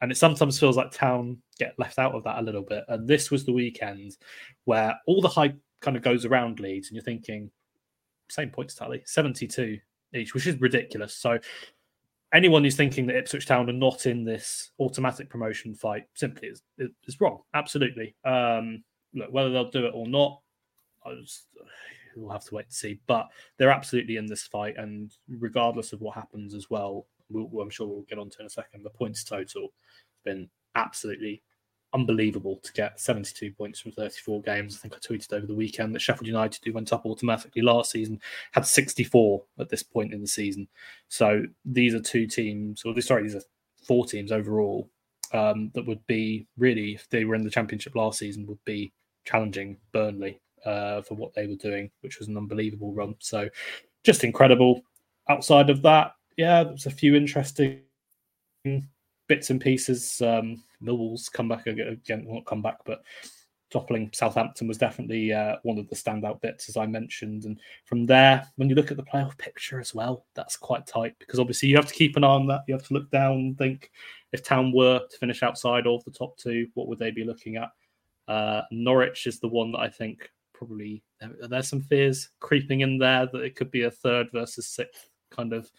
And 0.00 0.12
it 0.12 0.16
sometimes 0.16 0.58
feels 0.58 0.76
like 0.76 0.92
Town 0.92 1.38
get 1.58 1.74
left 1.78 1.98
out 1.98 2.14
of 2.14 2.22
that 2.24 2.38
a 2.38 2.42
little 2.42 2.62
bit. 2.62 2.84
And 2.88 3.08
this 3.08 3.30
was 3.30 3.44
the 3.44 3.52
weekend 3.52 4.16
where 4.64 4.94
all 5.06 5.20
the 5.20 5.28
hype 5.28 5.56
kind 5.80 5.96
of 5.96 6.02
goes 6.02 6.24
around 6.24 6.60
Leeds, 6.60 6.88
and 6.88 6.94
you're 6.94 7.02
thinking, 7.02 7.50
same 8.30 8.50
points 8.50 8.74
tally, 8.74 9.02
72 9.06 9.78
each, 10.14 10.34
which 10.34 10.46
is 10.46 10.60
ridiculous. 10.60 11.14
So 11.14 11.38
anyone 12.32 12.64
who's 12.64 12.76
thinking 12.76 13.06
that 13.06 13.16
Ipswich 13.16 13.46
Town 13.46 13.68
are 13.68 13.72
not 13.72 14.06
in 14.06 14.24
this 14.24 14.70
automatic 14.78 15.30
promotion 15.30 15.74
fight 15.74 16.04
simply 16.14 16.48
is, 16.48 16.62
is 16.78 17.20
wrong. 17.20 17.40
Absolutely. 17.54 18.14
Um, 18.24 18.84
look, 19.14 19.32
whether 19.32 19.50
they'll 19.50 19.70
do 19.70 19.86
it 19.86 19.92
or 19.94 20.06
not, 20.06 20.40
was, 21.04 21.46
we'll 22.16 22.32
have 22.32 22.44
to 22.44 22.54
wait 22.54 22.68
to 22.68 22.74
see. 22.74 23.00
But 23.06 23.28
they're 23.56 23.70
absolutely 23.70 24.16
in 24.16 24.26
this 24.26 24.42
fight, 24.42 24.76
and 24.76 25.12
regardless 25.28 25.92
of 25.92 26.00
what 26.00 26.14
happens 26.14 26.54
as 26.54 26.68
well, 26.70 27.06
we'll, 27.30 27.62
I'm 27.62 27.70
sure 27.70 27.86
we'll 27.86 28.02
get 28.02 28.18
onto 28.18 28.40
in 28.40 28.46
a 28.46 28.50
second. 28.50 28.82
The 28.82 28.90
points 28.90 29.24
total 29.24 29.62
has 29.62 30.20
been 30.24 30.48
absolutely 30.74 31.42
unbelievable 31.94 32.60
to 32.62 32.72
get 32.72 33.00
72 33.00 33.52
points 33.52 33.80
from 33.80 33.92
34 33.92 34.42
games. 34.42 34.76
I 34.76 34.78
think 34.80 34.94
I 34.94 34.98
tweeted 34.98 35.32
over 35.32 35.46
the 35.46 35.54
weekend 35.54 35.94
that 35.94 36.00
Sheffield 36.00 36.26
United, 36.26 36.64
who 36.64 36.72
went 36.72 36.92
up 36.92 37.06
automatically 37.06 37.62
last 37.62 37.90
season, 37.90 38.20
had 38.52 38.66
64 38.66 39.42
at 39.58 39.68
this 39.68 39.82
point 39.82 40.12
in 40.12 40.20
the 40.20 40.26
season. 40.26 40.68
So 41.08 41.44
these 41.64 41.94
are 41.94 42.00
two 42.00 42.26
teams, 42.26 42.82
or 42.84 42.98
sorry, 43.00 43.22
these 43.22 43.34
are 43.34 43.42
four 43.86 44.06
teams 44.06 44.32
overall 44.32 44.90
um, 45.32 45.70
that 45.74 45.86
would 45.86 46.06
be 46.06 46.46
really, 46.56 46.94
if 46.94 47.08
they 47.08 47.24
were 47.24 47.34
in 47.34 47.44
the 47.44 47.50
Championship 47.50 47.94
last 47.94 48.18
season, 48.18 48.46
would 48.46 48.64
be 48.64 48.92
challenging 49.24 49.78
Burnley 49.92 50.40
uh, 50.64 51.02
for 51.02 51.14
what 51.14 51.34
they 51.34 51.46
were 51.46 51.56
doing, 51.56 51.90
which 52.00 52.18
was 52.18 52.28
an 52.28 52.36
unbelievable 52.36 52.92
run. 52.92 53.14
So 53.18 53.48
just 54.04 54.24
incredible. 54.24 54.82
Outside 55.28 55.70
of 55.70 55.82
that, 55.82 56.12
yeah, 56.36 56.64
there's 56.64 56.86
a 56.86 56.90
few 56.90 57.14
interesting 57.14 57.82
bits 59.28 59.50
and 59.50 59.60
pieces. 59.60 60.20
Um, 60.20 60.62
Millwall's 60.82 61.28
come 61.28 61.48
back 61.48 61.66
again, 61.66 62.26
not 62.26 62.46
come 62.46 62.62
back, 62.62 62.78
but 62.84 63.02
toppling 63.70 64.10
Southampton 64.12 64.66
was 64.66 64.78
definitely 64.78 65.32
uh, 65.32 65.56
one 65.62 65.78
of 65.78 65.88
the 65.88 65.96
standout 65.96 66.40
bits, 66.40 66.68
as 66.68 66.76
I 66.76 66.86
mentioned. 66.86 67.44
And 67.44 67.60
from 67.84 68.06
there, 68.06 68.46
when 68.56 68.68
you 68.68 68.74
look 68.74 68.90
at 68.90 68.96
the 68.96 69.02
playoff 69.02 69.36
picture 69.38 69.78
as 69.78 69.94
well, 69.94 70.24
that's 70.34 70.56
quite 70.56 70.86
tight 70.86 71.14
because 71.18 71.38
obviously 71.38 71.68
you 71.68 71.76
have 71.76 71.86
to 71.86 71.94
keep 71.94 72.16
an 72.16 72.24
eye 72.24 72.28
on 72.28 72.46
that. 72.46 72.62
You 72.66 72.74
have 72.74 72.86
to 72.86 72.94
look 72.94 73.10
down 73.10 73.32
and 73.32 73.58
think 73.58 73.90
if 74.32 74.42
Town 74.42 74.72
were 74.74 75.00
to 75.00 75.18
finish 75.18 75.42
outside 75.42 75.86
of 75.86 76.04
the 76.04 76.10
top 76.10 76.36
two, 76.38 76.66
what 76.74 76.88
would 76.88 76.98
they 76.98 77.10
be 77.10 77.24
looking 77.24 77.56
at? 77.56 77.70
Uh, 78.26 78.62
Norwich 78.70 79.26
is 79.26 79.40
the 79.40 79.48
one 79.48 79.72
that 79.72 79.78
I 79.80 79.88
think 79.88 80.30
probably 80.52 81.02
there's 81.48 81.68
some 81.68 81.80
fears 81.80 82.30
creeping 82.40 82.80
in 82.80 82.98
there 82.98 83.26
that 83.32 83.42
it 83.42 83.54
could 83.54 83.70
be 83.70 83.82
a 83.82 83.90
third 83.90 84.26
versus 84.32 84.66
sixth 84.66 85.08
kind 85.30 85.52
of 85.52 85.70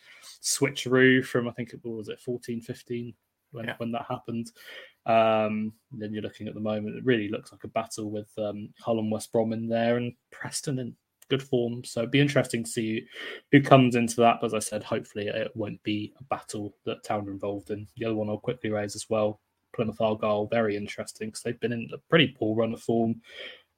switcheroo 0.41 1.23
from 1.25 1.47
I 1.47 1.51
think 1.51 1.73
it 1.73 1.81
was 1.83 2.07
it 2.07 2.19
14 2.19 2.61
15 2.61 3.13
when, 3.51 3.65
yeah. 3.65 3.75
when 3.77 3.91
that 3.91 4.05
happened. 4.07 4.51
Um, 5.05 5.73
then 5.91 6.13
you're 6.13 6.23
looking 6.23 6.47
at 6.47 6.53
the 6.53 6.59
moment, 6.59 6.97
it 6.97 7.05
really 7.05 7.29
looks 7.29 7.51
like 7.51 7.63
a 7.63 7.69
battle 7.69 8.11
with 8.11 8.29
um, 8.37 8.69
Hull 8.79 8.99
and 8.99 9.11
West 9.11 9.31
Brom 9.31 9.53
in 9.53 9.67
there 9.67 9.97
and 9.97 10.13
Preston 10.31 10.79
in 10.79 10.95
good 11.29 11.41
form. 11.43 11.83
So 11.83 12.01
it'd 12.01 12.11
be 12.11 12.19
interesting 12.19 12.63
to 12.63 12.69
see 12.69 13.05
who 13.51 13.61
comes 13.61 13.95
into 13.95 14.17
that. 14.17 14.37
But 14.41 14.47
as 14.47 14.53
I 14.53 14.59
said, 14.59 14.83
hopefully 14.83 15.27
it 15.27 15.51
won't 15.55 15.81
be 15.83 16.13
a 16.19 16.23
battle 16.23 16.75
that 16.85 17.03
Town 17.03 17.27
are 17.27 17.31
involved 17.31 17.71
in. 17.71 17.87
The 17.97 18.05
other 18.05 18.15
one 18.15 18.29
I'll 18.29 18.37
quickly 18.37 18.69
raise 18.69 18.95
as 18.95 19.09
well 19.09 19.39
Plymouth 19.73 20.01
Argyle, 20.01 20.47
very 20.47 20.75
interesting 20.75 21.29
because 21.29 21.43
they've 21.43 21.59
been 21.59 21.71
in 21.71 21.89
a 21.93 21.97
pretty 22.09 22.27
poor 22.27 22.55
run 22.55 22.73
of 22.73 22.81
form. 22.81 23.21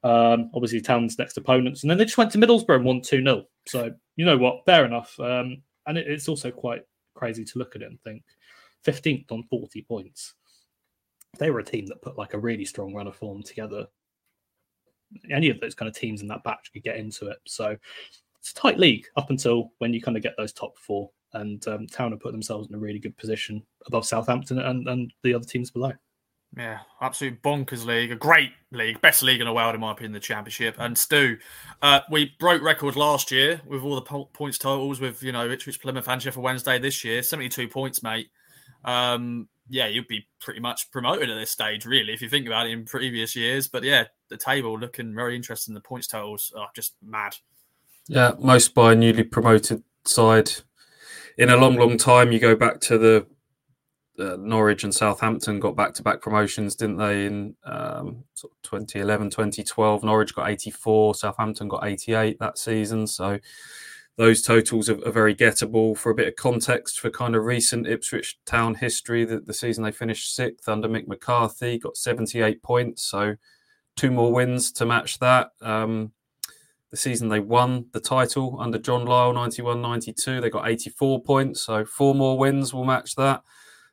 Um, 0.04 0.50
obviously, 0.54 0.80
Town's 0.80 1.18
next 1.18 1.36
opponents, 1.36 1.82
and 1.82 1.90
then 1.90 1.98
they 1.98 2.04
just 2.04 2.18
went 2.18 2.32
to 2.32 2.38
Middlesbrough 2.38 2.76
and 2.76 2.84
won 2.84 3.00
2 3.00 3.22
0. 3.22 3.44
So, 3.68 3.92
you 4.16 4.24
know 4.24 4.36
what? 4.36 4.64
Fair 4.66 4.84
enough. 4.84 5.18
Um, 5.20 5.62
and 5.86 5.98
it, 5.98 6.08
it's 6.08 6.28
also 6.28 6.50
quite 6.50 6.82
crazy 7.14 7.44
to 7.44 7.58
look 7.58 7.76
at 7.76 7.82
it 7.82 7.90
and 7.90 8.00
think 8.02 8.22
15th 8.86 9.30
on 9.30 9.44
40 9.44 9.82
points. 9.82 10.34
they 11.38 11.50
were 11.50 11.60
a 11.60 11.64
team 11.64 11.86
that 11.86 12.02
put 12.02 12.18
like 12.18 12.34
a 12.34 12.38
really 12.38 12.64
strong 12.64 12.94
run 12.94 13.06
of 13.06 13.16
form 13.16 13.42
together, 13.42 13.86
any 15.30 15.50
of 15.50 15.60
those 15.60 15.74
kind 15.74 15.88
of 15.88 15.96
teams 15.96 16.22
in 16.22 16.28
that 16.28 16.44
batch 16.44 16.72
could 16.72 16.82
get 16.82 16.96
into 16.96 17.28
it. 17.28 17.38
So 17.46 17.76
it's 18.38 18.50
a 18.50 18.54
tight 18.54 18.78
league 18.78 19.06
up 19.16 19.30
until 19.30 19.72
when 19.78 19.92
you 19.94 20.00
kind 20.00 20.16
of 20.16 20.22
get 20.22 20.34
those 20.36 20.52
top 20.52 20.76
four. 20.78 21.10
And 21.34 21.66
um, 21.66 21.86
Town 21.86 22.10
have 22.10 22.20
put 22.20 22.32
themselves 22.32 22.68
in 22.68 22.74
a 22.74 22.78
really 22.78 22.98
good 22.98 23.16
position 23.16 23.62
above 23.86 24.04
Southampton 24.04 24.58
and, 24.58 24.86
and 24.86 25.12
the 25.22 25.32
other 25.32 25.46
teams 25.46 25.70
below. 25.70 25.92
Yeah, 26.54 26.80
absolute 27.00 27.42
bonkers 27.42 27.86
league, 27.86 28.12
a 28.12 28.16
great 28.16 28.50
league, 28.72 29.00
best 29.00 29.22
league 29.22 29.40
in 29.40 29.46
the 29.46 29.52
world 29.54 29.74
in 29.74 29.80
my 29.80 29.92
opinion, 29.92 30.12
the 30.12 30.20
championship. 30.20 30.74
And 30.78 30.98
Stu, 30.98 31.38
uh, 31.80 32.00
we 32.10 32.34
broke 32.38 32.60
record 32.60 32.94
last 32.94 33.30
year 33.30 33.62
with 33.66 33.82
all 33.82 33.94
the 33.94 34.02
po- 34.02 34.28
points 34.34 34.58
totals 34.58 35.00
with 35.00 35.22
you 35.22 35.32
know 35.32 35.48
Ipswich, 35.48 35.80
Plymouth, 35.80 36.08
and 36.08 36.20
Sheffield 36.20 36.44
Wednesday 36.44 36.78
this 36.78 37.04
year, 37.04 37.22
seventy-two 37.22 37.68
points, 37.68 38.02
mate 38.02 38.28
um, 38.84 39.48
yeah, 39.68 39.86
you'd 39.86 40.08
be 40.08 40.26
pretty 40.40 40.60
much 40.60 40.90
promoted 40.90 41.30
at 41.30 41.34
this 41.34 41.50
stage, 41.50 41.86
really, 41.86 42.12
if 42.12 42.20
you 42.20 42.28
think 42.28 42.46
about 42.46 42.66
it 42.66 42.72
in 42.72 42.84
previous 42.84 43.34
years. 43.34 43.68
But 43.68 43.84
yeah, 43.84 44.04
the 44.28 44.36
table 44.36 44.78
looking 44.78 45.14
very 45.14 45.36
interesting. 45.36 45.74
The 45.74 45.80
points 45.80 46.06
totals 46.06 46.52
are 46.56 46.68
just 46.74 46.94
mad. 47.02 47.36
Yeah, 48.08 48.32
most 48.38 48.74
by 48.74 48.92
a 48.92 48.96
newly 48.96 49.22
promoted 49.22 49.82
side 50.04 50.50
in 51.38 51.50
a 51.50 51.56
long, 51.56 51.76
long 51.76 51.96
time. 51.96 52.32
You 52.32 52.38
go 52.38 52.56
back 52.56 52.80
to 52.80 52.98
the 52.98 53.26
uh, 54.18 54.36
Norwich 54.38 54.84
and 54.84 54.94
Southampton 54.94 55.60
got 55.60 55.76
back 55.76 55.94
to 55.94 56.02
back 56.02 56.20
promotions, 56.20 56.74
didn't 56.74 56.98
they? 56.98 57.26
In 57.26 57.56
um, 57.64 58.24
sort 58.34 58.52
of 58.52 58.62
2011, 58.62 59.30
2012, 59.30 60.04
Norwich 60.04 60.34
got 60.34 60.50
84, 60.50 61.14
Southampton 61.14 61.68
got 61.68 61.86
88 61.86 62.38
that 62.38 62.58
season. 62.58 63.06
So 63.06 63.38
those 64.16 64.42
totals 64.42 64.90
are, 64.90 65.04
are, 65.06 65.12
very 65.12 65.34
gettable. 65.34 65.96
For 65.96 66.10
a 66.10 66.14
bit 66.14 66.28
of 66.28 66.36
context 66.36 67.00
for 67.00 67.10
kind 67.10 67.34
of 67.34 67.44
recent 67.44 67.86
Ipswich 67.86 68.38
Town 68.44 68.74
history, 68.74 69.24
that 69.24 69.46
the 69.46 69.54
season 69.54 69.84
they 69.84 69.92
finished 69.92 70.34
sixth 70.34 70.68
under 70.68 70.88
Mick 70.88 71.08
McCarthy, 71.08 71.78
got 71.78 71.96
78 71.96 72.62
points, 72.62 73.02
so 73.02 73.36
two 73.96 74.10
more 74.10 74.32
wins 74.32 74.72
to 74.72 74.86
match 74.86 75.18
that. 75.20 75.50
Um, 75.60 76.12
the 76.90 76.96
season 76.98 77.30
they 77.30 77.40
won 77.40 77.86
the 77.92 78.00
title 78.00 78.58
under 78.60 78.78
John 78.78 79.06
Lyall, 79.06 79.34
91 79.34 79.80
92, 79.80 80.40
they 80.40 80.50
got 80.50 80.68
84 80.68 81.22
points, 81.22 81.62
so 81.62 81.84
four 81.86 82.14
more 82.14 82.38
wins 82.38 82.74
will 82.74 82.84
match 82.84 83.14
that. 83.16 83.42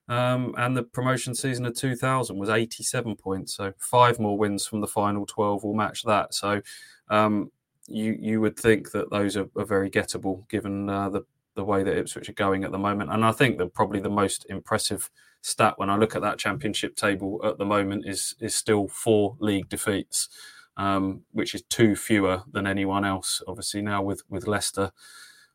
Um, 0.09 0.55
and 0.57 0.75
the 0.75 0.83
promotion 0.83 1.33
season 1.35 1.65
of 1.65 1.75
2000 1.75 2.37
was 2.37 2.49
87 2.49 3.15
points, 3.15 3.55
so 3.55 3.73
five 3.77 4.19
more 4.19 4.37
wins 4.37 4.65
from 4.65 4.81
the 4.81 4.87
final 4.87 5.25
12 5.25 5.63
will 5.63 5.75
match 5.75 6.03
that. 6.03 6.33
So, 6.33 6.61
um, 7.09 7.51
you 7.89 8.17
you 8.19 8.41
would 8.41 8.57
think 8.57 8.91
that 8.91 9.09
those 9.09 9.35
are, 9.37 9.49
are 9.57 9.65
very 9.65 9.89
gettable 9.89 10.47
given 10.49 10.89
uh, 10.89 11.09
the 11.09 11.25
the 11.55 11.63
way 11.63 11.83
that 11.83 11.97
Ipswich 11.97 12.29
are 12.29 12.33
going 12.33 12.63
at 12.63 12.71
the 12.71 12.77
moment. 12.77 13.11
And 13.11 13.25
I 13.25 13.31
think 13.31 13.57
that 13.57 13.73
probably 13.73 13.99
the 13.99 14.09
most 14.09 14.45
impressive 14.49 15.09
stat 15.41 15.73
when 15.77 15.89
I 15.89 15.97
look 15.97 16.15
at 16.15 16.21
that 16.21 16.37
championship 16.37 16.95
table 16.95 17.41
at 17.43 17.57
the 17.57 17.65
moment 17.65 18.05
is 18.07 18.35
is 18.39 18.55
still 18.55 18.87
four 18.87 19.35
league 19.39 19.69
defeats, 19.69 20.29
um, 20.77 21.23
which 21.31 21.53
is 21.53 21.63
two 21.63 21.95
fewer 21.95 22.43
than 22.51 22.67
anyone 22.67 23.05
else. 23.05 23.41
Obviously 23.47 23.81
now 23.81 24.01
with 24.01 24.23
with 24.29 24.47
Leicester 24.47 24.91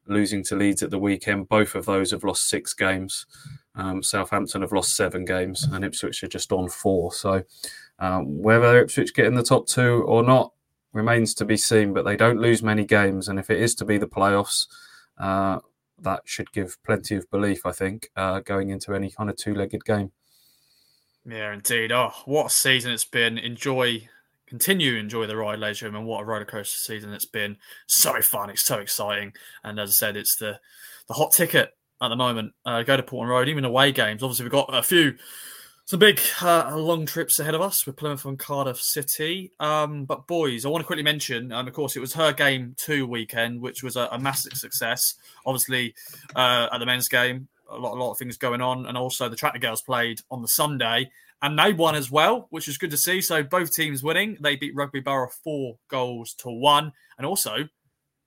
losing 0.07 0.43
to 0.45 0.57
Leeds 0.57 0.83
at 0.83 0.91
the 0.91 0.99
weekend, 0.99 1.49
both 1.49 1.75
of 1.75 1.87
those 1.87 2.11
have 2.11 2.25
lost 2.25 2.49
six 2.49 2.75
games. 2.75 3.27
Um, 3.75 4.03
Southampton 4.03 4.61
have 4.63 4.73
lost 4.73 4.97
seven 4.97 5.25
games, 5.25 5.65
and 5.65 5.85
Ipswich 5.85 6.23
are 6.23 6.29
just 6.29 6.53
on 6.53 6.69
four. 6.69 7.13
So 7.13 7.43
um, 7.99 8.43
whether 8.43 8.79
Ipswich 8.79 9.15
get 9.15 9.27
in 9.27 9.35
the 9.35 9.43
top 9.43 9.67
two 9.67 10.05
or 10.07 10.23
not, 10.23 10.53
remains 10.95 11.35
to 11.35 11.45
be 11.45 11.57
seen, 11.57 11.93
but 11.93 12.05
they 12.05 12.17
don't 12.17 12.41
lose 12.41 12.63
many 12.63 12.85
games. 12.85 13.29
And 13.29 13.39
if 13.39 13.51
it 13.51 13.61
is 13.61 13.75
to 13.77 13.85
be 13.85 13.99
the 13.99 14.07
playoffs, 14.07 14.67
uh, 15.19 15.59
that 16.01 16.23
should 16.25 16.53
give 16.53 16.83
plenty 16.83 17.17
of 17.17 17.31
belief, 17.31 17.67
I 17.67 17.73
think, 17.73 18.11
uh, 18.17 18.41
going 18.41 18.71
into 18.71 18.95
any 18.95 19.11
kind 19.11 19.29
of 19.29 19.37
two 19.37 19.55
legged 19.55 19.85
game. 19.85 20.13
Yeah, 21.27 21.53
indeed. 21.53 21.93
Oh, 21.93 22.13
what 22.25 22.47
a 22.47 22.51
season 22.51 22.93
it's 22.93 23.05
been. 23.05 23.39
Enjoy, 23.39 24.09
continue 24.47 24.93
to 24.93 25.01
enjoy 25.01 25.27
the 25.27 25.37
ride, 25.37 25.59
leisure, 25.59 25.87
and 25.87 26.07
what 26.07 26.23
a 26.23 26.25
roller 26.25 26.45
coaster 26.45 26.79
season 26.79 27.13
it's 27.13 27.25
been. 27.25 27.57
So 27.87 28.21
fun. 28.21 28.51
It's 28.51 28.65
so 28.65 28.79
exciting. 28.79 29.33
And 29.63 29.81
as 29.81 29.91
I 29.91 29.93
said, 29.93 30.17
it's 30.17 30.37
the 30.37 30.61
the 31.07 31.15
hot 31.15 31.33
ticket 31.33 31.71
at 32.01 32.09
the 32.09 32.17
moment. 32.17 32.53
Uh, 32.65 32.83
go 32.83 32.97
to 32.97 33.03
Portman 33.03 33.31
Road, 33.31 33.49
even 33.49 33.65
away 33.65 33.93
games. 33.93 34.23
Obviously, 34.23 34.45
we've 34.45 34.53
got 34.53 34.75
a 34.75 34.83
few 34.83 35.15
some 35.87 35.99
big 35.99 36.19
uh, 36.41 36.75
long 36.77 37.05
trips 37.05 37.39
ahead 37.39 37.55
of 37.55 37.61
us 37.61 37.85
with 37.85 37.97
Plymouth 37.97 38.25
and 38.25 38.39
Cardiff 38.39 38.81
City. 38.81 39.53
Um, 39.61 40.07
but 40.07 40.27
boys, 40.27 40.65
I 40.65 40.71
want 40.71 40.83
to 40.83 40.87
quickly 40.87 41.03
mention, 41.03 41.53
and 41.53 41.69
of 41.69 41.75
course, 41.75 41.95
it 41.95 42.01
was 42.01 42.15
Her 42.15 42.33
Game 42.33 42.75
Too 42.79 43.07
weekend, 43.07 43.61
which 43.61 43.83
was 43.83 43.97
a, 43.97 44.09
a 44.11 44.19
massive 44.19 44.55
success. 44.55 45.15
Obviously, 45.45 45.95
uh, 46.35 46.69
at 46.73 46.79
the 46.79 46.87
men's 46.87 47.09
game, 47.09 47.49
a 47.71 47.77
lot, 47.77 47.97
a 47.97 48.01
lot 48.03 48.13
of 48.13 48.19
things 48.19 48.39
going 48.39 48.63
on, 48.63 48.87
and 48.87 48.97
also 48.97 49.29
the 49.29 49.37
Tractor 49.37 49.59
Girls 49.59 49.83
played 49.83 50.21
on 50.31 50.41
the 50.41 50.49
Sunday, 50.49 51.11
and 51.43 51.59
they 51.59 51.75
won 51.75 51.95
as 51.95 52.11
well, 52.11 52.47
which 52.49 52.67
was 52.67 52.79
good 52.79 52.91
to 52.91 52.97
see. 52.97 53.21
So 53.21 53.43
both 53.43 53.75
teams 53.75 54.03
winning. 54.03 54.39
They 54.41 54.57
beat 54.57 54.75
Rugby 54.75 55.01
Borough 55.01 55.31
four 55.43 55.77
goals 55.89 56.33
to 56.39 56.51
one, 56.51 56.93
and 57.19 57.27
also 57.27 57.69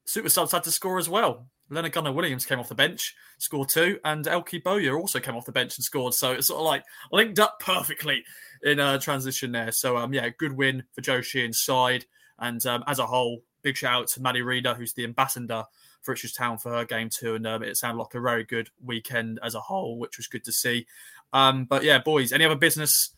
Super 0.05 0.29
Subs 0.29 0.51
had 0.51 0.63
to 0.63 0.71
score 0.71 0.99
as 0.99 1.09
well. 1.09 1.47
Lenna 1.69 1.89
Gunning-Williams 1.89 2.45
came 2.45 2.59
off 2.59 2.69
the 2.69 2.75
bench, 2.75 3.15
scored 3.37 3.69
two, 3.69 3.99
and 4.05 4.25
Elkie 4.25 4.63
Bowyer 4.63 4.97
also 4.97 5.19
came 5.19 5.35
off 5.35 5.45
the 5.45 5.51
bench 5.51 5.77
and 5.77 5.83
scored. 5.83 6.13
So 6.13 6.31
it's 6.33 6.47
sort 6.47 6.59
of 6.59 6.65
like 6.65 6.83
linked 7.11 7.39
up 7.39 7.59
perfectly 7.59 8.23
in 8.63 8.79
a 8.79 8.99
transition 8.99 9.51
there. 9.51 9.71
So 9.71 9.97
um, 9.97 10.13
yeah, 10.13 10.29
good 10.29 10.53
win 10.53 10.83
for 10.93 11.01
Joe 11.01 11.21
Sheehan's 11.21 11.61
side, 11.61 12.05
and 12.39 12.65
um, 12.65 12.83
as 12.87 12.99
a 12.99 13.05
whole, 13.05 13.43
big 13.61 13.75
shout 13.75 14.01
out 14.01 14.07
to 14.09 14.21
Maddie 14.21 14.41
Reader, 14.41 14.75
who's 14.75 14.93
the 14.93 15.03
ambassador 15.03 15.65
for 16.01 16.15
Town 16.15 16.57
for 16.57 16.71
her 16.71 16.85
game 16.85 17.09
too, 17.09 17.35
and 17.35 17.45
um, 17.45 17.63
it 17.63 17.75
sounded 17.75 17.99
like 17.99 18.13
a 18.15 18.21
very 18.21 18.45
good 18.45 18.69
weekend 18.81 19.39
as 19.43 19.55
a 19.55 19.59
whole, 19.59 19.99
which 19.99 20.17
was 20.17 20.27
good 20.27 20.43
to 20.45 20.53
see. 20.53 20.87
Um, 21.33 21.65
but 21.65 21.83
yeah, 21.83 21.99
boys, 21.99 22.31
any 22.31 22.45
other 22.45 22.55
business 22.55 23.11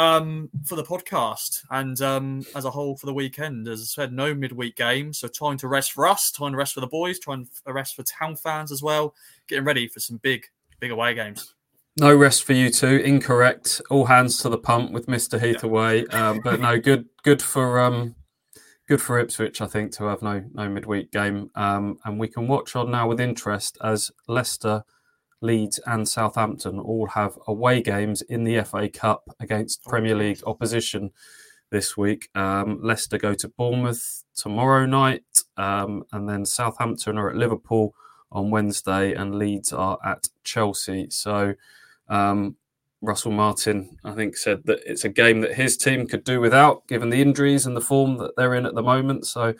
um, 0.00 0.48
for 0.64 0.76
the 0.76 0.82
podcast 0.82 1.62
and 1.70 2.00
um, 2.00 2.44
as 2.56 2.64
a 2.64 2.70
whole 2.70 2.96
for 2.96 3.04
the 3.04 3.12
weekend. 3.12 3.68
As 3.68 3.82
I 3.82 3.84
said, 3.84 4.12
no 4.12 4.34
midweek 4.34 4.74
game, 4.74 5.12
so 5.12 5.28
time 5.28 5.58
to 5.58 5.68
rest 5.68 5.92
for 5.92 6.06
us, 6.06 6.30
time 6.30 6.52
to 6.52 6.56
rest 6.56 6.72
for 6.72 6.80
the 6.80 6.86
boys, 6.86 7.18
time 7.18 7.46
to 7.66 7.72
rest 7.72 7.94
for 7.94 8.02
town 8.02 8.34
fans 8.34 8.72
as 8.72 8.82
well, 8.82 9.14
getting 9.46 9.64
ready 9.64 9.86
for 9.86 10.00
some 10.00 10.16
big, 10.16 10.46
big 10.80 10.90
away 10.90 11.12
games. 11.12 11.54
No 11.98 12.16
rest 12.16 12.44
for 12.44 12.54
you 12.54 12.70
two. 12.70 12.96
Incorrect. 12.96 13.82
All 13.90 14.06
hands 14.06 14.38
to 14.38 14.48
the 14.48 14.56
pump 14.56 14.92
with 14.92 15.06
Mister 15.06 15.38
Heath 15.38 15.62
yeah. 15.62 15.68
away. 15.68 16.06
Um, 16.06 16.40
but 16.42 16.60
no, 16.60 16.78
good, 16.80 17.04
good 17.22 17.42
for 17.42 17.78
um, 17.78 18.14
good 18.88 19.02
for 19.02 19.18
Ipswich, 19.18 19.60
I 19.60 19.66
think, 19.66 19.92
to 19.96 20.04
have 20.04 20.22
no 20.22 20.42
no 20.54 20.66
midweek 20.68 21.12
game, 21.12 21.50
um, 21.56 21.98
and 22.06 22.18
we 22.18 22.28
can 22.28 22.48
watch 22.48 22.74
on 22.74 22.90
now 22.90 23.06
with 23.06 23.20
interest 23.20 23.76
as 23.82 24.10
Leicester 24.28 24.82
Leeds, 25.40 25.80
and 25.86 26.08
Southampton 26.08 26.78
all 26.78 27.06
have 27.06 27.38
away 27.46 27.82
games 27.82 28.22
in 28.22 28.44
the 28.44 28.62
FA 28.62 28.88
Cup 28.88 29.24
against 29.40 29.84
Premier 29.84 30.14
League 30.14 30.40
opposition 30.46 31.10
this 31.70 31.96
week. 31.96 32.28
Um, 32.34 32.80
Leicester 32.82 33.18
go 33.18 33.34
to 33.34 33.48
Bournemouth 33.48 34.24
tomorrow 34.34 34.86
night, 34.86 35.24
um, 35.56 36.04
and 36.12 36.28
then 36.28 36.44
Southampton 36.44 37.18
are 37.18 37.30
at 37.30 37.36
Liverpool 37.36 37.94
on 38.32 38.50
Wednesday, 38.50 39.14
and 39.14 39.36
Leeds 39.36 39.72
are 39.72 39.98
at 40.04 40.28
Chelsea. 40.44 41.08
So, 41.10 41.54
um, 42.08 42.56
Russell 43.02 43.32
Martin, 43.32 43.96
I 44.04 44.12
think, 44.12 44.36
said 44.36 44.64
that 44.66 44.80
it's 44.84 45.04
a 45.04 45.08
game 45.08 45.40
that 45.40 45.54
his 45.54 45.76
team 45.76 46.06
could 46.06 46.24
do 46.24 46.40
without, 46.40 46.86
given 46.86 47.08
the 47.08 47.22
injuries 47.22 47.66
and 47.66 47.76
the 47.76 47.80
form 47.80 48.18
that 48.18 48.36
they're 48.36 48.54
in 48.54 48.66
at 48.66 48.74
the 48.74 48.82
moment. 48.82 49.26
So, 49.26 49.54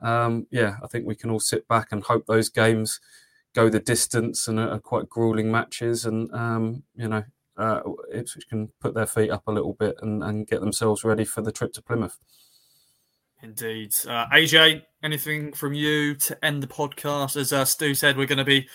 um, 0.00 0.46
yeah, 0.50 0.76
I 0.82 0.86
think 0.86 1.06
we 1.06 1.14
can 1.14 1.30
all 1.30 1.40
sit 1.40 1.68
back 1.68 1.88
and 1.92 2.02
hope 2.02 2.26
those 2.26 2.48
games 2.48 3.00
go 3.56 3.70
the 3.70 3.80
distance 3.80 4.46
and 4.46 4.60
are 4.60 4.78
quite 4.78 5.08
grueling 5.08 5.50
matches. 5.50 6.04
And 6.04 6.32
um, 6.32 6.82
you 6.94 7.08
know, 7.08 7.24
uh, 7.56 7.80
Ipswich 8.12 8.48
can 8.48 8.68
put 8.80 8.94
their 8.94 9.06
feet 9.06 9.30
up 9.30 9.44
a 9.48 9.52
little 9.52 9.72
bit 9.72 9.96
and, 10.02 10.22
and 10.22 10.46
get 10.46 10.60
themselves 10.60 11.02
ready 11.02 11.24
for 11.24 11.40
the 11.40 11.50
trip 11.50 11.72
to 11.72 11.82
Plymouth. 11.82 12.18
Indeed, 13.42 13.90
uh, 14.06 14.26
AJ. 14.28 14.82
Anything 15.02 15.52
from 15.52 15.72
you 15.72 16.14
to 16.16 16.44
end 16.44 16.62
the 16.62 16.66
podcast? 16.66 17.36
As 17.36 17.52
uh, 17.52 17.64
Stu 17.64 17.94
said, 17.94 18.16
we're 18.16 18.26
going 18.26 18.38
to 18.38 18.44
be 18.44 18.68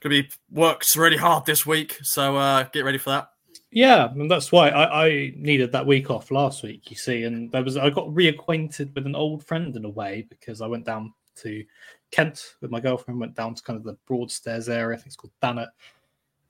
going 0.00 0.14
to 0.14 0.22
be 0.22 0.30
worked 0.50 0.94
really 0.96 1.16
hard 1.16 1.46
this 1.46 1.64
week, 1.64 1.98
so 2.02 2.36
uh, 2.36 2.64
get 2.72 2.84
ready 2.84 2.98
for 2.98 3.10
that. 3.10 3.28
Yeah, 3.70 4.10
and 4.10 4.30
that's 4.30 4.52
why 4.52 4.70
I, 4.70 5.06
I, 5.06 5.32
needed 5.36 5.72
that 5.72 5.86
week 5.86 6.08
off 6.08 6.30
last 6.30 6.62
week. 6.62 6.90
You 6.90 6.96
see, 6.96 7.24
and 7.24 7.50
there 7.52 7.64
was 7.64 7.76
I 7.76 7.90
got 7.90 8.06
reacquainted 8.06 8.94
with 8.94 9.06
an 9.06 9.16
old 9.16 9.44
friend 9.44 9.74
in 9.76 9.84
a 9.84 9.90
way 9.90 10.26
because 10.30 10.60
I 10.60 10.66
went 10.66 10.86
down 10.86 11.12
to 11.42 11.64
Kent 12.10 12.56
with 12.60 12.70
my 12.70 12.80
girlfriend, 12.80 13.20
went 13.20 13.34
down 13.34 13.54
to 13.54 13.62
kind 13.62 13.76
of 13.76 13.84
the 13.84 13.96
Broadstairs 14.06 14.68
area. 14.68 14.96
I 14.96 14.98
think 14.98 15.08
it's 15.08 15.16
called 15.16 15.32
Thanet. 15.40 15.68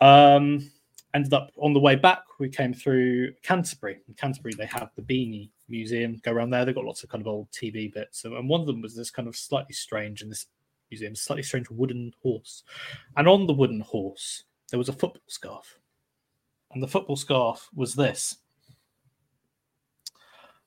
Um, 0.01 0.71
ended 1.15 1.33
up 1.33 1.51
on 1.57 1.73
the 1.73 1.81
way 1.81 1.97
back, 1.97 2.23
we 2.39 2.49
came 2.49 2.75
through 2.75 3.33
Canterbury. 3.43 4.01
In 4.07 4.15
Canterbury, 4.15 4.55
they 4.57 4.67
have 4.67 4.91
the 4.97 5.03
Beaney 5.03 5.51
Museum. 5.69 6.21
Go 6.23 6.33
around 6.33 6.51
there, 6.51 6.65
they've 6.65 6.75
got 6.75 6.85
lots 6.85 7.03
of 7.03 7.09
kind 7.09 7.23
of 7.23 7.29
old 7.29 7.51
TV 7.51 7.93
bits. 7.93 8.25
And 8.25 8.49
one 8.49 8.61
of 8.61 8.67
them 8.67 8.83
was 8.83 8.95
this 8.95 9.11
kind 9.11 9.27
of 9.27 9.37
slightly 9.37 9.73
strange 9.73 10.23
in 10.23 10.29
this 10.29 10.47
museum, 10.91 11.15
slightly 11.15 11.43
strange 11.43 11.71
wooden 11.71 12.13
horse. 12.23 12.63
And 13.17 13.27
on 13.27 13.47
the 13.47 13.55
wooden 13.55 13.81
horse, 13.81 14.45
there 14.71 14.79
was 14.79 14.89
a 14.89 14.93
football 14.93 15.23
scarf. 15.27 15.79
And 16.73 16.83
the 16.83 16.89
football 16.89 17.17
scarf 17.17 17.69
was 17.75 17.95
this 17.95 18.39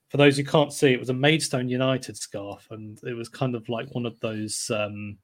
for 0.09 0.17
those 0.17 0.37
who 0.37 0.43
can't 0.43 0.73
see, 0.73 0.91
it 0.91 0.99
was 0.99 1.09
a 1.09 1.13
Maidstone 1.13 1.69
United 1.69 2.17
scarf, 2.17 2.67
and 2.71 2.99
it 3.03 3.13
was 3.13 3.29
kind 3.29 3.55
of 3.55 3.69
like 3.69 3.87
one 3.93 4.05
of 4.05 4.19
those 4.19 4.69
um, 4.73 5.17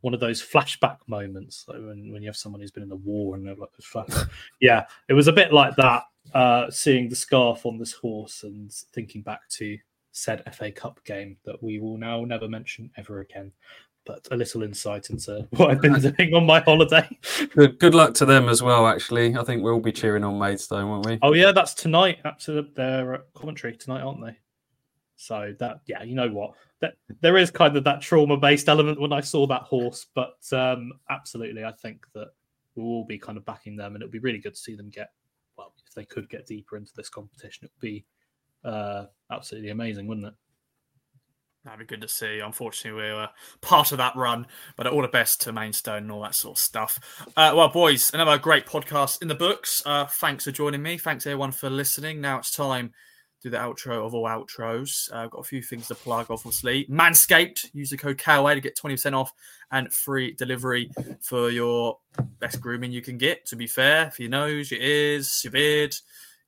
one 0.00 0.14
of 0.14 0.20
those 0.20 0.42
flashback 0.42 0.96
moments 1.06 1.66
like 1.68 1.78
when, 1.78 2.10
when 2.12 2.22
you 2.22 2.28
have 2.28 2.36
someone 2.36 2.60
who's 2.60 2.70
been 2.70 2.82
in 2.82 2.88
the 2.88 2.96
war 2.96 3.34
and 3.34 3.46
they're 3.46 3.54
like 3.54 3.70
flashback. 3.80 4.30
yeah, 4.60 4.84
it 5.08 5.12
was 5.12 5.28
a 5.28 5.32
bit 5.32 5.52
like 5.52 5.76
that. 5.76 6.04
Uh, 6.34 6.68
seeing 6.70 7.08
the 7.08 7.14
scarf 7.14 7.64
on 7.66 7.78
this 7.78 7.92
horse 7.92 8.42
and 8.42 8.72
thinking 8.92 9.22
back 9.22 9.48
to 9.48 9.78
said 10.10 10.42
FA 10.54 10.72
Cup 10.72 10.98
game 11.04 11.36
that 11.44 11.62
we 11.62 11.78
will 11.78 11.98
now 11.98 12.24
never 12.24 12.48
mention 12.48 12.90
ever 12.96 13.20
again 13.20 13.52
but 14.06 14.26
a 14.30 14.36
little 14.36 14.62
insight 14.62 15.10
into 15.10 15.46
what 15.56 15.70
I've 15.70 15.82
been 15.82 16.00
doing 16.00 16.34
on 16.34 16.46
my 16.46 16.60
holiday. 16.60 17.06
good, 17.54 17.78
good 17.78 17.94
luck 17.94 18.14
to 18.14 18.24
them 18.24 18.48
as 18.48 18.62
well. 18.62 18.86
Actually, 18.86 19.36
I 19.36 19.42
think 19.44 19.62
we'll 19.62 19.80
be 19.80 19.92
cheering 19.92 20.24
on 20.24 20.38
Maidstone, 20.38 20.88
won't 20.88 21.06
we? 21.06 21.18
Oh 21.22 21.34
yeah, 21.34 21.52
that's 21.52 21.74
tonight. 21.74 22.18
Absolutely, 22.24 22.72
their 22.74 23.24
commentary 23.34 23.76
tonight, 23.76 24.02
aren't 24.02 24.24
they? 24.24 24.36
So 25.16 25.54
that 25.58 25.80
yeah, 25.86 26.02
you 26.02 26.14
know 26.14 26.28
what? 26.28 26.52
That 26.80 26.94
there 27.20 27.36
is 27.36 27.50
kind 27.50 27.76
of 27.76 27.84
that 27.84 28.02
trauma-based 28.02 28.68
element 28.68 29.00
when 29.00 29.12
I 29.12 29.20
saw 29.20 29.46
that 29.46 29.62
horse, 29.62 30.06
but 30.14 30.36
um, 30.52 30.92
absolutely, 31.10 31.64
I 31.64 31.72
think 31.72 32.06
that 32.14 32.28
we'll 32.74 32.86
all 32.86 33.04
be 33.04 33.18
kind 33.18 33.38
of 33.38 33.44
backing 33.44 33.76
them, 33.76 33.94
and 33.94 34.02
it'll 34.02 34.12
be 34.12 34.18
really 34.18 34.38
good 34.38 34.54
to 34.54 34.60
see 34.60 34.76
them 34.76 34.90
get 34.90 35.10
well. 35.56 35.72
If 35.86 35.94
they 35.94 36.04
could 36.04 36.28
get 36.28 36.46
deeper 36.46 36.76
into 36.76 36.92
this 36.94 37.08
competition, 37.08 37.64
it 37.64 37.70
would 37.74 37.86
be 37.86 38.04
uh, 38.64 39.06
absolutely 39.30 39.70
amazing, 39.70 40.06
wouldn't 40.06 40.26
it? 40.26 40.34
That'd 41.66 41.80
be 41.80 41.84
good 41.84 42.02
to 42.02 42.08
see. 42.08 42.38
Unfortunately, 42.38 43.02
we 43.02 43.12
were 43.12 43.28
part 43.60 43.90
of 43.90 43.98
that 43.98 44.14
run, 44.14 44.46
but 44.76 44.86
all 44.86 45.02
the 45.02 45.08
best 45.08 45.40
to 45.42 45.52
Maidstone 45.52 46.04
and 46.04 46.12
all 46.12 46.22
that 46.22 46.36
sort 46.36 46.56
of 46.56 46.62
stuff. 46.62 47.26
Uh, 47.36 47.52
well, 47.56 47.68
boys, 47.68 48.12
another 48.14 48.38
great 48.38 48.66
podcast 48.66 49.20
in 49.20 49.26
the 49.26 49.34
books. 49.34 49.82
Uh, 49.84 50.06
thanks 50.06 50.44
for 50.44 50.52
joining 50.52 50.80
me. 50.80 50.96
Thanks 50.96 51.26
everyone 51.26 51.50
for 51.50 51.68
listening. 51.68 52.20
Now 52.20 52.38
it's 52.38 52.52
time 52.52 52.90
to 53.42 53.48
do 53.48 53.50
the 53.50 53.56
outro 53.56 54.06
of 54.06 54.14
all 54.14 54.26
outros. 54.26 55.12
Uh, 55.12 55.24
I've 55.24 55.30
got 55.30 55.40
a 55.40 55.44
few 55.44 55.60
things 55.60 55.88
to 55.88 55.96
plug, 55.96 56.26
obviously. 56.30 56.86
Manscaped, 56.86 57.66
use 57.74 57.90
the 57.90 57.96
code 57.96 58.18
KOA 58.18 58.54
to 58.54 58.60
get 58.60 58.78
20% 58.78 59.12
off 59.14 59.32
and 59.72 59.92
free 59.92 60.34
delivery 60.34 60.88
for 61.20 61.50
your 61.50 61.98
best 62.38 62.60
grooming 62.60 62.92
you 62.92 63.02
can 63.02 63.18
get, 63.18 63.44
to 63.46 63.56
be 63.56 63.66
fair, 63.66 64.12
for 64.12 64.22
your 64.22 64.30
nose, 64.30 64.70
your 64.70 64.80
ears, 64.80 65.40
your 65.42 65.50
beard, 65.50 65.96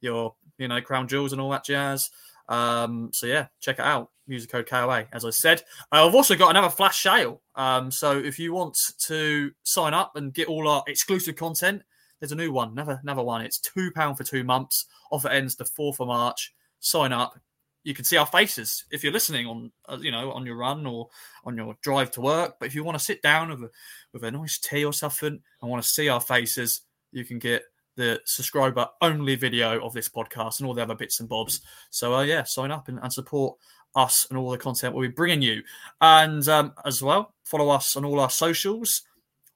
your, 0.01 0.37
you 0.59 0.69
know, 0.69 0.81
crown 0.81 1.09
jewels 1.09 1.33
and 1.33 1.41
all 1.41 1.51
that 1.51 1.65
jazz. 1.65 2.09
Um, 2.49 3.11
so 3.13 3.27
yeah, 3.27 3.47
check 3.61 3.79
it 3.79 3.85
out. 3.85 4.11
Use 4.27 4.47
the 4.47 4.53
code 4.53 4.69
KOA, 4.69 5.07
as 5.13 5.25
I 5.25 5.31
said. 5.31 5.63
I've 5.91 6.15
also 6.15 6.37
got 6.37 6.51
another 6.51 6.69
flash 6.69 7.03
sale. 7.03 7.41
Um, 7.55 7.91
so 7.91 8.19
if 8.19 8.39
you 8.39 8.53
want 8.53 8.77
to 9.07 9.51
sign 9.63 9.95
up 9.95 10.17
and 10.17 10.35
get 10.35 10.49
all 10.49 10.69
our 10.69 10.85
exclusive 10.87 11.37
content, 11.37 11.83
there's 12.21 12.33
a 12.33 12.37
new 12.37 12.53
one, 12.53 12.73
another 12.73 12.99
another 13.03 13.23
one. 13.23 13.43
It's 13.43 13.59
two 13.59 13.91
pound 13.93 14.17
for 14.19 14.25
two 14.25 14.45
months. 14.45 14.87
Offer 15.11 15.29
ends 15.29 15.57
the 15.57 15.65
fourth 15.65 16.01
of 16.01 16.09
March. 16.09 16.53
Sign 16.81 17.13
up. 17.13 17.39
You 17.85 17.95
can 17.95 18.05
see 18.05 18.17
our 18.17 18.27
faces 18.27 18.85
if 18.91 19.03
you're 19.03 19.13
listening 19.13 19.47
on, 19.47 19.73
uh, 19.89 19.99
you 20.01 20.11
know, 20.11 20.33
on 20.33 20.45
your 20.45 20.57
run 20.57 20.85
or 20.85 21.09
on 21.45 21.57
your 21.57 21.77
drive 21.81 22.11
to 22.13 22.21
work. 22.21 22.57
But 22.59 22.67
if 22.67 22.75
you 22.75 22.85
want 22.85 22.99
to 22.99 23.05
sit 23.05 23.23
down 23.23 23.49
with 23.49 23.63
a 23.63 23.71
with 24.13 24.25
a 24.25 24.31
nice 24.31 24.59
tea 24.59 24.85
or 24.85 24.93
something 24.93 25.41
and 25.63 25.71
want 25.71 25.83
to 25.83 25.89
see 25.89 26.09
our 26.09 26.21
faces, 26.21 26.83
you 27.13 27.25
can 27.25 27.39
get 27.39 27.63
the 27.99 28.21
subscriber 28.25 28.89
only 29.03 29.35
video 29.35 29.85
of 29.85 29.93
this 29.93 30.09
podcast 30.09 30.61
and 30.61 30.69
all 30.69 30.73
the 30.73 30.83
other 30.83 30.95
bits 30.95 31.19
and 31.21 31.29
bobs. 31.29 31.61
So, 31.91 32.15
uh, 32.15 32.23
yeah, 32.23 32.45
sign 32.45 32.71
up 32.71 32.89
and, 32.89 32.99
and 33.03 33.13
support 33.13 33.59
us 33.97 34.27
and 34.31 34.39
all 34.39 34.51
the 34.51 34.57
content 34.57 34.95
we'll 34.95 35.09
be 35.09 35.13
bringing 35.13 35.43
you. 35.43 35.63
And 36.01 36.47
um, 36.49 36.73
as 36.87 37.03
well, 37.03 37.35
follow 37.45 37.69
us 37.71 37.97
on 37.97 38.05
all 38.05 38.21
our 38.21 38.31
socials 38.31 39.03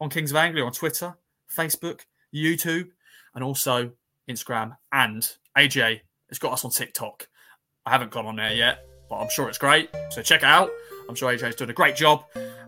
on 0.00 0.10
Kings 0.10 0.32
of 0.32 0.36
Anglia 0.36 0.64
on 0.64 0.72
Twitter, 0.72 1.16
Facebook, 1.56 2.00
YouTube, 2.34 2.88
and 3.34 3.44
also 3.44 3.92
Instagram. 4.28 4.76
And 4.90 5.26
AJ 5.56 6.00
has 6.28 6.38
got 6.38 6.52
us 6.52 6.64
on 6.64 6.72
TikTok. 6.72 7.28
I 7.86 7.90
haven't 7.90 8.10
gone 8.10 8.26
on 8.26 8.36
there 8.36 8.52
yet, 8.52 8.84
but 9.08 9.16
I'm 9.16 9.30
sure 9.30 9.48
it's 9.48 9.58
great. 9.58 9.88
So 10.10 10.20
check 10.20 10.40
it 10.40 10.46
out. 10.46 10.70
I'm 11.08 11.14
sure 11.14 11.32
AJ's 11.32 11.54
doing 11.54 11.70
a 11.70 11.74
great 11.74 11.94
job. 11.94 12.24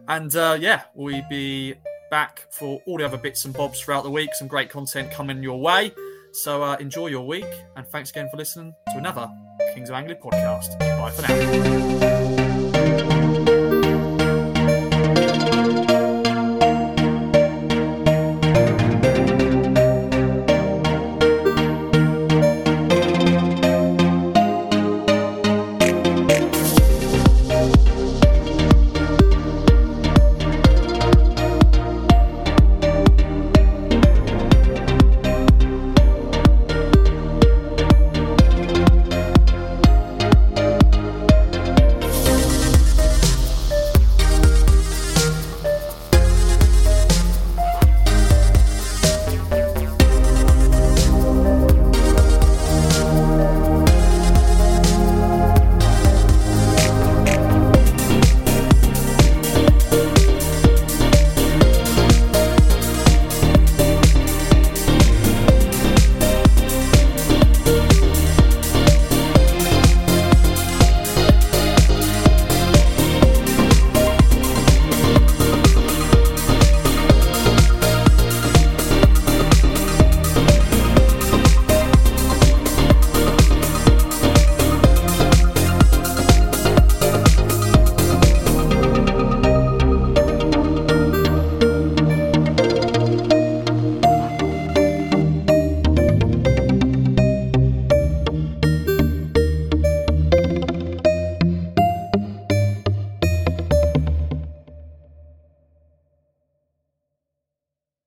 And 0.07 0.35
uh, 0.37 0.57
yeah, 0.61 0.83
we'll 0.95 1.27
be 1.29 1.75
back 2.15 2.47
for 2.49 2.81
all 2.87 2.97
the 2.97 3.05
other 3.05 3.17
bits 3.17 3.45
and 3.45 3.53
bobs 3.53 3.81
throughout 3.81 4.05
the 4.05 4.11
week. 4.11 4.33
Some 4.37 4.47
great 4.47 4.71
content 4.71 5.11
coming 5.11 5.43
your 5.43 5.61
way. 5.61 5.93
So 6.31 6.63
uh, 6.63 6.77
enjoy 6.77 7.09
your 7.09 7.27
week, 7.27 7.53
and 7.75 7.85
thanks 7.89 8.11
again 8.11 8.29
for 8.31 8.37
listening 8.37 8.73
to 8.93 8.99
another 8.99 9.29
Kings 9.75 9.91
of 9.91 9.97
Anglia 9.97 10.17
podcast. 10.23 10.79
Bye 10.79 11.11
for 11.11 11.23
now. 11.23 12.54